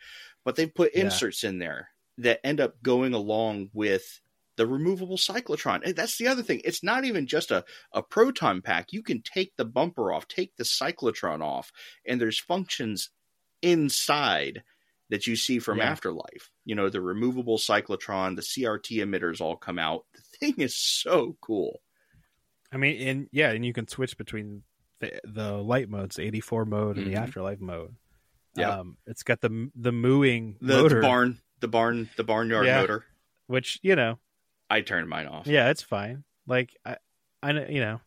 but 0.44 0.56
they've 0.56 0.74
put 0.74 0.92
Yeah. 0.94 1.02
inserts 1.04 1.44
in 1.44 1.58
there 1.58 1.90
that 2.18 2.40
end 2.44 2.60
up 2.60 2.82
going 2.82 3.12
along 3.14 3.70
with 3.72 4.20
the 4.56 4.66
removable 4.68 5.16
cyclotron. 5.16 5.80
And 5.84 5.96
that's 5.96 6.16
the 6.16 6.28
other 6.28 6.44
thing. 6.44 6.60
It's 6.64 6.84
not 6.84 7.04
even 7.04 7.26
just 7.26 7.50
a, 7.50 7.64
a 7.92 8.04
proton 8.04 8.62
pack. 8.62 8.92
You 8.92 9.02
can 9.02 9.20
take 9.20 9.52
the 9.56 9.64
bumper 9.64 10.12
off, 10.12 10.28
take 10.28 10.54
the 10.54 10.62
cyclotron 10.62 11.42
off, 11.42 11.72
and 12.06 12.20
there's 12.20 12.38
functions 12.38 13.10
inside 13.62 14.62
that 15.10 15.26
you 15.26 15.34
see 15.36 15.58
from 15.58 15.78
Yeah. 15.78 15.90
Afterlife. 15.90 16.50
You 16.64 16.74
know, 16.76 16.88
the 16.88 17.00
removable 17.00 17.58
cyclotron, 17.58 18.36
the 18.36 18.42
CRT 18.42 18.98
emitters 18.98 19.40
all 19.40 19.56
come 19.56 19.78
out. 19.78 20.06
The 20.14 20.22
thing 20.38 20.54
is 20.58 20.76
so 20.76 21.36
cool. 21.40 21.82
I 22.70 22.76
mean, 22.76 23.08
and 23.08 23.28
yeah, 23.32 23.50
and 23.50 23.64
you 23.66 23.72
can 23.72 23.88
switch 23.88 24.16
between 24.16 24.62
the 25.00 25.20
the 25.24 25.52
light 25.54 25.88
modes, 25.88 26.16
the 26.16 26.22
84 26.22 26.64
mode 26.64 26.96
and 26.96 27.06
the 27.06 27.14
Mhm. 27.14 27.22
afterlife 27.22 27.60
mode. 27.60 27.96
Yeah. 28.56 28.78
Um, 28.78 28.96
it's 29.06 29.22
got 29.22 29.40
the 29.40 29.70
the 29.74 29.92
mooing 29.92 30.56
The, 30.60 30.74
motor, 30.74 30.96
the 30.96 31.00
barn, 31.02 31.38
the 31.60 31.68
barn, 31.68 32.08
the 32.16 32.24
barnyard 32.24 32.66
Yeah. 32.66 32.80
motor. 32.80 33.04
which 33.46 33.78
you 33.82 33.96
know, 33.96 34.18
I 34.70 34.80
turned 34.80 35.08
mine 35.08 35.26
off. 35.26 35.46
yeah, 35.46 35.70
it's 35.70 35.82
fine. 35.82 36.24
Like 36.46 36.70
I, 36.84 36.96
I 37.42 37.52
know, 37.52 37.66
you 37.68 37.80
know, 37.80 38.00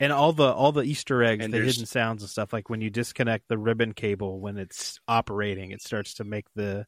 and 0.00 0.12
all 0.12 0.32
the 0.32 0.44
all 0.52 0.72
the 0.72 0.82
Easter 0.82 1.22
eggs, 1.22 1.44
And 1.44 1.52
the 1.52 1.58
there's- 1.58 1.74
hidden 1.74 1.86
sounds 1.86 2.22
and 2.22 2.30
stuff. 2.30 2.52
Like 2.52 2.68
when 2.68 2.80
you 2.80 2.90
disconnect 2.90 3.48
the 3.48 3.58
ribbon 3.58 3.92
cable 3.92 4.40
when 4.40 4.58
it's 4.58 5.00
operating, 5.08 5.70
it 5.70 5.80
starts 5.82 6.14
to 6.14 6.24
make 6.24 6.46
the 6.54 6.86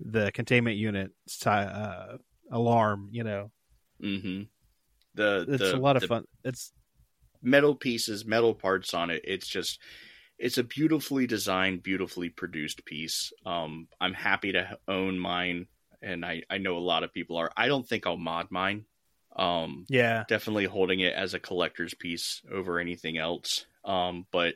the 0.00 0.30
containment 0.32 0.76
unit 0.76 1.10
uh, 1.46 2.18
alarm. 2.50 3.08
You 3.12 3.24
know, 3.24 3.50
Mm-hmm. 4.02 4.42
The 5.14 5.46
it's 5.48 5.58
the, 5.72 5.74
a 5.74 5.78
lot 5.78 5.96
of 5.96 6.02
the 6.02 6.08
fun. 6.08 6.24
It's 6.44 6.72
metal 7.42 7.74
pieces, 7.74 8.24
metal 8.24 8.54
parts 8.54 8.94
on 8.94 9.10
it. 9.10 9.22
It's 9.24 9.46
just, 9.48 9.80
it's 10.38 10.58
a 10.58 10.64
beautifully 10.64 11.26
designed, 11.26 11.82
beautifully 11.82 12.28
produced 12.28 12.84
piece. 12.84 13.32
Um, 13.44 13.88
I'm 14.00 14.14
happy 14.14 14.52
to 14.52 14.78
own 14.86 15.18
mine, 15.18 15.66
and 16.00 16.24
I 16.24 16.42
I 16.48 16.58
know 16.58 16.76
a 16.76 16.80
lot 16.80 17.02
of 17.02 17.12
people 17.12 17.36
are. 17.36 17.50
I 17.56 17.68
don't 17.68 17.86
think 17.86 18.06
I'll 18.06 18.16
mod 18.16 18.48
mine. 18.50 18.84
Um, 19.36 19.84
yeah, 19.88 20.24
definitely 20.28 20.66
holding 20.66 21.00
it 21.00 21.14
as 21.14 21.34
a 21.34 21.40
collector's 21.40 21.94
piece 21.94 22.42
over 22.50 22.78
anything 22.78 23.18
else. 23.18 23.66
Um, 23.84 24.26
but 24.30 24.54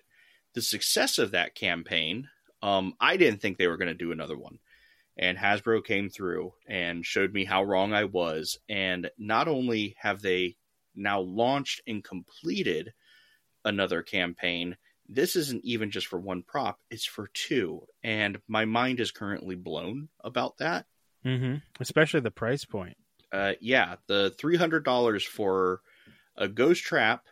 the 0.55 0.63
success 0.63 1.19
of 1.19 1.33
that 1.33 1.55
campaign, 1.55 2.29
um, 2.63 2.95
I 3.01 3.17
didn't 3.17 3.41
think 3.41 3.59
they 3.59 3.69
were 3.69 3.77
going 3.77 3.89
to 3.89 3.95
do 3.95 4.13
another 4.13 4.37
one. 4.37 4.59
And 5.17 5.37
Hasbro 5.37 5.85
came 5.85 6.09
through 6.09 6.55
and 6.67 7.05
showed 7.05 7.35
me 7.35 7.45
how 7.45 7.63
wrong 7.65 7.93
I 7.93 8.05
was. 8.05 8.59
And 8.69 9.11
not 9.19 9.47
only 9.47 9.95
have 9.99 10.23
they 10.23 10.57
now 10.95 11.21
launched 11.21 11.83
and 11.87 12.03
completed 12.03 12.93
another 13.65 14.03
campaign, 14.03 14.77
this 15.15 15.37
isn't 15.37 15.65
even 15.65 15.91
just 15.91 16.07
for 16.07 16.19
one 16.19 16.43
prop, 16.43 16.79
it's 16.91 17.05
for 17.07 17.29
two. 17.35 17.87
And 18.03 18.41
my 18.49 18.65
mind 18.65 19.01
is 19.01 19.11
currently 19.11 19.55
blown 19.57 20.09
about 20.23 20.59
that 20.59 20.87
hmm 21.25 21.57
especially 21.81 22.21
the 22.21 22.31
price 22.31 22.65
point. 22.65 22.97
uh, 23.33 23.53
yeah, 23.61 23.97
the 24.09 24.35
three 24.39 24.57
hundred 24.57 24.85
dollars 24.85 25.25
for 25.25 25.81
a 26.37 26.49
ghost 26.49 26.83
trap 26.83 27.25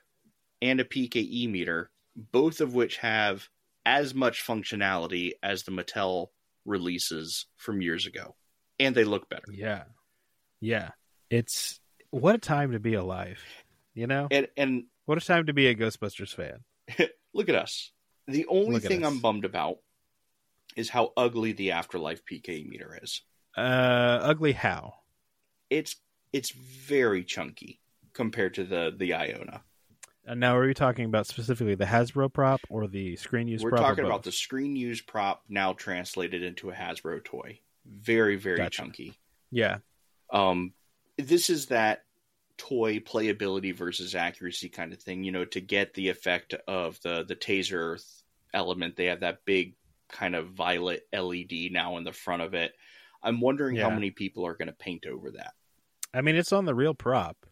and 0.62 0.78
a 0.80 0.84
PKE 0.84 1.48
meter, 1.48 1.90
both 2.14 2.60
of 2.60 2.74
which 2.74 2.98
have 2.98 3.48
as 3.86 4.14
much 4.14 4.46
functionality 4.46 5.32
as 5.42 5.62
the 5.64 5.72
Mattel 5.72 6.28
releases 6.64 7.46
from 7.56 7.80
years 7.82 8.06
ago, 8.06 8.36
and 8.78 8.94
they 8.94 9.04
look 9.04 9.28
better. 9.28 9.44
Yeah, 9.52 9.84
yeah. 10.60 10.90
It's 11.30 11.80
what 12.10 12.34
a 12.36 12.38
time 12.38 12.72
to 12.72 12.78
be 12.78 12.94
alive. 12.94 13.40
You 13.94 14.06
know, 14.06 14.28
And 14.30 14.46
and 14.56 14.84
what 15.06 15.18
a 15.18 15.26
time 15.26 15.46
to 15.46 15.52
be 15.52 15.66
a 15.66 15.74
Ghostbusters 15.74 16.34
fan. 16.34 16.60
look 17.34 17.48
at 17.48 17.54
us. 17.54 17.90
The 18.26 18.46
only 18.46 18.74
Look 18.74 18.82
thing. 18.84 19.04
I'm 19.04 19.18
bummed 19.20 19.44
about 19.44 19.78
is 20.76 20.88
how 20.88 21.12
ugly 21.16 21.52
the 21.52 21.72
Afterlife 21.72 22.22
PKE 22.24 22.68
meter 22.68 22.98
is. 23.02 23.22
Uh, 23.56 23.60
ugly 24.22 24.52
how? 24.52 24.94
It's 25.68 25.96
it's 26.32 26.50
very 26.50 27.24
chunky 27.24 27.80
compared 28.12 28.54
to 28.54 28.64
the 28.64 28.94
the 28.96 29.14
Iona. 29.14 29.62
And 30.26 30.38
now, 30.38 30.56
are 30.56 30.64
we 30.66 30.74
talking 30.74 31.06
about 31.06 31.26
specifically 31.26 31.74
the 31.74 31.86
Hasbro 31.86 32.32
prop 32.32 32.60
or 32.68 32.86
the 32.86 33.16
screen 33.16 33.48
use 33.48 33.62
prop? 33.62 33.72
We're 33.72 33.78
prop? 33.78 33.88
talking 33.90 34.04
about 34.04 34.22
the 34.22 34.30
screen 34.32 34.76
use 34.76 35.00
prop 35.00 35.42
now 35.48 35.72
translated 35.72 36.42
into 36.42 36.70
a 36.70 36.74
Hasbro 36.74 37.24
toy. 37.24 37.58
Very, 37.86 38.36
very 38.36 38.58
Gotcha. 38.58 38.82
chunky. 38.82 39.14
Yeah, 39.50 39.78
Um, 40.30 40.74
this 41.16 41.50
is 41.50 41.66
that 41.66 42.04
toy 42.60 42.98
playability 42.98 43.74
versus 43.74 44.14
accuracy 44.14 44.68
kind 44.68 44.92
of 44.92 45.00
thing. 45.00 45.24
You 45.24 45.32
know, 45.32 45.46
to 45.46 45.60
get 45.60 45.94
the 45.94 46.10
effect 46.10 46.54
of 46.68 47.00
the 47.00 47.24
the 47.26 47.34
taser 47.36 48.02
element, 48.52 48.96
they 48.96 49.06
have 49.06 49.20
that 49.20 49.44
big 49.46 49.74
kind 50.10 50.34
of 50.36 50.50
violet 50.50 51.06
LED 51.12 51.72
now 51.72 51.96
in 51.96 52.04
the 52.04 52.12
front 52.12 52.42
of 52.42 52.52
it. 52.52 52.72
I'm 53.22 53.40
wondering 53.40 53.76
how 53.76 53.90
many 53.90 54.10
people 54.10 54.46
are 54.46 54.54
going 54.54 54.68
to 54.68 54.74
paint 54.74 55.06
over 55.06 55.30
that. 55.32 55.52
I 56.12 56.20
mean 56.20 56.36
it's 56.36 56.52
on 56.52 56.64
the 56.64 56.74
real 56.74 56.94
prop, 56.94 57.46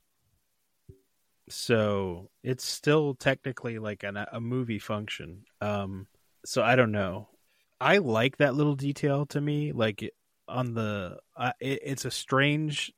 so 1.48 2.30
it's 2.42 2.64
still 2.64 3.14
technically 3.14 3.78
like 3.78 4.02
an, 4.02 4.16
a 4.16 4.40
movie 4.40 4.78
function. 4.78 5.44
Um, 5.60 6.06
so 6.44 6.62
I 6.62 6.76
don't 6.76 6.92
know. 6.92 7.28
I 7.80 7.98
like 7.98 8.38
that 8.38 8.54
little 8.54 8.74
detail 8.74 9.26
to 9.26 9.40
me, 9.40 9.72
like 9.72 10.10
on 10.48 10.74
the. 10.74 11.18
Uh, 11.36 11.52
it, 11.60 11.80
it's 11.84 12.04
a 12.04 12.10
strange 12.10 12.92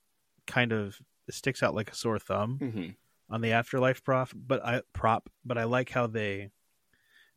kind 0.46 0.72
of. 0.72 0.98
It 1.30 1.34
sticks 1.34 1.62
out 1.62 1.74
like 1.74 1.90
a 1.90 1.94
sore 1.94 2.18
thumb. 2.18 2.58
Mm-hmm. 2.60 2.88
on 3.34 3.40
the 3.40 3.52
afterlife 3.52 4.02
prop 4.02 4.28
but 4.34 4.60
i 4.64 4.82
prop 4.92 5.30
but 5.44 5.56
i 5.56 5.64
like 5.64 5.90
how 5.90 6.06
they 6.08 6.50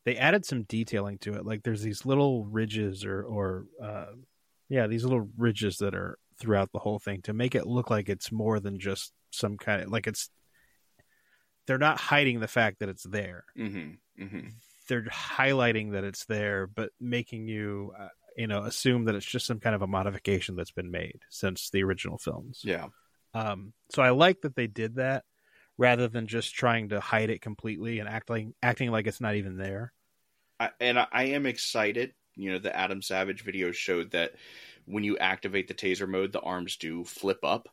they 0.05 0.17
added 0.17 0.43
some 0.45 0.63
detailing 0.63 1.17
to 1.19 1.33
it 1.35 1.45
like 1.45 1.61
there's 1.63 1.83
these 1.83 2.05
little 2.05 2.45
ridges 2.45 3.05
or 3.05 3.23
or 3.23 3.65
uh 3.81 4.07
yeah 4.69 4.87
these 4.87 5.03
little 5.03 5.29
ridges 5.37 5.77
that 5.77 5.93
are 5.93 6.17
throughout 6.39 6.71
the 6.73 6.79
whole 6.79 6.97
thing 6.99 7.21
to 7.21 7.31
make 7.33 7.53
it 7.55 7.67
look 7.67 7.89
like 7.91 8.09
it's 8.09 8.31
more 8.31 8.59
than 8.59 8.79
just 8.79 9.13
some 9.31 9.55
kind 9.57 9.83
of 9.83 9.89
like 9.91 10.07
it's 10.07 10.29
they're 11.67 11.77
not 11.77 11.99
hiding 11.99 12.39
the 12.39 12.47
fact 12.47 12.79
that 12.79 12.89
it's 12.89 13.03
there 13.03 13.45
Mm-hmm. 13.57 14.23
Mm-hmm. 14.23 14.47
they're 14.89 15.03
highlighting 15.05 15.91
that 15.93 16.03
it's 16.03 16.25
there 16.25 16.65
but 16.67 16.89
making 16.99 17.47
you 17.47 17.91
uh, 17.99 18.07
you 18.35 18.47
know 18.47 18.63
assume 18.63 19.05
that 19.05 19.15
it's 19.15 19.25
just 19.25 19.45
some 19.45 19.59
kind 19.59 19.75
of 19.75 19.81
a 19.83 19.87
modification 19.87 20.55
that's 20.55 20.71
been 20.71 20.89
made 20.91 21.19
since 21.29 21.69
the 21.69 21.83
original 21.83 22.17
films 22.17 22.61
Yeah. 22.63 22.87
Um, 23.33 23.73
so 23.89 24.01
I 24.01 24.09
like 24.09 24.41
that 24.41 24.55
they 24.55 24.67
did 24.67 24.95
that 24.95 25.23
rather 25.77 26.07
than 26.07 26.27
just 26.27 26.53
trying 26.53 26.89
to 26.89 26.99
hide 26.99 27.29
it 27.29 27.41
completely 27.41 27.99
and 27.99 28.07
acting 28.07 28.53
acting 28.61 28.91
like 28.91 29.07
it's 29.07 29.21
not 29.21 29.35
even 29.35 29.57
there. 29.57 29.93
I, 30.59 30.69
and 30.79 30.99
I, 30.99 31.07
I 31.11 31.23
am 31.25 31.45
excited. 31.45 32.13
You 32.35 32.53
know, 32.53 32.59
the 32.59 32.75
Adam 32.75 33.01
Savage 33.01 33.43
video 33.43 33.71
showed 33.71 34.11
that 34.11 34.33
when 34.85 35.03
you 35.03 35.17
activate 35.17 35.67
the 35.67 35.73
taser 35.73 36.07
mode, 36.07 36.31
the 36.31 36.41
arms 36.41 36.77
do 36.77 37.03
flip 37.03 37.39
up. 37.43 37.69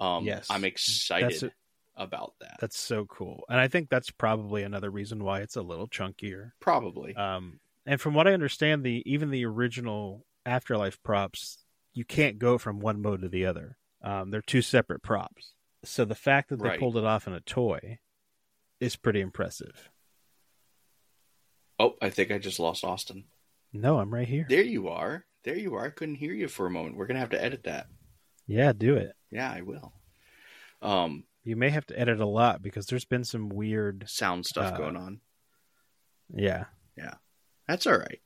Um, 0.00 0.24
Yes. 0.24 0.46
I'm 0.50 0.64
excited 0.64 1.30
That's 1.30 1.54
about 1.96 2.34
that. 2.40 2.56
That's 2.60 2.78
so 2.78 3.06
cool, 3.06 3.44
and 3.48 3.58
I 3.58 3.68
think 3.68 3.88
that's 3.88 4.10
probably 4.10 4.62
another 4.62 4.90
reason 4.90 5.24
why 5.24 5.40
it's 5.40 5.56
a 5.56 5.62
little 5.62 5.88
chunkier. 5.88 6.52
Probably. 6.60 7.16
Um, 7.16 7.58
and 7.84 8.00
from 8.00 8.14
what 8.14 8.28
I 8.28 8.32
understand, 8.32 8.84
the 8.84 9.02
even 9.06 9.30
the 9.30 9.44
original 9.46 10.24
Afterlife 10.46 11.02
props, 11.02 11.58
you 11.94 12.04
can't 12.04 12.38
go 12.38 12.58
from 12.58 12.80
one 12.80 13.02
mode 13.02 13.22
to 13.22 13.28
the 13.28 13.46
other. 13.46 13.76
Um, 14.02 14.30
they're 14.30 14.40
two 14.42 14.62
separate 14.62 15.02
props. 15.02 15.52
So 15.84 16.04
the 16.04 16.14
fact 16.14 16.48
that 16.50 16.60
they 16.60 16.68
Right. 16.70 16.78
pulled 16.80 16.96
it 16.96 17.04
off 17.04 17.26
in 17.26 17.32
a 17.32 17.40
toy 17.40 17.98
is 18.80 18.96
pretty 18.96 19.20
impressive. 19.20 19.90
oh, 21.80 21.96
I 22.02 22.10
think 22.10 22.30
I 22.32 22.38
just 22.38 22.58
lost 22.58 22.82
Austin. 22.84 23.24
No, 23.72 23.98
I'm 24.00 24.12
right 24.12 24.26
here. 24.26 24.46
There 24.48 24.62
you 24.62 24.88
are. 24.88 25.24
There 25.44 25.56
you 25.56 25.74
are. 25.74 25.86
I 25.86 25.90
couldn't 25.90 26.16
hear 26.16 26.32
you 26.32 26.48
for 26.48 26.66
a 26.66 26.70
moment. 26.70 26.96
We're 26.96 27.06
gonna 27.06 27.20
have 27.20 27.30
to 27.30 27.42
edit 27.42 27.64
that. 27.64 27.86
Yeah, 28.46 28.72
do 28.72 28.96
it. 28.96 29.14
Yeah, 29.30 29.50
I 29.50 29.60
will. 29.62 29.92
Um, 30.82 31.24
You 31.44 31.54
may 31.56 31.70
have 31.70 31.86
to 31.86 31.98
edit 31.98 32.18
a 32.20 32.26
lot 32.26 32.62
because 32.62 32.86
there's 32.86 33.04
been 33.04 33.24
some 33.24 33.48
weird. 33.48 34.08
sound 34.08 34.44
stuff 34.46 34.74
Uh, 34.74 34.76
going 34.76 34.96
on. 34.96 35.20
Yeah, 36.34 36.66
yeah, 36.96 37.14
That's 37.66 37.86
all 37.86 37.96
right. 37.98 38.20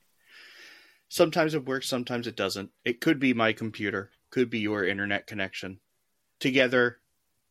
Sometimes 1.09 1.53
it 1.53 1.65
works, 1.65 1.87
sometimes 1.87 2.25
it 2.27 2.35
doesn't. 2.35 2.71
It 2.83 2.99
could 3.01 3.19
be 3.19 3.33
my 3.33 3.53
computer, 3.53 4.11
could 4.33 4.49
be 4.49 4.59
your 4.61 4.83
internet 4.83 5.27
connection. 5.27 5.79
Together, 6.39 6.97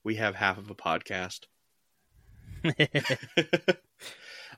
we 0.03 0.17
have 0.17 0.35
half 0.35 0.59
of 0.59 0.69
a 0.69 0.75
podcast. 0.75 1.43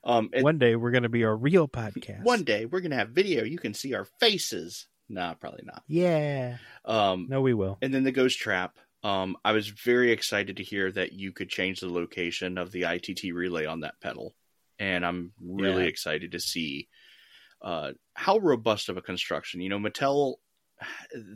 um, 0.05 0.31
and 0.33 0.43
One 0.43 0.57
day 0.59 0.75
we're 0.75 0.91
going 0.91 1.03
to 1.03 1.11
be 1.11 1.23
a 1.23 1.33
real 1.35 1.69
podcast. 1.69 2.23
one 2.23 2.43
day 2.45 2.65
we're 2.65 2.81
gonna 2.81 2.97
have 2.97 3.11
video. 3.11 3.45
You 3.45 3.59
can 3.59 3.75
see 3.75 3.93
our 3.95 4.07
faces. 4.21 4.87
Nah, 5.09 5.35
probably 5.35 5.65
not. 5.65 5.83
Yeah. 5.87 6.57
Um, 6.87 7.27
No, 7.29 7.43
we 7.43 7.53
will. 7.53 7.77
and 7.83 7.93
then 7.93 8.05
the 8.05 8.13
ghost 8.13 8.39
trap. 8.39 8.79
Um, 9.03 9.37
I 9.45 9.53
was 9.53 9.69
very 9.69 10.13
excited 10.13 10.57
to 10.57 10.63
hear 10.63 10.91
that 10.93 11.13
you 11.13 11.31
could 11.33 11.51
change 11.51 11.81
the 11.81 11.93
location 11.93 12.57
of 12.57 12.73
the 12.73 12.85
ITT 12.85 13.35
relay 13.35 13.67
on 13.67 13.81
that 13.81 14.01
pedal, 14.01 14.35
and 14.79 15.05
I'm 15.05 15.33
really 15.43 15.83
Yeah. 15.83 15.89
excited 15.91 16.33
to 16.33 16.41
see 16.41 16.89
uh, 17.61 17.93
how 18.15 18.39
robust 18.39 18.89
of 18.89 18.97
a 18.97 19.03
construction. 19.03 19.61
You 19.61 19.69
know, 19.69 19.79
Mattel 19.79 20.37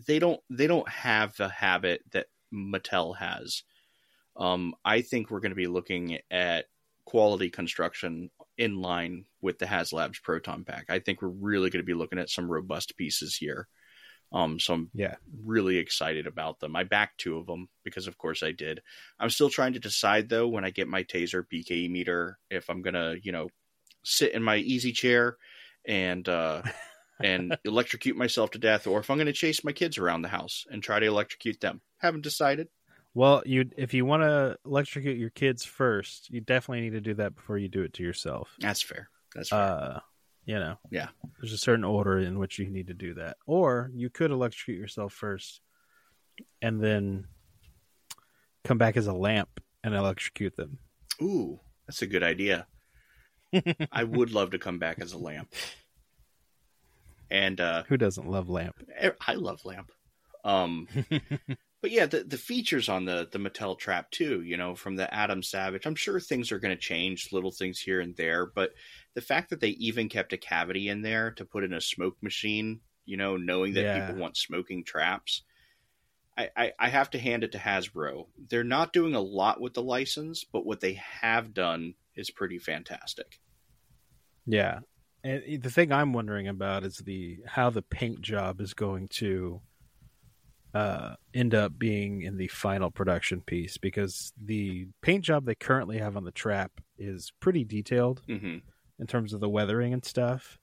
they 0.07 0.19
don't 0.19 0.41
they 0.51 0.67
don't 0.67 0.89
have 0.89 1.37
the 1.37 1.49
habit 1.49 2.03
that 2.13 2.27
Mattel 2.53 3.17
has. 3.17 3.63
Um, 4.37 4.75
I 4.85 5.03
think 5.03 5.31
we're 5.31 5.41
going 5.41 5.51
to 5.51 5.57
be 5.57 5.67
looking 5.67 6.19
at 6.31 6.67
quality 7.05 7.51
construction 7.51 8.31
in 8.57 8.77
line 8.81 9.25
with 9.41 9.59
the 9.59 9.67
HasLabs 9.67 10.23
Proton 10.23 10.65
Pack. 10.65 10.87
I 10.89 10.99
think 10.99 11.23
we're 11.23 11.29
really 11.29 11.71
going 11.71 11.83
to 11.83 11.87
be 11.87 11.95
looking 11.95 12.19
at 12.19 12.31
some 12.31 12.51
robust 12.51 12.97
pieces 12.97 13.37
here. 13.37 13.67
Um, 14.31 14.61
so 14.61 14.75
I'm 14.75 14.91
Yeah. 14.95 15.17
really 15.43 15.79
excited 15.79 16.27
about 16.27 16.61
them. 16.61 16.77
I 16.77 16.85
backed 16.85 17.19
two 17.19 17.39
of 17.39 17.47
them 17.47 17.69
because, 17.83 18.07
of 18.07 18.19
course, 18.19 18.43
I 18.43 18.53
did. 18.53 18.83
I'm 19.19 19.31
still 19.31 19.49
trying 19.49 19.73
to 19.73 19.79
decide 19.81 20.29
though 20.29 20.49
when 20.49 20.65
I 20.65 20.71
get 20.71 20.87
my 20.87 21.03
taser 21.03 21.43
PKE 21.51 21.91
meter 21.91 22.39
if 22.51 22.69
I'm 22.69 22.83
gonna, 22.83 23.15
you 23.23 23.33
know, 23.33 23.49
sit 24.05 24.33
in 24.35 24.43
my 24.43 24.57
easy 24.59 24.93
chair 24.93 25.39
and 25.87 26.29
uh, 26.29 26.63
and 27.23 27.57
electrocute 27.65 28.17
myself 28.17 28.51
to 28.53 28.59
death, 28.59 28.87
or 28.87 29.01
if 29.01 29.11
I'm 29.11 29.19
gonna 29.19 29.33
chase 29.33 29.65
my 29.65 29.73
kids 29.73 29.99
around 29.99 30.23
the 30.23 30.29
house 30.29 30.67
and 30.71 30.83
try 30.83 30.99
to 30.99 31.07
electrocute 31.07 31.61
them. 31.61 31.81
Haven't 31.99 32.23
decided. 32.23 32.69
Well, 33.15 33.43
you 33.47 33.71
if 33.77 33.95
you 33.95 34.05
want 34.05 34.23
to 34.23 34.59
electrocute 34.65 35.19
your 35.19 35.31
kids 35.31 35.65
first, 35.65 36.31
you 36.31 36.41
definitely 36.41 36.83
need 36.83 36.93
to 36.93 37.01
do 37.01 37.15
that 37.15 37.35
before 37.35 37.59
you 37.59 37.69
do 37.69 37.83
it 37.83 37.95
to 37.95 38.03
yourself. 38.03 38.55
That's 38.61 38.83
fair. 38.83 39.09
That's 39.35 39.49
fair. 39.49 39.59
Uh, 39.59 40.01
you 40.45 40.59
know, 40.59 40.79
Yeah. 40.91 41.09
There's 41.41 41.53
a 41.53 41.59
certain 41.59 41.85
order 41.85 42.19
in 42.19 42.39
which 42.39 42.59
you 42.59 42.69
need 42.71 42.87
to 42.87 42.95
do 42.95 43.15
that, 43.15 43.37
or 43.47 43.91
you 43.95 44.09
could 44.09 44.31
electrocute 44.31 44.79
yourself 44.79 45.13
first, 45.13 45.61
and 46.63 46.83
then 46.83 47.27
come 48.65 48.79
back 48.79 48.97
as 48.97 49.07
a 49.07 49.13
lamp 49.13 49.61
and 49.83 49.95
electrocute 49.95 50.57
them. 50.57 50.79
Ooh, 51.21 51.61
that's 51.87 52.03
a 52.03 52.07
good 52.07 52.23
idea. 52.23 52.67
I 53.93 54.05
would 54.05 54.31
love 54.31 54.51
to 54.51 54.59
come 54.59 54.79
back 54.79 55.01
as 55.01 55.13
a 55.13 55.19
lamp. 55.19 55.53
And 57.31 57.61
uh 57.61 57.85
Who 57.89 57.97
doesn't 57.97 58.29
love 58.29 58.49
lamp? 58.49 58.77
I 59.27 59.35
love 59.35 59.65
lamp. 59.65 59.93
Um 60.45 60.89
but 61.81 61.91
yeah, 61.91 62.07
the 62.07 62.25
the 62.25 62.39
features 62.39 62.89
on 62.89 63.05
the 63.05 63.29
the 63.31 63.39
Mattel 63.39 63.79
trap 63.79 64.11
too, 64.11 64.43
you 64.43 64.57
know, 64.57 64.75
from 64.75 64.97
the 64.97 65.13
Adam 65.13 65.43
Savage. 65.43 65.87
I'm 65.87 65.95
sure 65.95 66.19
things 66.21 66.51
are 66.53 66.59
going 66.59 66.75
to 66.75 66.81
change, 66.81 67.33
little 67.33 67.53
things 67.53 67.79
here 67.81 68.01
and 68.01 68.17
there, 68.17 68.47
but 68.47 68.71
the 69.15 69.21
fact 69.21 69.51
that 69.51 69.61
they 69.61 69.71
even 69.71 70.09
kept 70.09 70.33
a 70.33 70.39
cavity 70.39 70.89
in 70.89 71.03
there 71.03 71.31
to 71.33 71.45
put 71.45 71.65
in 71.65 71.73
a 71.73 71.81
smoke 71.81 72.17
machine, 72.23 72.81
you 73.05 73.17
know, 73.17 73.37
knowing 73.37 73.75
that 73.75 73.85
Yeah. 73.85 74.07
people 74.07 74.21
want 74.21 74.37
smoking 74.37 74.85
traps. 74.85 75.43
I, 76.37 76.51
I, 76.57 76.73
I 76.79 76.89
have 76.89 77.11
to 77.11 77.19
hand 77.19 77.43
it 77.43 77.53
to 77.53 77.59
Hasbro. 77.59 78.27
They're 78.49 78.63
not 78.65 78.93
doing 78.93 79.15
a 79.17 79.21
lot 79.21 79.61
with 79.61 79.75
the 79.75 79.83
license, 79.83 80.45
but 80.45 80.65
what 80.65 80.81
they 80.81 80.95
have 80.95 81.53
done 81.53 81.95
is 82.15 82.31
pretty 82.31 82.59
fantastic. 82.59 83.41
Yeah. 84.47 84.81
And 85.25 85.63
the 85.63 85.71
thing 85.71 85.93
I'm 85.93 86.13
wondering 86.13 86.49
about 86.49 86.85
is 86.85 86.99
the 86.99 87.39
how 87.47 87.71
the 87.71 87.83
paint 87.83 88.21
job 88.21 88.61
is 88.61 88.75
going 88.75 89.09
to 89.15 89.61
uh, 90.75 91.15
end 91.35 91.55
up 91.55 91.79
being 91.79 92.23
in 92.23 92.37
the 92.37 92.49
final 92.49 92.91
production 92.91 93.41
piece 93.41 93.79
because 93.79 94.33
the 94.43 94.87
paint 95.03 95.25
job 95.25 95.45
they 95.45 95.55
currently 95.55 95.99
have 95.99 96.17
on 96.17 96.25
the 96.25 96.31
trap 96.31 96.73
is 96.99 97.33
pretty 97.41 97.65
detailed 97.65 98.23
hmm 98.27 98.59
in 99.01 99.07
terms 99.07 99.33
of 99.33 99.39
the 99.39 99.49
weathering 99.49 99.93
and 99.93 100.05
stuff. 100.05 100.59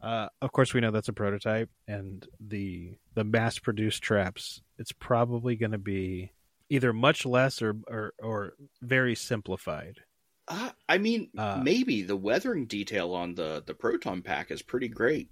Uh, 0.00 0.28
of 0.40 0.52
course, 0.52 0.74
we 0.74 0.80
know 0.80 0.90
that's 0.90 1.08
a 1.08 1.14
prototype, 1.14 1.70
and 1.88 2.26
the 2.40 2.96
the 3.14 3.24
mass 3.24 3.58
produced 3.58 4.02
traps. 4.02 4.60
It's 4.78 4.92
probably 4.92 5.56
going 5.56 5.72
to 5.72 5.78
be 5.78 6.32
either 6.68 6.92
much 6.92 7.24
less 7.24 7.62
or 7.62 7.76
or, 7.86 8.12
or 8.22 8.54
very 8.82 9.14
simplified. 9.14 10.00
Uh, 10.46 10.70
I 10.88 10.98
mean, 10.98 11.30
Uh, 11.36 11.62
maybe 11.62 12.02
the 12.02 12.16
weathering 12.16 12.66
detail 12.66 13.12
on 13.14 13.34
the 13.34 13.62
the 13.66 13.74
proton 13.74 14.22
pack 14.22 14.50
is 14.50 14.62
pretty 14.62 14.88
great. 14.88 15.30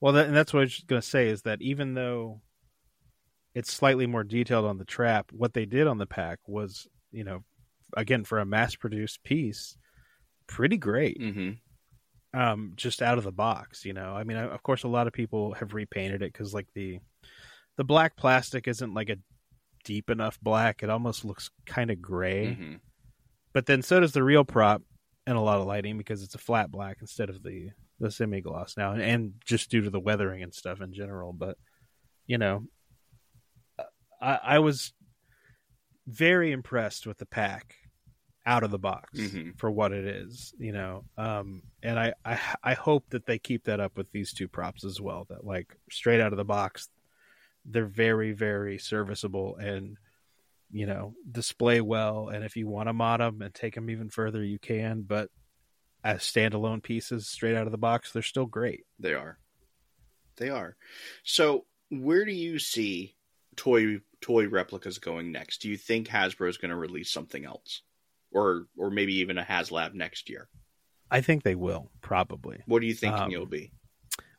Well, 0.00 0.12
that, 0.14 0.26
and 0.26 0.36
that's 0.36 0.52
what 0.52 0.60
I 0.60 0.64
was 0.64 0.84
going 0.86 1.02
to 1.02 1.06
say 1.06 1.28
is 1.28 1.42
that 1.42 1.60
even 1.60 1.94
though 1.94 2.40
it's 3.54 3.72
slightly 3.72 4.06
more 4.06 4.24
detailed 4.24 4.64
on 4.64 4.78
the 4.78 4.84
trap, 4.84 5.32
what 5.32 5.54
they 5.54 5.66
did 5.66 5.86
on 5.86 5.98
the 5.98 6.06
pack 6.06 6.38
was, 6.46 6.86
you 7.10 7.24
know, 7.24 7.44
again 7.96 8.24
for 8.24 8.38
a 8.38 8.46
mass-produced 8.46 9.22
piece, 9.24 9.76
pretty 10.46 10.76
great. 10.76 11.20
hmm 11.20 11.50
Um, 12.34 12.74
just 12.76 13.02
out 13.02 13.18
of 13.18 13.24
the 13.24 13.32
box, 13.32 13.84
you 13.84 13.92
know. 13.94 14.14
I 14.14 14.22
mean, 14.24 14.36
of 14.36 14.62
course, 14.62 14.82
a 14.84 14.88
lot 14.88 15.06
of 15.06 15.12
people 15.12 15.54
have 15.54 15.72
repainted 15.74 16.22
it 16.22 16.32
because 16.32 16.54
like 16.54 16.68
the 16.74 17.00
the 17.76 17.84
black 17.84 18.16
plastic 18.16 18.68
isn't 18.68 18.94
like 18.94 19.08
a 19.08 19.16
deep 19.84 20.10
enough 20.10 20.38
black; 20.40 20.82
it 20.82 20.90
almost 20.90 21.24
looks 21.24 21.50
kind 21.66 21.90
of 21.90 22.02
gray. 22.02 22.54
hmm 22.54 22.74
But 23.52 23.66
then 23.66 23.82
so 23.82 24.00
does 24.00 24.12
the 24.12 24.22
real 24.22 24.44
prop 24.44 24.82
and 25.26 25.36
a 25.36 25.40
lot 25.40 25.58
of 25.60 25.66
lighting 25.66 25.98
because 25.98 26.22
it's 26.22 26.34
a 26.34 26.38
flat 26.38 26.70
black 26.70 26.98
instead 27.00 27.28
of 27.30 27.42
the 27.42 27.70
the 28.00 28.10
semi 28.10 28.40
gloss 28.40 28.76
now, 28.76 28.92
and, 28.92 29.02
and 29.02 29.32
just 29.44 29.70
due 29.70 29.80
to 29.82 29.90
the 29.90 29.98
weathering 30.00 30.42
and 30.42 30.54
stuff 30.54 30.80
in 30.80 30.92
general. 30.92 31.32
But 31.32 31.56
you 32.26 32.38
know, 32.38 32.64
I, 34.20 34.38
I 34.42 34.58
was 34.60 34.92
very 36.06 36.52
impressed 36.52 37.06
with 37.06 37.18
the 37.18 37.26
pack 37.26 37.74
out 38.46 38.62
of 38.62 38.70
the 38.70 38.78
box 38.78 39.18
Mhm. 39.18 39.58
for 39.58 39.70
what 39.70 39.92
it 39.92 40.04
is, 40.06 40.54
you 40.58 40.72
know. 40.72 41.04
Um, 41.18 41.62
and 41.82 41.98
I, 41.98 42.14
I 42.24 42.38
I 42.62 42.74
hope 42.74 43.04
that 43.10 43.26
they 43.26 43.38
keep 43.38 43.64
that 43.64 43.80
up 43.80 43.96
with 43.96 44.10
these 44.12 44.32
two 44.32 44.48
props 44.48 44.84
as 44.84 45.00
well. 45.00 45.26
That 45.28 45.44
like 45.44 45.76
straight 45.90 46.20
out 46.20 46.32
of 46.32 46.38
the 46.38 46.44
box, 46.44 46.88
they're 47.64 47.84
very 47.86 48.32
very 48.32 48.78
serviceable 48.78 49.56
and 49.56 49.96
you 50.70 50.86
know 50.86 51.14
display 51.30 51.80
well. 51.80 52.28
And 52.28 52.44
if 52.44 52.56
you 52.56 52.66
want 52.68 52.88
to 52.88 52.92
mod 52.92 53.20
them 53.20 53.42
and 53.42 53.54
take 53.54 53.74
them 53.74 53.90
even 53.90 54.10
further, 54.10 54.42
you 54.42 54.58
can. 54.58 55.02
But 55.02 55.30
as 56.04 56.20
standalone 56.20 56.82
pieces 56.82 57.28
straight 57.28 57.56
out 57.56 57.66
of 57.66 57.72
the 57.72 57.78
box, 57.78 58.12
they're 58.12 58.22
still 58.22 58.46
great. 58.46 58.84
They 58.98 59.14
are. 59.14 59.38
They 60.36 60.48
are. 60.50 60.76
So, 61.24 61.66
where 61.90 62.24
do 62.24 62.32
you 62.32 62.58
see 62.58 63.16
toy 63.56 64.00
toy 64.20 64.48
replicas 64.48 64.98
going 64.98 65.32
next? 65.32 65.62
Do 65.62 65.68
you 65.68 65.76
think 65.76 66.08
Hasbro 66.08 66.48
is 66.48 66.58
going 66.58 66.70
to 66.70 66.76
release 66.76 67.10
something 67.10 67.44
else, 67.44 67.82
or 68.32 68.66
or 68.76 68.90
maybe 68.90 69.16
even 69.16 69.38
a 69.38 69.44
HasLab 69.44 69.94
next 69.94 70.28
year? 70.30 70.48
I 71.10 71.20
think 71.20 71.42
they 71.42 71.54
will 71.54 71.90
probably. 72.02 72.62
What 72.66 72.82
are 72.82 72.86
you 72.86 72.94
thinking 72.94 73.22
Um, 73.22 73.32
it'll 73.32 73.46
be? 73.46 73.72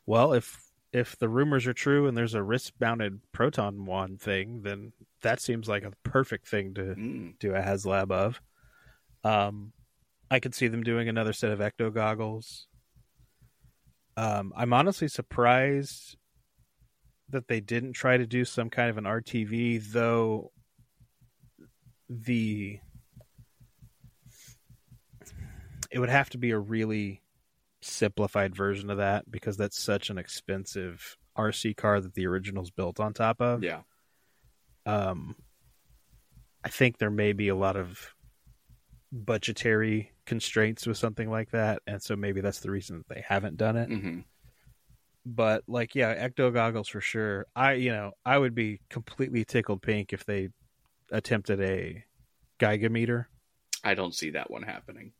Well, 0.06 0.32
if 0.32 0.62
if 0.92 1.18
the 1.18 1.28
rumors 1.28 1.66
are 1.66 1.74
true 1.74 2.06
and 2.06 2.16
there's 2.16 2.34
a 2.34 2.42
wrist 2.42 2.72
mounted 2.80 3.20
proton 3.32 3.84
wand 3.84 4.20
thing, 4.20 4.62
then 4.62 4.92
that 5.22 5.40
seems 5.40 5.68
like 5.68 5.84
a 5.84 5.92
perfect 6.02 6.48
thing 6.48 6.74
to 6.74 6.82
Mm, 6.94 7.38
do 7.38 7.54
a 7.54 7.60
HasLab 7.60 8.10
of. 8.10 8.40
Um, 9.24 9.72
I 10.30 10.40
could 10.40 10.54
see 10.54 10.68
them 10.68 10.82
doing 10.82 11.08
another 11.08 11.32
set 11.32 11.50
of 11.50 11.58
ecto 11.58 11.92
goggles. 11.92 12.66
Um, 14.16 14.52
I'm 14.56 14.72
honestly 14.72 15.08
surprised 15.08 16.16
that 17.28 17.48
they 17.48 17.60
didn't 17.60 17.92
try 17.92 18.16
to 18.16 18.26
do 18.26 18.44
some 18.44 18.70
kind 18.70 18.90
of 18.90 18.98
an 18.98 19.04
RTV, 19.04 19.92
though. 19.92 20.52
The 22.08 22.80
it 25.90 25.98
would 25.98 26.08
have 26.08 26.30
to 26.30 26.38
be 26.38 26.50
a 26.50 26.58
really 26.58 27.22
simplified 27.82 28.54
version 28.54 28.90
of 28.90 28.98
that 28.98 29.30
because 29.30 29.56
that's 29.56 29.78
such 29.78 30.10
an 30.10 30.18
expensive 30.18 31.16
RC 31.36 31.76
car 31.76 32.00
that 32.00 32.14
the 32.14 32.26
original's 32.26 32.70
built 32.70 33.00
on 33.00 33.12
top 33.12 33.40
of 33.40 33.62
yeah. 33.62 33.80
Um, 34.86 35.36
I 36.64 36.68
think 36.68 36.98
there 36.98 37.10
may 37.10 37.32
be 37.32 37.48
a 37.48 37.54
lot 37.56 37.76
of 37.76 38.14
budgetary 39.12 40.12
constraints 40.26 40.86
with 40.86 40.96
something 40.96 41.30
like 41.30 41.50
that, 41.50 41.82
and 41.86 42.02
so 42.02 42.16
maybe 42.16 42.40
that's 42.40 42.60
the 42.60 42.70
reason 42.70 42.98
that 42.98 43.14
they 43.14 43.24
haven't 43.26 43.56
done 43.56 43.76
it. 43.76 43.88
hmm 43.88 44.20
But 45.26 45.64
like, 45.66 45.94
yeah, 45.94 46.14
ecto 46.28 46.52
goggles 46.52 46.88
for 46.88 47.00
sure. 47.00 47.46
I, 47.54 47.72
you 47.74 47.90
know, 47.90 48.12
I 48.24 48.38
would 48.38 48.54
be 48.54 48.80
completely 48.88 49.44
tickled 49.44 49.82
pink 49.82 50.12
if 50.12 50.24
they 50.24 50.50
attempted 51.10 51.60
a 51.60 52.04
Geiger 52.58 52.90
meter. 52.90 53.28
I 53.82 53.94
don't 53.94 54.14
see 54.14 54.30
that 54.30 54.50
one 54.50 54.62
happening. 54.62 55.12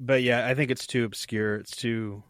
But 0.00 0.22
yeah, 0.22 0.46
I 0.46 0.54
think 0.54 0.70
it's 0.70 0.86
too 0.86 1.04
obscure. 1.04 1.56
It's 1.56 1.76
too 1.76 2.24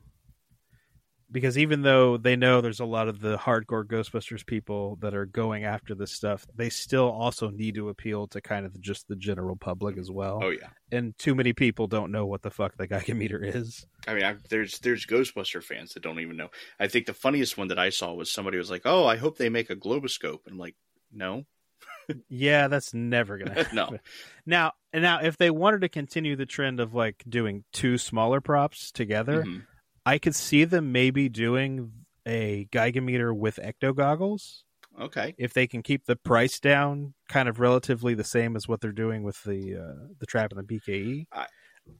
because 1.32 1.56
even 1.58 1.82
though 1.82 2.16
they 2.16 2.36
know 2.36 2.60
there's 2.60 2.78
a 2.80 2.84
lot 2.84 3.08
of 3.08 3.20
the 3.20 3.36
hardcore 3.38 3.84
Ghostbusters 3.84 4.44
people 4.46 4.96
that 5.00 5.14
are 5.14 5.26
going 5.26 5.64
after 5.64 5.94
this 5.94 6.12
stuff, 6.12 6.46
they 6.54 6.68
still 6.70 7.10
also 7.10 7.48
need 7.50 7.74
to 7.76 7.88
appeal 7.88 8.26
to 8.28 8.40
kind 8.40 8.66
of 8.66 8.78
just 8.80 9.08
the 9.08 9.16
general 9.16 9.56
public 9.56 9.96
as 9.98 10.10
well. 10.10 10.40
Oh 10.42 10.50
yeah. 10.50 10.68
And 10.92 11.16
too 11.18 11.34
many 11.34 11.52
people 11.52 11.86
don't 11.86 12.12
know 12.12 12.26
what 12.26 12.42
the 12.42 12.50
fuck 12.50 12.76
the 12.76 12.86
Geiger 12.86 13.14
meter 13.16 13.42
is. 13.42 13.86
I 14.06 14.14
mean, 14.14 14.24
I, 14.24 14.36
there's 14.50 14.78
there's 14.80 15.06
Ghostbuster 15.06 15.62
fans 15.62 15.94
that 15.94 16.02
don't 16.02 16.20
even 16.20 16.36
know. 16.36 16.50
I 16.78 16.86
think 16.88 17.06
the 17.06 17.14
funniest 17.14 17.56
one 17.56 17.68
that 17.68 17.78
I 17.78 17.88
saw 17.90 18.12
was 18.12 18.30
somebody 18.30 18.58
was 18.58 18.70
like, 18.70 18.82
"Oh, 18.84 19.06
I 19.06 19.16
hope 19.16 19.38
they 19.38 19.48
make 19.48 19.70
a 19.70 19.76
globoscope," 19.76 20.44
and 20.44 20.52
I'm 20.52 20.58
like, 20.58 20.76
"No, 21.12 21.44
Yeah, 22.28 22.68
that's 22.68 22.92
never 22.92 23.38
gonna 23.38 23.54
happen. 23.62 23.76
no, 23.76 23.98
Now, 24.44 24.72
now, 24.92 25.20
if 25.22 25.36
they 25.38 25.50
wanted 25.50 25.80
to 25.82 25.88
continue 25.88 26.36
the 26.36 26.46
trend 26.46 26.80
of 26.80 26.94
like 26.94 27.22
doing 27.28 27.64
two 27.72 27.96
smaller 27.96 28.40
props 28.40 28.90
together, 28.90 29.44
Mhm. 29.44 29.62
I 30.04 30.18
could 30.18 30.34
see 30.34 30.64
them 30.64 30.92
maybe 30.92 31.28
doing 31.28 31.92
a 32.26 32.66
Geiger 32.70 33.00
meter 33.00 33.32
with 33.32 33.56
ecto 33.62 33.94
goggles. 33.94 34.64
okay, 35.00 35.34
if 35.38 35.54
they 35.54 35.66
can 35.66 35.82
keep 35.82 36.04
the 36.06 36.16
price 36.16 36.60
down 36.60 37.14
kind 37.28 37.48
of 37.48 37.58
relatively 37.60 38.14
the 38.14 38.24
same 38.24 38.56
as 38.56 38.68
what 38.68 38.80
they're 38.80 38.92
doing 38.92 39.22
with 39.22 39.42
the 39.44 39.76
uh, 39.76 40.06
the 40.18 40.26
trap 40.26 40.52
and 40.52 40.66
the 40.66 40.78
PKE, 40.78 41.26
I- 41.32 41.46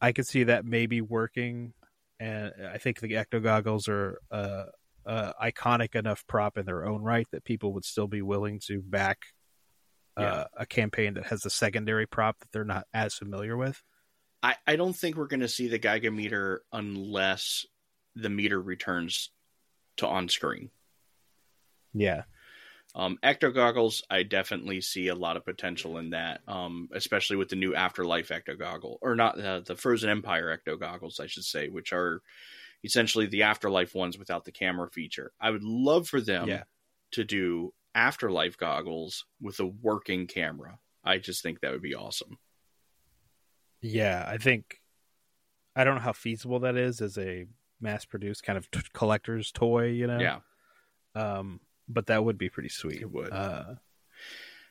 I 0.01 0.13
could 0.13 0.27
see 0.27 0.45
that 0.45 0.65
maybe 0.65 1.01
working. 1.01 1.73
And 2.21 2.53
I 2.73 2.79
think 2.79 3.01
the 3.01 3.09
ecto 3.15 3.43
goggles 3.43 3.89
are 3.89 4.21
uh, 4.31 4.67
uh, 5.05 5.33
iconic 5.43 5.97
enough 5.97 6.25
prop 6.29 6.57
in 6.57 6.65
their 6.67 6.87
own 6.87 7.03
right 7.03 7.27
that 7.33 7.43
people 7.45 7.73
would 7.73 7.85
still 7.85 8.07
be 8.07 8.23
willing 8.23 8.61
to 8.69 8.81
back 8.81 9.19
uh, 10.17 10.23
Yeah. 10.23 10.45
a 10.57 10.67
campaign 10.67 11.15
that 11.15 11.25
has 11.27 11.45
a 11.45 11.51
secondary 11.51 12.07
prop 12.07 12.39
that 12.39 12.53
they're 12.53 12.65
not 12.65 12.87
as 12.95 13.15
familiar 13.15 13.57
with. 13.57 13.83
I 14.43 14.55
I 14.69 14.77
don't 14.77 14.95
think 14.95 15.17
we're 15.17 15.27
going 15.27 15.41
to 15.41 15.49
see 15.49 15.67
the 15.67 15.79
Geiger 15.79 16.13
meter 16.13 16.63
unless 16.73 17.67
the 18.15 18.31
meter 18.31 18.61
returns 18.61 19.31
to 19.99 20.07
on 20.07 20.29
screen. 20.29 20.71
Yeah. 21.93 22.25
Um, 22.95 23.19
ecto 23.23 23.55
goggles, 23.55 24.03
I 24.11 24.23
definitely 24.23 24.83
see 24.83 25.09
a 25.09 25.15
lot 25.15 25.37
of 25.39 25.45
potential 25.47 25.97
in 25.97 26.11
that, 26.11 26.43
um, 26.47 26.91
especially 26.93 27.37
with 27.37 27.49
the 27.49 27.57
new 27.57 27.75
Afterlife 27.75 28.29
ecto 28.29 28.59
goggle, 28.59 28.99
or 29.01 29.15
not 29.17 29.41
uh, 29.41 29.61
the 29.61 29.77
Frozen 29.77 30.11
Empire 30.11 30.59
ecto 30.59 30.79
goggles, 30.79 31.19
I 31.19 31.27
should 31.27 31.45
say, 31.45 31.69
which 31.69 31.93
are 31.95 32.21
essentially 32.85 33.27
the 33.27 33.45
Afterlife 33.45 33.95
ones 33.95 34.19
without 34.19 34.45
the 34.45 34.53
camera 34.53 34.91
feature. 34.91 35.33
I 35.41 35.51
would 35.51 35.65
love 35.65 36.07
for 36.09 36.21
them 36.21 36.49
Yeah. 36.49 36.65
to 37.13 37.25
do 37.25 37.73
Afterlife 37.95 38.59
goggles 38.59 39.25
with 39.41 39.59
a 39.61 39.67
working 39.67 40.27
camera. 40.27 40.79
I 41.05 41.19
just 41.19 41.43
think 41.43 41.61
that 41.61 41.73
would 41.73 41.83
be 41.83 41.95
awesome. 41.95 42.39
Yeah, 43.81 44.25
I 44.27 44.37
think 44.39 44.81
I 45.75 45.85
don't 45.85 45.97
know 45.97 46.01
how 46.03 46.13
feasible 46.13 46.61
that 46.61 46.77
is 46.77 47.01
as 47.01 47.17
a 47.19 47.47
mass-produced 47.83 48.43
kind 48.43 48.57
of 48.57 48.71
t- 48.71 48.81
collector's 48.93 49.51
toy, 49.53 49.87
you 49.87 50.07
know. 50.07 50.21
Yeah, 50.21 50.39
Um, 51.15 51.61
but 51.89 52.07
that 52.07 52.25
would 52.25 52.39
be 52.39 52.49
pretty 52.49 52.69
sweet. 52.69 53.03
It 53.03 53.11
would. 53.11 53.33
Uh, 53.33 53.75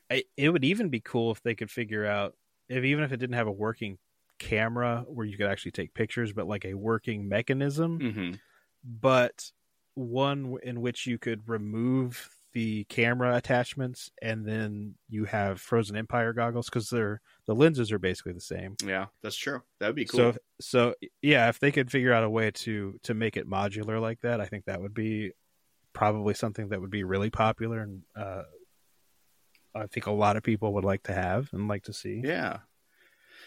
I, 0.09 0.23
it 0.37 0.49
would 0.49 0.65
even 0.65 0.89
be 0.89 0.99
cool 0.99 1.31
if 1.31 1.41
they 1.41 1.55
could 1.55 1.71
figure 1.71 2.05
out 2.05 2.35
if 2.67 2.83
even 2.83 3.03
if 3.03 3.11
it 3.11 3.17
didn't 3.17 3.35
have 3.35 3.47
a 3.47 3.51
working 3.51 3.97
camera 4.39 5.05
where 5.07 5.25
you 5.25 5.37
could 5.37 5.47
actually 5.47 5.71
take 5.71 5.93
pictures, 5.93 6.33
but 6.33 6.47
like 6.47 6.65
a 6.65 6.73
working 6.73 7.27
mechanism, 7.29 7.99
hmm 7.99 8.31
but 8.83 9.51
one 9.93 10.57
in 10.63 10.81
which 10.81 11.05
you 11.05 11.17
could 11.19 11.47
remove 11.47 12.29
the 12.53 12.83
camera 12.85 13.35
attachments 13.35 14.11
and 14.21 14.45
then 14.45 14.95
you 15.09 15.25
have 15.25 15.61
Frozen 15.61 15.95
Empire 15.95 16.33
goggles 16.33 16.69
because 16.69 16.89
they're 16.89 17.21
the 17.47 17.55
lenses 17.55 17.91
are 17.91 17.99
basically 17.99 18.33
the 18.33 18.41
same. 18.41 18.75
yeah, 18.85 19.07
that's 19.23 19.35
true. 19.35 19.61
That 19.79 19.87
would 19.87 19.95
be 19.95 20.05
cool. 20.05 20.33
So, 20.33 20.37
so 20.59 20.95
yeah, 21.21 21.49
if 21.49 21.59
they 21.59 21.71
could 21.71 21.91
figure 21.91 22.13
out 22.13 22.23
a 22.23 22.29
way 22.29 22.51
to 22.51 22.99
to 23.03 23.13
make 23.13 23.37
it 23.37 23.49
modular 23.49 24.01
like 24.01 24.21
that, 24.21 24.41
I 24.41 24.45
think 24.45 24.65
that 24.65 24.81
would 24.81 24.93
be 24.93 25.31
probably 25.93 26.33
something 26.33 26.69
that 26.69 26.81
would 26.81 26.91
be 26.91 27.03
really 27.03 27.29
popular, 27.29 27.81
and 27.81 28.01
uh, 28.15 28.43
I 29.75 29.87
think 29.87 30.05
a 30.05 30.11
lot 30.11 30.37
of 30.37 30.43
people 30.43 30.73
would 30.73 30.85
like 30.85 31.03
to 31.03 31.13
have 31.13 31.49
and 31.53 31.67
like 31.67 31.83
to 31.83 31.93
see. 31.93 32.21
Yeah. 32.23 32.59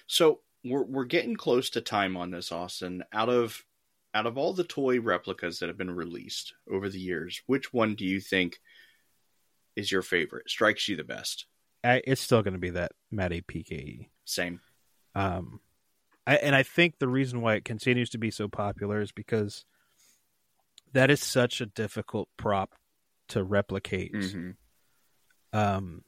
So 0.06 0.40
we're 0.64 0.84
we're 0.84 1.04
getting 1.04 1.36
close 1.36 1.70
to 1.70 1.80
time 1.80 2.16
on 2.16 2.30
this, 2.30 2.52
Austin. 2.52 3.04
Out 3.12 3.28
of 3.28 3.64
out 4.14 4.26
of 4.26 4.38
all 4.38 4.52
the 4.52 4.64
toy 4.64 5.00
replicas 5.00 5.58
that 5.58 5.68
have 5.68 5.76
been 5.78 5.90
released 5.90 6.54
over 6.70 6.88
the 6.88 7.00
years, 7.00 7.42
which 7.46 7.72
one 7.72 7.94
do 7.94 8.04
you 8.04 8.20
think 8.20 8.60
is 9.76 9.90
your 9.90 10.02
favorite? 10.02 10.48
Strikes 10.48 10.88
you 10.88 10.96
the 10.96 11.04
best? 11.04 11.46
I, 11.82 12.02
it's 12.06 12.20
still 12.20 12.42
going 12.42 12.54
to 12.54 12.60
be 12.60 12.70
that 12.70 12.92
Matty 13.10 13.42
PKE. 13.42 14.08
Same. 14.24 14.60
Um, 15.14 15.60
I, 16.26 16.36
and 16.36 16.54
I 16.54 16.62
think 16.62 16.98
the 16.98 17.08
reason 17.08 17.40
why 17.40 17.54
it 17.54 17.64
continues 17.64 18.10
to 18.10 18.18
be 18.18 18.30
so 18.30 18.48
popular 18.48 19.00
is 19.00 19.12
because 19.12 19.64
that 20.92 21.10
is 21.10 21.22
such 21.22 21.60
a 21.60 21.66
difficult 21.66 22.28
prop 22.36 22.74
to 23.28 23.42
replicate. 23.44 24.12
hmm 24.14 24.50
um, 25.54 26.02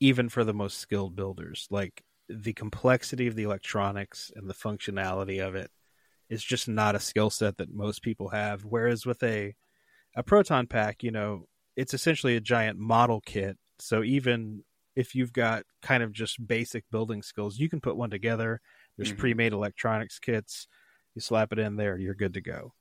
even 0.00 0.28
for 0.28 0.42
the 0.42 0.54
most 0.54 0.78
skilled 0.78 1.14
builders. 1.14 1.68
Like 1.70 2.02
the 2.28 2.54
complexity 2.54 3.28
of 3.28 3.36
the 3.36 3.44
electronics 3.44 4.32
and 4.34 4.48
the 4.48 4.54
functionality 4.54 5.46
of 5.46 5.54
it 5.54 5.70
is 6.28 6.42
just 6.42 6.66
not 6.68 6.94
a 6.94 7.00
skill 7.00 7.30
set 7.30 7.58
that 7.58 7.72
most 7.72 8.02
people 8.02 8.30
have. 8.30 8.64
Whereas 8.64 9.06
with 9.06 9.22
a 9.22 9.54
a 10.16 10.22
proton 10.22 10.66
pack, 10.66 11.02
you 11.02 11.10
know, 11.10 11.46
it's 11.76 11.94
essentially 11.94 12.36
a 12.36 12.40
giant 12.40 12.78
model 12.78 13.20
kit. 13.20 13.58
So 13.78 14.02
even 14.02 14.64
if 14.94 15.14
you've 15.14 15.32
got 15.32 15.64
kind 15.80 16.02
of 16.02 16.12
just 16.12 16.46
basic 16.46 16.84
building 16.90 17.22
skills, 17.22 17.58
you 17.58 17.68
can 17.68 17.80
put 17.80 17.96
one 17.96 18.10
together. 18.10 18.60
There's 18.96 19.12
Mhm. 19.12 19.18
pre-made 19.18 19.52
electronics 19.52 20.18
kits. 20.18 20.68
You 21.14 21.20
slap 21.20 21.52
it 21.52 21.58
in 21.58 21.76
there, 21.76 21.96
you're 21.98 22.14
good 22.14 22.34
to 22.34 22.40
go. 22.40 22.74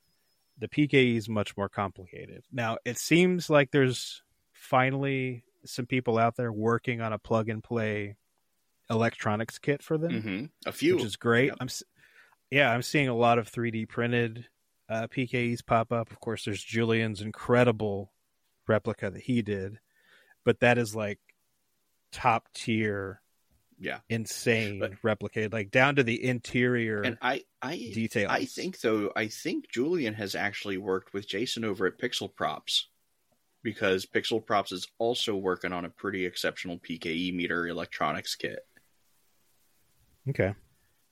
The 0.57 0.67
PKE 0.67 1.15
is 1.17 1.29
much 1.29 1.55
more 1.57 1.69
complicated. 1.69 2.43
Now, 2.51 2.77
it 2.85 2.97
seems 2.97 3.49
like 3.49 3.71
there's 3.71 4.23
finally 4.53 5.43
some 5.65 5.85
people 5.85 6.17
out 6.17 6.35
there 6.35 6.51
working 6.51 7.01
on 7.01 7.13
a 7.13 7.19
plug 7.19 7.49
and 7.49 7.63
play 7.63 8.17
electronics 8.89 9.57
kit 9.57 9.81
for 9.81 9.97
them, 9.97 10.21
hmm 10.21 10.45
A 10.69 10.71
few. 10.71 10.95
which 10.95 11.05
is 11.05 11.15
great. 11.15 11.47
Yep. 11.47 11.57
I'm 11.61 11.69
yeah, 12.51 12.71
I'm 12.71 12.81
seeing 12.81 13.07
a 13.07 13.15
lot 13.15 13.39
of 13.39 13.47
3D 13.47 13.85
printed 13.87 14.47
uh, 14.89 15.07
PKEs 15.07 15.65
pop 15.65 15.91
up. 15.93 16.11
Of 16.11 16.19
course, 16.19 16.43
there's 16.43 16.61
Julian's 16.61 17.21
incredible 17.21 18.11
replica 18.71 19.09
that 19.11 19.21
he 19.21 19.41
did, 19.41 19.79
but 20.45 20.59
that 20.61 20.77
is 20.77 20.95
like 20.95 21.19
top 22.11 22.47
tier, 22.53 23.21
yeah. 23.79 23.99
insane 24.09 24.79
But- 24.79 25.01
replicated, 25.01 25.53
like 25.53 25.71
down 25.71 25.95
to 25.97 26.03
the 26.03 26.23
interior 26.23 27.01
And 27.01 27.17
I 27.21 27.43
I 27.61 27.75
detail 27.77 28.29
I 28.29 28.45
think 28.45 28.79
though 28.81 29.11
I 29.15 29.27
think 29.27 29.69
Julian 29.69 30.13
has 30.15 30.35
actually 30.35 30.77
worked 30.77 31.13
with 31.13 31.27
Jason 31.27 31.63
over 31.63 31.85
at 31.85 31.97
Pixel 31.99 32.33
Props 32.33 32.87
because 33.63 34.05
Pixel 34.05 34.43
Props 34.45 34.71
is 34.71 34.87
also 34.97 35.35
working 35.35 35.71
on 35.73 35.85
a 35.85 35.89
pretty 35.89 36.25
exceptional 36.25 36.79
PKE 36.79 37.33
meter 37.33 37.67
electronics 37.67 38.35
kit. 38.35 38.65
okay. 40.29 40.53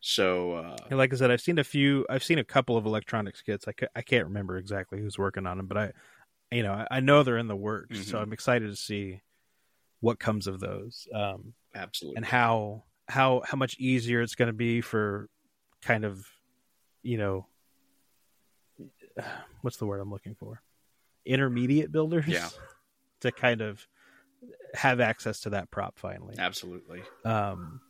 So 0.02 0.54
uh, 0.54 0.78
And 0.90 0.98
like 0.98 1.14
I 1.14 1.18
said, 1.18 1.30
I've 1.30 1.42
seen 1.42 1.60
a 1.60 1.64
few. 1.64 2.06
I've 2.10 2.24
seen 2.24 2.40
a 2.40 2.44
couple 2.44 2.78
of 2.78 2.86
electronics 2.86 3.42
kits. 3.42 3.66
I 3.96 4.02
can't 4.02 4.26
remember 4.28 4.58
exactly 4.58 5.00
who's 5.02 5.18
working 5.18 5.46
on 5.46 5.58
them, 5.58 5.68
but 5.68 5.78
I, 5.78 5.92
you 6.52 6.64
know, 6.64 6.74
I, 6.74 6.88
I 6.92 7.00
know 7.00 7.24
they're 7.24 7.38
in 7.38 7.48
the 7.48 7.56
works. 7.56 8.08
So 8.08 8.18
Mhm. 8.18 8.22
I'm 8.22 8.34
excited 8.34 8.70
to 8.70 8.76
see 8.76 9.22
what 10.02 10.20
comes 10.20 10.48
of 10.48 10.60
those, 10.60 11.08
um, 11.14 11.54
absolutely. 11.76 12.18
and 12.18 12.26
how 12.26 12.84
how 13.08 13.42
how 13.46 13.58
much 13.58 13.76
easier 13.80 14.22
it's 14.22 14.36
going 14.36 14.48
to 14.48 14.54
be 14.54 14.82
for 14.82 15.30
kind 15.82 16.06
of, 16.06 16.26
you 17.04 17.18
know, 17.18 17.48
what's 19.62 19.78
the 19.78 19.86
word 19.86 20.00
I'm 20.00 20.12
looking 20.12 20.36
for? 20.36 20.62
Intermediate 21.26 21.92
builders, 21.92 22.28
Yeah. 22.28 22.50
to 23.22 23.32
kind 23.32 23.62
of 23.62 23.86
have 24.74 25.00
access 25.02 25.42
to 25.42 25.50
that 25.52 25.70
prop 25.70 26.00
finally. 26.00 26.36
Absolutely. 26.38 27.02
Um, 27.26 27.82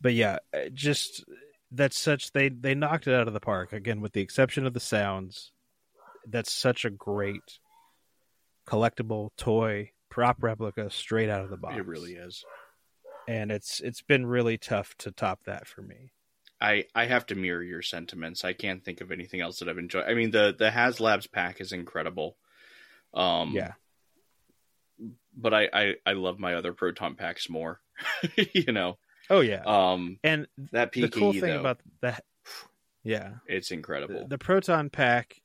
but 0.00 0.14
yeah, 0.14 0.38
uh, 0.54 0.70
just 0.72 1.24
that's 1.72 1.98
such 1.98 2.32
they 2.32 2.48
they 2.48 2.74
knocked 2.74 3.06
it 3.06 3.14
out 3.14 3.28
of 3.28 3.34
the 3.34 3.40
park 3.40 3.72
again, 3.72 4.00
with 4.00 4.12
the 4.12 4.22
exception 4.22 4.66
of 4.66 4.72
the 4.72 4.80
sounds. 4.80 5.52
That's 6.26 6.52
such 6.52 6.84
a 6.84 6.90
great 6.90 7.58
collectible 8.66 9.30
toy 9.36 9.90
prop 10.10 10.42
replica 10.42 10.90
straight 10.90 11.28
out 11.30 11.42
of 11.42 11.50
the 11.50 11.56
box. 11.56 11.76
It 11.76 11.86
really 11.86 12.14
is. 12.14 12.44
and 13.28 13.50
it's 13.52 13.80
it's 13.80 14.02
been 14.02 14.26
really 14.26 14.58
tough 14.58 14.94
to 14.98 15.10
top 15.12 15.40
that 15.44 15.66
for 15.66 15.82
me. 15.82 16.12
I 16.60 16.84
I 16.94 17.06
have 17.06 17.26
to 17.26 17.34
mirror 17.34 17.62
your 17.62 17.82
sentiments. 17.82 18.44
I 18.44 18.52
can't 18.52 18.84
think 18.84 19.00
of 19.00 19.12
anything 19.12 19.40
else 19.40 19.60
that 19.60 19.68
I've 19.68 19.78
enjoyed. 19.78 20.04
I 20.06 20.14
mean 20.14 20.30
the 20.30 20.54
the 20.56 20.70
HasLabs 20.70 21.30
pack 21.30 21.60
is 21.60 21.72
incredible. 21.72 22.36
Um 23.14 23.52
yeah, 23.52 23.72
but 25.36 25.54
I 25.54 25.68
I, 25.72 25.94
I 26.06 26.12
love 26.12 26.38
my 26.38 26.54
other 26.54 26.72
proton 26.72 27.14
packs 27.14 27.48
more. 27.48 27.80
you 28.52 28.72
know. 28.72 28.98
oh 29.30 29.40
yeah, 29.40 29.62
Um 29.64 30.18
and 30.22 30.46
that 30.72 30.92
PKE 30.92 31.00
the 31.00 31.08
cool 31.08 31.32
thing 31.32 31.42
though, 31.42 31.60
about 31.60 31.80
that, 32.02 32.24
yeah, 33.02 33.34
it's 33.46 33.70
incredible. 33.70 34.22
the, 34.22 34.28
the 34.28 34.38
proton 34.38 34.90
pack, 34.90 35.39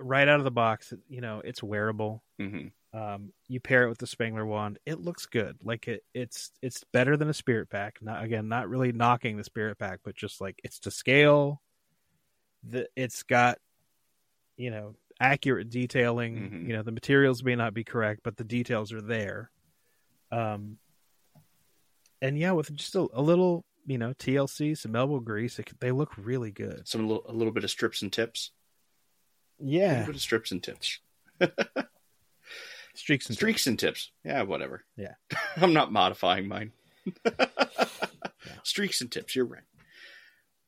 right 0.00 0.28
out 0.28 0.38
of 0.40 0.44
the 0.44 0.50
box, 0.50 0.92
you 1.08 1.20
know, 1.20 1.40
it's 1.44 1.62
wearable. 1.62 2.22
hmm 2.38 2.68
Um, 2.92 3.32
you 3.48 3.58
pair 3.60 3.84
it 3.84 3.88
with 3.88 3.98
the 3.98 4.06
Spengler 4.06 4.44
wand, 4.46 4.78
it 4.86 5.00
looks 5.00 5.26
good. 5.26 5.56
Like 5.64 5.88
it, 5.88 6.04
it's 6.14 6.50
it's 6.60 6.84
better 6.92 7.16
than 7.16 7.28
a 7.28 7.34
Spirit 7.34 7.70
pack. 7.70 7.98
Not 8.02 8.22
again, 8.22 8.48
not 8.48 8.68
really 8.68 8.92
knocking 8.92 9.36
the 9.36 9.44
Spirit 9.44 9.78
pack, 9.78 10.00
but 10.04 10.14
just 10.14 10.40
like 10.40 10.60
it's 10.64 10.78
to 10.80 10.90
scale. 10.90 11.62
The 12.62 12.88
it's 12.96 13.22
got, 13.22 13.58
you 14.56 14.70
know, 14.70 14.94
accurate 15.20 15.70
detailing. 15.70 16.36
Mhm. 16.36 16.66
You 16.66 16.72
know, 16.76 16.82
the 16.82 16.92
materials 16.92 17.42
may 17.42 17.56
not 17.56 17.74
be 17.74 17.84
correct, 17.84 18.20
but 18.22 18.36
the 18.36 18.44
details 18.44 18.92
are 18.92 19.00
there. 19.02 19.50
Um, 20.30 20.78
and 22.20 22.38
yeah, 22.38 22.52
with 22.52 22.72
just 22.74 22.94
a, 22.94 23.08
a 23.12 23.20
little, 23.22 23.64
you 23.86 23.98
know, 23.98 24.12
TLC, 24.14 24.76
some 24.78 24.94
elbow 24.94 25.18
grease, 25.20 25.58
it, 25.58 25.68
they 25.80 25.90
look 25.90 26.12
really 26.16 26.52
good. 26.52 26.86
Some 26.86 27.08
little, 27.08 27.24
a 27.28 27.32
little 27.32 27.52
bit 27.52 27.64
of 27.64 27.70
strips 27.70 28.02
and 28.02 28.12
tips. 28.12 28.52
Yeah, 29.62 30.04
bit 30.04 30.14
of 30.14 30.20
strips 30.20 30.50
and 30.50 30.62
tips. 30.62 30.98
streaks 32.94 33.26
and 33.26 33.36
Streaks 33.36 33.66
and 33.66 33.78
tips. 33.78 34.10
Yeah, 34.24 34.42
whatever. 34.42 34.84
Yeah. 34.96 35.14
I'm 35.56 35.72
not 35.72 35.92
modifying 35.92 36.48
mine. 36.48 36.72
Streaks 38.64 39.00
and 39.00 39.10
tips, 39.10 39.34
you're 39.34 39.44
right. 39.44 39.62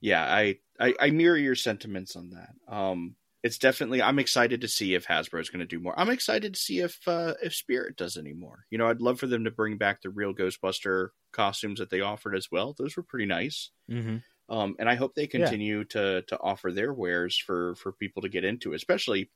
Yeah, 0.00 0.22
I, 0.24 0.58
I 0.78 0.94
I 1.00 1.10
mirror 1.10 1.36
your 1.36 1.54
sentiments 1.54 2.16
on 2.16 2.30
that. 2.30 2.50
Um 2.72 3.16
it's 3.42 3.58
definitely 3.58 4.02
I'm 4.02 4.18
excited 4.18 4.62
to 4.62 4.68
see 4.68 4.94
if 4.94 5.06
Hasbro 5.06 5.40
is 5.40 5.50
going 5.50 5.60
to 5.60 5.66
do 5.66 5.78
more. 5.78 5.98
I'm 5.98 6.08
excited 6.10 6.54
to 6.54 6.60
see 6.60 6.80
if 6.80 6.98
uh 7.06 7.34
if 7.42 7.54
Spirit 7.54 7.96
does 7.96 8.16
any 8.16 8.32
more. 8.32 8.64
You 8.70 8.78
know, 8.78 8.88
I'd 8.88 9.00
love 9.00 9.20
for 9.20 9.26
them 9.26 9.44
to 9.44 9.50
bring 9.50 9.76
back 9.76 10.00
the 10.02 10.10
real 10.10 10.32
Ghostbuster 10.34 11.08
costumes 11.32 11.78
that 11.78 11.90
they 11.90 12.00
offered 12.00 12.34
as 12.36 12.50
well. 12.50 12.74
Those 12.76 12.96
were 12.96 13.02
pretty 13.02 13.26
nice. 13.26 13.70
hmm 13.88 14.16
Um, 14.48 14.76
and 14.78 14.88
I 14.88 14.94
hope 14.94 15.14
they 15.14 15.26
continue 15.26 15.84
to 15.86 16.22
to 16.22 16.40
offer 16.40 16.70
their 16.72 16.92
wares 16.92 17.36
for 17.38 17.74
for 17.76 17.92
people 17.92 18.22
to 18.22 18.28
get 18.28 18.44
into, 18.44 18.74
especially 18.74 19.30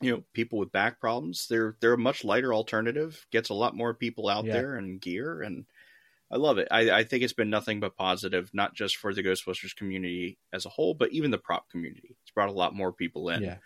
you 0.00 0.12
know 0.12 0.24
people 0.34 0.58
with 0.58 0.72
back 0.72 1.00
problems. 1.00 1.48
They're 1.48 1.76
they're 1.80 1.94
a 1.94 1.98
much 1.98 2.24
lighter 2.24 2.54
alternative, 2.54 3.26
gets 3.32 3.50
a 3.50 3.54
lot 3.54 3.76
more 3.76 3.94
people 3.94 4.28
out 4.28 4.46
Yeah. 4.46 4.52
there 4.54 4.76
and 4.76 5.00
gear, 5.00 5.42
and 5.42 5.66
I 6.30 6.36
love 6.36 6.58
it. 6.58 6.68
I, 6.70 6.90
I 6.90 7.04
think 7.04 7.22
it's 7.22 7.32
been 7.32 7.50
nothing 7.50 7.80
but 7.80 7.96
positive, 7.96 8.50
not 8.54 8.74
just 8.74 8.96
for 8.96 9.14
the 9.14 9.22
Ghostbusters 9.22 9.76
community 9.76 10.38
as 10.52 10.66
a 10.66 10.70
whole, 10.70 10.94
but 10.94 11.12
even 11.12 11.30
the 11.30 11.38
prop 11.38 11.70
community. 11.70 12.16
It's 12.22 12.32
brought 12.32 12.48
a 12.48 12.52
lot 12.52 12.74
more 12.74 12.92
people 12.92 13.28
in. 13.30 13.42
Yeah. 13.44 13.58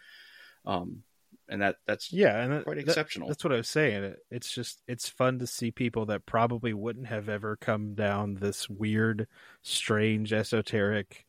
Um, 0.66 1.02
and 1.48 1.62
that 1.62 1.76
that's 1.86 2.12
Yeah, 2.12 2.40
and 2.42 2.52
that- 2.52 2.64
quite 2.64 2.76
that- 2.76 2.86
exceptional. 2.88 3.28
That's 3.28 3.42
what 3.44 3.52
I 3.52 3.56
was 3.56 3.68
saying. 3.68 4.04
It, 4.04 4.18
it's 4.30 4.52
just 4.52 4.82
it's 4.86 5.08
fun 5.08 5.38
to 5.38 5.46
see 5.46 5.70
people 5.70 6.06
that 6.06 6.26
probably 6.26 6.72
wouldn't 6.74 7.06
have 7.06 7.28
ever 7.28 7.56
come 7.56 7.94
down 7.94 8.34
this 8.34 8.68
weird, 8.68 9.26
strange, 9.62 10.32
esoteric 10.32 11.26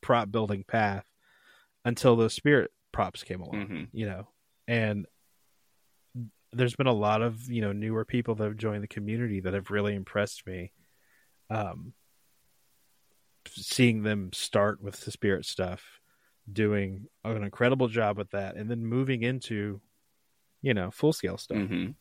prop 0.00 0.30
building 0.30 0.64
path 0.64 1.06
until 1.84 2.16
those 2.16 2.34
spirit 2.34 2.70
props 2.92 3.22
came 3.24 3.40
along. 3.40 3.66
Mhm. 3.68 3.88
You 3.92 4.06
know, 4.06 4.28
and 4.68 5.06
there's 6.52 6.76
been 6.76 6.86
a 6.86 6.92
lot 6.92 7.20
of 7.22 7.50
you 7.50 7.60
know 7.60 7.72
newer 7.72 8.04
people 8.04 8.34
that 8.36 8.44
have 8.44 8.56
joined 8.56 8.82
the 8.82 8.88
community 8.88 9.40
that 9.40 9.54
have 9.54 9.70
really 9.70 9.94
impressed 9.94 10.46
me. 10.46 10.72
Um, 11.50 11.94
seeing 13.48 14.02
them 14.02 14.32
start 14.32 14.80
with 14.82 15.00
the 15.00 15.10
spirit 15.10 15.44
stuff, 15.44 16.00
doing 16.50 17.08
an 17.24 17.42
incredible 17.42 17.88
job 17.88 18.18
with 18.18 18.30
that, 18.30 18.56
and 18.56 18.70
then 18.70 18.84
moving 18.84 19.22
into, 19.22 19.80
you 20.62 20.74
know, 20.74 20.90
full 20.90 21.12
scale 21.12 21.38
stuff. 21.38 21.58
Mhm. 21.58 21.94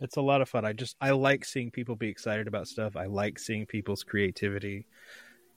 It's 0.00 0.16
a 0.16 0.22
lot 0.22 0.42
of 0.42 0.48
fun. 0.48 0.64
I 0.64 0.72
just 0.72 0.96
I 1.00 1.12
like 1.12 1.44
seeing 1.44 1.70
people 1.70 1.94
be 1.94 2.08
excited 2.08 2.48
about 2.48 2.66
stuff. 2.66 2.96
I 2.96 3.06
like 3.06 3.38
seeing 3.38 3.66
people's 3.66 4.02
creativity 4.02 4.86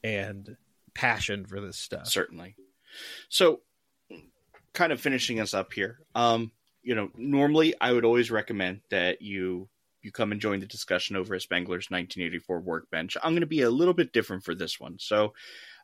and 0.04 0.56
passion 0.94 1.46
for 1.46 1.60
this 1.60 1.78
stuff. 1.78 2.08
certainly. 2.08 2.56
So, 3.30 3.62
kind 4.74 4.94
of 4.94 5.02
finishing 5.02 5.40
us 5.40 5.54
up 5.54 5.74
here. 5.74 6.00
Um, 6.14 6.52
you 6.84 6.94
know, 6.96 7.10
normally 7.16 7.74
I 7.82 7.92
would 7.92 8.06
always 8.06 8.30
recommend 8.30 8.82
that 8.92 9.22
you 9.22 9.68
you 10.06 10.12
come 10.12 10.32
and 10.32 10.40
join 10.40 10.60
the 10.60 10.68
discussion 10.68 11.16
over 11.16 11.34
at 11.34 11.42
Spengler's 11.42 11.90
1984 11.90 12.60
Workbench. 12.60 13.18
I'm 13.22 13.34
going 13.34 13.42
to 13.42 13.48
be 13.48 13.64
a 13.64 13.72
little 13.72 13.96
bit 13.96 14.14
different 14.14 14.44
for 14.44 14.54
this 14.54 14.80
one. 14.80 14.98
So, 15.00 15.34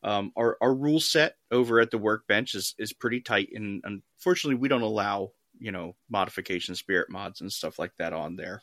um, 0.03 0.31
our 0.37 0.57
our 0.61 0.73
rule 0.73 0.99
set 0.99 1.35
over 1.49 1.79
at 1.79 1.89
the 1.89 1.97
Workbench 1.97 2.53
is 2.53 2.75
is 2.77 2.93
pretty 2.93 3.21
tight, 3.21 3.49
and 3.53 3.83
unfortunately, 3.83 4.59
we 4.59 4.67
don't 4.67 4.83
allow 4.83 5.31
you 5.59 5.71
know 5.71 5.95
modification 6.09 6.75
spirit 6.75 7.09
mods 7.09 7.41
and 7.41 7.51
stuff 7.51 7.79
like 7.79 7.93
that 7.97 8.13
on 8.13 8.35
there. 8.35 8.61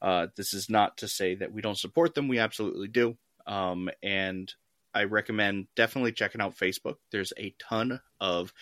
Uh, 0.00 0.28
this 0.36 0.54
is 0.54 0.70
not 0.70 0.98
to 0.98 1.08
say 1.08 1.34
that 1.34 1.52
we 1.52 1.60
don't 1.60 1.78
support 1.78 2.14
them. 2.14 2.28
We 2.28 2.38
absolutely 2.38 2.88
do. 2.88 3.16
Um, 3.46 3.90
and 4.02 4.52
I 4.94 5.04
recommend 5.04 5.66
definitely 5.74 6.12
checking 6.12 6.40
out 6.40 6.56
Facebook. 6.56 6.96
There's 7.10 7.32
a 7.36 7.54
ton 7.58 8.00
of 8.20 8.52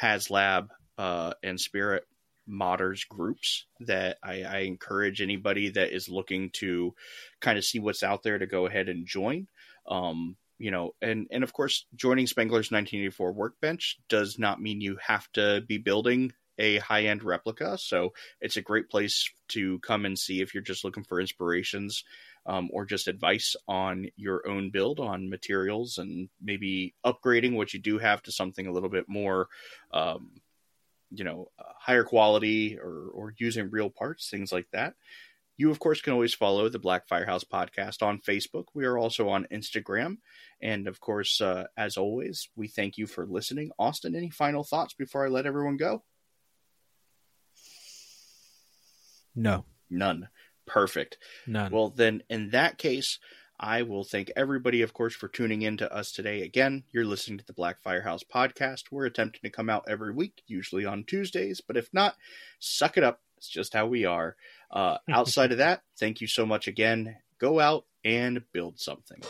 HasLab 0.00 0.68
uh, 0.98 1.34
and 1.42 1.60
Spirit 1.60 2.04
modders 2.48 3.08
groups 3.08 3.66
that 3.80 4.18
I, 4.22 4.42
I 4.42 4.58
encourage 4.60 5.20
anybody 5.20 5.70
that 5.70 5.94
is 5.94 6.08
looking 6.08 6.50
to 6.54 6.94
kind 7.40 7.58
of 7.58 7.64
see 7.64 7.78
what's 7.78 8.02
out 8.02 8.22
there 8.22 8.38
to 8.38 8.46
go 8.46 8.66
ahead 8.66 8.88
and 8.88 9.06
join. 9.06 9.48
Um, 9.86 10.36
you 10.58 10.70
know, 10.70 10.94
and 11.02 11.26
and 11.30 11.42
of 11.42 11.52
course, 11.52 11.86
joining 11.94 12.26
Spengler's 12.26 12.70
1984 12.70 13.32
Workbench 13.32 13.98
does 14.08 14.38
not 14.38 14.60
mean 14.60 14.80
you 14.80 14.96
have 15.04 15.30
to 15.32 15.62
be 15.66 15.78
building 15.78 16.32
a 16.58 16.78
high 16.78 17.04
end 17.04 17.24
replica. 17.24 17.78
So 17.78 18.12
it's 18.40 18.56
a 18.56 18.62
great 18.62 18.88
place 18.88 19.30
to 19.48 19.78
come 19.80 20.04
and 20.04 20.18
see 20.18 20.40
if 20.40 20.54
you're 20.54 20.62
just 20.62 20.84
looking 20.84 21.04
for 21.04 21.20
inspirations 21.20 22.04
um, 22.46 22.68
or 22.72 22.84
just 22.84 23.08
advice 23.08 23.56
on 23.68 24.08
your 24.16 24.46
own 24.48 24.70
build 24.70 25.00
on 25.00 25.30
materials 25.30 25.98
and 25.98 26.28
maybe 26.40 26.94
upgrading 27.04 27.54
what 27.56 27.72
you 27.72 27.80
do 27.80 27.98
have 27.98 28.22
to 28.22 28.32
something 28.32 28.66
a 28.66 28.72
little 28.72 28.88
bit 28.88 29.08
more, 29.08 29.48
um, 29.92 30.30
you 31.14 31.24
know, 31.24 31.48
uh, 31.58 31.64
higher 31.78 32.04
quality 32.04 32.78
or, 32.78 33.08
or 33.12 33.34
using 33.38 33.70
real 33.70 33.90
parts, 33.90 34.30
things 34.30 34.52
like 34.52 34.66
that. 34.72 34.94
You, 35.58 35.70
of 35.70 35.78
course, 35.78 36.00
can 36.00 36.14
always 36.14 36.34
follow 36.34 36.68
the 36.68 36.78
Black 36.78 37.06
Firehouse 37.06 37.44
podcast 37.44 38.02
on 38.02 38.20
Facebook. 38.20 38.64
We 38.74 38.86
are 38.86 38.96
also 38.98 39.28
on 39.28 39.46
Instagram. 39.52 40.16
And 40.60 40.88
of 40.88 40.98
course, 41.00 41.40
uh, 41.40 41.64
as 41.76 41.96
always, 41.96 42.48
we 42.56 42.68
thank 42.68 42.96
you 42.96 43.06
for 43.06 43.26
listening. 43.26 43.70
Austin, 43.78 44.16
any 44.16 44.30
final 44.30 44.64
thoughts 44.64 44.94
before 44.94 45.24
I 45.26 45.28
let 45.28 45.46
everyone 45.46 45.76
go? 45.76 46.02
No, 49.34 49.64
None. 49.90 50.28
Perfect. 50.66 51.18
none. 51.46 51.70
Well, 51.70 51.90
then, 51.90 52.22
in 52.30 52.50
that 52.50 52.78
case, 52.78 53.18
I 53.62 53.82
will 53.82 54.02
thank 54.02 54.32
everybody, 54.34 54.82
of 54.82 54.92
course, 54.92 55.14
for 55.14 55.28
tuning 55.28 55.62
in 55.62 55.76
to 55.76 55.94
us 55.94 56.10
today. 56.10 56.42
Again, 56.42 56.82
you're 56.90 57.04
listening 57.04 57.38
to 57.38 57.46
the 57.46 57.52
Black 57.52 57.80
Firehouse 57.80 58.24
podcast. 58.24 58.90
We're 58.90 59.06
attempting 59.06 59.42
to 59.44 59.50
come 59.50 59.70
out 59.70 59.84
every 59.88 60.12
week, 60.12 60.42
usually 60.48 60.84
on 60.84 61.04
Tuesdays, 61.04 61.60
but 61.60 61.76
if 61.76 61.88
not, 61.92 62.16
suck 62.58 62.96
it 62.96 63.04
up. 63.04 63.20
It's 63.36 63.48
just 63.48 63.72
how 63.72 63.86
we 63.86 64.04
are. 64.04 64.34
Uh, 64.68 64.98
outside 65.08 65.52
of 65.52 65.58
that, 65.58 65.82
thank 65.96 66.20
you 66.20 66.26
so 66.26 66.44
much 66.44 66.66
again. 66.66 67.18
Go 67.38 67.60
out 67.60 67.84
and 68.04 68.42
build 68.52 68.80
something. 68.80 69.22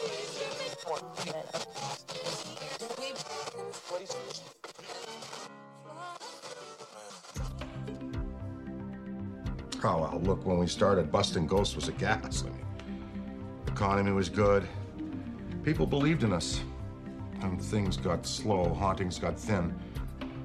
Oh, 9.85 9.99
well, 9.99 10.21
look, 10.23 10.47
when 10.47 10.57
we 10.57 10.67
started, 10.67 11.13
busting 11.13 11.47
ghosts 11.47 11.77
was 11.77 11.89
a 11.89 11.93
gas. 11.93 12.45
I 12.45 12.51
mean, 12.51 12.72
economy 13.83 14.13
was 14.13 14.29
good. 14.29 14.65
People 15.65 15.89
believed 15.89 16.23
in 16.23 16.33
us. 16.33 16.61
And 17.41 17.61
things 17.61 17.97
got 17.97 18.25
slow, 18.25 18.73
hauntings 18.73 19.19
got 19.19 19.37
thin. 19.37 19.75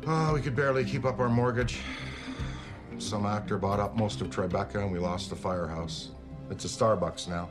Oh, 0.08 0.34
we 0.34 0.42
could 0.42 0.56
barely 0.56 0.84
keep 0.84 1.06
up 1.06 1.20
our 1.20 1.30
mortgage. 1.30 1.78
Some 2.98 3.28
actor 3.28 3.60
bought 3.60 3.80
up 3.80 3.96
most 3.96 4.22
of 4.22 4.32
Tribeca 4.32 4.78
and 4.78 4.92
we 4.92 4.98
lost 4.98 5.30
the 5.30 5.36
firehouse. 5.36 6.10
It's 6.50 6.66
a 6.66 6.68
Starbucks 6.68 7.28
now. 7.28 7.48